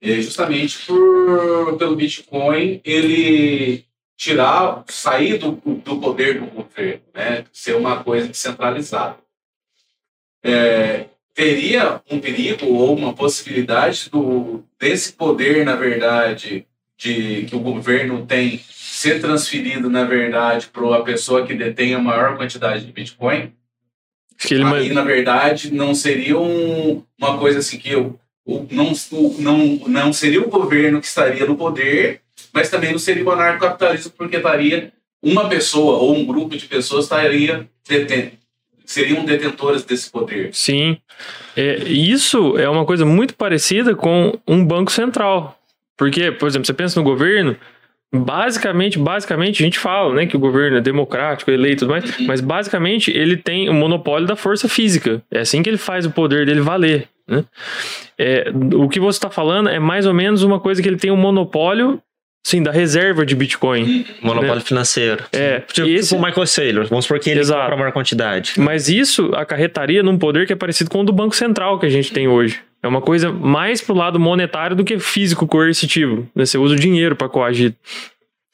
E 0.01 0.21
justamente 0.21 0.79
por, 0.85 1.77
pelo 1.77 1.95
Bitcoin 1.95 2.81
ele 2.83 3.85
tirar, 4.21 4.83
sair 4.87 5.39
do, 5.39 5.53
do 5.53 5.99
poder 5.99 6.39
do 6.39 6.45
governo, 6.45 7.01
né? 7.11 7.43
Ser 7.51 7.75
uma 7.75 8.03
coisa 8.03 8.27
descentralizada. 8.27 9.17
É, 10.43 11.05
teria 11.33 11.99
um 12.09 12.19
perigo 12.19 12.67
ou 12.67 12.95
uma 12.95 13.13
possibilidade 13.13 14.11
do, 14.11 14.63
desse 14.79 15.13
poder, 15.13 15.65
na 15.65 15.75
verdade, 15.75 16.67
de 16.95 17.45
que 17.45 17.55
o 17.55 17.59
governo 17.59 18.23
tem 18.27 18.59
ser 18.69 19.19
transferido, 19.19 19.89
na 19.89 20.03
verdade, 20.03 20.67
para 20.67 20.97
a 20.97 21.01
pessoa 21.01 21.43
que 21.47 21.55
detém 21.55 21.95
a 21.95 21.99
maior 21.99 22.37
quantidade 22.37 22.85
de 22.85 22.91
Bitcoin? 22.91 23.51
Que 24.37 24.53
ele 24.53 24.63
Aí, 24.65 24.93
na 24.93 25.03
verdade, 25.03 25.73
não 25.73 25.95
seria 25.95 26.37
um- 26.37 27.03
uma 27.19 27.39
coisa 27.39 27.57
assim 27.57 27.79
que 27.79 27.89
eu, 27.89 28.19
o- 28.45 28.67
não, 28.69 28.91
não, 29.39 29.57
não 29.87 30.13
seria 30.13 30.41
o 30.41 30.49
governo 30.49 31.01
que 31.01 31.07
estaria 31.07 31.43
no 31.47 31.57
poder, 31.57 32.21
mas 32.53 32.69
também 32.69 32.91
não 32.91 32.99
seria 32.99 33.23
o 33.23 33.31
anarcocapitalismo, 33.31 34.11
porque 34.17 34.37
estaria 34.37 34.91
uma 35.21 35.47
pessoa 35.47 35.97
ou 35.97 36.15
um 36.15 36.25
grupo 36.25 36.57
de 36.57 36.65
pessoas 36.65 37.05
estaria 37.05 37.67
deten 37.87 38.31
seriam 38.85 39.23
detentoras 39.23 39.85
desse 39.85 40.11
poder. 40.11 40.49
Sim. 40.51 40.97
É, 41.55 41.75
isso 41.85 42.57
é 42.57 42.67
uma 42.67 42.85
coisa 42.85 43.05
muito 43.05 43.33
parecida 43.35 43.95
com 43.95 44.37
um 44.45 44.65
banco 44.65 44.91
central. 44.91 45.57
Porque, 45.95 46.31
por 46.31 46.47
exemplo, 46.47 46.65
você 46.65 46.73
pensa 46.73 46.99
no 46.99 47.03
governo, 47.03 47.55
basicamente, 48.13 48.99
basicamente, 48.99 49.63
a 49.63 49.65
gente 49.65 49.79
fala 49.79 50.13
né, 50.13 50.25
que 50.25 50.35
o 50.35 50.39
governo 50.39 50.77
é 50.77 50.81
democrático, 50.81 51.49
eleito 51.51 51.85
e 51.85 51.87
tudo 51.87 51.91
mais, 51.91 52.17
mas 52.27 52.41
basicamente 52.41 53.11
ele 53.11 53.37
tem 53.37 53.69
o 53.69 53.73
monopólio 53.73 54.27
da 54.27 54.35
força 54.35 54.67
física. 54.67 55.21
É 55.31 55.39
assim 55.39 55.63
que 55.63 55.69
ele 55.69 55.77
faz 55.77 56.05
o 56.05 56.11
poder 56.11 56.45
dele 56.45 56.61
valer. 56.61 57.07
Né? 57.27 57.45
É, 58.17 58.51
o 58.75 58.89
que 58.89 58.99
você 58.99 59.17
está 59.17 59.29
falando 59.29 59.69
é 59.69 59.79
mais 59.79 60.05
ou 60.05 60.13
menos 60.13 60.43
uma 60.43 60.59
coisa 60.59 60.81
que 60.81 60.89
ele 60.89 60.97
tem 60.97 61.11
um 61.11 61.17
monopólio 61.17 62.01
sim, 62.43 62.61
da 62.63 62.71
reserva 62.71 63.25
de 63.25 63.35
Bitcoin. 63.35 64.05
Monopólio 64.21 64.61
financeiro. 64.61 65.23
É, 65.31 65.59
Tipo, 65.61 65.87
esse- 65.87 66.09
tipo 66.09 66.21
o 66.21 66.25
Michael 66.25 66.47
Saylor. 66.47 66.85
Vamos 66.87 67.05
supor 67.05 67.19
que 67.19 67.29
ele 67.29 67.39
Exato. 67.39 67.61
compra 67.61 67.75
a 67.75 67.77
maior 67.79 67.91
quantidade. 67.91 68.53
Mas 68.57 68.89
isso 68.89 69.31
acarretaria 69.35 70.01
num 70.03 70.17
poder 70.17 70.45
que 70.47 70.53
é 70.53 70.55
parecido 70.55 70.89
com 70.89 71.01
o 71.01 71.03
do 71.03 71.13
Banco 71.13 71.35
Central 71.35 71.79
que 71.79 71.85
a 71.85 71.89
gente 71.89 72.11
tem 72.11 72.27
hoje. 72.27 72.59
É 72.83 72.87
uma 72.87 73.01
coisa 73.01 73.31
mais 73.31 73.79
pro 73.79 73.93
lado 73.93 74.19
monetário 74.19 74.75
do 74.75 74.83
que 74.83 74.97
físico 74.97 75.45
coercitivo. 75.45 76.27
Né? 76.35 76.45
Você 76.45 76.57
usa 76.57 76.73
o 76.73 76.77
dinheiro 76.79 77.15
para 77.15 77.29
coagir. 77.29 77.73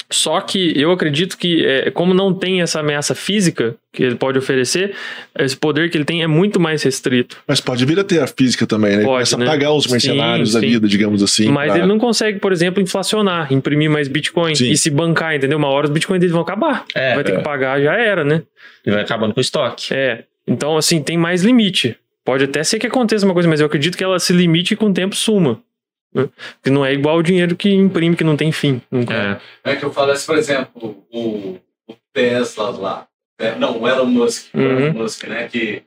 Só 0.09 0.39
que 0.39 0.71
eu 0.79 0.91
acredito 0.91 1.37
que, 1.37 1.65
é, 1.65 1.91
como 1.91 2.13
não 2.13 2.33
tem 2.33 2.61
essa 2.61 2.79
ameaça 2.79 3.13
física 3.13 3.75
que 3.91 4.01
ele 4.03 4.15
pode 4.15 4.37
oferecer, 4.39 4.93
esse 5.37 5.57
poder 5.57 5.89
que 5.89 5.97
ele 5.97 6.05
tem 6.05 6.23
é 6.23 6.27
muito 6.27 6.59
mais 6.61 6.81
restrito. 6.83 7.37
Mas 7.45 7.59
pode 7.59 7.83
vir 7.85 7.99
a 7.99 8.03
ter 8.05 8.21
a 8.21 8.27
física 8.27 8.65
também, 8.65 8.91
né? 8.91 8.97
Ele 8.97 9.03
Pode, 9.03 9.15
Começa 9.15 9.35
a 9.35 9.39
né? 9.39 9.45
pagar 9.45 9.73
os 9.73 9.85
mercenários 9.87 10.49
Sim, 10.49 10.53
da 10.55 10.59
sim. 10.61 10.67
vida, 10.67 10.87
digamos 10.87 11.21
assim. 11.21 11.49
Mas 11.49 11.67
pra- 11.71 11.79
ele 11.79 11.87
não 11.87 11.99
consegue, 11.99 12.39
por 12.39 12.53
exemplo, 12.53 12.81
inflacionar, 12.81 13.51
imprimir 13.51 13.89
mais 13.89 14.07
Bitcoin 14.07 14.55
Sim. 14.55 14.69
e 14.71 14.77
se 14.77 14.89
bancar, 14.89 15.35
entendeu? 15.35 15.57
Uma 15.57 15.67
hora 15.67 15.87
os 15.87 15.91
Bitcoins 15.91 16.21
dele 16.21 16.31
vão 16.31 16.41
acabar. 16.41 16.85
É, 16.95 17.15
Vai 17.15 17.23
ter 17.25 17.33
é. 17.33 17.37
que 17.37 17.43
pagar, 17.43 17.81
já 17.81 17.93
era, 17.97 18.23
né? 18.23 18.43
e 18.85 18.91
vai 18.91 19.01
acabando 19.01 19.33
com 19.33 19.39
o 19.39 19.41
estoque. 19.41 19.93
É. 19.93 20.23
Então, 20.47 20.77
assim, 20.77 21.01
tem 21.03 21.17
mais 21.17 21.43
limite. 21.43 21.97
Pode 22.23 22.45
até 22.45 22.63
ser 22.63 22.79
que 22.79 22.87
aconteça 22.87 23.25
uma 23.25 23.33
coisa, 23.33 23.49
mas 23.49 23.59
eu 23.59 23.65
acredito 23.65 23.97
que 23.97 24.03
ela 24.03 24.19
se 24.19 24.31
limite 24.31 24.73
e 24.73 24.77
com 24.77 24.85
o 24.89 24.93
tempo 24.93 25.15
suma. 25.15 25.59
Né? 26.17 26.29
Que 26.63 26.69
não 26.69 26.85
é 26.85 26.93
igual 26.93 27.17
o 27.17 27.23
dinheiro 27.23 27.55
que 27.55 27.69
imprime, 27.73 28.15
que 28.15 28.23
não 28.23 28.35
tem 28.37 28.51
fim. 28.51 28.81
nunca. 28.91 29.41
É. 29.63 29.71
É 29.71 29.75
que 29.75 29.83
eu 29.85 29.91
falasse, 29.93 30.25
por 30.25 30.37
exemplo, 30.37 31.03
o, 31.11 31.57
o 31.87 31.95
Tesla 32.13 32.69
lá. 32.71 33.07
né? 33.39 33.55
Não, 33.55 33.81
o 33.81 33.87
Elon 33.87 34.05
Musk. 34.05 34.53
o 34.53 34.57
Uhum. 34.57 34.79
Elon 34.79 34.93
Musk, 34.93 35.23
né? 35.25 35.47
Que, 35.47 35.83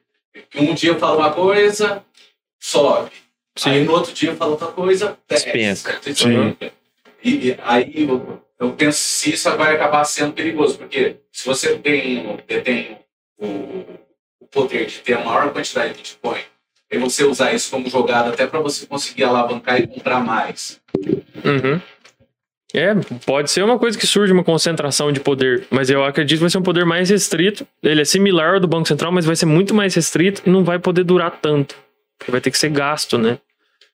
que 0.51 0.59
um 0.61 0.75
dia 0.75 0.95
fala 0.97 1.17
uma 1.19 1.33
coisa, 1.33 2.03
sobe. 2.61 3.11
Sim. 3.57 3.71
Aí 3.71 3.85
no 3.85 3.93
outro 3.93 4.13
dia 4.13 4.35
fala 4.35 4.53
outra 4.53 4.69
coisa. 4.69 5.19
Despenca. 5.29 5.99
Despenca. 6.05 6.73
E, 7.23 7.49
e 7.51 7.57
aí 7.63 7.93
eu, 8.09 8.43
eu 8.59 8.73
penso 8.73 8.99
se 8.99 9.35
isso 9.35 9.51
vai 9.57 9.75
acabar 9.75 10.05
sendo 10.05 10.33
perigoso, 10.33 10.79
porque 10.79 11.17
se 11.33 11.45
você 11.47 11.77
tem, 11.77 12.39
detém 12.47 12.99
o, 13.39 13.47
o 14.41 14.47
poder 14.51 14.87
de 14.87 14.99
ter 15.01 15.15
a 15.15 15.25
maior 15.25 15.53
quantidade 15.53 15.93
de 15.93 15.99
Bitcoin, 15.99 16.41
e 16.91 16.99
você 16.99 17.25
usar 17.25 17.53
isso 17.53 17.71
como 17.71 17.89
jogada 17.89 18.31
até 18.31 18.47
para 18.47 18.61
você 18.61 18.87
conseguir 18.87 19.25
alavancar 19.25 19.81
e 19.81 19.87
comprar 19.87 20.21
mais. 20.21 20.81
Uhum. 21.45 21.81
É, 22.73 22.95
pode 23.27 23.51
ser 23.51 23.65
uma 23.65 23.79
coisa 23.79 23.99
que 23.99 24.07
surge 24.07 24.33
uma 24.33 24.45
concentração 24.45 25.11
de 25.11 25.19
poder, 25.19 25.67
mas 25.71 25.91
eu 25.91 26.05
acredito 26.05 26.39
que 26.39 26.43
vai 26.43 26.51
ser 26.51 26.59
um 26.59 26.63
poder 26.63 26.85
mais 26.85 27.11
restrito. 27.11 27.67
Ele 27.83 28.01
é 28.01 28.05
similar 28.05 28.55
ao 28.55 28.61
do 28.61 28.69
Banco 28.69 28.87
Central, 28.87 29.11
mas 29.11 29.25
vai 29.25 29.35
ser 29.35 29.47
muito 29.47 29.75
mais 29.75 29.95
restrito 29.95 30.43
e 30.47 30.51
não 30.51 30.63
vai 30.65 30.79
poder 30.79 31.05
durar 31.05 31.39
tanto. 31.43 31.77
Vai 32.29 32.41
ter 32.41 32.51
que 32.51 32.59
ser 32.59 32.71
gasto, 32.71 33.19
né? 33.19 33.39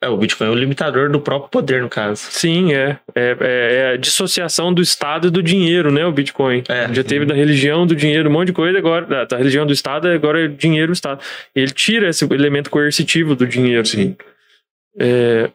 É, 0.03 0.09
o 0.09 0.17
Bitcoin 0.17 0.49
é 0.49 0.51
o 0.51 0.55
limitador 0.55 1.11
do 1.11 1.21
próprio 1.21 1.51
poder, 1.51 1.81
no 1.81 1.89
caso. 1.89 2.27
Sim, 2.31 2.75
é. 2.75 2.99
É, 3.15 3.37
é- 3.41 3.75
é 3.77 3.93
a 3.93 3.97
dissociação 3.97 4.73
do 4.73 4.83
Estado 4.83 5.29
e 5.29 5.31
do 5.31 5.43
dinheiro, 5.43 5.91
né? 5.91 6.05
O 6.05 6.13
Bitcoin. 6.13 6.63
É. 6.69 6.93
Já 6.93 7.03
teve 7.03 7.25
da 7.25 7.35
religião, 7.35 7.87
do 7.87 7.97
dinheiro, 7.97 8.29
um 8.29 8.33
monte 8.33 8.49
de 8.49 8.53
coisa, 8.53 8.77
agora 8.77 9.07
da, 9.07 9.25
da 9.25 9.37
religião 9.39 9.67
do 9.67 9.73
Estado, 9.73 10.09
agora 10.09 10.45
é 10.45 10.49
dinheiro 10.49 10.89
do 10.89 10.95
Estado. 10.95 11.23
Ele 11.55 11.71
tira 11.71 12.11
esse 12.11 12.25
elemento 12.25 12.69
coercitivo 12.69 13.35
do 13.35 13.47
dinheiro. 13.47 13.87
Sim. 13.87 14.15
É, 14.99 15.51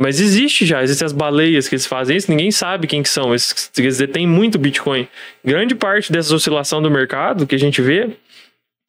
mas 0.00 0.20
existe 0.20 0.66
já, 0.66 0.82
existem 0.82 1.06
as 1.06 1.12
baleias 1.12 1.68
que 1.68 1.74
eles 1.76 1.86
fazem 1.86 2.16
isso, 2.16 2.28
ninguém 2.28 2.50
sabe 2.50 2.88
quem 2.88 3.02
que 3.02 3.08
são. 3.08 3.30
Eles, 3.30 3.70
dizer, 3.72 4.08
tem 4.08 4.26
muito 4.26 4.58
Bitcoin. 4.58 5.06
Grande 5.44 5.74
parte 5.76 6.10
dessa 6.10 6.34
oscilação 6.34 6.82
do 6.82 6.90
mercado 6.90 7.46
que 7.46 7.54
a 7.54 7.58
gente 7.58 7.80
vê 7.80 8.10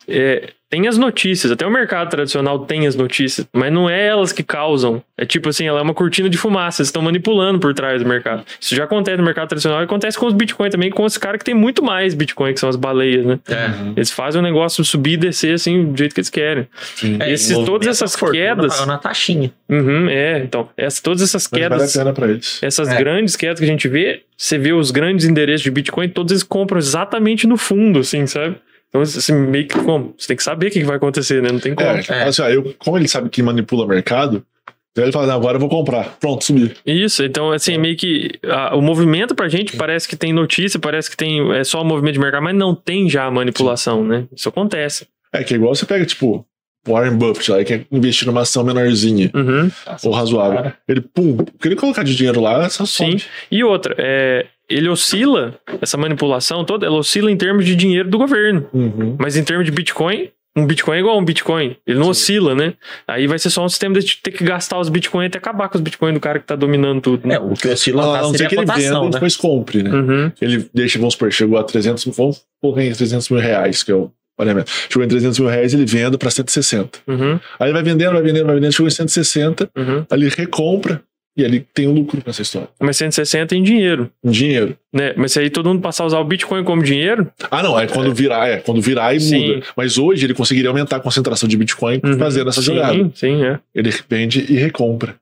é, 0.08 0.50
tem 0.70 0.88
as 0.88 0.98
notícias, 0.98 1.52
até 1.52 1.68
o 1.68 1.70
mercado 1.70 2.10
tradicional 2.10 2.58
tem 2.66 2.88
as 2.88 2.96
notícias, 2.96 3.48
mas 3.54 3.72
não 3.72 3.88
é 3.88 4.08
elas 4.08 4.32
que 4.34 4.42
causam. 4.42 5.04
É 5.16 5.24
tipo 5.24 5.48
assim, 5.48 5.68
ela 5.68 5.78
é 5.80 5.82
uma 5.84 5.94
cortina 5.94 6.28
de 6.28 6.36
fumaça, 6.38 6.82
eles 6.82 6.88
estão 6.88 7.02
manipulando 7.04 7.60
por 7.60 7.76
trás 7.76 8.02
do 8.02 8.10
mercado. 8.10 8.44
Isso 8.60 8.76
já 8.76 8.86
acontece 8.86 9.18
no 9.18 9.24
mercado 9.24 9.50
tradicional 9.50 9.82
e 9.82 9.84
acontece 9.84 10.18
com 10.18 10.26
os 10.26 10.34
Bitcoin 10.34 10.72
também, 10.72 10.90
com 10.90 11.04
os 11.04 11.16
caras 11.16 11.38
que 11.38 11.46
tem 11.46 11.54
muito 11.54 11.84
mais 11.84 12.16
Bitcoin, 12.16 12.54
que 12.56 12.60
são 12.60 12.68
as 12.70 12.76
baleias, 12.76 13.24
né? 13.24 13.40
É. 13.48 13.70
Eles 13.96 14.10
fazem 14.10 14.42
o 14.42 14.44
negócio 14.44 14.84
subir 14.84 15.14
e 15.14 15.18
descer 15.18 15.54
assim, 15.54 15.92
do 15.92 15.96
jeito 15.98 16.16
que 16.16 16.22
eles 16.22 16.30
querem. 16.32 16.68
Sim. 16.96 17.18
É, 17.20 17.32
Esses- 17.32 17.56
todas 17.60 17.88
essas 17.88 18.16
fortuna 18.16 18.42
quedas- 18.44 18.86
na 18.88 18.98
taxinha. 18.98 19.52
Uhum, 19.70 20.10
é, 20.10 20.40
então, 20.40 20.70
essa, 20.76 21.00
todas 21.04 21.22
essas 21.22 21.48
Mas 21.52 21.62
vale 21.62 21.66
a 21.66 21.78
quedas, 21.78 21.94
pena 21.94 22.14
pra 22.14 22.28
eles. 22.30 22.60
essas 22.64 22.90
É. 22.90 22.98
grandes 22.98 23.36
quedas 23.36 23.60
que 23.60 23.66
a 23.66 23.70
gente 23.70 23.88
vê, 23.88 24.22
você 24.36 24.58
vê 24.58 24.74
os 24.74 24.90
grandes 24.90 25.26
endereços 25.28 25.62
de 25.62 25.70
Bitcoin, 25.70 26.10
todos 26.10 26.32
eles 26.32 26.42
compram 26.44 26.80
exatamente 26.80 27.46
no 27.46 27.58
fundo, 27.58 28.00
assim, 28.00 28.26
sabe? 28.26 28.56
Então, 28.94 29.02
assim, 29.02 29.34
meio 29.34 29.68
que 29.68 29.76
como? 29.80 30.14
Você 30.16 30.28
tem 30.28 30.38
que 30.38 30.44
saber 30.44 30.68
o 30.68 30.72
que 30.72 30.84
vai 30.84 30.98
acontecer, 30.98 31.42
né? 31.42 31.52
Não 31.52 31.60
tem 31.60 31.74
como. 31.74 31.90
É, 31.90 32.24
assim, 32.28 32.44
ó, 32.44 32.48
eu, 32.48 32.76
como 32.78 32.96
ele 32.96 33.08
sabe 33.08 33.28
que 33.28 33.42
manipula 33.42 33.86
o 33.86 33.88
mercado, 33.88 34.46
então 34.92 35.04
ele 35.04 35.12
fala, 35.12 35.34
agora 35.34 35.56
eu 35.56 35.60
vou 35.60 35.68
comprar. 35.68 36.16
Pronto, 36.20 36.44
subi. 36.46 36.72
Isso, 36.86 37.24
então, 37.24 37.52
assim, 37.52 37.76
meio 37.80 37.98
que 37.98 38.30
ah, 38.46 38.76
o 38.76 38.82
movimento 38.82 39.34
pra 39.34 39.50
gente 39.50 39.76
parece 39.76 40.08
que 40.08 40.16
tem 40.16 40.32
notícia, 40.32 40.80
parece 40.80 41.10
que 41.10 41.18
tem 41.18 41.52
é 41.56 41.64
só 41.64 41.82
o 41.82 41.86
movimento 41.86 42.14
de 42.14 42.20
mercado, 42.20 42.44
mas 42.44 42.56
não 42.56 42.76
tem 42.76 43.10
já 43.10 43.26
a 43.26 43.32
manipulação, 43.32 44.04
né? 44.04 44.26
Isso 44.36 44.48
acontece. 44.48 45.08
É 45.34 45.44
que 45.44 45.56
é 45.56 45.58
igual 45.58 45.74
você 45.74 45.88
pega, 45.88 46.06
tipo, 46.06 46.46
Warren 46.88 47.16
Buffett 47.16 47.50
lá, 47.50 47.58
que 47.60 47.66
quer 47.66 47.86
investir 47.92 48.28
numa 48.28 48.42
ação 48.42 48.64
menorzinha 48.64 49.32
Uhum. 49.34 49.72
ou 50.04 50.12
razoável. 50.12 50.72
Ele, 50.88 51.02
pum, 51.02 51.38
o 51.40 51.46
que 51.58 51.68
ele 51.70 51.76
colocar 51.76 52.04
de 52.04 52.16
dinheiro 52.16 52.40
lá, 52.40 52.70
só 52.70 52.86
Sim. 52.86 53.18
sobe. 53.18 53.24
E 53.50 53.64
outra, 53.64 53.96
é, 53.98 54.46
ele 54.70 54.90
oscila, 54.90 55.56
essa 55.82 55.98
manipulação 55.98 56.64
toda, 56.64 56.86
ela 56.86 56.98
oscila 56.98 57.32
em 57.32 57.38
termos 57.38 57.66
de 57.66 57.76
dinheiro 57.76 58.10
do 58.10 58.18
governo. 58.18 58.68
Uhum. 58.74 59.16
Mas 59.20 59.36
em 59.36 59.44
termos 59.44 59.66
de 59.66 59.72
Bitcoin, 59.72 60.30
um 60.56 60.68
Bitcoin 60.68 60.98
é 60.98 61.00
igual 61.00 61.16
a 61.16 61.20
um 61.20 61.26
Bitcoin. 61.26 61.76
Ele 61.86 61.98
não 61.98 62.06
Sim. 62.06 62.12
oscila, 62.12 62.56
né? 62.56 62.74
Aí 63.08 63.26
vai 63.26 63.40
ser 63.40 63.50
só 63.50 63.66
um 63.66 63.70
sistema 63.70 64.00
de 64.00 64.18
ter 64.22 64.32
que 64.32 64.44
gastar 64.44 64.80
os 64.80 64.88
Bitcoin 64.88 65.26
até 65.26 65.38
acabar 65.40 65.68
com 65.68 65.78
os 65.78 65.82
Bitcoin 65.82 66.14
do 66.14 66.20
cara 66.20 66.40
que 66.40 66.46
tá 66.46 66.56
dominando 66.56 67.02
tudo. 67.02 67.28
Né? 67.28 67.36
É, 67.36 67.40
o 67.40 67.54
que 67.54 67.68
oscila 67.68 68.04
A 68.04 68.06
lá 68.06 68.22
não 68.22 68.32
ser 68.32 68.48
que 68.48 68.56
ele 68.56 68.62
venda 68.62 68.74
cotação, 68.74 69.02
e 69.02 69.06
né? 69.06 69.12
depois 69.12 69.36
compre, 69.36 69.84
né? 69.84 69.90
Uhum. 69.92 70.32
Ele 70.40 70.70
deixa, 70.74 71.00
vamos 71.00 71.16
supor, 71.16 71.32
chegou 71.32 71.58
a 71.58 71.64
300 71.64 72.06
mil, 72.06 72.14
vamos 72.14 72.44
colocar 72.62 72.84
em 72.84 72.92
300 72.94 73.30
mil 73.30 73.40
reais, 73.40 73.82
que 73.82 73.92
é 73.92 73.96
o 73.96 74.12
pagamento. 74.38 74.72
Chegou 74.90 75.04
em 75.04 75.08
300 75.08 75.40
mil 75.40 75.50
reais, 75.50 75.74
ele 75.74 75.86
vende 75.86 76.18
para 76.20 76.30
160. 76.30 77.00
Uhum. 77.08 77.40
Aí 77.60 77.68
ele 77.68 77.74
vai 77.74 77.84
vendendo, 77.84 78.14
vai 78.14 78.22
vendendo, 78.22 78.46
vai 78.46 78.56
vendendo, 78.56 78.74
chegou 78.74 78.88
em 78.88 78.92
160, 78.92 79.70
Uhum. 79.76 80.06
aí 80.10 80.20
ele 80.20 80.30
recompra 80.30 81.02
e 81.36 81.44
ali 81.44 81.66
tem 81.74 81.88
um 81.88 81.92
lucro 81.94 82.22
nessa 82.26 82.42
história. 82.42 82.70
Mas 82.80 82.98
160 82.98 83.56
em 83.56 83.64
dinheiro, 83.64 84.10
Em 84.24 84.30
dinheiro. 84.30 84.78
né? 84.94 85.14
Mas 85.18 85.32
se 85.32 85.40
aí 85.40 85.50
todo 85.50 85.68
mundo 85.68 85.82
passar 85.82 86.04
a 86.04 86.08
usar 86.08 86.20
o 86.20 86.24
Bitcoin 86.24 86.64
como 86.64 86.84
dinheiro, 86.84 87.32
Ah, 87.50 87.64
não, 87.64 87.80
é 87.80 87.88
quando 87.88 88.14
virar, 88.14 88.48
é 88.48 88.58
quando 88.58 88.82
virar 88.82 89.16
e 89.16 89.20
Sim. 89.20 89.48
muda. 89.56 89.66
Mas 89.76 89.98
hoje 89.98 90.26
ele 90.26 90.34
conseguiria 90.34 90.70
aumentar 90.70 90.98
a 90.98 91.00
concentração 91.00 91.50
de 91.50 91.58
Bitcoin 91.58 92.00
uhum. 92.04 92.18
fazendo 92.20 92.50
essa 92.50 92.62
sim, 92.62 92.68
jogada. 92.68 93.12
Sim, 93.16 93.44
é. 93.44 93.60
Ele 93.74 93.92
vende 94.10 94.46
e 94.48 94.58
recompra. 94.58 95.16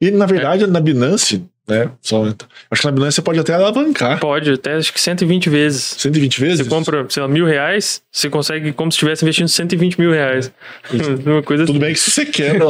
E 0.00 0.10
na 0.10 0.26
verdade, 0.26 0.66
na 0.66 0.80
Binance, 0.80 1.44
né? 1.68 1.90
Só, 2.00 2.24
acho 2.24 2.80
que 2.80 2.86
na 2.86 2.92
Binance 2.92 3.16
você 3.16 3.22
pode 3.22 3.40
até 3.40 3.54
alavancar. 3.54 4.20
Pode, 4.20 4.52
até 4.52 4.74
acho 4.74 4.92
que 4.92 5.00
120 5.00 5.50
vezes. 5.50 5.96
120 5.98 6.40
vezes? 6.40 6.58
Você 6.66 6.70
compra, 6.70 7.06
sei 7.08 7.22
lá, 7.22 7.28
mil 7.28 7.44
reais, 7.44 8.02
você 8.10 8.30
consegue 8.30 8.72
como 8.72 8.92
se 8.92 8.96
estivesse 8.96 9.24
investindo 9.24 9.48
120 9.48 10.00
mil 10.00 10.12
reais. 10.12 10.52
Uma 11.26 11.42
coisa 11.42 11.66
Tudo 11.66 11.78
bem 11.78 11.92
que 11.92 11.98
se 11.98 12.10
você 12.10 12.24
quebra, 12.24 12.66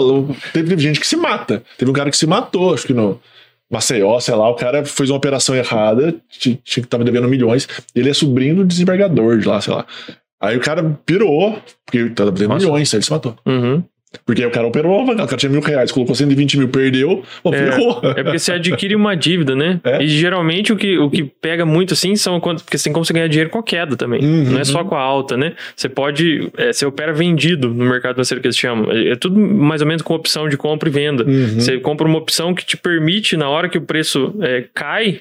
teve 0.52 0.78
gente 0.78 0.98
que 0.98 1.06
se 1.06 1.16
mata. 1.16 1.62
Teve 1.76 1.90
um 1.90 1.94
cara 1.94 2.10
que 2.10 2.16
se 2.16 2.26
matou, 2.26 2.72
acho 2.72 2.86
que 2.86 2.94
no 2.94 3.20
Maceió, 3.70 4.18
sei 4.20 4.34
lá, 4.34 4.48
o 4.48 4.54
cara 4.54 4.84
fez 4.84 5.10
uma 5.10 5.16
operação 5.16 5.54
errada, 5.54 6.14
tinha 6.28 6.56
que 6.64 6.82
tava 6.82 7.04
devendo 7.04 7.28
milhões, 7.28 7.68
ele 7.94 8.08
é 8.08 8.14
sobrinho 8.14 8.56
do 8.56 8.64
desembargador 8.64 9.38
de 9.38 9.46
lá, 9.46 9.60
sei 9.60 9.74
lá. 9.74 9.84
Aí 10.40 10.56
o 10.56 10.60
cara 10.60 10.98
pirou, 11.04 11.60
porque 11.84 12.10
tava 12.10 12.30
devendo 12.30 12.54
milhões, 12.54 12.92
aí 12.92 12.98
ele 12.98 13.04
se 13.04 13.10
matou. 13.10 13.36
Uhum. 13.44 13.82
Porque 14.24 14.44
o 14.44 14.50
cara 14.50 14.66
operou, 14.66 15.02
o 15.04 15.16
cara 15.16 15.36
tinha 15.36 15.50
mil 15.50 15.60
reais, 15.60 15.90
colocou 15.92 16.14
120 16.14 16.58
mil, 16.58 16.68
perdeu, 16.68 17.22
pô, 17.42 17.52
É. 17.54 17.58
ferrou. 17.70 18.00
É 18.16 18.22
porque 18.22 18.38
você 18.38 18.52
adquire 18.52 18.94
uma 18.94 19.14
dívida, 19.16 19.54
né? 19.54 19.80
É. 19.84 20.02
E 20.02 20.08
geralmente 20.08 20.72
o 20.72 20.76
que, 20.76 20.98
o 20.98 21.10
que 21.10 21.24
pega 21.24 21.64
muito 21.66 21.94
assim 21.94 22.16
são 22.16 22.38
quando. 22.40 22.62
Porque 22.62 22.78
tem 22.78 22.92
como 22.92 23.04
você 23.04 23.12
ganhar 23.12 23.28
dinheiro 23.28 23.50
com 23.50 23.58
a 23.58 23.62
queda 23.62 23.96
também. 23.96 24.22
Uhum. 24.24 24.52
Não 24.52 24.60
é 24.60 24.64
só 24.64 24.84
com 24.84 24.94
a 24.94 25.00
alta, 25.00 25.36
né? 25.36 25.54
Você 25.74 25.88
pode. 25.88 26.50
é, 26.56 26.72
você 26.72 26.86
opera 26.86 27.12
vendido 27.12 27.68
no 27.68 27.84
mercado 27.84 28.14
financeiro 28.14 28.40
que 28.40 28.46
eles 28.46 28.56
chamam. 28.56 28.90
É, 28.90 29.10
é 29.10 29.16
tudo 29.16 29.38
mais 29.38 29.80
ou 29.80 29.86
menos 29.86 30.02
com 30.02 30.14
opção 30.14 30.48
de 30.48 30.56
compra 30.56 30.88
e 30.88 30.92
venda. 30.92 31.24
Uhum. 31.24 31.60
Você 31.60 31.78
compra 31.78 32.06
uma 32.06 32.18
opção 32.18 32.54
que 32.54 32.64
te 32.64 32.76
permite, 32.76 33.36
na 33.36 33.48
hora 33.48 33.68
que 33.68 33.78
o 33.78 33.82
preço 33.82 34.34
é, 34.40 34.64
cai. 34.74 35.20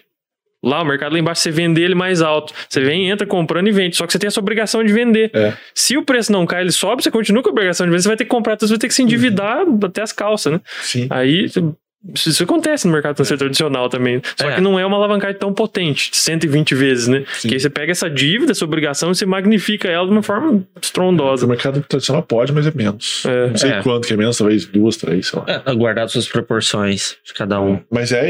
Lá, 0.66 0.82
o 0.82 0.86
mercado 0.86 1.14
lá 1.14 1.20
embaixo, 1.20 1.42
você 1.42 1.52
vender 1.52 1.84
ele 1.84 1.96
mais 1.96 2.22
alto. 2.22 2.54
Você 2.68 2.82
vem, 2.82 3.10
entra 3.10 3.26
comprando 3.28 3.68
e 3.68 3.72
vende. 3.72 3.96
Só 3.96 4.06
que 4.06 4.12
você 4.12 4.20
tem 4.20 4.28
essa 4.28 4.40
obrigação 4.40 4.84
de 4.84 4.92
vender. 4.92 5.30
É. 5.34 5.54
Se 5.74 5.96
o 5.98 6.04
preço 6.04 6.32
não 6.32 6.46
cai, 6.46 6.62
ele 6.62 6.72
sobe, 6.72 7.04
você 7.04 7.12
continua 7.12 7.44
com 7.44 7.50
a 7.50 7.52
obrigação 7.52 7.86
de 7.86 7.92
vender. 7.92 8.02
Você 8.02 8.08
vai 8.08 8.18
ter 8.18 8.24
que 8.26 8.30
comprar, 8.30 8.58
você 8.60 8.68
vai 8.68 8.78
ter 8.78 8.88
que 8.88 8.94
se 8.94 9.04
endividar 9.04 9.64
até 9.84 10.02
as 10.02 10.12
calças, 10.12 10.54
né? 10.54 10.62
Sim. 10.82 11.08
Aí 11.10 11.46
isso 11.46 11.76
isso 12.14 12.44
acontece 12.44 12.86
no 12.86 12.94
mercado 12.94 13.16
financeiro 13.16 13.40
tradicional 13.40 13.90
também. 13.90 14.22
Só 14.40 14.48
É. 14.48 14.54
que 14.56 14.62
não 14.62 14.78
é 14.80 14.86
uma 14.86 14.96
alavancagem 14.96 15.40
tão 15.40 15.52
potente, 15.52 16.12
de 16.12 16.18
120 16.18 16.76
vezes, 16.76 17.08
né? 17.08 17.24
Sim. 17.34 17.48
Que 17.48 17.56
aí 17.56 17.60
você 17.60 17.68
pega 17.68 17.92
essa 17.92 18.08
dívida, 18.08 18.52
essa 18.52 18.64
obrigação, 18.64 19.10
e 19.10 19.16
você 19.16 19.26
magnifica 19.26 19.88
ela 19.88 20.06
de 20.06 20.12
uma 20.12 20.22
forma 20.22 20.52
O 20.52 20.64
estrondosa. 20.80 21.48
mercado 21.48 21.82
tradicional 21.82 22.22
pode, 22.22 22.54
mas 22.54 22.68
é 22.68 22.72
menos. 22.76 23.24
É. 23.26 23.48
Não 23.50 23.58
sei 23.58 23.72
É. 23.72 23.82
quanto 23.82 24.08
que 24.08 24.14
é 24.14 24.18
menos, 24.18 24.38
talvez 24.38 24.66
duas, 24.68 24.98
três, 24.98 25.28
sei 25.30 25.40
lá. 25.40 25.64
É, 25.66 25.74
guardado 25.74 26.10
suas 26.12 26.28
proporções 26.28 27.18
de 27.26 27.34
cada 27.34 27.60
um. 27.60 27.80
Mas 27.92 28.12
é, 28.12 28.30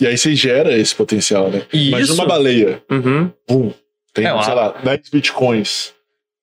e, 0.00 0.06
aí 0.06 0.16
você 0.18 0.34
gera 0.34 0.76
esse 0.76 0.94
potencial, 0.94 1.50
né? 1.50 1.62
Mas 1.90 2.04
isso- 2.04 2.14
uma 2.14 2.26
baleia, 2.26 2.82
Uhum. 2.90 3.30
Pum. 3.46 3.72
Tem, 4.14 4.26
É, 4.26 4.42
sei 4.42 4.54
lá, 4.54 4.74
10 4.82 5.08
bitcoins. 5.10 5.92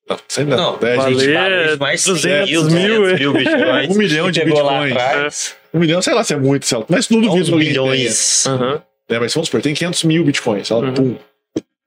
Não, 0.09 0.17
sei 0.27 0.45
não. 0.45 0.55
Não, 0.57 0.77
10 0.77 0.97
vale- 0.97 1.15
bitcoins. 1.15 1.33
Baleia, 1.35 1.77
mais 1.77 2.05
200 2.05 2.49
mil, 2.49 2.63
mil, 2.63 3.01
200 3.01 3.19
mil 3.19 3.33
bitcoins. 3.33 3.89
Um 3.95 3.97
milhão 3.97 4.31
de 4.31 4.45
bitcoins. 4.45 4.91
atrás. 4.91 5.55
Um 5.73 5.79
milhão, 5.79 6.01
sei 6.01 6.13
lá 6.13 6.23
se 6.23 6.33
é 6.33 6.37
muito, 6.37 6.65
sei 6.65 6.77
lá. 6.77 6.85
Mas 6.87 7.09
não 7.09 7.19
duvido 7.19 7.35
11 7.41 7.49
que 7.49 7.53
alguém 7.53 7.67
bilhões. 7.69 8.45
Aham. 8.45 8.57
tenha. 8.59 8.83
Né? 9.09 9.19
Mas 9.19 9.33
vamos 9.33 9.47
supor, 9.49 9.61
tem 9.61 9.73
500 9.73 10.03
mil 10.03 10.23
bitcoins. 10.23 10.69
Ela, 10.71 10.85
Uhum. 10.85 10.93
pum. 10.93 11.15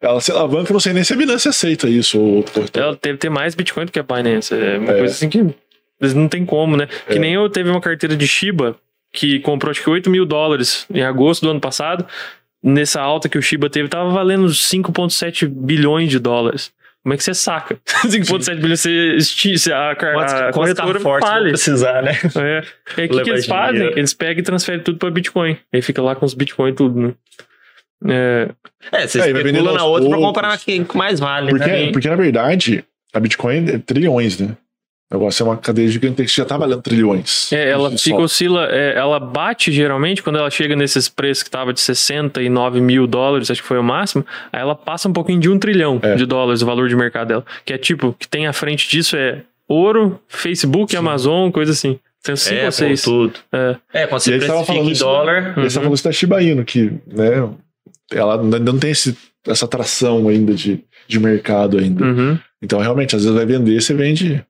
Ela 0.01 0.21
se 0.21 0.31
alavanca, 0.31 0.73
não 0.73 0.79
sei 0.81 0.93
nem 0.93 1.03
se 1.03 1.13
a 1.13 1.17
Binance 1.17 1.49
aceita 1.49 1.89
isso. 1.89 2.21
Ou 2.21 2.37
outro. 2.37 2.65
Ela 2.75 2.97
deve 3.03 3.19
ter 3.19 3.29
mais 3.31 3.55
Bitcoin 3.57 3.85
do 3.87 3.91
que 3.91 3.99
a 3.99 4.03
Binance. 4.05 4.55
É 4.55 4.79
uma 4.79 4.93
É. 4.93 4.99
coisa 4.99 5.13
assim 5.15 5.29
que 5.29 5.45
não 6.15 6.29
tem 6.29 6.45
como, 6.45 6.77
né? 6.77 6.87
Que 7.09 7.15
É. 7.17 7.19
nem 7.19 7.35
eu 7.35 7.49
teve 7.51 7.69
uma 7.69 7.81
carteira 7.81 8.17
de 8.17 8.27
Shiba 8.29 8.77
que 9.13 9.41
comprou 9.41 9.71
acho 9.71 9.83
que 9.83 9.91
8 9.91 10.09
mil 10.11 10.25
dólares 10.27 10.87
em 10.93 11.03
agosto 11.03 11.43
do 11.43 11.51
ano 11.51 11.61
passado. 11.61 12.07
Nessa 12.63 13.01
alta 13.01 13.29
que 13.29 13.39
o 13.39 13.43
Shiba 13.43 13.71
teve, 13.71 13.89
tava 13.89 14.11
valendo 14.11 14.47
5,7 14.47 15.47
bilhões 15.49 16.11
de 16.11 16.19
dólares. 16.19 16.73
Como 17.05 17.15
é 17.15 17.17
que 17.17 17.23
você 17.23 17.33
saca? 17.33 17.79
5,7 18.05 18.57
bilhões, 18.57 18.81
você 18.81 19.73
a, 19.73 19.93
a 19.93 19.97
quantos 19.97 20.35
corretora 20.53 20.95
tá 20.95 21.01
forte 21.01 21.25
vão 21.29 21.43
precisar, 21.45 22.03
né? 22.03 22.13
É. 22.37 22.63
E 22.99 23.01
aí, 23.03 23.07
o 23.07 23.11
que, 23.11 23.23
que 23.23 23.31
eles 23.31 23.47
fazem? 23.47 23.75
dinheiro. 23.77 23.99
Eles 23.99 24.13
pegam 24.13 24.41
e 24.41 24.43
transferem 24.43 24.83
tudo 24.83 24.99
pra 24.99 25.11
Bitcoin. 25.11 25.57
Aí 25.73 25.81
fica 25.81 26.03
lá 26.03 26.15
com 26.17 26.27
os 26.27 26.35
Bitcoin 26.35 26.75
tudo, 26.75 27.01
né? 27.01 27.13
É, 28.07 28.49
É, 28.93 29.07
você 29.07 29.21
É, 29.21 29.27
especula 29.31 29.73
na 29.73 29.85
outra 29.85 30.09
pra 30.09 30.19
poucos. 30.19 30.35
comprar 30.35 30.59
quem 30.59 30.87
mais 30.95 31.19
vale, 31.21 31.51
Porque, 31.51 31.67
né? 31.67 31.93
porque, 31.93 32.09
na 32.09 32.17
verdade, 32.17 32.85
a 33.15 33.21
Bitcoin 33.21 33.69
é 33.71 33.79
trilhões, 33.79 34.39
né? 34.39 34.57
O 35.11 35.15
negócio 35.17 35.43
é 35.43 35.47
uma 35.47 35.57
cadeia 35.57 35.89
gigantesca 35.89 36.31
que 36.31 36.37
já 36.37 36.45
tá 36.45 36.59
valendo 36.59 36.83
trilhões. 36.83 37.51
É, 37.51 37.71
ela 37.71 37.91
fica 37.97 38.19
oscila, 38.21 38.69
é, 38.71 38.95
ela 38.95 39.19
bate 39.19 39.73
geralmente 39.73 40.23
quando 40.23 40.37
ela 40.39 40.51
chega 40.51 40.77
nesses 40.77 41.09
preços 41.09 41.43
que 41.43 41.51
tava 41.51 41.73
de 41.73 41.81
69 41.81 42.79
mil 42.81 43.07
dólares, 43.07 43.51
acho 43.51 43.63
que 43.63 43.69
foi 43.69 43.79
o 43.79 43.83
máximo, 43.83 44.25
aí 44.53 44.61
ela 44.61 44.75
passa 44.75 45.09
um 45.09 45.13
pouquinho 45.13 45.41
de 45.41 45.49
um 45.49 45.59
trilhão 45.59 45.99
É. 46.03 46.15
de 46.15 46.27
dólares 46.27 46.61
o 46.61 46.67
valor 46.67 46.89
de 46.91 46.95
mercado 46.97 47.29
dela. 47.29 47.45
Que 47.65 47.73
é 47.73 47.79
tipo, 47.79 48.15
que 48.19 48.29
tem 48.29 48.47
à 48.47 48.53
frente 48.53 48.87
disso 48.89 49.17
é 49.17 49.43
ouro, 49.67 50.21
Facebook, 50.29 50.95
Amazon, 50.95 51.51
coisa 51.51 51.73
assim. 51.73 51.99
Tem 52.23 52.35
uns 52.35 52.41
cinco 52.43 52.61
É, 52.61 52.67
ou 52.67 52.73
seis. 52.73 53.03
tudo. 53.03 53.33
É. 53.51 53.77
É, 53.95 54.07
quando 54.07 54.21
você 54.21 54.33
precifica 54.33 54.65
falando 54.65 54.89
em 54.89 54.93
isso, 54.93 55.05
dólar... 55.05 55.39
E 55.39 55.43
Você 55.43 55.55
tá 55.55 55.61
Uhum. 55.63 55.71
falando 55.71 55.95
isso 55.95 56.05
da 56.05 56.13
Shiba 56.13 56.43
Inu, 56.43 56.65
que, 56.65 56.93
né, 57.07 57.49
ela 58.13 58.39
ainda 58.41 58.59
não 58.59 58.79
tem 58.79 58.91
esse, 58.91 59.17
essa 59.47 59.65
atração 59.65 60.29
ainda 60.29 60.53
de, 60.53 60.85
de 61.07 61.19
mercado 61.21 61.79
ainda. 61.79 62.05
Uhum. 62.05 62.39
Então, 62.61 62.79
realmente, 62.81 63.15
às 63.17 63.23
vezes 63.23 63.35
vai 63.37 63.47
vender, 63.47 63.81
você 63.81 63.95
vende. 63.95 64.45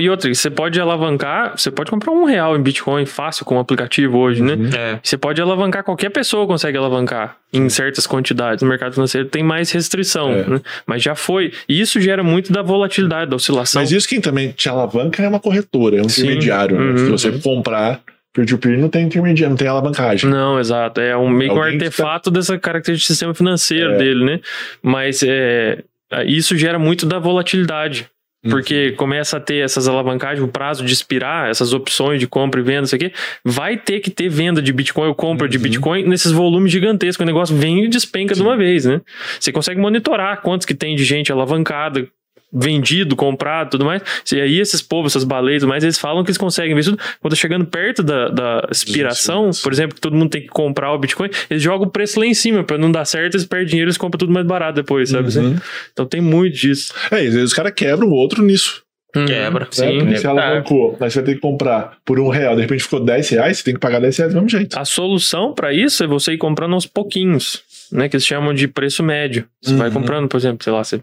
E 0.00 0.10
outra, 0.10 0.32
você 0.34 0.50
pode 0.50 0.80
alavancar, 0.80 1.56
você 1.56 1.70
pode 1.70 1.90
comprar 1.90 2.10
um 2.12 2.24
real 2.24 2.56
em 2.56 2.60
Bitcoin 2.62 3.06
fácil 3.06 3.44
com 3.44 3.56
o 3.56 3.58
aplicativo 3.60 4.18
hoje, 4.18 4.42
né? 4.42 4.54
Uhum. 4.54 4.70
É. 4.76 5.00
Você 5.02 5.16
pode 5.16 5.40
alavancar, 5.40 5.84
qualquer 5.84 6.10
pessoa 6.10 6.46
consegue 6.46 6.76
alavancar 6.76 7.36
em 7.52 7.68
certas 7.68 8.06
quantidades. 8.06 8.62
No 8.62 8.68
mercado 8.68 8.92
financeiro 8.94 9.28
tem 9.28 9.42
mais 9.42 9.70
restrição, 9.70 10.30
É. 10.30 10.44
né? 10.46 10.60
Mas 10.86 11.02
já 11.02 11.14
foi. 11.14 11.52
E 11.68 11.80
isso 11.80 12.00
gera 12.00 12.22
muito 12.22 12.52
da 12.52 12.60
volatilidade, 12.62 13.30
da 13.30 13.36
oscilação. 13.36 13.80
Mas 13.80 13.92
isso 13.92 14.08
quem 14.08 14.20
também 14.20 14.50
te 14.50 14.68
alavanca 14.68 15.22
é 15.22 15.28
uma 15.28 15.40
corretora, 15.40 15.96
é 15.98 16.02
um 16.02 16.08
Sim. 16.08 16.22
intermediário. 16.22 16.76
né? 16.78 16.90
Uhum. 16.90 16.96
Se 16.98 17.10
você 17.10 17.32
comprar 17.40 18.00
peer-to-peer, 18.32 18.78
não 18.78 18.88
tem 18.88 19.04
intermediário, 19.06 19.50
não 19.50 19.56
tem 19.56 19.66
alavancagem. 19.68 20.28
Não, 20.30 20.58
exato. 20.60 21.00
É 21.00 21.16
um 21.16 21.28
meio 21.28 21.50
que 21.52 21.58
um 21.58 21.62
que 21.62 21.68
artefato 21.84 22.30
dessa 22.30 22.58
característica 22.58 23.08
do 23.12 23.14
sistema 23.14 23.34
financeiro 23.34 23.92
É. 23.92 23.96
dele, 23.96 24.24
né? 24.24 24.40
Mas 24.82 25.22
é, 25.24 25.78
isso 26.26 26.56
gera 26.56 26.78
muito 26.78 27.06
da 27.06 27.18
volatilidade. 27.18 28.06
Uhum. 28.48 28.50
Porque 28.50 28.92
começa 28.92 29.36
a 29.36 29.40
ter 29.40 29.64
essas 29.64 29.86
alavancagens, 29.86 30.42
o 30.42 30.48
prazo 30.48 30.84
de 30.84 30.92
expirar, 30.92 31.50
essas 31.50 31.72
opções 31.72 32.18
de 32.18 32.26
compra 32.26 32.60
e 32.60 32.64
venda, 32.64 32.84
isso 32.84 32.94
aqui, 32.94 33.12
vai 33.44 33.76
ter 33.76 34.00
que 34.00 34.10
ter 34.10 34.28
venda 34.28 34.62
de 34.62 34.72
Bitcoin 34.72 35.08
ou 35.08 35.14
compra 35.14 35.48
de 35.48 35.56
Uhum. 35.56 35.62
Bitcoin 35.62 36.04
nesses 36.04 36.32
volumes 36.32 36.72
gigantescos. 36.72 37.22
O 37.22 37.26
negócio 37.26 37.54
vem 37.54 37.84
e 37.84 37.88
despenca 37.88 38.34
de 38.34 38.42
uma 38.42 38.56
vez, 38.56 38.84
né? 38.84 39.00
Você 39.38 39.52
consegue 39.52 39.80
monitorar 39.80 40.40
quantos 40.42 40.66
que 40.66 40.74
tem 40.74 40.96
de 40.96 41.04
gente 41.04 41.30
alavancada 41.30 42.08
vendido, 42.52 43.14
comprado 43.14 43.70
tudo 43.70 43.84
mais. 43.84 44.02
E 44.32 44.40
aí 44.40 44.58
esses 44.58 44.80
povos, 44.80 45.12
essas 45.12 45.24
baleias, 45.24 45.62
mas 45.64 45.82
eles 45.84 45.98
falam 45.98 46.24
que 46.24 46.30
eles 46.30 46.38
conseguem 46.38 46.74
ver 46.74 46.84
tudo. 46.84 46.98
Quando 47.20 47.32
tá 47.32 47.36
chegando 47.36 47.64
perto 47.66 48.02
da, 48.02 48.28
da 48.28 48.68
expiração, 48.70 49.50
por 49.62 49.72
exemplo, 49.72 49.94
que 49.94 50.00
todo 50.00 50.16
mundo 50.16 50.30
tem 50.30 50.42
que 50.42 50.48
comprar 50.48 50.92
o 50.92 50.98
Bitcoin, 50.98 51.28
eles 51.50 51.62
jogam 51.62 51.86
o 51.86 51.90
preço 51.90 52.18
lá 52.18 52.26
em 52.26 52.34
cima, 52.34 52.64
para 52.64 52.78
não 52.78 52.90
dar 52.90 53.04
certo, 53.04 53.34
eles 53.34 53.46
perdem 53.46 53.68
dinheiro, 53.68 53.88
eles 53.88 53.98
compram 53.98 54.18
tudo 54.18 54.32
mais 54.32 54.46
barato 54.46 54.76
depois, 54.76 55.10
sabe? 55.10 55.36
Uhum. 55.38 55.56
Então 55.92 56.06
tem 56.06 56.20
muito 56.20 56.56
disso. 56.56 56.92
É, 57.10 57.16
e 57.24 57.28
às 57.28 57.34
vezes 57.34 57.44
os 57.50 57.54
caras 57.54 57.72
quebram 57.74 58.08
o 58.08 58.12
outro 58.12 58.42
nisso. 58.42 58.82
Uhum. 59.16 59.24
Quebra. 59.26 59.60
Né? 59.64 59.68
Sim. 59.70 59.98
Porque 60.00 60.16
se 60.18 60.26
ela 60.26 60.42
alavancou, 60.42 60.96
aí 61.00 61.10
você 61.10 61.18
vai 61.20 61.26
ter 61.26 61.34
que 61.36 61.40
comprar 61.40 61.96
por 62.04 62.20
um 62.20 62.28
real, 62.28 62.54
de 62.54 62.62
repente 62.62 62.82
ficou 62.84 63.00
10 63.00 63.28
reais, 63.30 63.58
você 63.58 63.64
tem 63.64 63.74
que 63.74 63.80
pagar 63.80 64.00
10 64.00 64.16
reais 64.16 64.32
do 64.32 64.36
mesmo 64.36 64.50
jeito. 64.50 64.78
A 64.78 64.84
solução 64.84 65.54
para 65.54 65.72
isso 65.72 66.04
é 66.04 66.06
você 66.06 66.32
ir 66.32 66.38
comprando 66.38 66.74
aos 66.74 66.86
pouquinhos, 66.86 67.62
né? 67.90 68.08
Que 68.08 68.16
eles 68.16 68.26
chamam 68.26 68.52
de 68.52 68.68
preço 68.68 69.02
médio. 69.02 69.46
Você 69.62 69.74
vai 69.74 69.88
Uhum. 69.88 69.94
comprando, 69.94 70.28
por 70.28 70.36
exemplo, 70.36 70.62
sei 70.62 70.72
lá, 70.72 70.84
você 70.84 71.00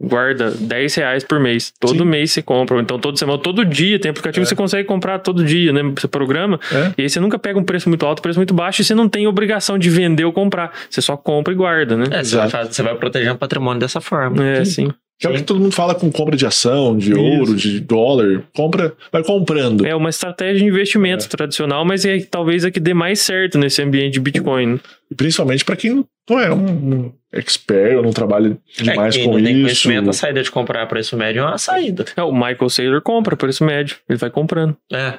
guarda 0.00 0.50
10 0.50 0.94
reais 0.94 1.24
por 1.24 1.38
mês. 1.40 1.72
Todo 1.80 1.98
Sim. 1.98 2.04
mês 2.04 2.32
você 2.32 2.42
compra. 2.42 2.80
Então, 2.80 2.98
todo 2.98 3.18
semana, 3.18 3.38
todo 3.38 3.64
dia, 3.64 3.98
tem 3.98 4.10
aplicativo 4.10 4.42
É. 4.42 4.44
que 4.44 4.48
você 4.48 4.56
consegue 4.56 4.86
comprar 4.86 5.18
todo 5.18 5.44
dia, 5.44 5.72
né? 5.72 5.82
Você 5.96 6.08
programa. 6.08 6.58
É. 6.72 6.92
E 6.98 7.02
aí 7.02 7.10
você 7.10 7.20
nunca 7.20 7.38
pega 7.38 7.58
um 7.58 7.64
preço 7.64 7.88
muito 7.88 8.04
alto, 8.06 8.22
preço 8.22 8.38
muito 8.38 8.54
baixo, 8.54 8.80
e 8.80 8.84
você 8.84 8.94
não 8.94 9.08
tem 9.08 9.26
obrigação 9.26 9.78
de 9.78 9.88
vender 9.90 10.24
ou 10.24 10.32
comprar. 10.32 10.72
Você 10.90 11.00
só 11.00 11.16
compra 11.16 11.52
e 11.52 11.56
guarda, 11.56 11.96
né? 11.96 12.04
É, 12.10 12.24
você 12.24 12.36
vai, 12.36 12.46
Exato. 12.46 12.74
você 12.74 12.82
vai 12.82 12.94
proteger 12.94 13.32
o 13.32 13.36
patrimônio 13.38 13.78
dessa 13.80 14.00
forma. 14.00 14.44
É, 14.44 14.64
sim. 14.64 14.90
Que 15.18 15.26
é 15.26 15.30
o 15.30 15.34
que 15.34 15.42
todo 15.42 15.58
mundo 15.58 15.72
fala 15.74 15.96
com 15.96 16.12
compra 16.12 16.36
de 16.36 16.46
ação, 16.46 16.96
de 16.96 17.10
Isso. 17.10 17.20
ouro, 17.20 17.54
de 17.56 17.80
dólar. 17.80 18.44
Compra, 18.54 18.94
vai 19.10 19.24
comprando. 19.24 19.84
É 19.84 19.92
uma 19.94 20.10
estratégia 20.10 20.58
de 20.58 20.64
investimento 20.64 21.28
tradicional, 21.28 21.84
mas 21.84 22.04
é 22.04 22.20
talvez 22.20 22.64
a 22.64 22.70
que 22.70 22.78
dê 22.78 22.94
mais 22.94 23.18
certo 23.20 23.58
nesse 23.58 23.82
ambiente 23.82 24.12
de 24.14 24.20
Bitcoin. 24.20 24.74
né? 24.74 24.80
E 25.10 25.14
Principalmente 25.16 25.64
para 25.64 25.74
quem 25.74 26.04
não 26.30 26.38
é 26.40 26.52
um 26.54 27.12
expert 27.32 27.96
ou 27.96 28.02
não 28.04 28.12
trabalha 28.12 28.56
demais 28.76 29.16
é, 29.16 29.18
quem 29.18 29.26
com 29.28 29.34
não 29.38 29.42
tem 29.44 29.54
isso. 29.54 29.62
conhecimento, 29.64 30.10
a 30.10 30.12
saída 30.12 30.40
de 30.42 30.50
comprar 30.52 30.82
a 30.82 30.86
preço 30.86 31.16
médio 31.16 31.40
é 31.40 31.46
uma 31.46 31.58
saída. 31.58 32.04
É, 32.16 32.22
o 32.22 32.32
Michael 32.32 32.68
Saylor 32.70 33.02
compra 33.02 33.36
preço 33.36 33.64
médio. 33.64 33.96
Ele 34.08 34.18
vai 34.18 34.30
comprando. 34.30 34.76
É. 34.92 35.14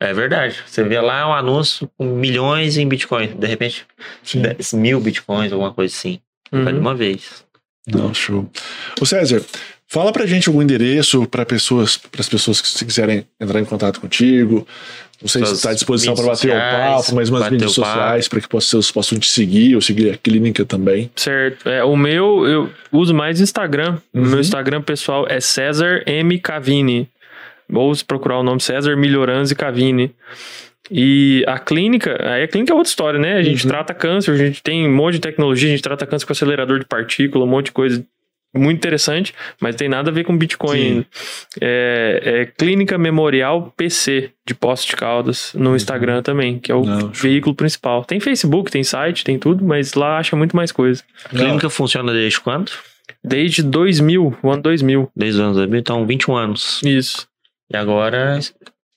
É 0.00 0.12
verdade. 0.12 0.58
Você 0.66 0.82
vê 0.82 1.00
lá 1.00 1.28
um 1.28 1.32
anúncio 1.32 1.88
com 1.96 2.04
milhões 2.06 2.76
em 2.76 2.86
Bitcoin. 2.88 3.28
De 3.28 3.46
repente, 3.46 3.86
Sim. 4.22 4.42
10 4.42 4.74
mil 4.74 5.00
Bitcoins, 5.00 5.52
alguma 5.52 5.72
coisa 5.72 5.94
assim. 5.94 6.18
Vai 6.52 6.64
de 6.66 6.72
Uhum. 6.74 6.80
uma 6.80 6.94
vez. 6.94 7.45
Não, 7.86 8.12
show. 8.12 8.48
Ô 9.00 9.06
César, 9.06 9.42
fala 9.86 10.12
pra 10.12 10.26
gente 10.26 10.48
algum 10.48 10.60
endereço 10.62 11.26
para 11.26 11.44
pessoas, 11.46 11.96
para 11.96 12.20
as 12.20 12.28
pessoas 12.28 12.60
que 12.60 12.68
se 12.68 12.84
quiserem 12.84 13.24
entrar 13.40 13.60
em 13.60 13.64
contato 13.64 14.00
contigo. 14.00 14.66
Não 15.22 15.28
sei 15.28 15.46
se 15.46 15.52
está 15.54 15.70
à 15.70 15.72
disposição 15.74 16.14
para 16.14 16.26
bater 16.26 16.50
o 16.50 16.54
papo, 16.54 17.14
mas 17.14 17.30
umas 17.30 17.48
mídias 17.50 17.70
o 17.70 17.74
sociais 17.74 18.28
para 18.28 18.38
que 18.40 18.48
vocês 18.50 18.90
possam 18.90 19.18
te 19.18 19.26
seguir 19.30 19.74
ou 19.74 19.80
seguir 19.80 20.12
a 20.12 20.16
clínica 20.18 20.62
também. 20.66 21.10
Certo. 21.16 21.66
É, 21.70 21.82
o 21.82 21.96
meu, 21.96 22.46
eu 22.46 22.70
uso 22.92 23.14
mais 23.14 23.40
Instagram. 23.40 23.98
O 24.12 24.18
Uhum. 24.18 24.26
meu 24.26 24.40
Instagram 24.40 24.82
pessoal 24.82 25.24
é 25.28 25.40
César 25.40 26.02
M. 26.06 26.38
Cavini. 26.38 27.08
Ou 27.72 27.94
se 27.94 28.04
procurar 28.04 28.38
o 28.38 28.42
nome 28.42 28.60
César 28.60 28.94
Melhoranzi 28.94 29.54
Cavini. 29.54 30.14
E 30.90 31.44
a 31.46 31.58
clínica, 31.58 32.16
aí 32.20 32.42
a 32.44 32.48
clínica 32.48 32.72
é 32.72 32.76
outra 32.76 32.88
história, 32.88 33.18
né? 33.18 33.34
A 33.34 33.42
gente 33.42 33.64
Uhum. 33.64 33.70
trata 33.70 33.92
câncer, 33.94 34.30
a 34.32 34.36
gente 34.36 34.62
tem 34.62 34.86
um 34.88 34.94
monte 34.94 35.14
de 35.14 35.20
tecnologia, 35.20 35.68
a 35.68 35.70
gente 35.72 35.82
trata 35.82 36.06
câncer 36.06 36.26
com 36.26 36.32
acelerador 36.32 36.78
de 36.78 36.84
partícula, 36.86 37.44
um 37.44 37.48
monte 37.48 37.66
de 37.66 37.72
coisa 37.72 38.04
muito 38.54 38.78
interessante, 38.78 39.34
mas 39.60 39.76
tem 39.76 39.86
nada 39.88 40.10
a 40.10 40.14
ver 40.14 40.24
com 40.24 40.34
Bitcoin 40.36 40.78
Sim. 40.78 40.86
ainda. 40.88 41.06
É, 41.60 42.22
é 42.24 42.46
Clínica 42.46 42.96
Memorial 42.96 43.72
PC 43.76 44.30
de 44.46 44.54
Poços 44.54 44.86
de 44.86 44.96
Caldas 44.96 45.52
no 45.54 45.76
Instagram 45.76 46.22
também, 46.22 46.58
que 46.58 46.72
é 46.72 46.74
o 46.74 46.78
Uhum. 46.78 46.86
Não, 46.86 47.00
show. 47.14 47.28
veículo 47.30 47.54
principal. 47.54 48.04
Tem 48.04 48.18
Facebook, 48.18 48.70
tem 48.70 48.82
site, 48.82 49.24
tem 49.24 49.38
tudo, 49.38 49.62
mas 49.64 49.92
lá 49.94 50.16
acha 50.18 50.34
muito 50.36 50.56
mais 50.56 50.72
coisa. 50.72 51.02
A 51.26 51.28
clínica 51.30 51.68
funciona 51.68 52.12
desde 52.12 52.40
quando? 52.40 52.70
Desde 53.22 53.62
2000, 53.62 54.38
o 54.42 54.50
ano 54.50 54.62
2000. 54.62 55.10
Desde 55.14 55.38
os 55.40 55.44
anos 55.44 55.56
2000, 55.56 55.78
então 55.80 56.06
21 56.06 56.36
anos. 56.36 56.80
Isso. 56.84 57.26
E 57.70 57.76
agora 57.76 58.38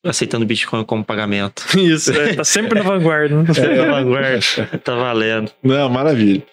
aceitando 0.04 0.46
Bitcoin 0.46 0.84
como 0.86 1.04
pagamento. 1.04 1.64
Isso, 1.78 2.12
é, 2.12 2.36
tá 2.36 2.44
sempre 2.44 2.80
na 2.80 2.86
vanguarda. 2.86 3.36
né? 3.44 3.50
É, 3.58 3.86
vanguarda. 3.86 4.40
tá 4.84 4.96
valendo. 4.96 5.52
Não, 5.64 5.90
maravilha. 5.90 6.44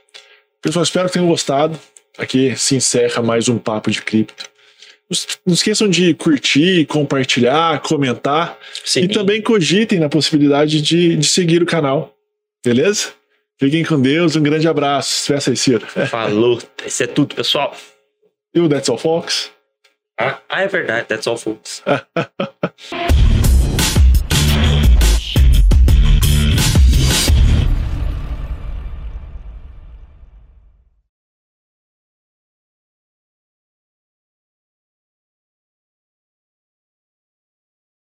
Pessoal, 0.63 0.83
espero 0.83 1.07
que 1.07 1.13
tenham 1.15 1.29
gostado. 1.29 1.79
Aqui 2.19 2.57
se 2.57 2.75
encerra 2.77 3.23
mais 3.23 3.49
um 3.49 3.59
Papo 3.59 3.91
de 3.91 4.03
Cripto. 4.03 4.45
Não- 5.09 5.19
Não 5.47 5.55
esqueçam 5.55 5.89
de 5.89 6.15
curtir, 6.15 6.87
compartilhar, 6.87 7.81
comentar 7.83 8.59
Sim. 8.85 9.03
e 9.03 9.09
também 9.09 9.41
cogitem 9.41 10.01
na 10.01 10.09
possibilidade 10.09 10.81
de, 10.83 11.17
de 11.17 11.27
seguir 11.27 11.63
o 11.63 11.67
canal. 11.67 12.15
Beleza? 12.65 13.11
Fiquem 13.61 13.85
com 13.85 14.01
Deus, 14.01 14.35
um 14.35 14.43
grande 14.43 14.67
abraço. 14.67 15.33
Peça 15.33 15.51
aí, 15.51 15.57
Ciro. 15.57 15.87
Falou. 15.87 16.61
Isso 16.85 17.03
é 17.03 17.07
tudo, 17.07 17.35
pessoal. 17.35 17.75
E 18.55 18.59
o 18.61 18.71
That's 18.71 18.89
All 18.89 18.97
Fox? 18.97 19.51
Ah, 20.19 20.41
ah, 20.49 20.63
é 20.63 20.67
verdade. 20.69 21.07
That's 21.09 21.27
all, 21.27 21.37
folks. 21.37 21.83